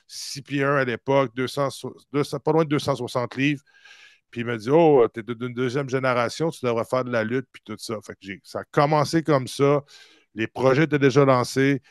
6 0.07 0.43
pieds 0.43 0.65
1 0.65 0.77
à 0.77 0.85
l'époque, 0.85 1.33
200, 1.35 1.69
200 2.13 2.39
pas 2.41 2.53
loin 2.53 2.65
de 2.65 2.69
260 2.71 3.37
livres. 3.37 3.63
Puis 4.31 4.43
il 4.43 4.47
m'a 4.47 4.57
dit 4.57 4.71
Oh, 4.71 5.07
t'es 5.13 5.23
d'une 5.23 5.55
deuxième 5.55 5.89
génération, 5.89 6.51
tu 6.51 6.65
devrais 6.65 6.85
faire 6.85 7.05
de 7.05 7.11
la 7.11 7.25
lutte, 7.25 7.47
puis 7.53 7.63
tout 7.65 7.77
ça. 7.79 7.97
Ça 8.45 8.61
a 8.61 8.65
commencé 8.71 9.23
comme 9.23 9.49
ça. 9.49 9.83
Les 10.35 10.47
projets 10.47 10.85
étaient 10.85 10.99
déjà 10.99 11.25
lancés. 11.25 11.83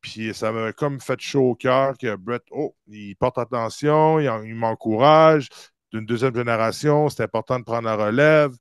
Puis 0.00 0.34
ça 0.34 0.52
m'a 0.52 0.72
comme 0.72 1.00
fait 1.00 1.20
chaud 1.20 1.50
au 1.50 1.54
cœur 1.56 1.96
que 1.98 2.16
Brett, 2.16 2.42
oh, 2.52 2.76
il 2.88 3.16
porte 3.16 3.38
attention, 3.38 4.20
il, 4.20 4.28
en- 4.28 4.42
il 4.44 4.54
m'encourage. 4.54 5.48
D'une 5.96 6.04
deuxième 6.04 6.36
génération, 6.36 7.08
c'est 7.08 7.22
important 7.22 7.58
de 7.58 7.64
prendre 7.64 7.88
la 7.88 7.96
relève. 7.96 8.54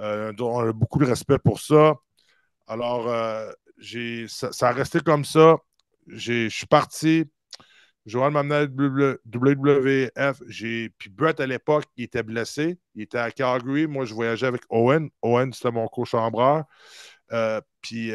Euh, 0.00 0.34
on 0.38 0.68
a 0.68 0.72
beaucoup 0.74 0.98
de 0.98 1.06
respect 1.06 1.38
pour 1.38 1.58
ça. 1.58 1.94
Alors, 2.66 3.08
euh, 3.08 3.50
ça, 4.28 4.68
a 4.68 4.72
resté 4.72 5.00
comme 5.00 5.24
ça. 5.24 5.56
Je 6.06 6.50
suis 6.50 6.66
parti. 6.66 7.24
Joël 8.04 8.32
m'a 8.32 8.40
amené 8.40 8.54
à 8.54 8.64
WWF. 8.64 10.42
Puis 10.98 11.08
Brett, 11.08 11.40
à 11.40 11.46
l'époque, 11.46 11.84
il 11.96 12.04
était 12.04 12.22
blessé. 12.22 12.78
Il 12.94 13.00
était 13.04 13.16
à 13.16 13.30
Calgary. 13.30 13.86
Moi, 13.86 14.04
je 14.04 14.12
voyageais 14.12 14.46
avec 14.46 14.60
Owen. 14.68 15.08
Owen, 15.22 15.54
c'était 15.54 15.70
mon 15.70 15.88
co-chambreur. 15.88 16.64
Euh, 17.32 17.62
puis 17.80 18.12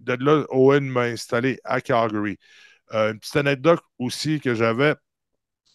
de 0.00 0.12
là, 0.14 0.44
Owen 0.48 0.88
m'a 0.88 1.02
installé 1.02 1.60
à 1.62 1.80
Calgary. 1.80 2.38
Une 2.90 3.20
petite 3.20 3.36
anecdote 3.36 3.78
aussi 4.00 4.40
que 4.40 4.56
j'avais, 4.56 4.96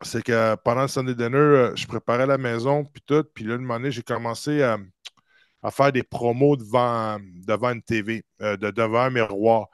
c'est 0.02 0.24
que 0.24 0.56
pendant 0.64 0.84
le 0.84 0.88
Sunday 0.88 1.16
Dinner, 1.16 1.38
euh, 1.38 1.76
je 1.76 1.88
préparais 1.88 2.26
la 2.28 2.38
maison, 2.38 2.86
puis 2.86 3.02
tout. 3.06 3.24
Puis 3.34 3.46
là, 3.46 3.56
une 3.56 3.62
moment 3.64 3.90
j'ai 3.90 4.04
commencé 4.04 4.62
à, 4.62 4.78
à 5.64 5.72
faire 5.72 5.92
des 5.92 6.04
promos 6.04 6.58
devant, 6.58 7.18
devant 7.48 7.72
une 7.72 7.82
TV, 7.82 8.24
euh, 8.42 8.58
de, 8.58 8.72
devant 8.72 9.02
un 9.02 9.10
miroir. 9.10 9.68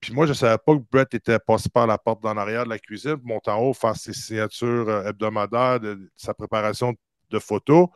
Puis 0.00 0.12
moi, 0.12 0.26
je 0.26 0.32
ne 0.32 0.34
savais 0.36 0.58
pas 0.58 0.74
que 0.76 0.82
Brett 0.90 1.14
était 1.14 1.38
passé 1.38 1.68
par 1.70 1.86
la 1.86 1.98
porte 1.98 2.22
dans 2.22 2.34
l'arrière 2.34 2.64
de 2.64 2.70
la 2.70 2.78
cuisine, 2.78 3.18
monter 3.24 3.50
en 3.50 3.60
haut, 3.60 3.74
faire 3.74 3.96
ses 3.96 4.12
signatures 4.12 4.88
euh, 4.88 5.08
hebdomadaires, 5.08 5.80
de 5.80 6.10
sa 6.16 6.34
préparation 6.34 6.94
de 7.30 7.38
photos. 7.38 7.88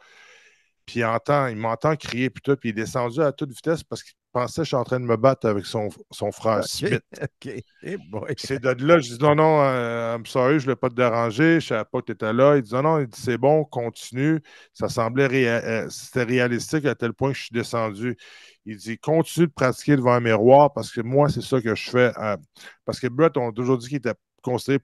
Puis 0.89 1.01
il, 1.01 1.05
entend, 1.05 1.49
il 1.49 1.57
m'entend 1.57 1.95
crier, 1.97 2.30
puis 2.30 2.41
tout, 2.43 2.57
puis 2.57 2.70
il 2.70 2.72
est 2.72 2.82
descendu 2.82 3.20
à 3.20 3.30
toute 3.30 3.51
vitesse 3.51 3.82
parce 3.84 4.03
qu'il 4.03 4.14
pensait 4.32 4.62
que 4.62 4.64
je 4.64 4.68
suis 4.68 4.76
en 4.76 4.84
train 4.84 4.99
de 4.99 5.05
me 5.05 5.18
battre 5.18 5.47
avec 5.47 5.66
son, 5.66 5.91
son 6.11 6.32
frère 6.32 6.64
Smith. 6.64 7.03
OK. 7.22 7.53
Eh 7.82 7.97
boy. 7.99 8.34
C'est 8.39 8.59
de 8.62 8.70
là, 8.86 8.99
je 8.99 9.12
dis 9.14 9.18
non, 9.22 9.34
non, 9.34 9.61
euh, 9.62 10.16
I'm 10.16 10.24
sorry, 10.24 10.53
je 10.53 10.57
ne 10.57 10.62
voulais 10.62 10.76
pas 10.76 10.89
te 10.89 10.95
déranger, 10.95 11.45
je 11.53 11.55
ne 11.57 11.61
savais 11.61 11.84
pas 11.84 12.01
que 12.01 12.07
tu 12.07 12.12
étais 12.12 12.32
là. 12.32 12.57
Il 12.57 12.62
dit 12.62 12.72
non, 12.72 12.82
non, 12.82 13.01
il 13.01 13.07
dit 13.07 13.20
c'est 13.20 13.36
bon, 13.36 13.64
continue. 13.64 14.41
Ça 14.72 14.89
semblait 14.89 15.26
réa- 15.26 15.62
euh, 15.62 15.91
c'était 15.91 16.22
réalistique 16.24 16.86
à 16.86 16.95
tel 16.95 17.12
point 17.12 17.32
que 17.32 17.36
je 17.39 17.43
suis 17.45 17.53
descendu. 17.55 18.16
Il 18.64 18.78
dit 18.78 18.99
continue 18.99 19.47
de 19.47 19.53
pratiquer 19.53 19.97
devant 19.97 20.12
un 20.14 20.20
miroir 20.20 20.72
parce 20.72 20.91
que 20.91 21.03
moi, 21.03 21.28
c'est 21.28 21.43
ça 21.43 21.61
que 21.61 21.74
je 21.74 21.91
fais. 21.91 22.12
euh, 22.18 22.36
parce 22.86 22.99
que 22.99 23.09
Brett, 23.09 23.36
on 23.36 23.51
a 23.51 23.53
toujours 23.53 23.76
dit 23.76 23.89
qu'il 23.89 23.99
était 23.99 24.14
considéré 24.43 24.80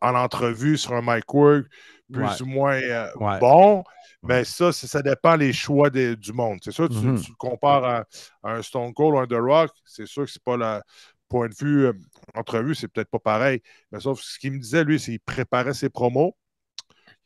en 0.00 0.14
entrevue 0.14 0.76
sur 0.78 0.92
un 0.94 1.02
mic 1.02 1.32
work 1.34 1.66
plus 2.12 2.22
Ouais. 2.24 2.42
ou 2.42 2.46
moins 2.46 2.74
euh, 2.80 3.08
Ouais. 3.16 3.38
bon. 3.38 3.84
Mais 4.22 4.44
ça, 4.44 4.72
ça 4.72 5.02
dépend 5.02 5.36
les 5.36 5.52
choix 5.52 5.90
des- 5.90 6.16
du 6.16 6.32
monde. 6.32 6.58
C'est 6.62 6.72
sûr, 6.72 6.88
tu, 6.88 6.96
Mhm. 6.96 7.20
tu 7.20 7.30
le 7.30 7.36
compares 7.36 7.84
à, 7.84 8.04
à 8.42 8.54
un 8.54 8.62
Stone 8.62 8.92
Cold 8.94 9.14
ou 9.14 9.18
un 9.18 9.26
The 9.26 9.40
Rock, 9.40 9.70
c'est 9.84 10.06
sûr 10.06 10.24
que 10.24 10.30
c'est 10.30 10.42
pas 10.42 10.56
le 10.56 10.80
point 11.28 11.48
de 11.48 11.54
vue 11.54 11.86
euh, 11.86 11.92
entrevue, 12.34 12.74
c'est 12.74 12.88
peut-être 12.88 13.10
pas 13.10 13.18
pareil. 13.20 13.62
Mais 13.92 14.00
sauf 14.00 14.20
ce 14.20 14.38
qu'il 14.38 14.52
me 14.52 14.58
disait, 14.58 14.82
lui, 14.84 14.98
c'est 14.98 15.12
qu'il 15.12 15.20
préparait 15.20 15.74
ses 15.74 15.88
promos. 15.90 16.36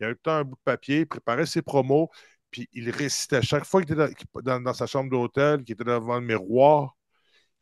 Il 0.01 0.07
avait 0.07 0.17
tout 0.17 0.31
un 0.31 0.45
bout 0.45 0.57
de 0.57 0.61
papier, 0.65 1.01
il 1.01 1.07
préparait 1.07 1.47
ses 1.47 1.63
promos, 1.63 2.11
puis 2.51 2.69
il 2.73 2.91
récitait. 2.91 3.41
Chaque 3.43 3.65
fois 3.65 3.83
qu'il 3.83 3.93
était 3.93 4.13
dans, 4.35 4.41
dans- 4.43 4.61
dans 4.61 4.75
sa 4.75 4.87
chambre 4.87 5.11
d'hôtel, 5.11 5.63
qu'il 5.65 5.75
était 5.75 5.85
devant 5.85 6.17
le 6.17 6.27
miroir, 6.27 6.97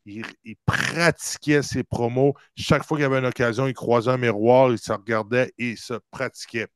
il, 0.05 0.25
il 0.43 0.55
pratiquait 0.65 1.61
ses 1.61 1.83
promos. 1.83 2.33
Chaque 2.57 2.83
fois 2.83 2.97
qu'il 2.97 3.03
y 3.03 3.05
avait 3.05 3.19
une 3.19 3.25
occasion, 3.27 3.67
il 3.67 3.73
croisait 3.73 4.11
un 4.11 4.17
miroir, 4.17 4.71
il 4.71 4.79
se 4.79 4.91
regardait 4.91 5.53
et 5.57 5.71
il 5.71 5.77
se 5.77 5.93
pratiquait. 6.09 6.67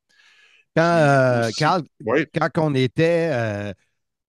Quand, 0.76 0.84
euh, 0.84 1.52
Oui. 2.06 2.26
quand 2.34 2.50
on 2.58 2.74
était 2.76 3.30
euh, 3.32 3.74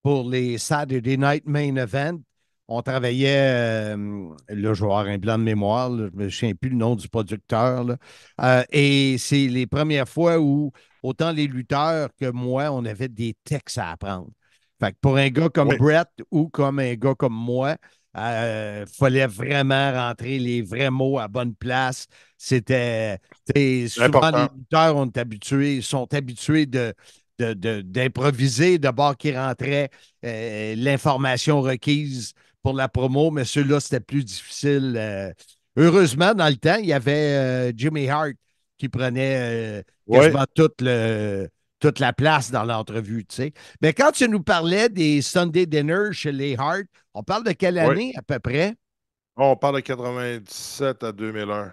pour 0.02 0.28
les 0.30 0.58
Saturday 0.58 1.16
Night 1.16 1.44
Main 1.46 1.76
Event, 1.76 2.18
on 2.68 2.82
travaillait, 2.82 3.94
euh, 3.96 3.96
là, 4.48 4.74
je 4.74 4.80
vais 4.80 4.86
avoir 4.86 5.06
un 5.06 5.18
blanc 5.18 5.38
de 5.38 5.44
mémoire, 5.44 5.90
là, 5.90 6.08
je 6.12 6.18
ne 6.18 6.24
me 6.24 6.30
souviens 6.30 6.54
plus 6.54 6.70
le 6.70 6.76
nom 6.76 6.96
du 6.96 7.08
producteur. 7.08 7.84
là. 7.84 7.96
Euh, 8.42 8.64
et 8.70 9.18
c'est 9.18 9.48
les 9.48 9.66
premières 9.66 10.08
fois 10.08 10.38
où 10.40 10.72
autant 11.02 11.32
les 11.32 11.46
lutteurs 11.46 12.10
que 12.16 12.30
moi, 12.30 12.70
on 12.72 12.84
avait 12.84 13.08
des 13.08 13.36
textes 13.44 13.78
à 13.78 13.92
apprendre. 13.92 14.30
Fait 14.80 14.92
que 14.92 14.98
pour 15.00 15.16
un 15.16 15.28
gars 15.30 15.48
comme 15.48 15.70
Oui. 15.70 15.76
Brett 15.76 16.08
ou 16.30 16.48
comme 16.48 16.78
un 16.80 16.94
gars 16.94 17.14
comme 17.14 17.34
moi, 17.34 17.76
il 18.16 18.86
fallait 18.86 19.26
vraiment 19.26 19.92
rentrer 19.92 20.38
les 20.38 20.62
vrais 20.62 20.90
mots 20.90 21.18
à 21.18 21.28
bonne 21.28 21.54
place. 21.54 22.06
C'était 22.38 23.18
souvent 23.88 24.04
important. 24.06 24.30
les 24.32 24.58
lutteurs 24.58 24.96
on 24.96 25.06
est 25.06 25.18
habitués, 25.18 25.82
sont 25.82 26.12
habitués 26.14 26.66
de, 26.66 26.94
de- 27.38 27.54
de- 27.54 27.80
d'improviser, 27.82 28.78
de 28.78 28.90
bord 28.90 29.16
qui 29.16 29.36
rentrait 29.36 29.90
euh, 30.24 30.74
l'information 30.76 31.60
requise 31.60 32.32
pour 32.62 32.74
la 32.74 32.88
promo, 32.88 33.30
mais 33.30 33.44
ceux-là, 33.44 33.80
c'était 33.80 34.00
plus 34.00 34.24
difficile. 34.24 34.94
euh. 34.98 35.32
heureusement, 35.76 36.34
dans 36.34 36.48
le 36.48 36.56
temps, 36.56 36.76
il 36.76 36.86
y 36.86 36.92
avait 36.92 37.70
euh, 37.70 37.72
Jimmy 37.76 38.08
Hart 38.08 38.32
qui 38.78 38.88
prenait 38.88 39.80
euh, 39.80 39.82
Ouais. 40.06 40.18
quasiment 40.20 40.44
toute, 40.54 40.80
le- 40.82 41.48
toute 41.80 41.98
la 42.00 42.12
place 42.12 42.50
dans 42.50 42.64
l'entrevue, 42.64 43.24
tu 43.26 43.36
sais. 43.36 43.52
Mais 43.82 43.92
quand 43.92 44.12
tu 44.12 44.28
nous 44.28 44.42
parlais 44.42 44.88
des 44.88 45.22
Sunday 45.22 45.66
Dinners 45.66 46.12
chez 46.12 46.32
les 46.32 46.56
Hart, 46.56 46.84
on 47.14 47.22
parle 47.22 47.44
de 47.44 47.52
quelle 47.52 47.78
année 47.78 48.12
à 48.16 48.22
peu 48.22 48.38
près? 48.38 48.74
On 49.36 49.56
parle 49.56 49.76
de 49.76 49.80
97 49.80 51.02
à 51.04 51.12
2001. 51.12 51.72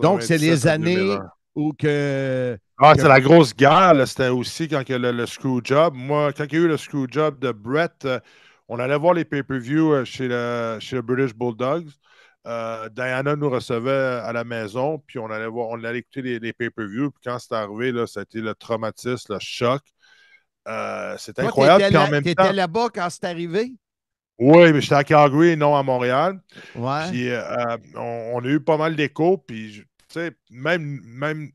Donc, 0.00 0.22
c'est 0.22 0.38
97 0.38 0.40
les 0.40 0.66
années 0.68 0.94
2001. 0.96 1.30
où 1.54 1.72
que... 1.72 2.56
Ah, 2.78 2.94
que- 2.94 3.00
c'est 3.02 3.08
la 3.08 3.20
grosse 3.20 3.54
guerre. 3.54 3.94
là. 3.94 4.06
C'était 4.06 4.28
aussi 4.28 4.68
quand 4.68 4.82
il 4.88 4.92
y 4.92 4.94
a 4.94 4.98
le, 4.98 5.12
le 5.12 5.26
screw 5.26 5.60
job. 5.64 5.94
Moi, 5.94 6.32
quand 6.32 6.44
il 6.44 6.52
y 6.52 6.56
a 6.56 6.60
eu 6.64 6.68
le 6.68 6.76
screw 6.76 7.06
job 7.10 7.38
de 7.40 7.52
Brett, 7.52 8.04
euh, 8.04 8.20
on 8.68 8.78
allait 8.78 8.96
voir 8.98 9.14
les 9.14 9.24
pay-per-view 9.24 9.92
euh, 9.92 10.04
chez 10.04 10.28
le, 10.28 10.78
chez 10.80 10.96
le 10.96 11.02
British 11.02 11.34
Bulldogs. 11.34 11.88
Euh, 12.46 12.88
Diana 12.88 13.36
nous 13.36 13.50
recevait 13.50 13.90
à 14.22 14.32
la 14.32 14.44
maison, 14.44 14.98
puis 15.06 15.18
on 15.18 15.30
allait 15.30 15.46
voir, 15.46 15.68
on 15.68 15.82
allait 15.84 16.00
écouter 16.00 16.22
les, 16.22 16.38
les 16.40 16.52
pay-per-view. 16.52 17.10
Puis 17.12 17.20
quand 17.24 17.38
c'est 17.38 17.54
arrivé, 17.54 17.92
là, 17.92 18.06
ça 18.06 18.20
a 18.20 18.22
été 18.24 18.40
le 18.40 18.54
traumatisme, 18.54 19.34
le 19.34 19.38
choc. 19.40 19.82
Euh, 20.68 21.16
C'était 21.18 21.42
Toi, 21.42 21.50
incroyable. 21.50 21.84
Puis 21.86 21.96
en 21.96 22.10
même 22.10 22.24
temps, 22.24 22.52
là-bas 22.52 22.88
quand 22.94 23.08
c'est 23.10 23.24
arrivé? 23.24 23.72
oui, 24.38 24.72
mais 24.72 24.80
j'étais 24.80 24.94
à 24.94 25.04
Calgary, 25.04 25.56
non 25.56 25.76
à 25.76 25.82
Montréal. 25.82 26.40
Ouais. 26.74 27.10
Puis 27.10 27.30
euh, 27.30 27.76
on, 27.94 28.32
on 28.34 28.44
a 28.44 28.48
eu 28.48 28.60
pas 28.60 28.76
mal 28.76 28.96
d'échos. 28.96 29.38
Puis, 29.38 29.82
tu 29.82 29.86
sais, 30.08 30.32
même, 30.50 31.00
même 31.04 31.50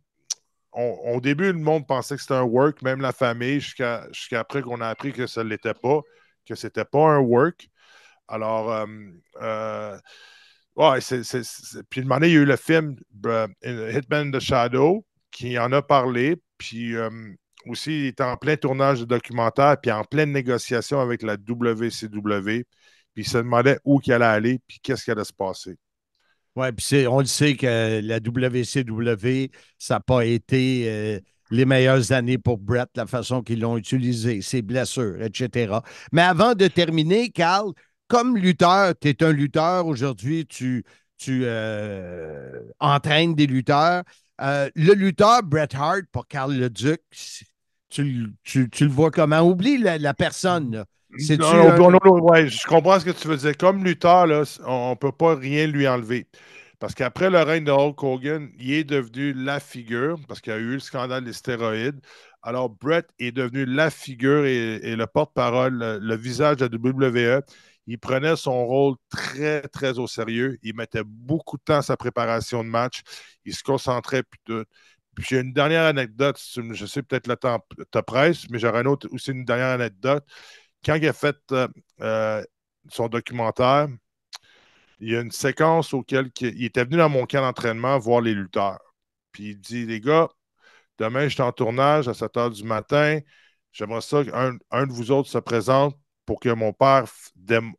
on- 0.73 1.15
au 1.15 1.21
début, 1.21 1.51
le 1.51 1.59
monde 1.59 1.87
pensait 1.87 2.15
que 2.15 2.21
c'était 2.21 2.35
un 2.35 2.43
work, 2.43 2.81
même 2.81 3.01
la 3.01 3.11
famille, 3.13 3.59
jusqu'à 3.59 4.07
jusqu'à 4.11 4.39
après 4.41 4.61
qu'on 4.61 4.81
a 4.81 4.87
appris 4.89 5.13
que 5.13 5.27
ça 5.27 5.43
ne 5.43 5.49
l'était 5.49 5.73
pas, 5.73 6.01
que 6.47 6.55
c'était 6.55 6.85
pas 6.85 7.07
un 7.09 7.19
work. 7.19 7.69
Alors, 8.27 8.71
euh, 8.71 8.85
euh, 9.41 9.97
ouais, 10.77 11.01
c'est. 11.01 11.21
Puis, 11.89 12.01
une 12.01 12.11
année, 12.11 12.27
il 12.27 12.33
y 12.33 12.37
a 12.37 12.41
eu 12.41 12.45
le 12.45 12.55
film 12.55 12.95
euh, 13.25 13.47
Hitman 13.63 14.31
the 14.31 14.39
Shadow 14.39 15.05
qui 15.31 15.57
en 15.59 15.71
a 15.73 15.81
parlé. 15.81 16.37
Puis, 16.57 16.95
euh, 16.95 17.09
aussi, 17.67 17.91
il 17.91 18.05
était 18.07 18.23
en 18.23 18.37
plein 18.37 18.55
tournage 18.55 19.01
de 19.01 19.05
documentaire, 19.05 19.77
puis 19.81 19.91
en 19.91 20.03
pleine 20.03 20.31
négociation 20.31 20.99
avec 20.99 21.21
la 21.21 21.33
WCW. 21.33 22.63
Puis, 23.13 23.23
il 23.23 23.27
se 23.27 23.37
demandait 23.37 23.79
où 23.83 23.99
il 24.05 24.13
allait 24.13 24.25
aller, 24.25 24.59
puis 24.67 24.79
qu'est-ce 24.81 25.03
qui 25.03 25.11
allait 25.11 25.23
se 25.23 25.33
passer. 25.33 25.75
Oui, 26.55 26.71
puis 26.71 27.07
on 27.07 27.19
le 27.19 27.25
sait 27.25 27.55
que 27.55 28.01
la 28.01 28.17
WCW, 28.17 29.51
ça 29.77 29.95
n'a 29.95 29.99
pas 29.99 30.25
été 30.25 30.89
euh, 30.89 31.19
les 31.51 31.65
meilleures 31.65 32.11
années 32.11 32.39
pour 32.39 32.57
Brett, 32.57 32.89
la 32.95 33.05
façon 33.05 33.43
qu'ils 33.43 33.59
l'ont 33.59 33.77
utilisé, 33.77 34.41
ses 34.41 34.63
blessures, 34.63 35.21
etc. 35.21 35.81
Mais 36.11 36.23
avant 36.23 36.55
de 36.55 36.67
terminer, 36.67 37.29
Carl, 37.29 37.73
comme 38.07 38.37
lutteur, 38.37 38.93
tu 38.99 39.09
es 39.09 39.23
un 39.23 39.31
lutteur 39.31 39.85
aujourd'hui, 39.87 40.45
tu, 40.45 40.83
tu 41.17 41.41
euh, 41.45 42.61
entraînes 42.79 43.35
des 43.35 43.47
lutteurs. 43.47 44.03
Euh, 44.41 44.69
le 44.75 44.93
lutteur 44.93 45.43
Bret 45.43 45.69
Hart 45.73 46.03
pour 46.11 46.27
Carl 46.27 46.53
Leduc, 46.53 47.01
tu, 47.89 48.03
le- 48.03 48.29
tu- 48.43 48.69
tu 48.69 48.83
le 48.85 48.91
vois 48.91 49.11
comment? 49.11 49.41
Oublie 49.41 49.77
la, 49.77 49.97
la 49.97 50.13
personne. 50.13 50.83
Non, 51.39 51.53
non, 51.57 51.71
un- 51.71 51.77
non, 51.77 51.99
non, 52.03 52.19
ouais, 52.21 52.47
je 52.49 52.65
comprends 52.67 52.99
ce 52.99 53.05
que 53.05 53.11
tu 53.11 53.27
veux 53.27 53.37
dire. 53.37 53.55
Comme 53.57 53.83
lutteur, 53.83 54.27
là, 54.27 54.43
on 54.65 54.91
ne 54.91 54.95
peut 54.95 55.11
pas 55.11 55.35
rien 55.35 55.65
lui 55.67 55.87
enlever. 55.87 56.27
Parce 56.79 56.93
qu'après 56.93 57.29
le 57.31 57.39
règne 57.41 57.63
de 57.63 57.71
Hulk 57.71 58.03
Hogan, 58.03 58.49
il 58.59 58.71
est 58.73 58.83
devenu 58.83 59.33
la 59.33 59.59
figure, 59.59 60.19
parce 60.27 60.41
qu'il 60.41 60.53
y 60.53 60.55
a 60.55 60.59
eu 60.59 60.73
le 60.73 60.79
scandale 60.79 61.23
des 61.23 61.33
stéroïdes. 61.33 61.99
Alors, 62.43 62.69
Brett 62.69 63.07
est 63.17 63.31
devenu 63.31 63.65
la 63.65 63.89
figure 63.89 64.45
et, 64.45 64.75
et 64.83 64.95
le 64.95 65.07
porte-parole, 65.07 65.73
le, 65.73 65.97
le 65.99 66.15
visage 66.15 66.57
de 66.57 66.65
la 66.65 66.69
WWE. 66.69 67.41
Il 67.87 67.99
prenait 67.99 68.35
son 68.35 68.65
rôle 68.65 68.95
très, 69.09 69.61
très 69.69 69.97
au 69.99 70.07
sérieux. 70.07 70.57
Il 70.63 70.75
mettait 70.75 71.03
beaucoup 71.05 71.57
de 71.57 71.63
temps 71.63 71.77
à 71.77 71.81
sa 71.81 71.97
préparation 71.97 72.63
de 72.63 72.69
match. 72.69 73.01
Il 73.45 73.55
se 73.55 73.63
concentrait. 73.63 74.23
Puis 74.45 75.25
j'ai 75.29 75.39
une 75.39 75.53
dernière 75.53 75.85
anecdote. 75.85 76.39
Je 76.73 76.85
sais 76.85 77.03
peut-être 77.03 77.27
le 77.27 77.35
temps 77.37 77.59
te 77.91 77.99
presse, 77.99 78.49
mais 78.49 78.59
j'aurais 78.59 78.81
une 78.81 78.87
autre, 78.87 79.07
aussi 79.11 79.31
une 79.31 79.45
dernière 79.45 79.69
anecdote. 79.69 80.25
Quand 80.85 80.95
il 80.95 81.07
a 81.07 81.13
fait 81.13 81.37
euh, 81.51 81.67
euh, 82.01 82.43
son 82.89 83.07
documentaire, 83.09 83.87
il 84.99 85.09
y 85.11 85.15
a 85.15 85.21
une 85.21 85.31
séquence 85.31 85.93
auquel 85.93 86.31
que- 86.31 86.45
il 86.45 86.65
était 86.65 86.83
venu 86.85 86.97
dans 86.97 87.09
mon 87.09 87.25
camp 87.25 87.41
d'entraînement 87.41 87.97
voir 87.99 88.21
les 88.21 88.33
lutteurs. 88.33 88.79
Puis 89.31 89.51
il 89.51 89.59
dit 89.59 89.85
Les 89.85 90.01
gars, 90.01 90.29
demain, 90.99 91.25
je 91.27 91.35
suis 91.35 91.43
en 91.43 91.51
tournage 91.53 92.07
à 92.09 92.13
7 92.13 92.35
h 92.35 92.51
du 92.55 92.63
matin. 92.63 93.19
J'aimerais 93.73 94.01
ça 94.01 94.23
qu'un 94.25 94.57
un 94.71 94.87
de 94.87 94.93
vous 94.93 95.11
autres 95.11 95.29
se 95.29 95.39
présente 95.39 95.97
pour 96.27 96.39
que 96.41 96.49
mon 96.49 96.73
père 96.73 97.05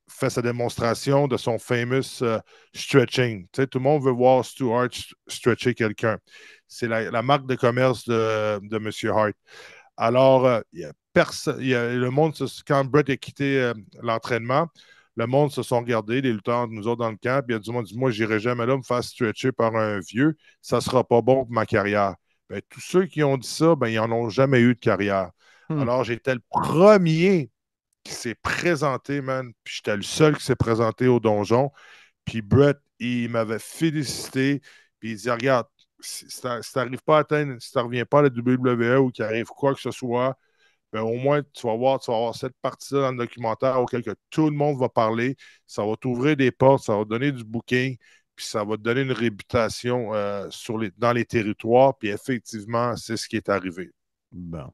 fasse 0.09 0.35
sa 0.35 0.43
démonstration 0.43 1.29
de 1.29 1.37
son 1.37 1.59
famous 1.61 2.23
euh, 2.23 2.41
stretching. 2.75 3.45
Tu 3.53 3.63
sais, 3.63 3.69
tout 3.69 3.79
le 3.79 3.85
monde 3.85 4.03
veut 4.03 4.13
voir 4.13 4.45
Stu 4.45 4.73
Hart 4.73 4.93
st- 4.93 5.15
stretcher 5.29 5.75
quelqu'un. 5.75 6.19
C'est 6.69 6.89
la, 6.89 7.11
la 7.13 7.23
marque 7.23 7.47
de 7.47 7.55
commerce 7.57 8.09
de, 8.09 8.59
de 8.63 8.77
M. 8.79 8.91
Hart. 9.17 9.35
Alors, 9.97 10.47
euh, 10.47 10.61
il 10.73 10.81
y 10.81 10.85
a 10.85 10.93
personne, 11.13 11.59
il 11.61 11.69
y 11.69 11.75
a- 11.75 11.95
le 11.95 12.11
monde, 12.11 12.35
se- 12.35 12.63
quand 12.67 12.85
Brett 12.85 13.11
a 13.11 13.17
quitté 13.17 13.61
euh, 13.61 13.75
l'entraînement, 14.03 14.69
le 15.17 15.27
monde 15.27 15.51
se 15.53 15.63
sont 15.63 15.81
regardés, 15.81 16.21
les 16.21 16.33
lutteurs, 16.33 16.69
nous 16.69 16.87
autres 16.89 17.01
dans 17.01 17.11
le 17.11 17.17
camp, 17.17 17.43
puis 17.45 17.55
il 17.55 17.57
y 17.57 17.57
a 17.57 17.59
du 17.61 17.71
monde 17.73 17.87
qui 17.87 17.95
dit 17.95 17.99
Moi, 17.99 18.11
je 18.13 18.23
n'irai 18.23 18.41
jamais 18.41 18.67
là 18.67 18.77
me 18.77 18.83
faire 18.83 19.03
stretcher 19.03 19.53
par 19.53 19.75
un 19.77 20.01
vieux, 20.01 20.37
ça 20.63 20.77
ne 20.77 20.81
sera 20.81 21.05
pas 21.05 21.23
bon 21.23 21.45
pour 21.45 21.53
ma 21.53 21.67
carrière. 21.67 22.15
Ben, 22.49 22.63
tous 22.69 22.81
ceux 22.81 23.07
qui 23.07 23.23
ont 23.25 23.37
dit 23.37 23.49
ça, 23.49 23.75
ben, 23.77 23.89
ils 23.89 23.97
n'en 23.97 24.11
ont 24.13 24.29
jamais 24.31 24.61
eu 24.61 24.75
de 24.75 24.81
carrière. 24.81 25.31
Hmm. 25.69 25.81
Alors, 25.81 26.05
j'étais 26.05 26.35
le 26.35 26.41
premier 26.51 27.51
qui 28.05 28.13
s'est 28.15 28.35
présenté, 28.37 29.21
man, 29.21 29.53
puis 29.65 29.77
j'étais 29.77 29.97
le 29.97 30.03
seul 30.03 30.37
qui 30.37 30.45
s'est 30.45 30.57
présenté 30.57 31.09
au 31.09 31.21
donjon. 31.21 31.71
Puis 32.25 32.43
Brett, 32.43 32.79
il 33.01 33.31
m'avait 33.31 33.59
félicité, 33.61 34.61
puis 35.01 35.13
il 35.13 35.17
dit 35.19 35.31
Regarde, 35.31 35.67
si, 36.01 36.31
si 36.31 36.41
t'ar- 36.43 36.65
si 36.65 36.73
t'arrives 36.73 37.03
pas 37.05 37.19
à 37.19 37.21
atteindre, 37.21 37.61
si 37.61 37.73
tu 37.73 37.79
reviens 37.79 38.05
pas 38.07 38.21
à 38.21 38.23
la 38.25 38.31
WWE 38.31 39.01
ou 39.01 39.11
qu'il 39.11 39.25
arrive 39.25 39.47
quoi 39.49 39.75
que 39.75 39.81
ce 39.81 39.91
soit, 39.93 40.37
ben, 40.93 41.03
au 41.03 41.17
moins, 41.17 41.43
tu 41.43 41.67
vas 41.67 41.77
voir, 41.77 42.01
tu 42.01 42.11
vas 42.11 42.17
avoir 42.17 42.35
cette 42.35 42.55
partie-là 42.63 43.03
dans 43.03 43.13
le 43.13 43.19
documentaire 43.19 43.79
auquel 43.81 44.03
que 44.03 44.15
tout 44.31 44.47
le 44.51 44.57
monde 44.57 44.79
va 44.79 44.89
parler. 44.89 45.37
Ça 45.67 45.85
va 45.85 45.97
t'ouvrir 45.97 46.37
des 46.37 46.51
portes, 46.51 46.85
ça 46.85 46.97
va 46.97 47.05
te 47.05 47.09
donner 47.11 47.33
du 47.33 47.45
booking, 47.45 47.97
puis 48.35 48.47
ça 48.47 48.65
va 48.65 48.77
te 48.77 48.83
donner 48.83 49.03
une 49.03 49.13
réputation 49.13 50.15
euh, 50.15 50.49
sur 50.51 50.79
les, 50.79 50.91
dans 50.97 51.13
les 51.13 51.25
territoires. 51.27 51.97
Puis 51.99 52.09
effectivement, 52.09 52.97
c'est 52.97 53.17
ce 53.19 53.29
qui 53.29 53.37
est 53.37 53.49
arrivé. 53.51 53.91
Bon. 54.33 54.73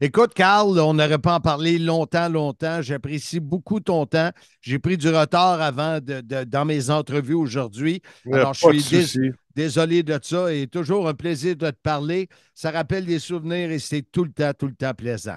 Écoute, 0.00 0.32
Carl, 0.34 0.78
on 0.80 0.94
n'aurait 0.94 1.18
pas 1.18 1.34
en 1.36 1.40
parlé 1.40 1.78
longtemps, 1.78 2.28
longtemps. 2.28 2.80
J'apprécie 2.80 3.38
beaucoup 3.40 3.80
ton 3.80 4.06
temps. 4.06 4.30
J'ai 4.62 4.78
pris 4.78 4.96
du 4.96 5.08
retard 5.10 5.60
avant 5.60 6.00
de, 6.00 6.20
de- 6.22 6.44
dans 6.44 6.64
mes 6.64 6.88
entrevues 6.90 7.34
aujourd'hui. 7.34 8.00
Alors, 8.30 8.54
je 8.54 8.60
suis 8.60 8.84
dés- 8.84 9.10
désolé 9.54 10.02
de 10.02 10.18
ça 10.22 10.52
et 10.54 10.66
toujours 10.68 11.06
un 11.08 11.14
plaisir 11.14 11.54
de 11.56 11.68
te 11.70 11.76
parler. 11.82 12.28
Ça 12.54 12.70
rappelle 12.70 13.04
des 13.04 13.18
souvenirs 13.18 13.70
et 13.70 13.78
c'est 13.78 14.02
tout 14.02 14.24
le 14.24 14.32
temps, 14.32 14.52
tout 14.58 14.68
le 14.68 14.74
temps 14.74 14.94
plaisant. 14.94 15.36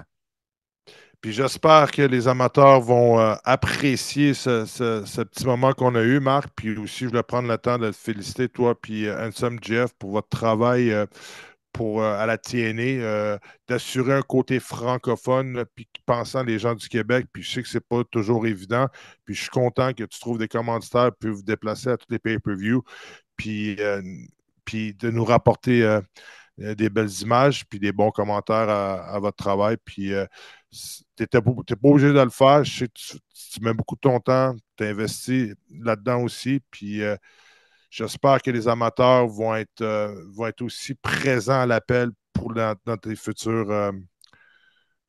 Puis 1.20 1.32
j'espère 1.32 1.90
que 1.90 2.02
les 2.02 2.28
amateurs 2.28 2.80
vont 2.82 3.18
euh, 3.18 3.34
apprécier 3.44 4.34
ce, 4.34 4.66
ce- 4.66 5.04
ce 5.06 5.22
petit 5.22 5.46
moment 5.46 5.72
qu'on 5.72 5.94
a 5.94 6.02
eu, 6.02 6.20
Marc. 6.20 6.48
Puis 6.54 6.76
aussi, 6.76 7.04
je 7.04 7.08
voulais 7.08 7.22
prendre 7.22 7.48
le 7.48 7.56
temps 7.56 7.78
de 7.78 7.88
te 7.90 7.96
féliciter, 7.96 8.48
toi, 8.48 8.78
puis 8.78 9.06
euh, 9.06 9.26
Handsome 9.28 9.58
Jeff, 9.62 9.92
pour 9.98 10.10
votre 10.12 10.28
travail 10.28 10.92
euh, 10.92 11.06
pour, 11.74 12.02
euh, 12.02 12.16
à 12.16 12.24
la 12.24 12.38
TNA, 12.38 12.82
euh, 13.02 13.38
d'assurer 13.68 14.14
un 14.14 14.22
côté 14.22 14.60
francophone, 14.60 15.64
puis 15.74 15.88
pensant 16.06 16.44
les 16.44 16.58
gens 16.58 16.74
du 16.74 16.88
Québec. 16.88 17.26
Puis 17.32 17.42
je 17.42 17.50
sais 17.50 17.62
que 17.62 17.68
c'est 17.68 17.86
pas 17.86 18.04
toujours 18.04 18.46
évident. 18.46 18.86
Puis 19.24 19.34
je 19.34 19.42
suis 19.42 19.50
content 19.50 19.92
que 19.92 20.04
tu 20.04 20.20
trouves 20.20 20.38
des 20.38 20.48
commanditaires 20.48 21.10
puis 21.18 21.30
vous 21.30 21.42
déplacer 21.42 21.90
à 21.90 21.96
tous 21.96 22.06
les 22.10 22.20
pay-per-views. 22.20 22.82
Puis, 23.36 23.76
euh, 23.80 24.00
puis 24.64 24.94
de 24.94 25.10
nous 25.10 25.24
rapporter 25.24 26.00
des 26.58 26.88
belles 26.88 27.10
images, 27.22 27.66
puis 27.66 27.80
des 27.80 27.92
bons 27.92 28.10
commentaires 28.12 28.68
à, 28.70 29.18
votre 29.18 29.36
travail. 29.36 29.76
Puis 29.84 30.12
tu 30.70 31.22
n'es 31.22 31.26
pas 31.26 31.40
obligé 31.82 32.12
de 32.12 32.20
le 32.20 32.30
faire. 32.30 32.64
Je 32.64 32.78
sais 32.78 32.88
que 32.88 32.92
tu, 32.94 33.60
mets 33.60 33.74
beaucoup 33.74 33.96
de 33.96 34.00
ton 34.00 34.20
temps, 34.20 34.54
tu 34.76 34.84
investi 34.84 35.52
là-dedans 35.70 36.22
aussi. 36.22 36.60
Puis 36.70 37.02
j'espère 37.94 38.42
que 38.42 38.50
les 38.50 38.66
amateurs 38.68 39.26
vont 39.28 39.54
être, 39.54 39.80
euh, 39.82 40.14
vont 40.34 40.46
être 40.46 40.62
aussi 40.62 40.94
présents 40.94 41.60
à 41.60 41.66
l'appel 41.66 42.10
pour 42.32 42.52
dans, 42.52 42.76
dans 42.84 42.96
tes 42.96 43.16
futurs. 43.16 43.70
euh, 43.70 43.92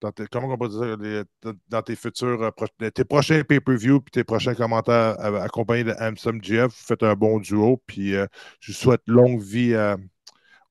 dans 0.02 0.12
tes, 0.12 0.28
comment 0.28 0.50
on 0.54 0.58
peut 0.58 0.70
dire, 0.70 0.98
les- 0.98 1.54
dans- 1.70 1.82
tes 1.82 1.96
futurs, 1.96 2.42
euh, 2.44 2.90
tes 2.92 3.06
prochains 3.06 3.44
pay-per-view 3.44 4.02
puis 4.02 4.12
tes 4.12 4.24
prochains 4.24 4.54
commentaires 4.54 5.20
accompagnés 5.42 5.86
de 5.86 5.96
Handsome 6.00 6.44
GF. 6.44 6.66
Vous 6.66 6.86
faites 6.86 7.04
un 7.04 7.14
bon 7.16 7.40
duo. 7.40 7.82
Puis 7.88 8.12
je 8.12 8.72
vous 8.72 8.74
souhaite 8.78 9.02
longue 9.08 9.42
vie 9.42 9.74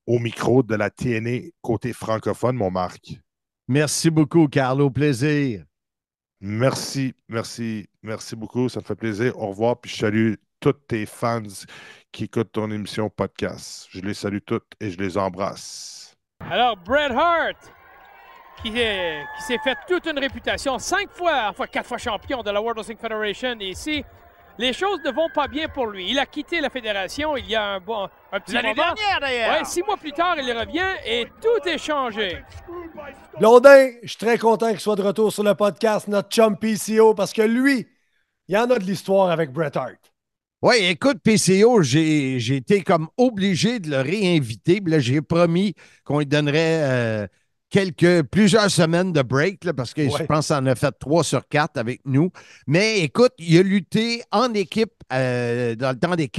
au 0.05 0.19
micro 0.19 0.63
de 0.63 0.75
la 0.75 0.89
TNA 0.89 1.49
côté 1.61 1.91
francophone, 1.91 2.55
mon 2.55 2.71
Marc. 2.71 3.19
Merci 3.67 4.09
beaucoup, 4.11 4.47
Carl. 4.47 4.81
Au 4.81 4.91
plaisir. 4.91 5.65
Merci, 6.39 7.13
merci, 7.27 7.87
merci 8.03 8.35
beaucoup. 8.35 8.69
Ça 8.69 8.79
me 8.79 8.85
fait 8.85 8.95
plaisir. 8.95 9.37
Au 9.39 9.47
revoir. 9.49 9.81
Puis 9.81 9.91
je 9.91 9.97
salue 9.97 10.33
tous 10.59 10.73
tes 10.87 11.05
fans 11.05 11.41
qui 12.15 12.23
écoutent 12.23 12.53
ton 12.53 12.71
émission 12.71 13.09
podcast. 13.09 13.87
Je 13.91 13.99
les 13.99 14.13
salue 14.13 14.37
toutes 14.45 14.71
et 14.79 14.89
je 14.89 14.97
les 14.97 15.17
embrasse. 15.17 16.15
Alors, 16.49 16.77
Bret 16.77 17.11
Hart, 17.11 17.57
qui, 18.63 18.69
est- 18.79 19.21
qui 19.37 19.43
s'est 19.43 19.59
fait 19.61 19.75
toute 19.85 20.05
une 20.05 20.17
réputation, 20.17 20.79
cinq 20.79 21.09
fois, 21.11 21.47
enfin 21.49 21.65
quatre 21.67 21.87
fois 21.87 21.97
champion 21.97 22.41
de 22.41 22.49
la 22.51 22.61
World 22.61 22.77
Wrestling 22.77 22.97
Federation, 22.97 23.57
et 23.59 23.65
ici, 23.71 24.05
les 24.57 24.71
choses 24.71 24.99
ne 25.03 25.11
vont 25.11 25.27
pas 25.35 25.49
bien 25.49 25.67
pour 25.67 25.87
lui. 25.87 26.09
Il 26.09 26.17
a 26.17 26.25
quitté 26.25 26.61
la 26.61 26.69
fédération 26.69 27.35
il 27.35 27.47
y 27.49 27.55
a 27.55 27.61
un, 27.73 27.79
bon, 27.81 28.07
un 28.31 28.39
petit 28.39 28.53
L'année 28.53 28.73
moment. 28.73 28.93
dernière, 28.93 29.19
d'ailleurs. 29.19 29.57
Ouais, 29.59 29.65
six 29.65 29.83
mois 29.83 29.97
plus 29.97 30.13
tard, 30.13 30.35
il 30.37 30.49
revient 30.57 30.93
et 31.05 31.27
tout 31.41 31.67
est 31.67 31.77
changé. 31.77 32.41
Blondin, 33.39 33.91
je 34.03 34.07
suis 34.07 34.17
très 34.17 34.37
content 34.37 34.69
qu'il 34.69 34.79
soit 34.79 34.95
de 34.95 35.01
retour 35.03 35.33
sur 35.33 35.43
le 35.43 35.53
podcast, 35.53 36.07
notre 36.07 36.29
chum 36.29 36.57
PCO, 36.57 37.13
parce 37.13 37.33
que 37.33 37.41
lui, 37.41 37.85
il 38.47 38.55
y 38.55 38.57
en 38.57 38.69
a 38.71 38.79
de 38.79 38.85
l'histoire 38.85 39.29
avec 39.31 39.51
Bret 39.51 39.75
Hart. 39.77 40.13
Oui, 40.65 40.77
écoute, 40.81 41.17
PCO, 41.23 41.83
j'ai 41.83 42.39
j'ai 42.39 42.55
été 42.55 42.81
comme 42.81 43.07
obligé 43.17 43.79
de 43.79 43.91
le 43.91 44.01
réinviter. 44.01 44.81
Puis 44.81 44.91
là, 44.91 44.97
j'ai 44.99 45.21
promis 45.21 45.75
qu'on 46.03 46.17
lui 46.17 46.25
donnerait 46.25 46.81
euh, 46.81 47.27
quelques, 47.69 48.23
plusieurs 48.23 48.71
semaines 48.71 49.13
de 49.13 49.21
break, 49.21 49.63
là, 49.63 49.73
parce 49.73 49.93
que 49.93 50.09
je 50.09 50.09
Ouais. 50.09 50.25
pense 50.25 50.47
qu'il 50.47 50.55
en 50.55 50.65
a 50.65 50.73
fait 50.73 50.91
trois 50.99 51.23
sur 51.23 51.47
quatre 51.47 51.77
avec 51.77 52.01
nous. 52.05 52.31
Mais 52.65 53.01
écoute, 53.01 53.33
il 53.37 53.59
a 53.59 53.61
lutté 53.61 54.23
en 54.31 54.55
équipe 54.55 54.93
euh, 55.13 55.75
dans 55.75 55.91
le 55.91 55.99
temps 55.99 56.15
des 56.15 56.29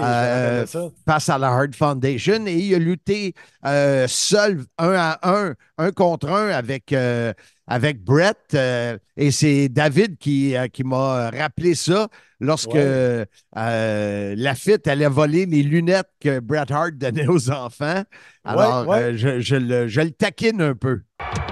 rappelle 0.00 0.62
de 0.62 0.66
ça. 0.66 0.90
face 1.06 1.28
à 1.28 1.36
la 1.36 1.48
Hard 1.48 1.74
Foundation 1.74 2.46
et 2.46 2.54
il 2.54 2.74
a 2.74 2.78
lutté 2.78 3.34
euh, 3.66 4.06
seul, 4.08 4.64
un 4.78 4.92
à 4.94 5.18
un, 5.24 5.54
un 5.76 5.92
contre 5.92 6.30
un 6.30 6.48
avec, 6.48 6.90
euh, 6.94 7.34
avec 7.66 8.02
Brett. 8.02 8.36
euh, 8.54 8.98
et 9.16 9.30
c'est 9.30 9.68
David 9.68 10.18
qui, 10.18 10.56
euh, 10.56 10.66
qui 10.68 10.84
m'a 10.84 11.30
rappelé 11.30 11.74
ça 11.74 12.08
lorsque 12.40 12.74
Ouais. 12.74 13.24
euh, 13.56 14.34
Lafitte 14.36 14.86
allait 14.88 15.08
voler 15.08 15.46
les 15.46 15.62
lunettes 15.62 16.10
que 16.20 16.40
Bret 16.40 16.70
Hart 16.70 16.92
donnait 16.94 17.26
aux 17.28 17.50
enfants. 17.50 18.02
Alors, 18.44 18.86
ouais. 18.88 18.98
euh, 18.98 19.16
je, 19.16 19.40
je 19.40 19.56
le, 19.56 19.88
je 19.88 20.00
le 20.00 20.10
taquine 20.10 20.60
un 20.60 20.74
peu. 20.74 21.00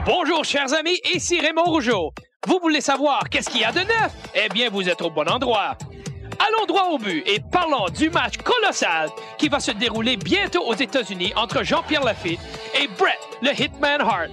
Bonjour, 0.04 0.44
chers 0.44 0.72
amis, 0.74 0.98
ici 1.14 1.40
Raymond 1.40 1.64
Rougeau. 1.64 2.12
Vous 2.46 2.58
voulez 2.60 2.80
savoir 2.80 3.28
qu'est-ce 3.30 3.48
qu'il 3.48 3.60
y 3.60 3.64
a 3.64 3.72
de 3.72 3.78
neuf? 3.78 4.12
Eh 4.34 4.48
bien, 4.48 4.68
vous 4.68 4.88
êtes 4.88 5.00
au 5.00 5.10
bon 5.10 5.28
endroit. 5.28 5.78
Allons 6.44 6.66
droit 6.66 6.88
au 6.90 6.98
but 6.98 7.22
et 7.26 7.38
parlons 7.52 7.86
du 7.96 8.10
match 8.10 8.34
colossal 8.38 9.08
qui 9.38 9.48
va 9.48 9.60
se 9.60 9.70
dérouler 9.70 10.16
bientôt 10.16 10.64
aux 10.66 10.74
États-Unis 10.74 11.32
entre 11.36 11.62
Jean-Pierre 11.62 12.02
Lafitte 12.02 12.40
et 12.74 12.88
Bret, 12.98 13.18
le 13.42 13.50
Hitman 13.50 14.00
Hart. 14.00 14.30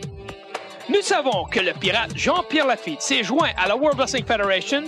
Nous 0.90 1.02
savons 1.04 1.46
que 1.46 1.60
le 1.60 1.74
pirate 1.74 2.12
Jean-Pierre 2.16 2.66
Lafitte 2.66 3.02
s'est 3.02 3.24
joint 3.24 3.52
à 3.58 3.68
la 3.68 3.76
World 3.76 4.00
Wrestling 4.00 4.26
Federation 4.26 4.84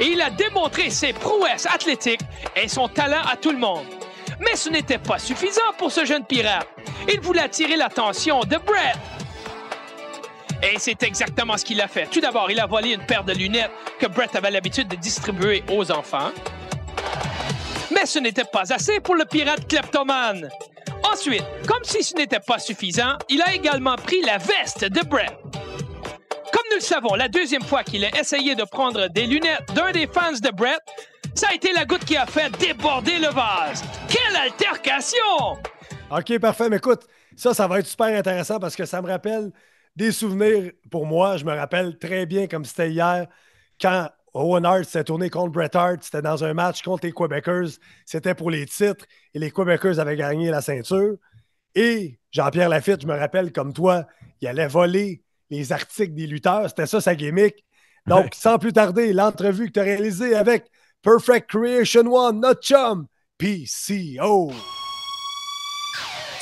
et 0.00 0.06
il 0.06 0.20
a 0.20 0.28
démontré 0.28 0.90
ses 0.90 1.12
prouesses 1.12 1.66
athlétiques 1.66 2.20
et 2.56 2.66
son 2.66 2.88
talent 2.88 3.22
à 3.30 3.36
tout 3.36 3.52
le 3.52 3.58
monde. 3.58 3.86
Mais 4.40 4.56
ce 4.56 4.68
n'était 4.68 4.98
pas 4.98 5.20
suffisant 5.20 5.72
pour 5.78 5.92
ce 5.92 6.04
jeune 6.04 6.24
pirate. 6.24 6.66
Il 7.08 7.20
voulait 7.20 7.42
attirer 7.42 7.76
l'attention 7.76 8.40
de 8.40 8.56
Bret. 8.56 8.94
Et 10.60 10.78
c'est 10.78 11.00
exactement 11.04 11.56
ce 11.56 11.64
qu'il 11.64 11.80
a 11.80 11.86
fait. 11.86 12.06
Tout 12.10 12.20
d'abord, 12.20 12.50
il 12.50 12.58
a 12.58 12.66
volé 12.66 12.92
une 12.92 13.06
paire 13.06 13.22
de 13.22 13.32
lunettes 13.32 13.70
que 14.00 14.06
Brett 14.06 14.34
avait 14.34 14.50
l'habitude 14.50 14.88
de 14.88 14.96
distribuer 14.96 15.62
aux 15.70 15.92
enfants. 15.92 16.32
Mais 17.92 18.06
ce 18.06 18.18
n'était 18.18 18.44
pas 18.44 18.72
assez 18.72 18.98
pour 18.98 19.14
le 19.14 19.24
pirate 19.24 19.68
kleptomane. 19.68 20.48
Ensuite, 21.02 21.44
comme 21.66 21.84
si 21.84 22.02
ce 22.02 22.14
n'était 22.14 22.40
pas 22.40 22.58
suffisant, 22.58 23.16
il 23.28 23.40
a 23.42 23.54
également 23.54 23.96
pris 23.96 24.20
la 24.22 24.38
veste 24.38 24.84
de 24.84 25.06
Brett. 25.06 25.32
Comme 25.52 26.64
nous 26.70 26.76
le 26.76 26.80
savons, 26.80 27.14
la 27.14 27.28
deuxième 27.28 27.62
fois 27.62 27.82
qu'il 27.82 28.04
a 28.04 28.18
essayé 28.18 28.54
de 28.54 28.64
prendre 28.64 29.08
des 29.08 29.26
lunettes 29.26 29.72
d'un 29.74 29.92
des 29.92 30.06
fans 30.06 30.32
de 30.32 30.50
Brett, 30.50 30.80
ça 31.34 31.48
a 31.50 31.54
été 31.54 31.72
la 31.72 31.84
goutte 31.84 32.04
qui 32.04 32.16
a 32.16 32.26
fait 32.26 32.50
déborder 32.58 33.18
le 33.18 33.28
vase. 33.28 33.82
Quelle 34.08 34.36
altercation! 34.36 35.58
OK, 36.10 36.38
parfait. 36.38 36.68
Mais 36.68 36.76
écoute, 36.76 37.06
ça, 37.36 37.54
ça 37.54 37.66
va 37.66 37.80
être 37.80 37.86
super 37.86 38.06
intéressant 38.06 38.58
parce 38.60 38.76
que 38.76 38.84
ça 38.84 39.02
me 39.02 39.08
rappelle 39.08 39.50
des 39.96 40.12
souvenirs 40.12 40.72
pour 40.90 41.06
moi. 41.06 41.36
Je 41.36 41.44
me 41.44 41.52
rappelle 41.52 41.98
très 41.98 42.26
bien 42.26 42.46
comme 42.46 42.64
c'était 42.64 42.90
hier 42.90 43.26
quand 43.80 44.08
Owen 44.34 44.64
Hart 44.64 44.84
s'est 44.84 45.04
tourné 45.04 45.30
contre 45.30 45.52
Bret 45.52 45.74
Hart. 45.74 46.02
C'était 46.02 46.22
dans 46.22 46.42
un 46.42 46.54
match 46.54 46.82
contre 46.82 47.06
les 47.06 47.12
Quebecers. 47.12 47.78
C'était 48.04 48.34
pour 48.34 48.50
les 48.50 48.66
titres 48.66 49.06
et 49.32 49.38
les 49.38 49.52
Quebecers 49.52 50.00
avaient 50.00 50.16
gagné 50.16 50.50
la 50.50 50.60
ceinture. 50.60 51.16
Et 51.76 52.18
Jean-Pierre 52.32 52.68
Lafitte, 52.68 53.02
je 53.02 53.06
me 53.06 53.16
rappelle 53.16 53.52
comme 53.52 53.72
toi, 53.72 54.06
il 54.40 54.48
allait 54.48 54.66
voler 54.66 55.22
les 55.50 55.72
articles 55.72 56.14
des 56.14 56.26
lutteurs. 56.26 56.68
C'était 56.68 56.86
ça 56.86 57.00
sa 57.00 57.14
gimmick. 57.14 57.64
Donc, 58.06 58.34
sans 58.34 58.58
plus 58.58 58.72
tarder, 58.72 59.12
l'entrevue 59.12 59.68
que 59.68 59.72
tu 59.72 59.80
as 59.80 59.84
réalisée 59.84 60.34
avec 60.34 60.66
Perfect 61.00 61.48
Creation 61.48 62.12
One, 62.12 62.40
notre 62.40 62.60
chum, 62.60 63.06
PCO. 63.38 64.52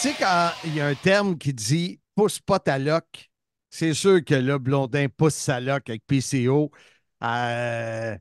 Tu 0.01 0.09
sais, 0.09 0.15
quand 0.19 0.51
il 0.65 0.75
y 0.75 0.81
a 0.81 0.87
un 0.87 0.95
terme 0.95 1.39
qui 1.39 1.53
dit 1.53 2.01
pousse 2.17 2.41
pas 2.41 2.59
ta 2.59 2.79
loc, 2.79 3.31
c'est 3.71 3.95
sûr 3.95 4.25
que 4.25 4.35
là, 4.35 4.59
Blondin 4.59 5.07
pousse 5.09 5.35
sa 5.35 5.61
loc 5.61 5.89
avec 5.89 6.03
PCO. 6.07 6.71
Euh, 7.23 8.15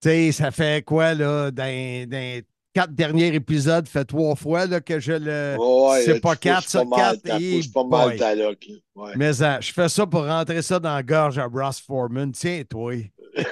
tu 0.00 0.08
sais, 0.08 0.32
ça 0.32 0.50
fait 0.50 0.84
quoi, 0.84 1.14
là, 1.14 1.50
dans, 1.50 2.08
dans 2.08 2.42
quatre 2.74 2.94
derniers 2.94 3.34
épisodes, 3.34 3.88
fait 3.88 4.04
trois 4.04 4.36
fois 4.36 4.66
là, 4.66 4.80
que 4.80 5.00
je 5.00 5.12
le. 5.12 5.56
Ouais, 5.58 6.02
c'est 6.04 6.20
pas 6.20 6.36
quatre 6.36 6.84
mal 6.84 7.18
quatre. 7.22 7.38
pousses 7.38 7.68
pas 7.68 7.84
mal. 7.84 8.16
Ouais. 8.94 9.12
Mais 9.16 9.32
je 9.32 9.72
fais 9.72 9.88
ça 9.88 10.06
pour 10.06 10.24
rentrer 10.26 10.62
ça 10.62 10.78
dans 10.78 10.94
la 10.94 11.02
gorge 11.02 11.38
à 11.38 11.46
Ross 11.46 11.80
Foreman. 11.80 12.32
Tiens, 12.32 12.62
toi. 12.68 12.94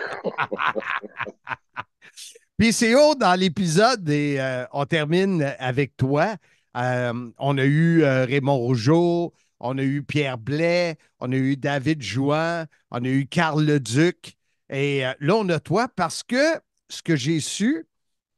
PCO, 2.58 3.14
dans 3.14 3.38
l'épisode, 3.38 4.08
et 4.08 4.36
euh, 4.40 4.64
on 4.72 4.86
termine 4.86 5.54
avec 5.58 5.96
toi. 5.96 6.36
Euh, 6.76 7.30
on 7.38 7.58
a 7.58 7.64
eu 7.64 8.02
euh, 8.02 8.24
Raymond 8.24 8.56
Rougeau, 8.56 9.34
on 9.60 9.76
a 9.76 9.82
eu 9.82 10.02
Pierre 10.02 10.38
Blais, 10.38 10.96
on 11.20 11.32
a 11.32 11.36
eu 11.36 11.56
David 11.56 12.02
Jouan, 12.02 12.64
on 12.90 13.04
a 13.04 13.08
eu 13.08 13.26
Carl 13.26 13.62
Leduc. 13.62 14.35
Et 14.70 15.06
euh, 15.06 15.12
là, 15.20 15.36
on 15.36 15.48
a 15.48 15.60
toi 15.60 15.88
parce 15.94 16.22
que 16.22 16.60
ce 16.88 17.02
que 17.02 17.16
j'ai 17.16 17.40
su, 17.40 17.86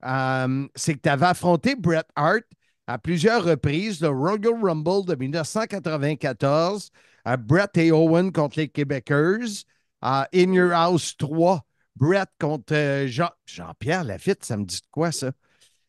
euh, 0.04 0.68
c'est 0.74 0.94
que 0.94 1.00
tu 1.00 1.08
avais 1.08 1.26
affronté 1.26 1.76
Bret 1.76 2.04
Hart 2.16 2.44
à 2.86 2.98
plusieurs 2.98 3.44
reprises, 3.44 4.00
le 4.00 4.08
Royal 4.08 4.54
Rumble 4.62 5.06
de 5.06 5.14
1994, 5.14 6.90
à 7.24 7.36
Bret 7.36 7.68
et 7.76 7.92
Owen 7.92 8.32
contre 8.32 8.58
les 8.58 8.68
Québecers, 8.68 9.64
à 10.00 10.28
In 10.34 10.52
Your 10.54 10.72
House 10.72 11.16
3, 11.16 11.64
Bret 11.96 12.26
contre 12.40 12.74
euh, 12.74 13.06
Jean- 13.08 13.30
Jean-Pierre 13.46 14.04
Lafitte, 14.04 14.44
ça 14.44 14.56
me 14.56 14.64
dit 14.64 14.80
de 14.80 14.86
quoi 14.90 15.12
ça? 15.12 15.32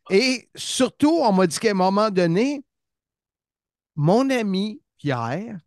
Et 0.10 0.50
surtout, 0.56 1.20
on 1.22 1.34
m'a 1.34 1.48
dit 1.48 1.60
qu'à 1.60 1.72
un 1.72 1.76
moment 1.76 2.12
donné, 2.12 2.64
mon 3.96 4.30
ami 4.32 4.82
Pierre 4.98 5.60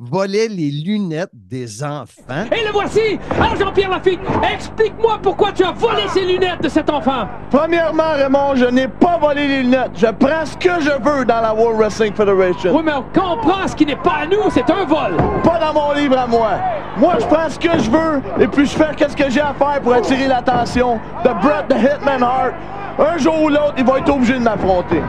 volait 0.00 0.48
les 0.48 0.70
lunettes 0.70 1.30
des 1.34 1.84
enfants. 1.84 2.46
Et 2.50 2.64
le 2.64 2.72
voici! 2.72 3.18
Alors 3.38 3.54
Jean-Pierre 3.56 3.90
Lafitte, 3.90 4.20
explique-moi 4.50 5.18
pourquoi 5.22 5.52
tu 5.52 5.62
as 5.62 5.72
volé 5.72 6.02
ces 6.08 6.24
lunettes 6.24 6.62
de 6.62 6.70
cet 6.70 6.88
enfant! 6.88 7.28
Premièrement, 7.50 8.12
Raymond, 8.14 8.54
je 8.56 8.64
n'ai 8.64 8.88
pas 8.88 9.18
volé 9.18 9.46
les 9.46 9.62
lunettes. 9.62 9.90
Je 9.96 10.06
prends 10.06 10.46
ce 10.46 10.56
que 10.56 10.80
je 10.80 10.90
veux 11.02 11.24
dans 11.26 11.42
la 11.42 11.52
World 11.54 11.78
Wrestling 11.78 12.14
Federation. 12.14 12.74
Oui, 12.74 12.82
mais 12.82 12.92
on 12.94 13.02
comprend 13.12 13.68
ce 13.68 13.76
qui 13.76 13.84
n'est 13.84 13.96
pas 13.96 14.20
à 14.22 14.26
nous, 14.26 14.50
c'est 14.50 14.70
un 14.70 14.86
vol! 14.86 15.16
Pas 15.44 15.58
dans 15.58 15.74
mon 15.74 15.92
livre 15.92 16.16
à 16.18 16.26
moi. 16.26 16.52
Moi, 16.96 17.16
je 17.20 17.26
prends 17.26 17.50
ce 17.50 17.58
que 17.58 17.78
je 17.78 17.90
veux 17.90 18.22
et 18.42 18.48
puis 18.48 18.64
je 18.64 18.70
fais 18.76 18.86
ce 19.06 19.14
que 19.14 19.28
j'ai 19.30 19.40
à 19.40 19.52
faire 19.52 19.80
pour 19.82 19.92
attirer 19.92 20.28
l'attention 20.28 20.98
de 21.24 21.28
Bret 21.42 21.66
the 21.68 21.74
Hitman 21.74 22.22
Hart. 22.22 22.54
Un 22.98 23.18
jour 23.18 23.42
ou 23.42 23.48
l'autre, 23.50 23.74
il 23.76 23.84
va 23.84 23.98
être 23.98 24.10
obligé 24.10 24.34
de 24.34 24.38
m'affronter. 24.40 25.02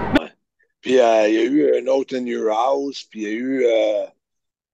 Puis 0.81 0.99
euh, 0.99 1.27
il 1.29 1.33
y 1.33 1.37
a 1.37 1.43
eu 1.43 1.81
un 1.81 1.87
autre 1.91 2.15
In 2.17 2.25
Your 2.25 2.51
House, 2.51 3.05
puis 3.09 3.21
il 3.21 3.23
y 3.23 3.31
a 3.31 3.35
eu. 3.35 3.63
euh, 3.65 4.05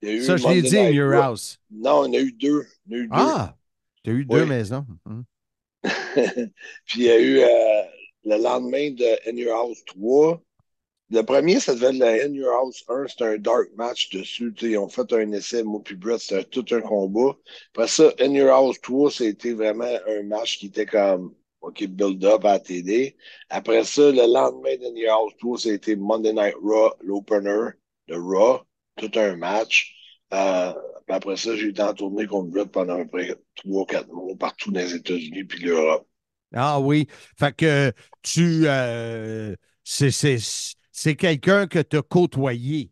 il 0.01 0.09
y 0.09 0.11
a 0.11 0.15
eu 0.15 0.23
Ça, 0.23 0.37
je 0.37 0.47
l'ai 0.47 0.61
dit, 0.61 0.75
Your. 0.75 1.13
House. 1.13 1.59
Non, 1.71 2.05
il 2.05 2.13
y 2.13 2.17
en 2.17 2.21
a 2.21 2.23
eu 2.23 2.31
deux. 2.31 2.61
A 2.61 2.95
eu 2.95 3.07
deux. 3.07 3.09
Ah, 3.11 3.55
tu 4.03 4.09
as 4.09 4.13
eu 4.13 4.25
deux 4.25 4.45
maisons. 4.45 4.85
Hum. 5.05 5.23
Puis 6.85 6.97
il 6.97 7.03
y 7.03 7.09
a 7.09 7.19
eu 7.19 7.39
euh, 7.39 7.83
le 8.25 8.41
lendemain 8.41 8.91
de 8.91 9.29
In 9.29 9.37
Your 9.37 9.55
House 9.55 9.83
3. 9.85 10.41
Le 11.09 11.21
premier, 11.21 11.61
ça 11.61 11.73
devait 11.73 11.95
être 11.95 11.99
le 11.99 12.25
In 12.25 12.33
Your 12.33 12.53
House 12.53 12.83
1, 12.89 13.07
c'était 13.07 13.23
un 13.23 13.37
dark 13.37 13.69
match 13.77 14.09
dessus. 14.09 14.53
tu 14.53 14.65
sais, 14.65 14.71
Ils 14.73 14.77
ont 14.77 14.89
fait 14.89 15.11
un 15.13 15.31
essai, 15.31 15.63
moi 15.63 15.79
puis 15.81 15.95
Brett, 15.95 16.19
c'était 16.19 16.43
tout 16.43 16.65
un 16.71 16.81
combat. 16.81 17.37
Après 17.73 17.87
ça, 17.87 18.11
In 18.19 18.33
Your 18.33 18.49
House 18.49 18.79
3, 18.81 19.11
c'était 19.11 19.53
vraiment 19.53 19.85
un 19.85 20.23
match 20.23 20.57
qui 20.57 20.65
était 20.65 20.85
comme 20.85 21.33
OK, 21.61 21.85
build-up 21.87 22.43
à 22.45 22.53
la 22.53 22.59
TD. 22.59 23.15
Après 23.49 23.83
ça, 23.85 24.11
le 24.11 24.33
lendemain 24.33 24.75
d'In 24.77 24.95
Your 24.95 25.13
House 25.13 25.33
3, 25.39 25.57
c'était 25.59 25.95
Monday 25.95 26.33
Night 26.33 26.55
Raw, 26.61 26.93
l'opener 27.01 27.69
de 28.09 28.15
Raw, 28.15 28.61
tout 28.97 29.11
un 29.15 29.35
match. 29.37 29.93
Euh, 30.33 30.73
puis 31.05 31.15
après 31.15 31.37
ça, 31.37 31.55
j'ai 31.55 31.69
été 31.69 31.81
en 31.81 31.93
tournée 31.93 32.27
contre 32.27 32.49
Brett 32.51 32.69
pendant 32.71 32.95
à 32.95 33.05
peu 33.05 33.07
près 33.07 33.35
3-4 33.55 34.07
mois 34.11 34.35
partout 34.37 34.71
dans 34.71 34.79
les 34.81 34.95
États-Unis 34.95 35.45
puis 35.45 35.63
l'Europe. 35.63 36.07
Ah 36.53 36.79
oui. 36.79 37.07
Fait 37.37 37.55
que 37.55 37.91
tu. 38.21 38.67
euh, 38.67 39.55
c'est- 39.83 41.15
quelqu'un 41.15 41.67
que 41.67 41.79
tu 41.79 41.97
as 41.97 42.01
côtoyé. 42.01 42.91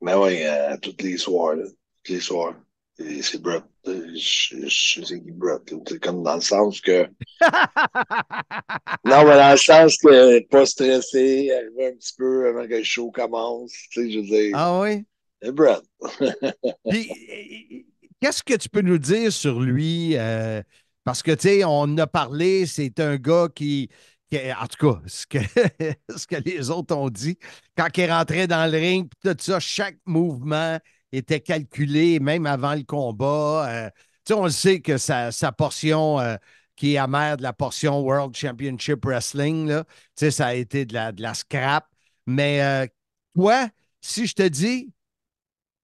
Ben 0.00 0.18
oui, 0.18 0.42
euh, 0.44 0.76
tous 0.80 0.94
les 1.00 1.16
soirs, 1.16 1.56
là. 1.56 1.64
Tous 2.04 2.12
les 2.12 2.20
soirs. 2.20 2.54
C'est 2.98 3.40
Brett. 3.40 3.62
Euh, 3.86 4.08
Je, 4.14 4.66
je 4.68 5.04
sais 5.04 5.20
qui 5.20 5.30
Brett. 5.30 5.62
C'est 5.88 6.00
comme 6.00 6.22
dans 6.22 6.34
le 6.34 6.40
sens 6.40 6.80
que. 6.80 7.08
non, 9.04 9.24
mais 9.24 9.36
dans 9.36 9.52
le 9.52 9.56
sens 9.56 9.96
que 9.98 10.40
pas 10.48 10.66
stressé, 10.66 11.50
arriver 11.52 11.88
un 11.88 11.96
petit 11.96 12.14
peu 12.16 12.48
avant 12.48 12.66
que 12.66 12.74
le 12.74 12.82
show 12.84 13.10
commence. 13.10 13.72
Tu 13.90 14.02
sais, 14.02 14.10
je 14.10 14.18
veux 14.18 14.24
dire. 14.26 14.50
Ah 14.54 14.80
oui? 14.80 15.04
C'est 15.42 15.52
Brett. 15.52 15.82
Puis, 16.88 17.86
qu'est-ce 18.20 18.42
que 18.42 18.54
tu 18.54 18.68
peux 18.68 18.80
nous 18.80 18.98
dire 18.98 19.32
sur 19.32 19.60
lui? 19.60 20.16
euh, 20.16 20.62
parce 21.04 21.22
que, 21.22 21.32
tu 21.32 21.48
sais, 21.48 21.64
on 21.64 21.96
a 21.98 22.06
parlé, 22.06 22.66
c'est 22.66 23.00
un 23.00 23.16
gars 23.16 23.48
qui, 23.54 23.88
en 24.34 24.66
tout 24.66 24.92
cas, 24.92 25.00
ce 25.06 25.26
que, 25.26 25.38
ce 26.16 26.26
que 26.26 26.36
les 26.36 26.70
autres 26.70 26.94
ont 26.94 27.08
dit, 27.08 27.38
quand 27.76 27.88
il 27.96 28.10
rentrait 28.10 28.46
dans 28.46 28.70
le 28.70 28.76
ring, 28.78 29.08
tout 29.22 29.36
ça, 29.38 29.60
chaque 29.60 29.98
mouvement 30.06 30.78
était 31.12 31.40
calculé, 31.40 32.20
même 32.20 32.44
avant 32.46 32.74
le 32.74 32.82
combat. 32.82 33.68
euh, 33.70 33.90
tu 34.24 34.34
sais, 34.34 34.34
on 34.34 34.44
le 34.44 34.50
sait 34.50 34.80
que 34.80 34.98
sa, 34.98 35.32
sa 35.32 35.52
portion 35.52 36.20
euh, 36.20 36.36
qui 36.76 36.94
est 36.94 36.98
amère 36.98 37.38
de 37.38 37.42
la 37.42 37.52
portion 37.54 38.00
World 38.00 38.36
Championship 38.36 39.04
Wrestling, 39.04 39.68
là, 39.68 39.84
tu 39.84 39.90
sais, 40.16 40.30
ça 40.30 40.48
a 40.48 40.54
été 40.54 40.84
de 40.84 40.94
la, 40.94 41.12
de 41.12 41.22
la 41.22 41.32
scrap. 41.34 41.86
Mais 42.26 42.88
toi, 43.34 43.68
si 44.00 44.26
je 44.26 44.34
te 44.34 44.42
dis, 44.46 44.92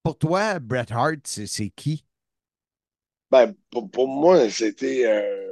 pour 0.04 0.18
toi, 0.18 0.60
Bret 0.60 0.86
Hart, 0.92 1.20
c'est 1.26 1.70
qui? 1.70 2.04
Ben, 3.30 3.54
pour, 3.70 3.90
pour 3.90 4.08
moi, 4.08 4.48
c'était. 4.50 5.06
euh, 5.06 5.50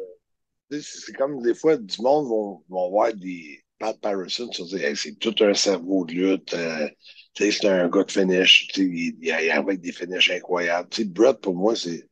c'est 0.83 1.15
comme 1.15 1.43
des 1.43 1.55
fois, 1.55 1.77
du 1.77 2.01
monde 2.03 2.29
vont, 2.29 2.65
vont 2.69 2.91
voir 2.91 3.15
des 3.15 3.63
Pat 3.79 3.99
Patterson, 4.01 4.51
c'est 4.53 5.19
tout 5.21 5.35
un 5.41 5.55
cerveau 5.55 6.05
de 6.07 6.13
lutte. 6.15 6.55
euh, 6.55 6.89
c'est 7.37 7.65
un 7.67 7.89
gars 7.89 8.05
de 8.05 8.11
finish. 8.13 8.69
Il, 8.77 9.17
il 9.23 9.33
avec 9.51 9.81
des 9.81 9.93
finishes 9.93 10.31
incroyables. 10.31 10.89
Tu 10.91 11.03
sais, 11.03 11.09
Brett, 11.09 11.41
pour 11.41 11.55
moi, 11.57 11.75
c'est 11.77 12.09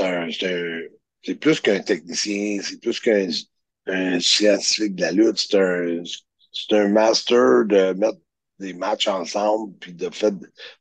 un, 0.00 0.28
c'est 1.24 1.34
plus 1.36 1.60
qu'un 1.60 1.80
technicien, 1.80 2.60
c'est 2.62 2.80
plus 2.80 3.00
qu'un 3.00 3.28
un 3.88 4.20
scientifique 4.20 4.94
de 4.96 5.02
la 5.02 5.12
lutte. 5.12 5.38
C'est 5.38 5.58
un, 5.58 6.02
un 6.72 6.88
master 6.88 7.64
de 7.66 7.92
mettre 7.94 8.18
des 8.58 8.72
matchs 8.74 9.08
ensemble, 9.08 9.74
puis 9.78 9.92
de 9.92 10.10
fait, 10.10 10.34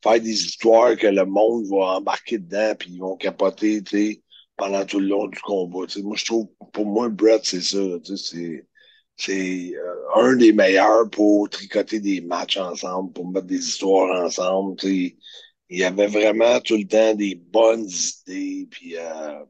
faire 0.04 0.20
des 0.22 0.32
histoires 0.46 0.96
que 0.96 1.08
le 1.08 1.26
monde 1.26 1.66
va 1.68 1.98
embarquer 1.98 2.38
dedans, 2.40 2.74
puis 2.78 2.92
ils 2.94 3.00
vont 3.00 3.18
capoter, 3.18 3.84
tu 3.84 3.98
sais, 3.98 4.24
pendant 4.58 4.86
tout 4.86 5.00
le 5.00 5.08
long 5.08 5.28
du 5.28 5.40
combat. 5.42 5.86
tu 5.88 6.00
sais. 6.00 6.02
Moi, 6.04 6.16
je 6.18 6.26
trouve, 6.26 6.48
pour 6.74 6.86
moi, 6.86 7.10
Brett, 7.10 7.46
c'est 7.46 7.62
ça. 7.62 7.80
tu 8.04 8.18
sais, 8.18 8.68
C'est 9.18 9.74
euh, 9.76 10.16
un 10.16 10.36
des 10.38 10.54
meilleurs 10.54 11.10
pour 11.10 11.50
tricoter 11.50 12.00
des 12.00 12.22
matchs 12.22 12.58
ensemble, 12.58 13.14
pour 13.14 13.30
mettre 13.30 13.48
des 13.48 13.58
histoires 13.68 14.24
ensemble. 14.26 14.78
tu 14.78 14.88
sais. 14.88 15.18
Il 15.70 15.80
y 15.80 15.84
avait 15.84 16.08
vraiment 16.08 16.60
tout 16.62 16.78
le 16.78 16.88
temps 16.88 17.16
des 17.16 17.36
bonnes 17.36 17.88
idées, 18.28 18.68
puis 18.70 18.96
euh, 18.98 19.44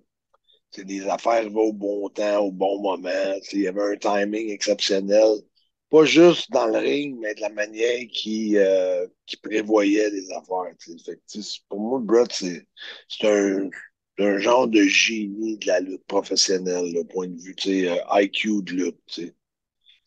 des 0.83 1.07
affaires 1.07 1.49
vont 1.49 1.69
au 1.69 1.73
bon 1.73 2.09
temps, 2.09 2.39
au 2.39 2.51
bon 2.51 2.81
moment. 2.81 3.09
Il 3.53 3.61
y 3.61 3.67
avait 3.67 3.93
un 3.93 3.97
timing 3.97 4.49
exceptionnel. 4.51 5.39
Pas 5.95 6.03
juste 6.03 6.51
dans 6.51 6.67
le 6.67 6.77
ring, 6.77 7.17
mais 7.21 7.33
de 7.35 7.39
la 7.39 7.49
manière 7.49 8.05
qu'il 8.11 8.57
euh, 8.57 9.07
qu'il 9.25 9.39
prévoyait 9.39 10.09
les 10.09 10.29
affaires. 10.31 10.73
Fait 11.05 11.15
que, 11.15 11.39
pour 11.69 11.79
moi, 11.79 11.99
Brett, 12.01 12.33
c'est 12.33 12.67
c'est 13.07 13.29
un, 13.29 13.69
un 14.19 14.37
genre 14.37 14.67
de 14.67 14.81
génie 14.81 15.57
de 15.57 15.67
la 15.67 15.79
lutte 15.79 16.05
professionnelle, 16.05 16.91
le 16.93 17.05
point 17.05 17.27
de 17.27 17.39
vue, 17.39 17.55
tu 17.55 17.69
sais, 17.69 17.89
euh, 17.89 18.21
IQ 18.21 18.61
de 18.63 18.71
lutte. 18.73 19.21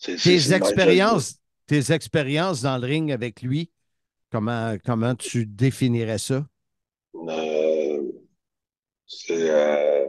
Tes 0.03 0.53
expériences, 0.53 1.37
tes 1.67 1.91
expériences 1.91 2.61
dans 2.61 2.77
le 2.77 2.87
ring 2.87 3.11
avec 3.11 3.41
lui, 3.41 3.71
comment, 4.31 4.77
comment 4.85 5.15
tu 5.15 5.47
définirais 5.47 6.19
ça? 6.19 6.47
Euh, 7.15 8.13
c'est 9.07 9.51
euh, 9.51 10.07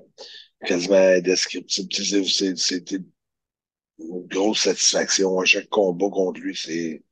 quasiment 0.65 0.97
indescriptible. 0.97 1.88
C'était 2.57 2.99
une 3.99 4.27
grosse 4.27 4.61
satisfaction 4.63 5.39
à 5.39 5.45
chaque 5.45 5.69
combat 5.69 6.09
contre 6.09 6.39
lui. 6.41 6.55
C'est 6.55 7.03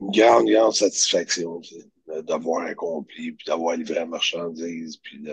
une 0.00 0.10
grande, 0.12 0.48
grande 0.50 0.74
satisfaction 0.74 1.60
d'avoir 2.26 2.66
accompli, 2.66 3.32
puis 3.32 3.46
d'avoir 3.46 3.76
livré 3.76 3.96
la 3.96 4.06
marchandise, 4.06 4.98
puis 4.98 5.24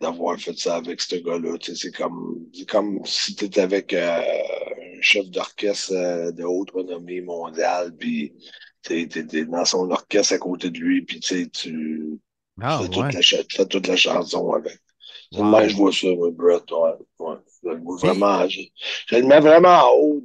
d'avoir 0.00 0.38
fait 0.38 0.56
ça 0.58 0.76
avec 0.76 1.00
ce 1.00 1.16
gars-là. 1.16 1.58
Tu 1.58 1.74
sais, 1.74 1.88
C'est 1.88 1.92
comme, 1.96 2.46
c'est 2.52 2.68
comme 2.68 3.00
si 3.04 3.34
tu 3.34 3.44
étais 3.46 3.60
avec 3.60 3.92
euh, 3.92 4.20
un 4.98 5.00
chef 5.00 5.26
d'orchestre 5.30 5.92
euh, 5.92 6.32
de 6.32 6.44
haute 6.44 6.70
renommée 6.72 7.20
mondiale, 7.20 7.94
puis 7.96 8.34
tu 8.82 9.00
étais 9.00 9.44
dans 9.46 9.64
son 9.64 9.90
orchestre 9.90 10.34
à 10.34 10.38
côté 10.38 10.70
de 10.70 10.78
lui, 10.78 11.02
puis 11.02 11.20
tu 11.20 11.34
sais, 11.44 11.48
tu 11.48 12.18
Ah, 12.60 12.84
fais, 12.84 12.88
toute 12.88 13.12
la, 13.12 13.20
fais 13.22 13.66
toute 13.66 13.86
la 13.86 13.96
chanson 13.96 14.52
avec. 14.52 14.78
C'est 15.32 15.42
Wow. 15.42 15.50
même, 15.50 15.68
je 15.68 15.76
vois 15.76 15.92
ça, 15.92 16.08
moi, 16.14 16.30
Brett. 16.32 16.70
Ouais, 16.72 16.92
ouais. 17.20 17.36
Je 17.64 17.70
le 17.70 17.76
vois 17.78 17.96
vraiment, 17.96 18.48
je, 18.48 18.60
je 19.06 19.16
le 19.16 19.26
mets 19.26 19.40
vraiment 19.40 19.84
en 19.86 19.96
haut 19.96 20.22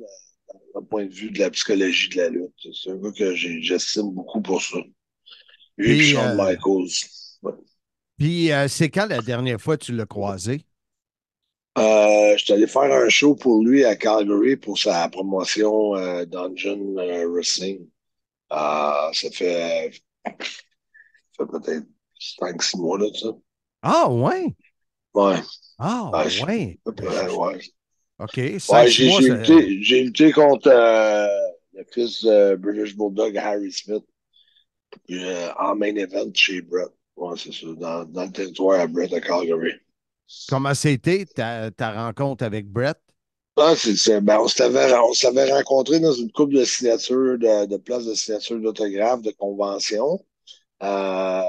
d'un 0.76 0.82
point 0.84 1.06
de 1.06 1.14
vue 1.14 1.32
de 1.32 1.40
la 1.40 1.50
psychologie 1.52 2.10
de 2.10 2.18
la 2.18 2.30
lutte. 2.30 2.54
C'est 2.74 2.92
un 2.92 2.96
gars 2.98 3.12
que 3.12 3.36
j'estime 3.36 4.12
beaucoup 4.12 4.42
pour 4.42 4.62
ça. 4.62 4.78
Lui 5.78 5.92
et 5.92 5.98
Puis, 5.98 6.08
Shawn 6.12 6.40
euh, 6.40 6.44
Michaels. 6.44 7.10
Ouais. 7.42 7.54
Puis, 8.18 8.52
euh, 8.52 8.68
c'est 8.68 8.90
quand 8.90 9.08
la 9.08 9.22
dernière 9.22 9.62
fois 9.62 9.78
que 9.78 9.86
tu 9.86 9.96
l'as 9.96 10.06
croisé? 10.06 10.66
Euh, 11.78 12.36
je 12.38 12.44
suis 12.44 12.54
allé 12.54 12.68
faire 12.68 12.92
un 12.92 13.08
show 13.08 13.36
pour 13.36 13.64
lui 13.64 13.86
à 13.86 13.96
Calgary 13.96 14.58
pour 14.58 14.78
sa 14.78 15.08
promotion 15.08 15.96
euh, 15.96 16.26
Dungeon 16.26 16.96
Wrestling. 17.30 17.88
Ça 18.52 19.12
fait, 19.32 19.92
ça 20.26 20.32
fait 21.38 21.46
peut-être 21.46 21.88
5-6 22.20 22.78
mois 22.78 22.98
là, 22.98 23.10
de 23.10 23.16
ça. 23.16 23.30
Ah, 23.82 24.10
ouais? 24.10 24.56
Ouais. 25.14 25.42
Ah, 25.80 26.14
Ouais, 26.14 26.30
je- 26.30 26.46
ouais. 26.46 26.80
Ouais, 27.02 27.30
ouais. 27.30 27.60
OK. 28.20 28.60
Ouais, 28.70 28.90
j'ai 28.90 29.10
j'ai 29.82 30.04
lutté 30.04 30.32
contre 30.32 30.70
euh, 30.70 31.28
le 31.74 31.84
fils 31.92 32.24
de 32.24 32.56
British 32.56 32.96
Bulldog, 32.96 33.36
Harry 33.38 33.72
Smith, 33.72 34.04
euh, 35.12 35.50
en 35.60 35.76
main 35.76 35.96
event 35.96 36.32
chez 36.34 36.62
Brett. 36.62 36.90
Ouais, 37.18 37.36
c'est 37.38 37.52
ça, 37.54 37.68
dans, 37.76 38.06
dans 38.06 38.26
le 38.26 38.32
territoire 38.32 38.80
à 38.80 38.88
Brett 38.88 39.12
à 39.14 39.20
Calgary. 39.22 39.74
Comment 40.48 40.74
c'était 40.74 41.26
ta, 41.26 41.72
ta 41.72 41.92
rencontre 41.94 42.44
avec 42.44 42.68
Brett? 42.70 43.00
Ah, 43.58 43.76
ben, 44.22 44.40
on 44.40 44.48
s'avait, 44.48 44.94
on 44.94 45.14
s'avait 45.14 45.52
rencontrés 45.52 46.00
dans 46.00 46.14
une 46.14 46.32
couple 46.32 46.54
de 46.56 46.64
signatures, 46.64 47.38
de, 47.38 47.66
de 47.66 47.78
places 47.78 48.06
de 48.06 48.14
signature 48.14 48.60
d'autographes, 48.60 49.22
de 49.22 49.32
conventions. 49.32 50.24
Euh, 50.84 51.44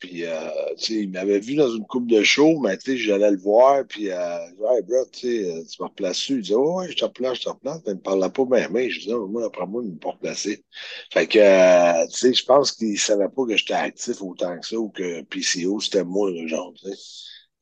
puis 0.00 0.24
euh, 0.26 0.50
tu 0.78 0.84
sais, 0.84 0.94
il 1.02 1.10
m'avait 1.10 1.40
vu 1.40 1.54
dans 1.56 1.70
une 1.70 1.86
coupe 1.86 2.08
de 2.08 2.22
show, 2.22 2.58
mais 2.60 2.76
tu 2.78 2.92
sais, 2.92 2.96
j'allais 2.96 3.30
le 3.30 3.36
voir, 3.36 3.84
puis, 3.86 4.10
euh, 4.10 4.38
hey, 4.48 4.82
bro, 4.82 5.04
tu 5.12 5.20
sais, 5.20 5.52
euh, 5.52 5.62
tu 5.70 5.82
me 5.82 5.88
replaces 5.88 6.28
Il 6.30 6.40
disait, 6.40 6.54
oh, 6.54 6.78
ouais, 6.78 6.90
je 6.90 6.96
te 6.96 7.04
replace, 7.04 7.38
je 7.38 7.42
te 7.44 7.48
replace. 7.50 7.80
Mais 7.86 7.92
il 7.92 7.96
me 7.96 8.00
parlait 8.00 8.30
pas 8.30 8.44
bien, 8.46 8.68
mais 8.70 8.90
je 8.90 9.00
disais, 9.00 9.12
oh, 9.12 9.28
moi, 9.28 9.44
après 9.46 9.66
moi, 9.66 9.82
il 9.84 9.88
ne 9.90 9.92
m'a 9.94 10.00
pas 10.00 10.10
replacé. 10.12 10.64
Fait 11.12 11.26
que, 11.26 11.38
euh, 11.38 12.06
tu 12.08 12.18
sais, 12.18 12.34
je 12.34 12.44
pense 12.44 12.72
qu'il 12.72 12.98
savait 12.98 13.28
pas 13.28 13.44
que 13.46 13.56
j'étais 13.56 13.74
actif 13.74 14.22
autant 14.22 14.58
que 14.58 14.66
ça, 14.66 14.76
ou 14.78 14.88
que 14.88 15.22
PCO, 15.22 15.80
c'était 15.80 16.04
moi, 16.04 16.30
le 16.30 16.46
genre, 16.48 16.72
tu 16.74 16.90
sais. 16.90 16.96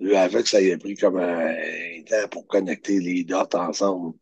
Lui, 0.00 0.14
avec, 0.16 0.46
ça 0.46 0.60
y 0.60 0.70
a 0.70 0.78
pris 0.78 0.94
comme 0.94 1.16
un, 1.18 1.48
un 1.50 2.02
temps 2.08 2.28
pour 2.30 2.46
connecter 2.46 3.00
les 3.00 3.24
dots 3.24 3.48
ensemble. 3.54 4.14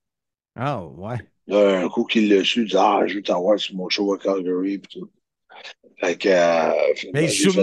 Ah, 0.55 0.85
ouais. 0.87 1.19
Là, 1.49 1.81
un 1.85 1.89
coup 1.89 2.05
qu'il 2.05 2.29
l'a 2.29 2.43
su, 2.45 2.63
il 2.63 2.69
dit, 2.69 2.77
ah, 2.79 3.03
je 3.07 3.17
veux 3.17 3.23
t'avoir 3.23 3.59
sur 3.59 3.75
mon 3.77 3.89
show 3.89 4.13
à 4.15 4.19
Calgary, 4.19 4.79
puis 4.79 5.01
tout. 5.01 5.11
Fait 6.01 6.17
que, 6.19 6.29
euh, 6.29 6.73
Mais 7.15 7.29
j'ai 7.29 7.49
ça. 7.51 7.63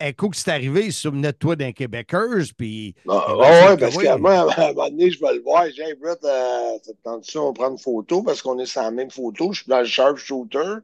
un 0.00 0.12
coup 0.12 0.28
que 0.30 0.36
c'est 0.36 0.50
arrivé, 0.50 0.86
il 0.86 0.92
se 0.92 1.02
souvenait 1.02 1.32
de 1.32 1.36
toi 1.36 1.54
d'un 1.56 1.72
Québécois, 1.72 2.26
puis. 2.56 2.94
Ah, 3.08 3.36
il 3.36 3.38
ouais, 3.38 3.76
a 3.76 3.76
parce 3.78 3.96
oui. 3.96 4.04
que 4.04 4.18
moi, 4.18 4.32
à 4.56 4.68
un 4.70 4.72
moment 4.72 4.88
donné, 4.88 5.10
je 5.10 5.20
vais 5.20 5.34
le 5.34 5.40
voir. 5.42 5.66
Dis, 5.68 5.80
hey, 5.80 5.94
Brett, 5.94 6.22
euh, 6.24 6.78
ça 6.82 6.92
te 6.92 7.02
tente-tu, 7.02 7.38
on 7.38 7.52
prend 7.52 7.70
une 7.70 7.78
photo 7.78 8.22
parce 8.22 8.42
qu'on 8.42 8.58
est 8.58 8.66
sur 8.66 8.82
la 8.82 8.90
même 8.90 9.10
photo. 9.10 9.52
Je 9.52 9.62
suis 9.62 9.68
dans 9.68 9.80
le 9.80 9.84
sharpshooter. 9.86 10.78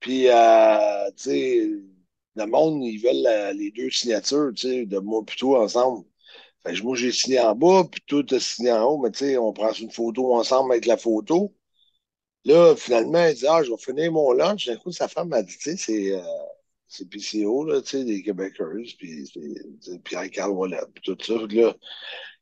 Puis, 0.00 0.28
euh, 0.28 1.10
tu 1.16 1.24
sais, 1.24 1.70
le 2.36 2.46
monde, 2.46 2.84
ils 2.84 2.98
veulent 2.98 3.22
la- 3.22 3.52
les 3.52 3.70
deux 3.72 3.90
signatures, 3.90 4.52
tu 4.56 4.68
sais, 4.68 4.86
de 4.86 4.98
moi 5.00 5.24
plutôt 5.24 5.56
ensemble. 5.56 6.04
Fait 6.66 6.74
que 6.74 6.82
moi, 6.82 6.96
j'ai 6.96 7.12
signé 7.12 7.40
en 7.40 7.54
bas, 7.56 7.84
puis 7.90 8.02
toi, 8.06 8.22
t'as 8.26 8.40
signé 8.40 8.72
en 8.72 8.84
haut, 8.84 8.98
mais 8.98 9.10
tu 9.12 9.20
sais, 9.20 9.38
on 9.38 9.52
prend 9.52 9.72
une 9.72 9.90
photo 9.92 10.34
ensemble 10.34 10.72
avec 10.72 10.86
la 10.86 10.96
photo. 10.98 11.54
Là, 12.44 12.74
finalement, 12.76 13.26
il 13.26 13.34
dit, 13.34 13.46
ah, 13.48 13.62
je 13.62 13.70
vais 13.70 13.76
finir 13.78 14.12
mon 14.12 14.32
lunch. 14.32 14.66
D'un 14.66 14.76
coup, 14.76 14.92
sa 14.92 15.08
femme 15.08 15.28
m'a 15.28 15.42
dit, 15.42 15.56
tu 15.56 15.76
sais, 15.76 15.76
c'est, 15.76 16.12
euh, 16.12 17.04
PCO, 17.10 17.64
là, 17.64 17.80
tu 17.82 17.88
sais, 17.98 18.04
des 18.04 18.22
Québécois, 18.22 18.68
puis 18.98 19.30
Pierre-Carl 20.04 20.50
Wallet, 20.50 20.80
puis 20.94 21.02
tout 21.02 21.16
ça. 21.24 21.34
Là, 21.50 21.74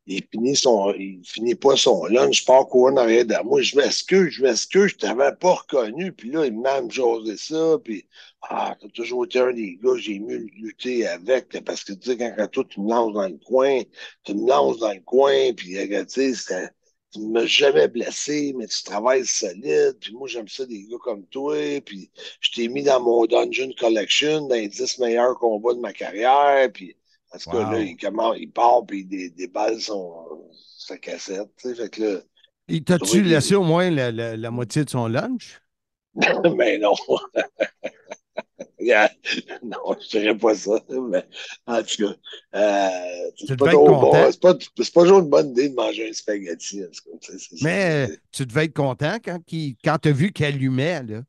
il 0.07 0.23
finit 0.31 0.57
son, 0.57 0.93
il 0.95 1.23
finit 1.25 1.55
pas 1.55 1.77
son 1.77 2.07
lunch, 2.07 2.41
je 2.41 2.45
pars 2.45 2.67
courir 2.67 2.95
en 2.95 2.97
arrière 2.99 3.25
de 3.25 3.37
moi, 3.45 3.63
je 3.63 3.77
m'excuse, 3.77 4.31
je 4.31 4.43
m'excuse, 4.43 4.91
je 4.91 4.97
t'avais 4.97 5.33
pas 5.37 5.55
reconnu, 5.55 6.13
puis 6.13 6.31
là, 6.31 6.45
il 6.47 6.59
m'a 6.59 6.81
même 6.81 6.91
jasé 6.91 7.37
ça, 7.37 7.77
puis 7.83 8.07
ah, 8.43 8.77
t'as 8.81 8.89
toujours 8.89 9.25
été 9.25 9.39
un 9.39 9.53
des 9.53 9.79
gars, 9.83 9.97
j'ai 9.97 10.19
mieux 10.19 10.39
lutter 10.59 11.07
avec, 11.07 11.51
parce 11.65 11.85
que 11.85 11.93
tu 11.93 12.11
sais, 12.11 12.17
quand, 12.17 12.35
quand 12.37 12.49
toi, 12.49 12.65
tu 12.69 12.81
me 12.81 12.91
lances 12.91 13.13
dans 13.15 13.29
le 13.29 13.39
coin, 13.47 13.83
tu 14.25 14.35
me 14.35 14.49
lances 14.49 14.79
dans 14.79 14.93
le 14.93 15.01
coin, 15.01 15.53
puis 15.57 15.79
euh, 15.79 16.05
tu 16.05 16.35
sais, 16.35 16.69
tu 17.13 17.21
ne 17.21 17.29
m'as 17.33 17.47
jamais 17.47 17.89
blessé, 17.89 18.55
mais 18.57 18.67
tu 18.67 18.83
travailles 18.85 19.27
solide, 19.27 19.99
puis 20.01 20.13
moi, 20.15 20.29
j'aime 20.29 20.49
ça 20.49 20.65
des 20.67 20.85
gars 20.85 20.97
comme 21.01 21.27
toi, 21.27 21.57
puis 21.85 22.11
je 22.41 22.51
t'ai 22.53 22.69
mis 22.69 22.83
dans 22.83 23.01
mon 23.03 23.27
Dungeon 23.27 23.73
Collection, 23.79 24.49
dans 24.49 24.55
les 24.55 24.69
10 24.69 24.99
meilleurs 24.99 25.39
combats 25.39 25.75
de 25.75 25.81
ma 25.81 25.93
carrière, 25.93 26.71
puis 26.73 26.97
en 27.35 27.39
tout 27.39 27.49
cas, 27.51 27.65
Wow. 27.65 27.65
là, 27.65 27.81
il, 27.81 27.97
commence, 27.97 28.37
il 28.39 28.51
part, 28.51 28.85
puis 28.87 29.05
des, 29.05 29.31
des 29.31 29.47
balles 29.49 29.81
sont 29.81 30.51
sa 30.79 30.99
cassette, 30.99 31.51
tu 31.57 31.69
sais, 31.71 31.75
fait 31.75 31.91
que 31.91 32.03
là, 32.03 32.21
Il 32.67 32.83
T'as-tu 32.83 33.23
laissé 33.23 33.55
au 33.55 33.63
moins 33.63 33.89
la, 33.91 34.11
la- 34.11 34.37
la 34.37 34.51
moitié 34.51 34.85
de 34.85 34.91
son 34.91 35.07
lunch? 35.07 35.63
mais 36.57 36.79
non. 36.83 36.95
Non, 39.63 39.97
je 40.01 40.19
dirais 40.19 40.37
pas 40.37 40.55
ça, 40.55 40.81
mais 40.91 41.25
en 41.67 41.83
tout 41.83 42.05
cas, 42.05 42.15
euh, 42.55 43.31
c'est 43.37 43.59
pas, 43.59 43.73
bon. 43.73 44.59
toujours 44.95 45.21
une 45.21 45.29
bonne 45.29 45.51
idée 45.51 45.69
de 45.69 45.75
manger 45.75 46.09
un 46.09 46.13
spaghetti. 46.13 46.83
en 46.83 46.87
tout 46.87 47.19
cas. 47.21 47.33
Mais 47.63 48.09
euh, 48.09 48.17
tu 48.33 48.47
devais 48.47 48.65
être 48.65 48.75
content 48.75 49.17
quand, 49.25 49.41
quand 49.85 49.99
tu 49.99 50.09
as 50.09 50.13
vu 50.13 50.33
qu'il 50.33 50.47
allumait, 50.47 51.03
là. 51.03 51.23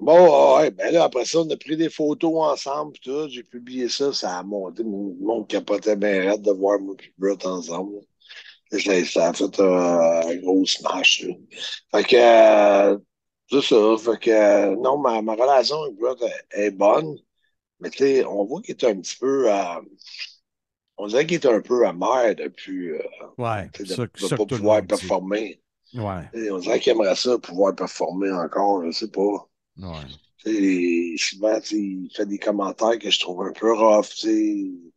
Bon, 0.00 0.58
ouais, 0.58 0.70
ben 0.72 0.92
là, 0.92 1.04
après 1.04 1.24
ça, 1.24 1.40
on 1.40 1.50
a 1.50 1.56
pris 1.56 1.76
des 1.76 1.88
photos 1.88 2.34
ensemble, 2.36 2.98
tout. 2.98 3.28
J'ai 3.28 3.44
publié 3.44 3.88
ça, 3.88 4.12
ça 4.12 4.38
a 4.38 4.42
monté. 4.42 4.82
Mon 4.82 5.14
monde 5.20 5.46
capotait 5.46 5.96
bien 5.96 6.30
raide 6.30 6.42
de 6.42 6.50
voir 6.50 6.80
moi 6.80 6.96
et 6.98 7.12
Brett 7.16 7.46
ensemble. 7.46 8.00
Ça, 8.72 9.28
a 9.28 9.32
fait 9.32 9.60
euh, 9.60 10.22
un 10.28 10.36
gros 10.36 10.66
smash. 10.66 11.22
là. 11.22 11.34
Fait 11.92 12.04
que, 12.04 12.16
euh, 12.16 12.98
c'est 13.50 13.62
ça. 13.62 13.96
Fait 13.98 14.18
que, 14.20 14.30
euh, 14.30 14.76
non, 14.76 14.98
ma, 14.98 15.22
ma 15.22 15.34
relation 15.34 15.82
avec 15.82 15.96
Brett 15.96 16.18
est, 16.52 16.66
est 16.66 16.70
bonne. 16.70 17.16
Mais 17.80 17.90
tu 17.90 17.98
sais, 17.98 18.24
on 18.26 18.44
voit 18.46 18.62
qu'il 18.62 18.72
est 18.76 18.84
un 18.84 18.96
petit 19.00 19.16
peu. 19.18 19.52
euh, 19.52 19.80
on 20.96 21.06
dirait 21.06 21.26
qu'il 21.26 21.36
est 21.36 21.46
un 21.46 21.60
peu 21.60 21.86
amer 21.86 22.34
depuis. 22.36 22.90
euh, 22.90 22.98
Ouais, 23.36 23.68
de 23.78 23.94
ne 24.20 24.28
pas 24.28 24.46
pouvoir 24.46 24.86
performer. 24.86 25.60
Ouais, 25.94 26.28
On 26.52 26.58
dirait 26.58 26.80
qu'il 26.80 26.92
aimerait 26.92 27.16
ça, 27.16 27.38
pouvoir 27.38 27.74
performer 27.74 28.32
encore, 28.32 28.84
je 28.84 28.90
sais 28.92 29.10
pas. 29.10 29.48
ouais. 29.78 30.06
Tu 30.38 31.16
sais, 31.16 31.24
souvent, 31.34 31.60
tu 31.60 31.66
sais, 31.68 31.76
il 31.80 32.10
fait 32.14 32.26
des 32.26 32.38
commentaires 32.38 32.98
que 32.98 33.10
je 33.10 33.20
trouve 33.20 33.42
un 33.42 33.52
peu 33.52 33.72
rough, 33.74 34.08
tu 34.10 34.16
sais. 34.28 34.34
Il 34.56 34.92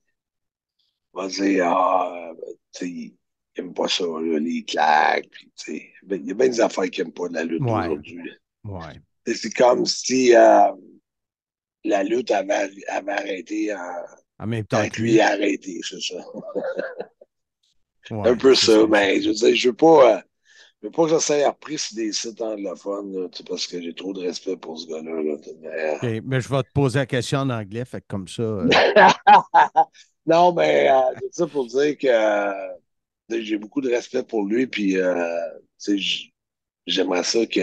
va 1.14 1.28
dire, 1.28 1.66
ah, 1.68 2.32
tu 2.74 3.18
aime 3.60 3.74
pas 3.74 3.88
ça, 3.88 4.04
là, 4.06 4.40
les 4.40 4.64
claques, 4.64 5.28
Il 5.68 6.28
y 6.28 6.32
a 6.32 6.34
bien 6.34 6.48
des 6.50 6.62
affaires 6.62 6.90
qu'il 6.90 7.02
aime 7.06 7.12
pas 7.12 7.28
de 7.30 7.34
la 7.36 7.44
lutte 7.44 7.62
Ouais. 7.62 7.88
aujourd'hui. 7.88 8.32
Ouais. 8.64 9.02
C'est 9.36 9.54
comme 9.54 9.86
si 9.86 10.36
euh, 10.36 10.72
la 11.84 12.04
lutte 12.04 12.32
avait, 12.32 12.70
avait 12.88 13.12
arrêté 13.12 13.74
en, 13.74 14.44
En 14.44 14.48
même 14.48 14.66
temps 14.66 14.88
que 14.90 15.02
lui 15.02 15.20
arrêté, 15.20 15.80
c'est 15.84 16.02
ça. 16.02 16.16
Ouais, 18.10 18.30
un 18.30 18.38
peu 18.38 18.56
ça, 18.56 18.88
mais 18.88 19.22
je 19.22 19.30
veux 19.30 19.36
dire, 19.36 19.56
je 19.56 19.68
veux 19.70 19.76
pas, 19.76 20.16
euh, 20.18 20.22
je 20.82 20.88
veux 20.88 20.92
pas 20.92 21.04
que 21.06 21.10
ça 21.10 21.20
soit 21.20 21.50
repris 21.50 21.78
sur 21.78 21.96
des 21.98 22.14
sites 22.14 22.42
anglophones, 22.42 23.14
là, 23.14 23.28
parce 23.50 23.68
que 23.68 23.82
j'ai 23.82 23.94
trop 23.94 24.14
de 24.14 24.22
respect 24.22 24.56
pour 24.56 24.80
ce 24.80 24.88
gars-là. 24.88 25.24
là, 25.24 25.38
sais, 26.02 26.22
mais, 26.24 26.40
je 26.40 26.48
vais 26.48 26.64
te 26.64 26.70
poser 26.74 27.00
la 27.00 27.06
question 27.06 27.40
en 27.40 27.50
anglais, 27.50 27.84
fait 27.84 28.04
comme 28.08 28.28
ça. 28.30 28.44
euh, 28.44 28.70
non, 30.26 30.54
mais 30.54 30.90
euh, 30.90 31.02
c'est 31.22 31.34
ça 31.34 31.48
pour 31.48 31.66
dire 31.68 31.98
que 31.98 32.08
euh, 32.08 32.74
j'ai 33.30 33.58
beaucoup 33.58 33.82
de 33.82 33.90
respect 33.90 34.24
pour 34.24 34.46
lui, 34.46 34.68
puis 34.68 34.98
euh, 34.98 35.16
tu 35.80 35.92
sais, 35.94 35.98
j- 35.98 36.34
j'aimerais 36.86 37.24
ça 37.24 37.46
que. 37.46 37.62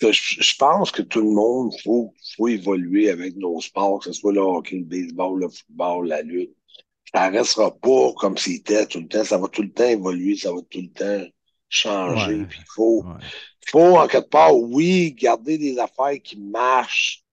je, 0.00 0.56
pense 0.58 0.90
que 0.90 1.02
tout 1.02 1.20
le 1.20 1.30
monde, 1.30 1.72
il 1.76 1.82
faut, 1.82 2.14
faut 2.36 2.48
évoluer 2.48 3.10
avec 3.10 3.36
nos 3.36 3.60
sports, 3.60 4.00
que 4.00 4.06
ce 4.06 4.12
soit 4.12 4.32
le 4.32 4.40
hockey, 4.40 4.78
le 4.78 4.84
baseball, 4.84 5.40
le 5.40 5.48
football, 5.48 6.08
la 6.08 6.22
lutte. 6.22 6.54
Ça 7.14 7.28
restera 7.30 7.74
pas 7.76 8.12
comme 8.14 8.36
c'était 8.36 8.86
tout 8.86 9.00
le 9.00 9.08
temps. 9.08 9.24
Ça 9.24 9.38
va 9.38 9.48
tout 9.48 9.62
le 9.62 9.72
temps 9.72 9.88
évoluer, 9.88 10.36
ça 10.36 10.52
va 10.52 10.60
tout 10.68 10.80
le 10.80 10.88
temps 10.92 11.30
changer. 11.68 12.40
Ouais. 12.40 12.46
Puis 12.46 12.60
il 12.60 12.66
faut, 12.74 13.04
faut, 13.68 13.96
en 13.98 14.06
quelque 14.08 14.28
part, 14.30 14.56
oui, 14.56 15.12
garder 15.12 15.58
des 15.58 15.78
affaires 15.78 16.20
qui 16.22 16.38
marchent. 16.40 17.24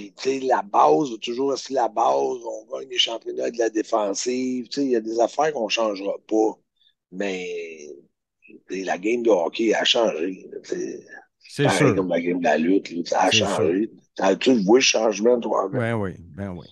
Puis, 0.00 0.12
tu 0.16 0.22
sais, 0.22 0.40
la 0.40 0.62
base 0.62 1.10
toujours 1.20 1.50
rester 1.50 1.74
la 1.74 1.88
base. 1.88 2.06
On 2.44 2.66
gagne 2.78 2.88
les 2.88 2.98
championnats 2.98 3.50
de 3.50 3.58
la 3.58 3.68
défensive. 3.68 4.68
Tu 4.68 4.80
sais, 4.80 4.84
il 4.86 4.90
y 4.92 4.96
a 4.96 5.00
des 5.00 5.20
affaires 5.20 5.52
qu'on 5.52 5.64
ne 5.64 5.68
changera 5.68 6.14
pas. 6.26 6.58
Mais 7.12 7.86
la 8.70 8.96
game 8.98 9.22
de 9.22 9.30
hockey 9.30 9.74
a 9.74 9.84
changé. 9.84 10.48
C'est 11.42 11.68
sûr. 11.68 11.94
comme 11.96 12.08
la 12.08 12.20
game 12.20 12.38
de 12.38 12.44
la 12.44 12.56
lutte. 12.56 12.90
là, 12.90 13.02
ça 13.04 13.20
a 13.24 13.30
changé. 13.30 13.90
As- 14.18 14.36
Tu 14.36 14.54
vois, 14.62 14.78
le 14.78 14.82
changement, 14.82 15.38
toi? 15.38 15.68
Ben 15.72 15.94
oui, 15.94 16.14
ben 16.18 16.50
oui. 16.50 16.66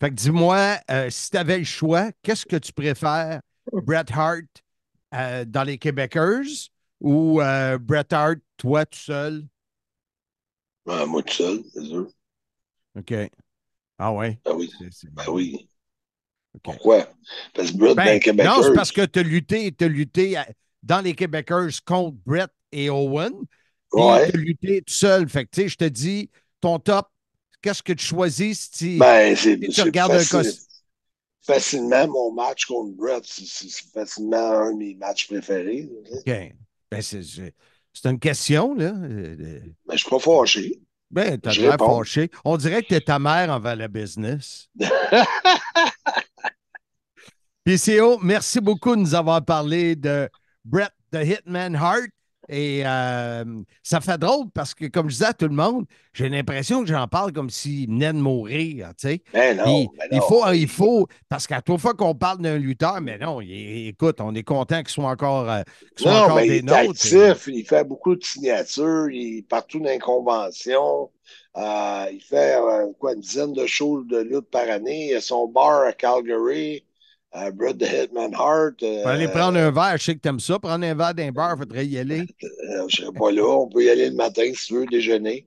Fait 0.00 0.10
que 0.10 0.14
dis-moi, 0.14 0.78
euh, 0.90 1.08
si 1.10 1.30
tu 1.30 1.36
avais 1.36 1.58
le 1.58 1.64
choix, 1.64 2.10
qu'est-ce 2.22 2.44
que 2.44 2.56
tu 2.56 2.72
préfères, 2.72 3.40
Bret 3.72 4.04
Hart 4.12 4.42
euh, 5.14 5.44
dans 5.44 5.64
les 5.64 5.78
Québécois 5.78 6.42
ou 7.00 7.40
euh, 7.40 7.78
Bret 7.78 8.12
Hart, 8.12 8.38
toi 8.56 8.84
tout 8.84 8.98
seul? 8.98 9.44
Ouais, 10.86 11.06
moi 11.06 11.22
tout 11.22 11.34
seul, 11.34 11.62
c'est 11.72 11.84
sûr. 11.84 12.08
OK. 12.98 13.14
Ah 13.98 14.12
ouais? 14.12 14.38
Ben 14.44 14.52
oui. 14.54 14.70
C'est- 14.90 15.10
Ben 15.12 15.24
oui. 15.28 15.68
Pourquoi? 16.62 17.06
Parce 17.54 17.70
que 17.70 17.76
Brett, 17.76 17.96
Ben, 17.96 18.14
dans 18.14 18.18
Québécois. 18.20 18.56
non, 18.56 18.62
c'est 18.62 18.74
parce 18.74 18.92
que 18.92 19.04
tu 19.04 19.18
as 19.18 19.22
lutté, 19.22 19.70
t'as 19.72 19.88
lutté 19.88 20.36
à- 20.36 20.48
dans 20.82 21.00
les 21.02 21.14
Québécois 21.14 21.68
contre 21.84 22.16
Brett 22.24 22.50
et 22.72 22.88
Owen. 22.90 23.32
Ouais. 23.92 24.30
tu 24.30 24.36
as 24.36 24.40
lutté 24.40 24.82
tout 24.82 24.92
seul. 24.92 25.28
Fait 25.28 25.44
que, 25.44 25.50
tu 25.52 25.62
sais, 25.62 25.68
je 25.68 25.76
te 25.76 25.84
dis, 25.84 26.30
ton 26.60 26.78
top, 26.78 27.08
qu'est-ce 27.62 27.82
que 27.82 27.92
tu 27.92 28.04
choisis 28.04 28.60
si 28.60 28.70
tu, 28.94 28.98
Ben, 28.98 29.36
si 29.36 29.58
tu 29.58 29.80
regardes 29.82 30.12
un 30.12 30.18
facile- 30.18 30.50
cos- 30.50 30.66
facilement 31.42 32.08
mon 32.08 32.32
match 32.32 32.64
contre 32.66 32.92
Brett. 32.96 33.24
C'est- 33.24 33.90
facilement 33.92 34.36
un 34.52 34.72
de 34.72 34.78
mes 34.78 34.94
matchs 34.94 35.26
préférés. 35.28 35.88
OK. 36.12 36.24
Ben, 36.90 37.02
c'est- 37.02 37.52
une 38.04 38.18
question, 38.18 38.74
là. 38.74 38.94
Euh, 38.94 39.60
Ben, 39.86 39.92
je 39.92 39.96
suis 39.98 40.08
pas 40.10 40.18
fâché. 40.18 40.80
Ben, 41.10 41.38
t'as 41.38 41.52
l'air 41.52 41.76
fâché. 41.78 42.30
On 42.44 42.56
dirait 42.56 42.82
que 42.82 42.88
t'es 42.88 43.00
ta 43.00 43.18
mère 43.18 43.50
envers 43.50 43.76
la 43.76 43.88
business. 43.88 44.68
PCO, 47.64 48.18
merci 48.22 48.60
beaucoup 48.60 48.94
de 48.94 49.00
nous 49.00 49.14
avoir 49.14 49.44
parlé 49.44 49.96
de 49.96 50.28
Brett 50.64 50.92
the 51.12 51.24
Hitman 51.24 51.74
Hart. 51.74 52.10
Et 52.48 52.82
euh, 52.86 53.44
ça 53.82 54.00
fait 54.00 54.18
drôle 54.18 54.46
parce 54.54 54.74
que, 54.74 54.86
comme 54.86 55.08
je 55.08 55.14
disais 55.14 55.26
à 55.26 55.34
tout 55.34 55.48
le 55.48 55.54
monde, 55.54 55.84
j'ai 56.12 56.28
l'impression 56.28 56.80
que 56.82 56.86
j'en 56.88 57.06
parle 57.08 57.32
comme 57.32 57.50
s'il 57.50 57.88
venait 57.88 58.12
de 58.12 58.18
mourir. 58.18 58.90
Tu 58.98 59.08
sais. 59.08 59.22
Ben 59.32 59.56
non, 59.56 59.64
ben 59.98 60.08
il 60.12 60.20
faut, 60.20 60.52
il 60.52 60.68
faut, 60.68 61.08
parce 61.28 61.46
qu'à 61.46 61.60
toute 61.60 61.80
fois 61.80 61.94
qu'on 61.94 62.14
parle 62.14 62.38
d'un 62.42 62.58
lutteur, 62.58 63.00
mais 63.00 63.18
non, 63.18 63.40
il- 63.40 63.88
écoute, 63.88 64.20
on 64.20 64.34
est 64.34 64.42
content 64.44 64.78
qu'il 64.78 64.90
soit 64.90 65.10
encore, 65.10 65.50
euh, 65.50 65.62
qu'il 65.96 66.02
soit 66.04 66.12
Non, 66.12 66.18
encore 66.24 66.36
mais 66.36 66.46
il 66.46 66.50
des 66.50 66.56
est 66.58 66.62
nôtres. 66.62 66.90
actif, 66.90 67.48
il 67.52 67.64
fait 67.66 67.84
beaucoup 67.84 68.14
de 68.14 68.22
signatures, 68.24 69.10
il 69.10 69.38
est 69.38 69.42
partout 69.42 69.80
dans 69.80 69.90
les 69.90 69.98
conventions. 69.98 71.10
Euh, 71.56 72.06
il 72.12 72.20
fait 72.20 72.54
euh, 72.56 72.92
quoi, 72.98 73.14
une 73.14 73.20
dizaine 73.20 73.52
de 73.54 73.66
shows 73.66 74.04
de 74.04 74.18
lutte 74.18 74.50
par 74.50 74.68
année. 74.68 75.08
Il 75.10 75.16
a 75.16 75.20
son 75.20 75.48
bar 75.48 75.82
à 75.82 75.92
Calgary. 75.92 76.84
Euh, 77.36 77.50
Brett 77.50 77.76
the 77.78 77.84
Hitman 77.86 78.32
Hart. 78.34 78.82
euh, 78.82 79.02
Faut 79.02 79.08
aller 79.08 79.28
prendre 79.28 79.58
un 79.58 79.70
verre, 79.70 79.98
je 79.98 80.04
sais 80.04 80.14
que 80.14 80.20
t'aimes 80.20 80.40
ça. 80.40 80.58
Prendre 80.58 80.84
un 80.86 80.94
verre 80.94 81.14
d'un 81.14 81.30
bar, 81.32 81.54
il 81.56 81.58
faudrait 81.58 81.86
y 81.86 81.98
aller. 81.98 82.20
euh, 82.42 82.86
je 82.88 82.96
serai 83.02 83.12
pas 83.12 83.30
là. 83.30 83.44
On 83.46 83.68
peut 83.68 83.84
y 83.84 83.90
aller 83.90 84.08
le 84.08 84.16
matin 84.16 84.50
si 84.54 84.66
tu 84.68 84.74
veux 84.74 84.86
déjeuner. 84.86 85.46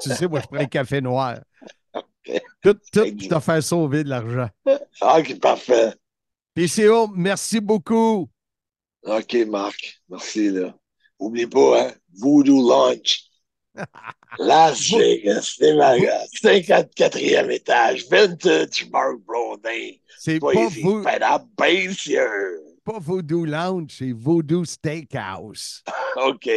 Tu 0.00 0.10
sais, 0.10 0.26
moi, 0.26 0.40
je 0.40 0.46
prends 0.46 0.58
un 0.60 0.66
café 0.66 1.00
noir. 1.00 1.38
Tout, 2.62 2.74
tout 2.92 3.16
pour 3.16 3.28
te 3.28 3.40
faire 3.40 3.62
sauver 3.62 4.04
de 4.04 4.08
l'argent. 4.10 4.48
Ah, 5.00 5.18
ok, 5.18 5.38
parfait. 5.40 5.92
PCO, 6.54 7.08
merci 7.14 7.60
beaucoup. 7.60 8.28
OK, 9.04 9.34
Marc. 9.48 10.00
Merci, 10.08 10.50
là. 10.50 10.74
Oublie 11.18 11.46
pas, 11.46 11.82
hein? 11.82 11.92
Voodoo 12.16 12.68
Lunch. 12.68 13.24
Las 14.38 14.90
Vegas, 14.90 15.56
Nevada, 15.60 16.24
54e 16.42 17.50
étage, 17.50 18.06
vintage 18.10 18.88
Mark 18.90 19.18
Blondin. 19.26 19.92
C'est 20.18 20.38
pas 20.40 20.48
vous-. 20.82 21.02
Pas 22.84 22.98
Voodoo 22.98 23.44
Lounge, 23.44 23.90
c'est 23.98 24.12
Voodoo 24.12 24.64
Steakhouse. 24.64 25.84
OK. 26.16 26.48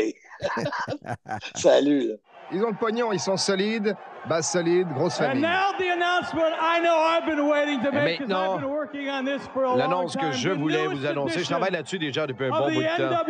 Salut, 1.56 2.08
là. 2.10 2.16
Ils 2.54 2.62
ont 2.66 2.70
le 2.70 2.76
pognon, 2.76 3.14
ils 3.14 3.20
sont 3.20 3.38
solides, 3.38 3.96
base 4.28 4.50
solide, 4.50 4.88
grosse 4.94 5.22
And 5.22 5.26
famille. 5.28 5.42
now 5.42 5.72
the 5.80 5.90
announcement 5.94 6.52
I 6.60 6.82
know 6.82 6.98
I've 6.98 7.26
been 7.26 7.48
waiting 7.48 7.80
to 7.82 7.88
Et 7.90 7.92
make 8.04 8.18
'cause 8.20 8.28
maintenant, 8.28 8.56
I've 8.56 8.62
been 8.62 8.70
working 8.70 9.10
on 9.10 9.24
this 9.24 9.42
for 9.54 9.64
a 9.64 9.68
long 9.70 9.78
L'annonce 9.78 10.16
que 10.18 10.20
time. 10.20 10.34
je 10.34 10.50
voulais 10.50 10.86
vous 10.88 11.06
annoncer, 11.06 11.40
je 11.40 11.46
travaille 11.46 11.72
là-dessus 11.72 11.98
déjà 12.00 12.28
depuis 12.28 12.48
un 12.48 12.50
bon 12.50 12.66
bout 12.74 12.82
de 12.82 12.98
temps. 13.10 13.24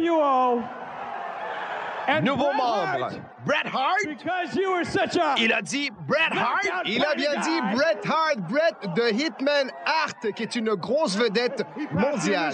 And 2.12 2.26
Nouveau 2.26 2.46
Bret 2.46 2.58
membre, 2.58 3.04
Hart, 3.04 3.22
Bret 3.46 3.66
Hart. 3.66 4.06
Because 4.06 4.56
you 4.56 4.70
were 4.70 4.84
such 4.84 5.16
a 5.16 5.36
Il 5.38 5.54
a 5.54 5.62
dit 5.62 5.90
Bret 6.08 6.38
Hart. 6.38 6.66
Il 6.86 7.04
a 7.06 7.16
bien 7.16 7.40
dit 7.40 7.62
Bret 7.74 8.02
Hart, 8.06 8.38
Bret 8.50 8.94
de 8.96 9.14
Hitman 9.14 9.72
Hart, 9.86 10.34
qui 10.36 10.44
est 10.44 10.56
une 10.56 10.74
grosse 10.76 11.16
vedette 11.16 11.64
mondiale. 11.92 12.54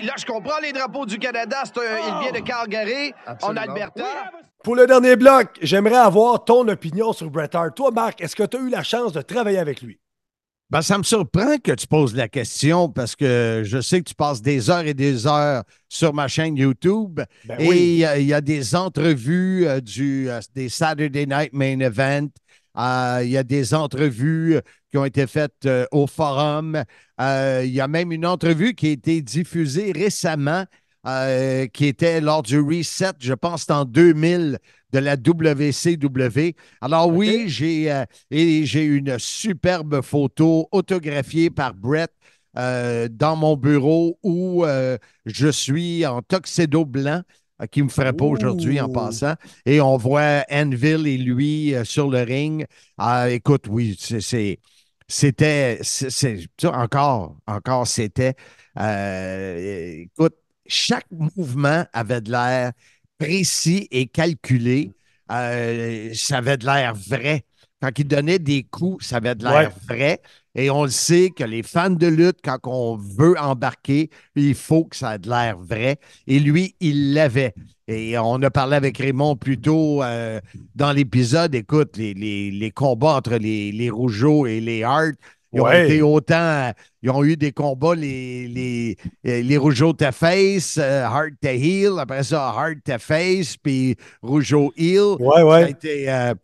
Là, 0.00 0.14
je 0.16 0.26
comprends 0.26 0.58
les 0.60 0.72
drapeaux 0.72 1.06
du 1.06 1.18
Canada. 1.18 1.62
il 1.76 2.20
vient 2.20 2.32
de 2.32 2.44
Calgary, 2.44 3.14
en. 3.42 3.56
Alberta. 3.56 4.32
Pour 4.64 4.74
le 4.74 4.86
dernier 4.86 5.14
bloc, 5.14 5.58
j'aimerais 5.62 5.96
avoir 5.96 6.44
ton 6.44 6.66
opinion 6.66 7.12
sur 7.12 7.30
Bret 7.30 7.54
Hart. 7.54 7.76
Toi, 7.76 7.92
Marc, 7.92 8.20
est-ce 8.20 8.34
que 8.34 8.42
tu 8.42 8.56
as 8.56 8.60
eu 8.60 8.68
la 8.68 8.82
chance 8.82 9.12
de 9.12 9.22
travailler 9.22 9.58
avec 9.58 9.80
lui? 9.82 10.00
Ben, 10.68 10.82
ça 10.82 10.98
me 10.98 11.04
surprend 11.04 11.58
que 11.62 11.70
tu 11.72 11.86
poses 11.86 12.16
la 12.16 12.28
question 12.28 12.88
parce 12.88 13.14
que 13.14 13.62
je 13.64 13.80
sais 13.80 14.00
que 14.00 14.08
tu 14.08 14.16
passes 14.16 14.42
des 14.42 14.68
heures 14.68 14.84
et 14.84 14.94
des 14.94 15.28
heures 15.28 15.62
sur 15.88 16.12
ma 16.12 16.26
chaîne 16.26 16.56
YouTube. 16.56 17.20
Ben 17.44 17.60
et 17.60 17.68
oui. 17.68 17.76
il 17.78 17.96
y 17.98 18.04
a- 18.04 18.18
il 18.18 18.26
y, 18.26 18.34
a 18.34 18.40
des 18.40 18.74
entrevues 18.74 19.64
euh, 19.68 19.80
du, 19.80 20.28
euh, 20.28 20.40
des 20.56 20.68
Saturday 20.68 21.24
Night 21.26 21.52
Main 21.52 21.78
Event. 21.78 22.28
Euh, 22.78 23.20
Il 23.22 23.30
y 23.30 23.36
a 23.36 23.44
des 23.44 23.74
entrevues 23.74 24.58
qui 24.90 24.98
ont 24.98 25.04
été 25.04 25.26
faites 25.28 25.68
au 25.92 26.06
forum. 26.08 26.82
Il 27.18 27.70
y 27.70 27.80
a 27.80 27.86
même 27.88 28.10
une 28.12 28.26
entrevue 28.26 28.74
qui 28.74 28.88
a 28.88 28.90
été 28.90 29.22
diffusée 29.22 29.92
récemment, 29.92 30.64
qui 31.72 31.86
était 31.86 32.20
lors 32.20 32.42
du 32.42 32.60
reset, 32.60 33.12
je 33.20 33.32
pense, 33.32 33.70
en 33.70 33.84
2000 33.86 34.58
de 34.92 34.98
la 34.98 35.16
WCW. 35.16 36.54
Alors 36.80 37.08
oui, 37.12 37.44
j'ai 37.48 37.90
euh, 37.92 38.04
j'ai 38.30 38.84
une 38.84 39.18
superbe 39.18 40.00
photo 40.02 40.68
autographiée 40.72 41.50
par 41.50 41.74
Brett 41.74 42.10
euh, 42.56 43.08
dans 43.10 43.36
mon 43.36 43.56
bureau 43.56 44.18
où 44.22 44.64
euh, 44.64 44.96
je 45.26 45.48
suis 45.48 46.06
en 46.06 46.22
tuxedo 46.22 46.84
blanc 46.84 47.22
qui 47.70 47.82
me 47.82 47.88
ferait 47.88 48.12
pas 48.12 48.26
aujourd'hui 48.26 48.80
en 48.80 48.88
passant. 48.88 49.34
Et 49.64 49.80
on 49.80 49.96
voit 49.96 50.44
Anvil 50.50 51.06
et 51.06 51.16
lui 51.18 51.74
sur 51.84 52.08
le 52.10 52.20
ring. 52.22 52.66
Ah, 52.98 53.30
écoute, 53.30 53.64
oui, 53.68 53.96
c'est- 53.98 54.58
c'était, 55.08 55.80
encore, 56.64 57.36
encore, 57.46 57.86
c'était. 57.86 58.34
écoute, 58.78 60.34
chaque 60.66 61.06
mouvement 61.10 61.84
avait 61.92 62.20
de 62.20 62.30
l'air 62.30 62.72
précis 63.18 63.88
et 63.90 64.06
calculé. 64.06 64.92
Euh, 65.30 66.12
ça 66.14 66.38
avait 66.38 66.56
de 66.56 66.66
l'air 66.66 66.94
vrai. 66.94 67.44
Quand 67.82 67.90
il 67.98 68.06
donnait 68.08 68.38
des 68.38 68.62
coups, 68.64 69.04
ça 69.06 69.16
avait 69.16 69.34
de 69.34 69.44
l'air 69.44 69.70
vrai. 69.88 70.20
Et 70.54 70.70
on 70.70 70.84
le 70.84 70.90
sait 70.90 71.30
que 71.30 71.44
les 71.44 71.62
fans 71.62 71.90
de 71.90 72.06
lutte, 72.06 72.38
quand 72.42 72.58
on 72.64 72.96
veut 72.96 73.38
embarquer, 73.38 74.08
il 74.34 74.54
faut 74.54 74.84
que 74.84 74.96
ça 74.96 75.16
ait 75.16 75.18
de 75.18 75.28
l'air 75.28 75.58
vrai. 75.58 75.98
Et 76.26 76.38
lui, 76.40 76.74
il 76.80 77.12
l'avait. 77.12 77.52
Et 77.88 78.18
on 78.18 78.42
a 78.42 78.50
parlé 78.50 78.76
avec 78.76 78.98
Raymond 78.98 79.36
plus 79.36 79.60
tôt 79.60 80.02
euh, 80.02 80.40
dans 80.74 80.92
l'épisode. 80.92 81.54
Écoute, 81.54 81.96
les, 81.96 82.14
les- 82.14 82.50
les 82.50 82.70
combats 82.70 83.14
entre 83.16 83.36
les, 83.36 83.70
les 83.72 83.90
Rougeaux 83.90 84.46
et 84.46 84.60
les 84.60 84.82
Hart, 84.82 85.14
ils 85.52 85.60
ont 85.60 85.70
été 85.70 86.02
autant. 86.02 86.72
Ils 87.02 87.10
ont 87.10 87.24
eu 87.24 87.36
des 87.36 87.52
combats, 87.52 87.94
les, 87.94 88.48
les, 88.48 88.96
euh, 89.26 89.42
les 89.42 89.56
Rougeaux 89.56 89.92
to 89.92 90.10
face, 90.12 90.76
euh, 90.78 91.04
Hart 91.04 91.30
to 91.40 91.48
heel, 91.48 91.98
après 91.98 92.24
ça, 92.24 92.48
Hart 92.48 92.76
to 92.84 92.98
face, 92.98 93.56
puis 93.56 93.96
Rougeau 94.22 94.72
heel. 94.76 95.16
Ouais, 95.20 95.42
ouais. 95.42 95.60
Ça 95.60 95.66
a 95.66 95.68
été, 95.68 96.10
euh, 96.10 96.34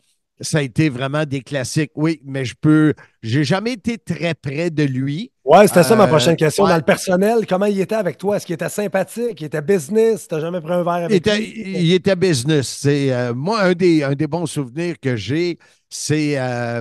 ça 0.41 0.59
a 0.59 0.63
été 0.63 0.89
vraiment 0.89 1.25
des 1.25 1.41
classiques. 1.41 1.93
Oui, 1.95 2.21
mais 2.25 2.45
je 2.45 2.55
peux. 2.61 2.95
J'ai 3.23 3.45
jamais 3.45 3.73
été 3.73 3.99
très 3.99 4.35
près 4.35 4.71
de 4.71 4.85
lui. 4.85 5.31
Ouais, 5.45 5.67
c'était 5.67 5.83
ça 5.83 5.97
ma 5.97 6.07
prochaine 6.07 6.37
question. 6.37 6.65
ouais. 6.65 6.71
Dans 6.71 6.77
le 6.77 6.83
personnel, 6.83 7.47
comment 7.49 7.67
il 7.67 7.81
était 7.81 7.97
avec 7.97 8.17
toi? 8.17 8.37
Est-ce 8.37 8.47
qu'il 8.47 8.55
était 8.55 8.69
sympathique? 8.69 9.41
Il 9.41 9.45
était 9.47 9.61
business? 9.61 10.29
T'as 10.29 10.39
jamais 10.41 10.61
pris 10.61 10.73
un 10.73 10.85
verre 10.85 10.99
Il 11.01 11.05
avec 11.05 11.27
était, 11.27 11.39
lui? 11.39 11.53
il 11.57 11.93
était 11.93 12.15
business. 12.15 12.69
C'est, 12.81 13.13
euh, 13.13 13.35
moi, 13.35 13.63
un 13.63 13.73
des, 13.73 14.05
un 14.05 14.15
des 14.15 14.29
bons 14.29 14.47
souvenirs 14.47 14.95
que 15.01 15.17
j'ai, 15.17 15.59
c'est 15.89 16.39
euh, 16.39 16.81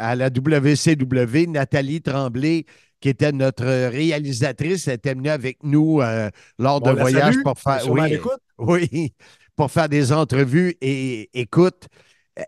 à 0.00 0.16
la 0.16 0.30
WCW, 0.30 1.46
Nathalie 1.48 2.02
Tremblay, 2.02 2.64
qui 3.00 3.08
était 3.10 3.32
notre 3.32 3.64
réalisatrice, 3.64 4.88
elle 4.88 4.94
était 4.94 5.14
venue 5.14 5.30
avec 5.30 5.58
nous 5.62 6.00
euh, 6.02 6.30
lors 6.58 6.80
d'un 6.80 6.94
la 6.94 7.00
voyage 7.00 7.34
salue. 7.34 7.42
pour 7.42 7.58
faire. 7.58 7.86
Oui, 8.58 9.14
pour 9.56 9.70
faire 9.70 9.88
des 9.88 10.12
entrevues. 10.12 10.76
Et 10.80 11.30
écoute, 11.34 11.88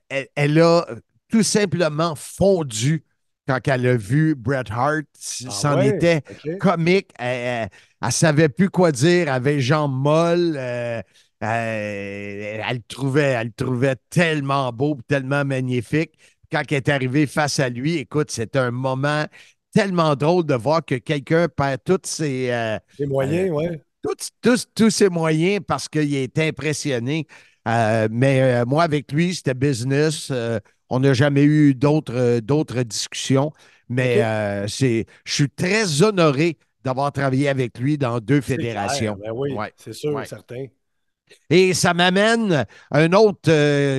elle, 0.09 0.29
elle 0.35 0.59
a 0.61 0.87
tout 1.31 1.43
simplement 1.43 2.15
fondu 2.17 3.05
quand 3.49 3.67
elle 3.69 3.87
a 3.87 3.97
vu 3.97 4.35
Bret 4.35 4.65
Hart. 4.71 5.05
C'en 5.19 5.71
Ah 5.73 5.77
ouais? 5.79 5.89
était 5.89 6.23
comique. 6.59 7.11
Elle, 7.19 7.69
ne 8.03 8.11
savait 8.11 8.49
plus 8.49 8.71
quoi 8.71 8.93
dire. 8.93 9.23
Elle 9.23 9.29
avait 9.31 9.55
les 9.57 9.61
jambes 9.61 9.93
molles. 9.95 10.57
euh, 10.57 11.01
euh, 11.43 12.61
elle, 12.69 12.77
le 12.77 12.83
trouvait, 12.87 13.23
elle 13.33 13.49
le 13.49 13.53
trouvait 13.53 13.97
tellement 14.11 14.73
beau, 14.73 14.99
tellement 15.09 15.45
magnifique. 15.45 16.13
Quand 16.53 16.63
elle 16.71 16.77
est 16.79 16.89
arrivée 16.91 17.27
face 17.27 17.59
à 17.61 17.69
lui, 17.71 17.97
écoute, 17.97 18.31
c'était 18.31 18.59
un 18.59 18.71
moment 18.71 19.25
tellement 19.75 20.15
drôle 20.17 20.45
de 20.47 20.55
voir 20.55 20.85
que 20.85 20.97
quelqu'un 20.97 21.49
perd 21.49 21.81
tous 21.85 22.01
ses, 22.05 22.51
euh, 22.51 22.79
moyens, 23.07 23.51
euh, 23.51 23.55
ouais. 23.55 23.83
tous, 24.03 24.31
tous- 24.43 24.67
tous 24.75 24.91
ses 24.91 25.09
moyens 25.09 25.61
parce 25.67 25.89
qu'il 25.89 26.15
est 26.15 26.39
impressionné. 26.39 27.27
Euh, 27.69 28.09
mais 28.11 28.65
moi, 28.67 28.83
avec 28.85 29.13
lui, 29.13 29.35
c'était 29.35 29.55
business. 29.55 30.31
On 30.91 31.01
n'a 31.01 31.15
jamais 31.15 31.45
eu 31.45 31.75
d'autres 31.75 32.41
d'autres 32.41 32.83
discussions. 32.83 33.53
Mais 33.89 34.19
c'est, 34.69 35.07
je 35.25 35.33
suis 35.33 35.51
très 35.51 36.03
honoré 36.03 36.59
d'avoir 36.85 37.13
travaillé 37.13 37.49
avec 37.49 37.79
lui 37.79 37.97
dans 37.99 38.19
deux 38.21 38.41
C'est 38.41 38.57
fédérations. 38.57 39.15
clair, 39.17 39.33
ben 39.33 39.39
oui, 39.39 39.53
Ouais. 39.53 39.73
c'est 39.77 39.93
sûr, 39.93 40.15
Ouais. 40.15 40.27
certain. 40.27 40.67
Et 41.51 41.75
ça 41.75 41.95
m'amène 41.95 42.67
à 42.91 42.99
un 42.99 43.13
autre 43.13 43.41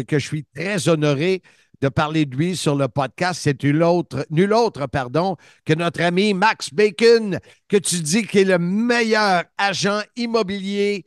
que 0.04 0.20
je 0.20 0.26
suis 0.26 0.46
très 0.56 0.88
honoré 0.90 1.42
de 1.84 1.90
parler 1.90 2.26
de 2.26 2.36
lui 2.38 2.56
sur 2.56 2.78
le 2.78 2.88
podcast. 2.88 3.42
C'est 3.44 3.62
nul 3.62 3.84
autre, 3.84 4.26
nul 4.30 4.54
autre 4.54 4.88
pardon, 4.88 5.36
que 5.66 5.74
notre 5.74 6.02
ami 6.02 6.34
Max 6.34 6.74
Bacon, 6.74 7.40
que 7.68 7.76
tu 7.76 8.00
dis 8.00 8.26
qu'il 8.26 8.40
est 8.42 8.46
le 8.46 8.58
meilleur 8.58 9.44
agent 9.58 10.00
immobilier 10.16 11.04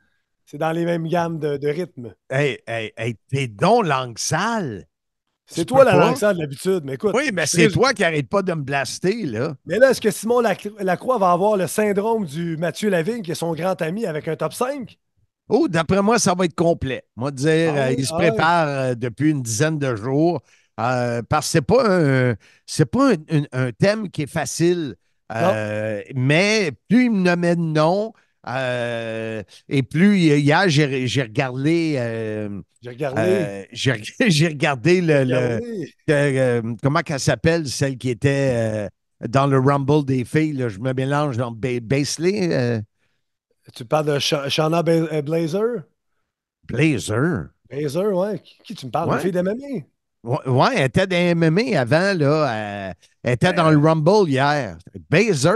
c'est 0.47 0.59
dans 0.59 0.73
les 0.73 0.85
mêmes 0.87 1.07
gammes 1.09 1.39
de, 1.39 1.57
de 1.59 1.69
rythme. 1.69 2.15
Hey, 2.31 2.59
hey, 2.67 2.93
hey, 2.97 3.17
t'es 3.31 3.49
donc 3.49 3.85
langue 3.87 4.19
sale. 4.19 4.87
C'est 5.47 5.65
toi 5.65 5.85
la 5.85 5.97
langue 5.97 6.17
sale 6.17 6.39
d'habitude, 6.39 6.83
mais 6.85 6.95
écoute. 6.95 7.17
Oui, 7.17 7.31
mais 7.33 7.47
c'est 7.47 7.69
toi 7.69 7.95
qui 7.95 8.05
arrête 8.05 8.29
pas 8.29 8.43
de 8.43 8.53
me 8.55 8.63
blaster, 8.63 9.27
là. 9.27 9.57
Mais 9.67 9.79
là, 9.79 9.91
est-ce 9.91 10.01
que 10.01 10.11
Simon 10.11 10.41
Lac- 10.41 10.71
Lacroix 10.81 11.19
va 11.19 11.31
avoir 11.33 11.57
le 11.59 11.67
syndrome 11.67 12.25
du 12.25 12.57
Mathieu 12.57 12.89
Lavigne, 12.89 13.23
qui 13.23 13.33
est 13.33 13.35
son 13.35 13.53
grand 13.55 13.81
ami 13.83 14.07
avec 14.07 14.29
un 14.29 14.37
top 14.37 14.55
5? 14.55 14.99
Oh, 15.49 15.69
d'après 15.69 16.03
moi, 16.03 16.19
ça 16.19 16.35
va 16.35 16.45
être 16.45 16.55
complet. 16.55 17.05
Moi, 17.17 17.31
dire, 17.31 17.49
Ah 17.65 17.77
euh, 17.77 17.93
il 17.97 18.05
se 18.07 18.13
Ah 18.13 18.15
prépare 18.15 18.67
euh, 18.69 18.95
depuis 18.95 19.31
une 19.31 19.43
dizaine 19.43 19.79
de 19.79 19.95
jours. 19.95 20.43
euh, 20.81 21.23
parce 21.23 21.47
que 21.47 21.53
c'est 21.53 21.63
pas 21.63 22.31
un, 22.31 22.35
c'est 22.67 22.87
pas 22.87 23.13
un, 23.13 23.15
un- 23.31 23.45
un 23.53 23.73
thème 23.73 24.11
qui 24.11 24.23
est 24.23 24.27
facile. 24.27 24.97
euh, 25.33 26.03
mais 26.15 26.73
plus 26.89 27.05
il 27.07 27.11
me 27.13 27.21
nommait 27.23 27.57
de 27.57 27.61
nom, 27.61 28.13
euh, 28.49 29.43
et 29.69 29.83
plus 29.83 30.19
hier, 30.19 30.69
j'ai 30.69 31.23
regardé. 31.23 31.95
euh, 31.99 32.61
J'ai 32.83 32.91
regardé. 32.91 33.21
euh, 33.25 33.65
j'ai 33.73 33.93
reg- 33.93 34.15
j'ai 34.29 34.49
regardé 34.49 35.01
le. 35.01 35.25
le- 35.25 35.37
Regardez. 36.09 36.39
euh, 36.39 36.63
comment 36.83 37.01
qu'elle 37.01 37.21
s'appelle, 37.21 37.69
celle 37.69 37.99
qui 37.99 38.11
était 38.11 38.53
euh, 38.55 38.89
dans 39.29 39.47
le 39.47 39.59
Rumble 39.59 40.05
des 40.05 40.25
filles? 40.25 40.53
là, 40.55 40.69
je 40.69 40.79
me 40.79 40.93
mélange 40.93 41.37
dans 41.37 41.51
Ba- 41.51 41.81
Basley. 41.81 42.53
euh, 42.53 42.81
Tu 43.75 43.85
parles 43.85 44.07
de 44.07 44.19
Sha- 44.19 44.49
Shauna 44.49 44.83
Ba- 44.83 44.93
euh, 44.93 45.23
Blazer? 45.23 45.85
Blazer? 46.69 47.49
Blazer, 47.69 48.13
ouais. 48.17 48.41
Qui, 48.65 48.75
tu 48.75 48.87
me 48.87 48.91
parles? 48.91 49.09
Ouais. 49.11 49.17
Une 49.17 49.21
fille 49.23 49.33
d'MMA? 49.33 49.85
Ouais, 50.25 50.49
ouais, 50.49 50.69
elle 50.77 50.87
était 50.87 51.07
dans 51.07 51.17
MMA 51.17 51.79
avant, 51.81 52.13
là. 52.19 52.89
euh, 52.89 52.93
elle 53.23 53.33
était 53.35 53.53
dans 53.53 53.71
le 53.71 53.79
Rumble 53.79 54.29
hier. 54.29 54.77
Bazer. 55.11 55.55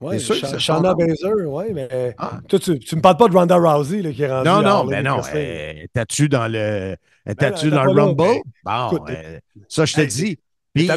Ouais, 0.00 0.16
T'es 0.16 0.18
sûr 0.24 0.34
que 0.36 0.40
Sha- 0.42 0.46
c'est 0.46 0.60
son 0.60 0.74
Shauna 0.74 0.90
nom? 0.90 1.06
Blazer, 1.06 1.34
ouais, 1.50 1.72
mais 1.72 2.14
toi, 2.48 2.58
tu, 2.58 2.78
tu 2.78 2.96
me 2.96 3.00
parles 3.00 3.16
pas 3.16 3.28
de 3.28 3.36
Ronda 3.36 3.56
Rousey 3.56 4.00
là, 4.02 4.12
qui 4.12 4.22
est 4.22 4.28
rendue 4.30 4.48
Non, 4.48 4.62
non, 4.62 4.84
mais 4.84 5.02
non. 5.02 5.20
Étais-tu 5.20 6.28
dans 6.28 6.46
le. 6.48 6.96
Étais-tu 7.26 7.68
Ben, 7.70 7.76
dans 7.76 7.84
le 7.84 8.00
Rumble? 8.02 8.16
Bon, 8.16 8.42
écoute, 8.92 9.10
euh, 9.10 9.38
ça, 9.68 9.84
je 9.84 9.94
te 9.94 10.00
dis. 10.02 10.38
Puis, 10.74 10.88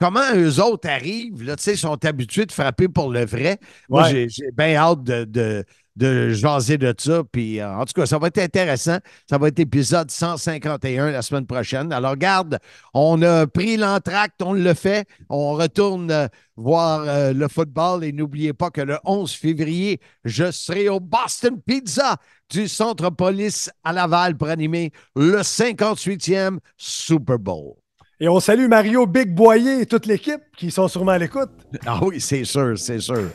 comment 0.00 0.22
eux 0.34 0.60
autres 0.60 0.88
arrivent, 0.88 1.42
là, 1.42 1.56
tu 1.56 1.64
sais, 1.64 1.74
ils 1.74 1.78
sont 1.78 2.02
habitués 2.04 2.46
de 2.46 2.52
frapper 2.52 2.88
pour 2.88 3.10
le 3.10 3.24
vrai. 3.26 3.58
Moi, 3.88 4.02
Ouais. 4.02 4.10
j'ai- 4.10 4.28
j'ai 4.28 4.50
bien 4.52 4.74
hâte 4.76 5.02
de, 5.02 5.24
de, 5.24 5.64
de 5.98 6.30
jaser 6.30 6.78
de 6.78 6.94
ça. 6.96 7.22
Puis, 7.30 7.60
euh, 7.60 7.74
en 7.74 7.84
tout 7.84 7.92
cas, 7.92 8.06
ça 8.06 8.18
va 8.18 8.28
être 8.28 8.38
intéressant. 8.38 8.98
Ça 9.28 9.36
va 9.36 9.48
être 9.48 9.58
épisode 9.58 10.10
151 10.10 11.10
la 11.10 11.22
semaine 11.22 11.46
prochaine. 11.46 11.92
Alors, 11.92 12.12
regarde, 12.12 12.58
on 12.94 13.20
a 13.22 13.46
pris 13.46 13.76
l'entracte, 13.76 14.40
on 14.40 14.52
le 14.52 14.74
fait. 14.74 15.06
On 15.28 15.52
retourne 15.54 16.10
euh, 16.10 16.28
voir 16.56 17.02
euh, 17.06 17.32
le 17.32 17.48
football 17.48 18.04
et 18.04 18.12
n'oubliez 18.12 18.52
pas 18.52 18.70
que 18.70 18.80
le 18.80 18.98
11 19.04 19.32
février, 19.32 20.00
je 20.24 20.50
serai 20.52 20.88
au 20.88 21.00
Boston 21.00 21.60
Pizza 21.66 22.16
du 22.48 22.68
Centre 22.68 23.10
Police 23.10 23.70
à 23.82 23.92
Laval 23.92 24.36
pour 24.36 24.48
animer 24.48 24.92
le 25.16 25.40
58e 25.40 26.58
Super 26.76 27.38
Bowl. 27.38 27.74
Et 28.20 28.28
on 28.28 28.40
salue 28.40 28.68
Mario 28.68 29.06
Big 29.06 29.32
Boyer 29.34 29.82
et 29.82 29.86
toute 29.86 30.06
l'équipe 30.06 30.40
qui 30.56 30.70
sont 30.70 30.88
sûrement 30.88 31.12
à 31.12 31.18
l'écoute. 31.18 31.50
Ah 31.86 32.00
oui, 32.02 32.20
c'est 32.20 32.44
sûr, 32.44 32.76
c'est 32.78 33.00
sûr. 33.00 33.30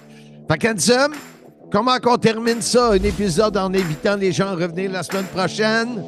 Fait 0.49 0.57
comment 1.73 1.97
qu'on 1.99 2.17
termine 2.17 2.61
ça, 2.61 2.91
un 2.91 3.03
épisode 3.03 3.57
en 3.57 3.73
évitant 3.73 4.15
les 4.15 4.31
gens 4.31 4.49
à 4.49 4.53
revenir 4.53 4.91
la 4.91 5.01
semaine 5.01 5.25
prochaine? 5.25 6.03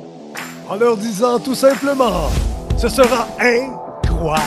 En 0.70 0.76
leur 0.76 0.96
disant 0.96 1.40
tout 1.40 1.56
simplement, 1.56 2.30
ce 2.78 2.88
sera 2.88 3.28
incroyable! 3.40 4.46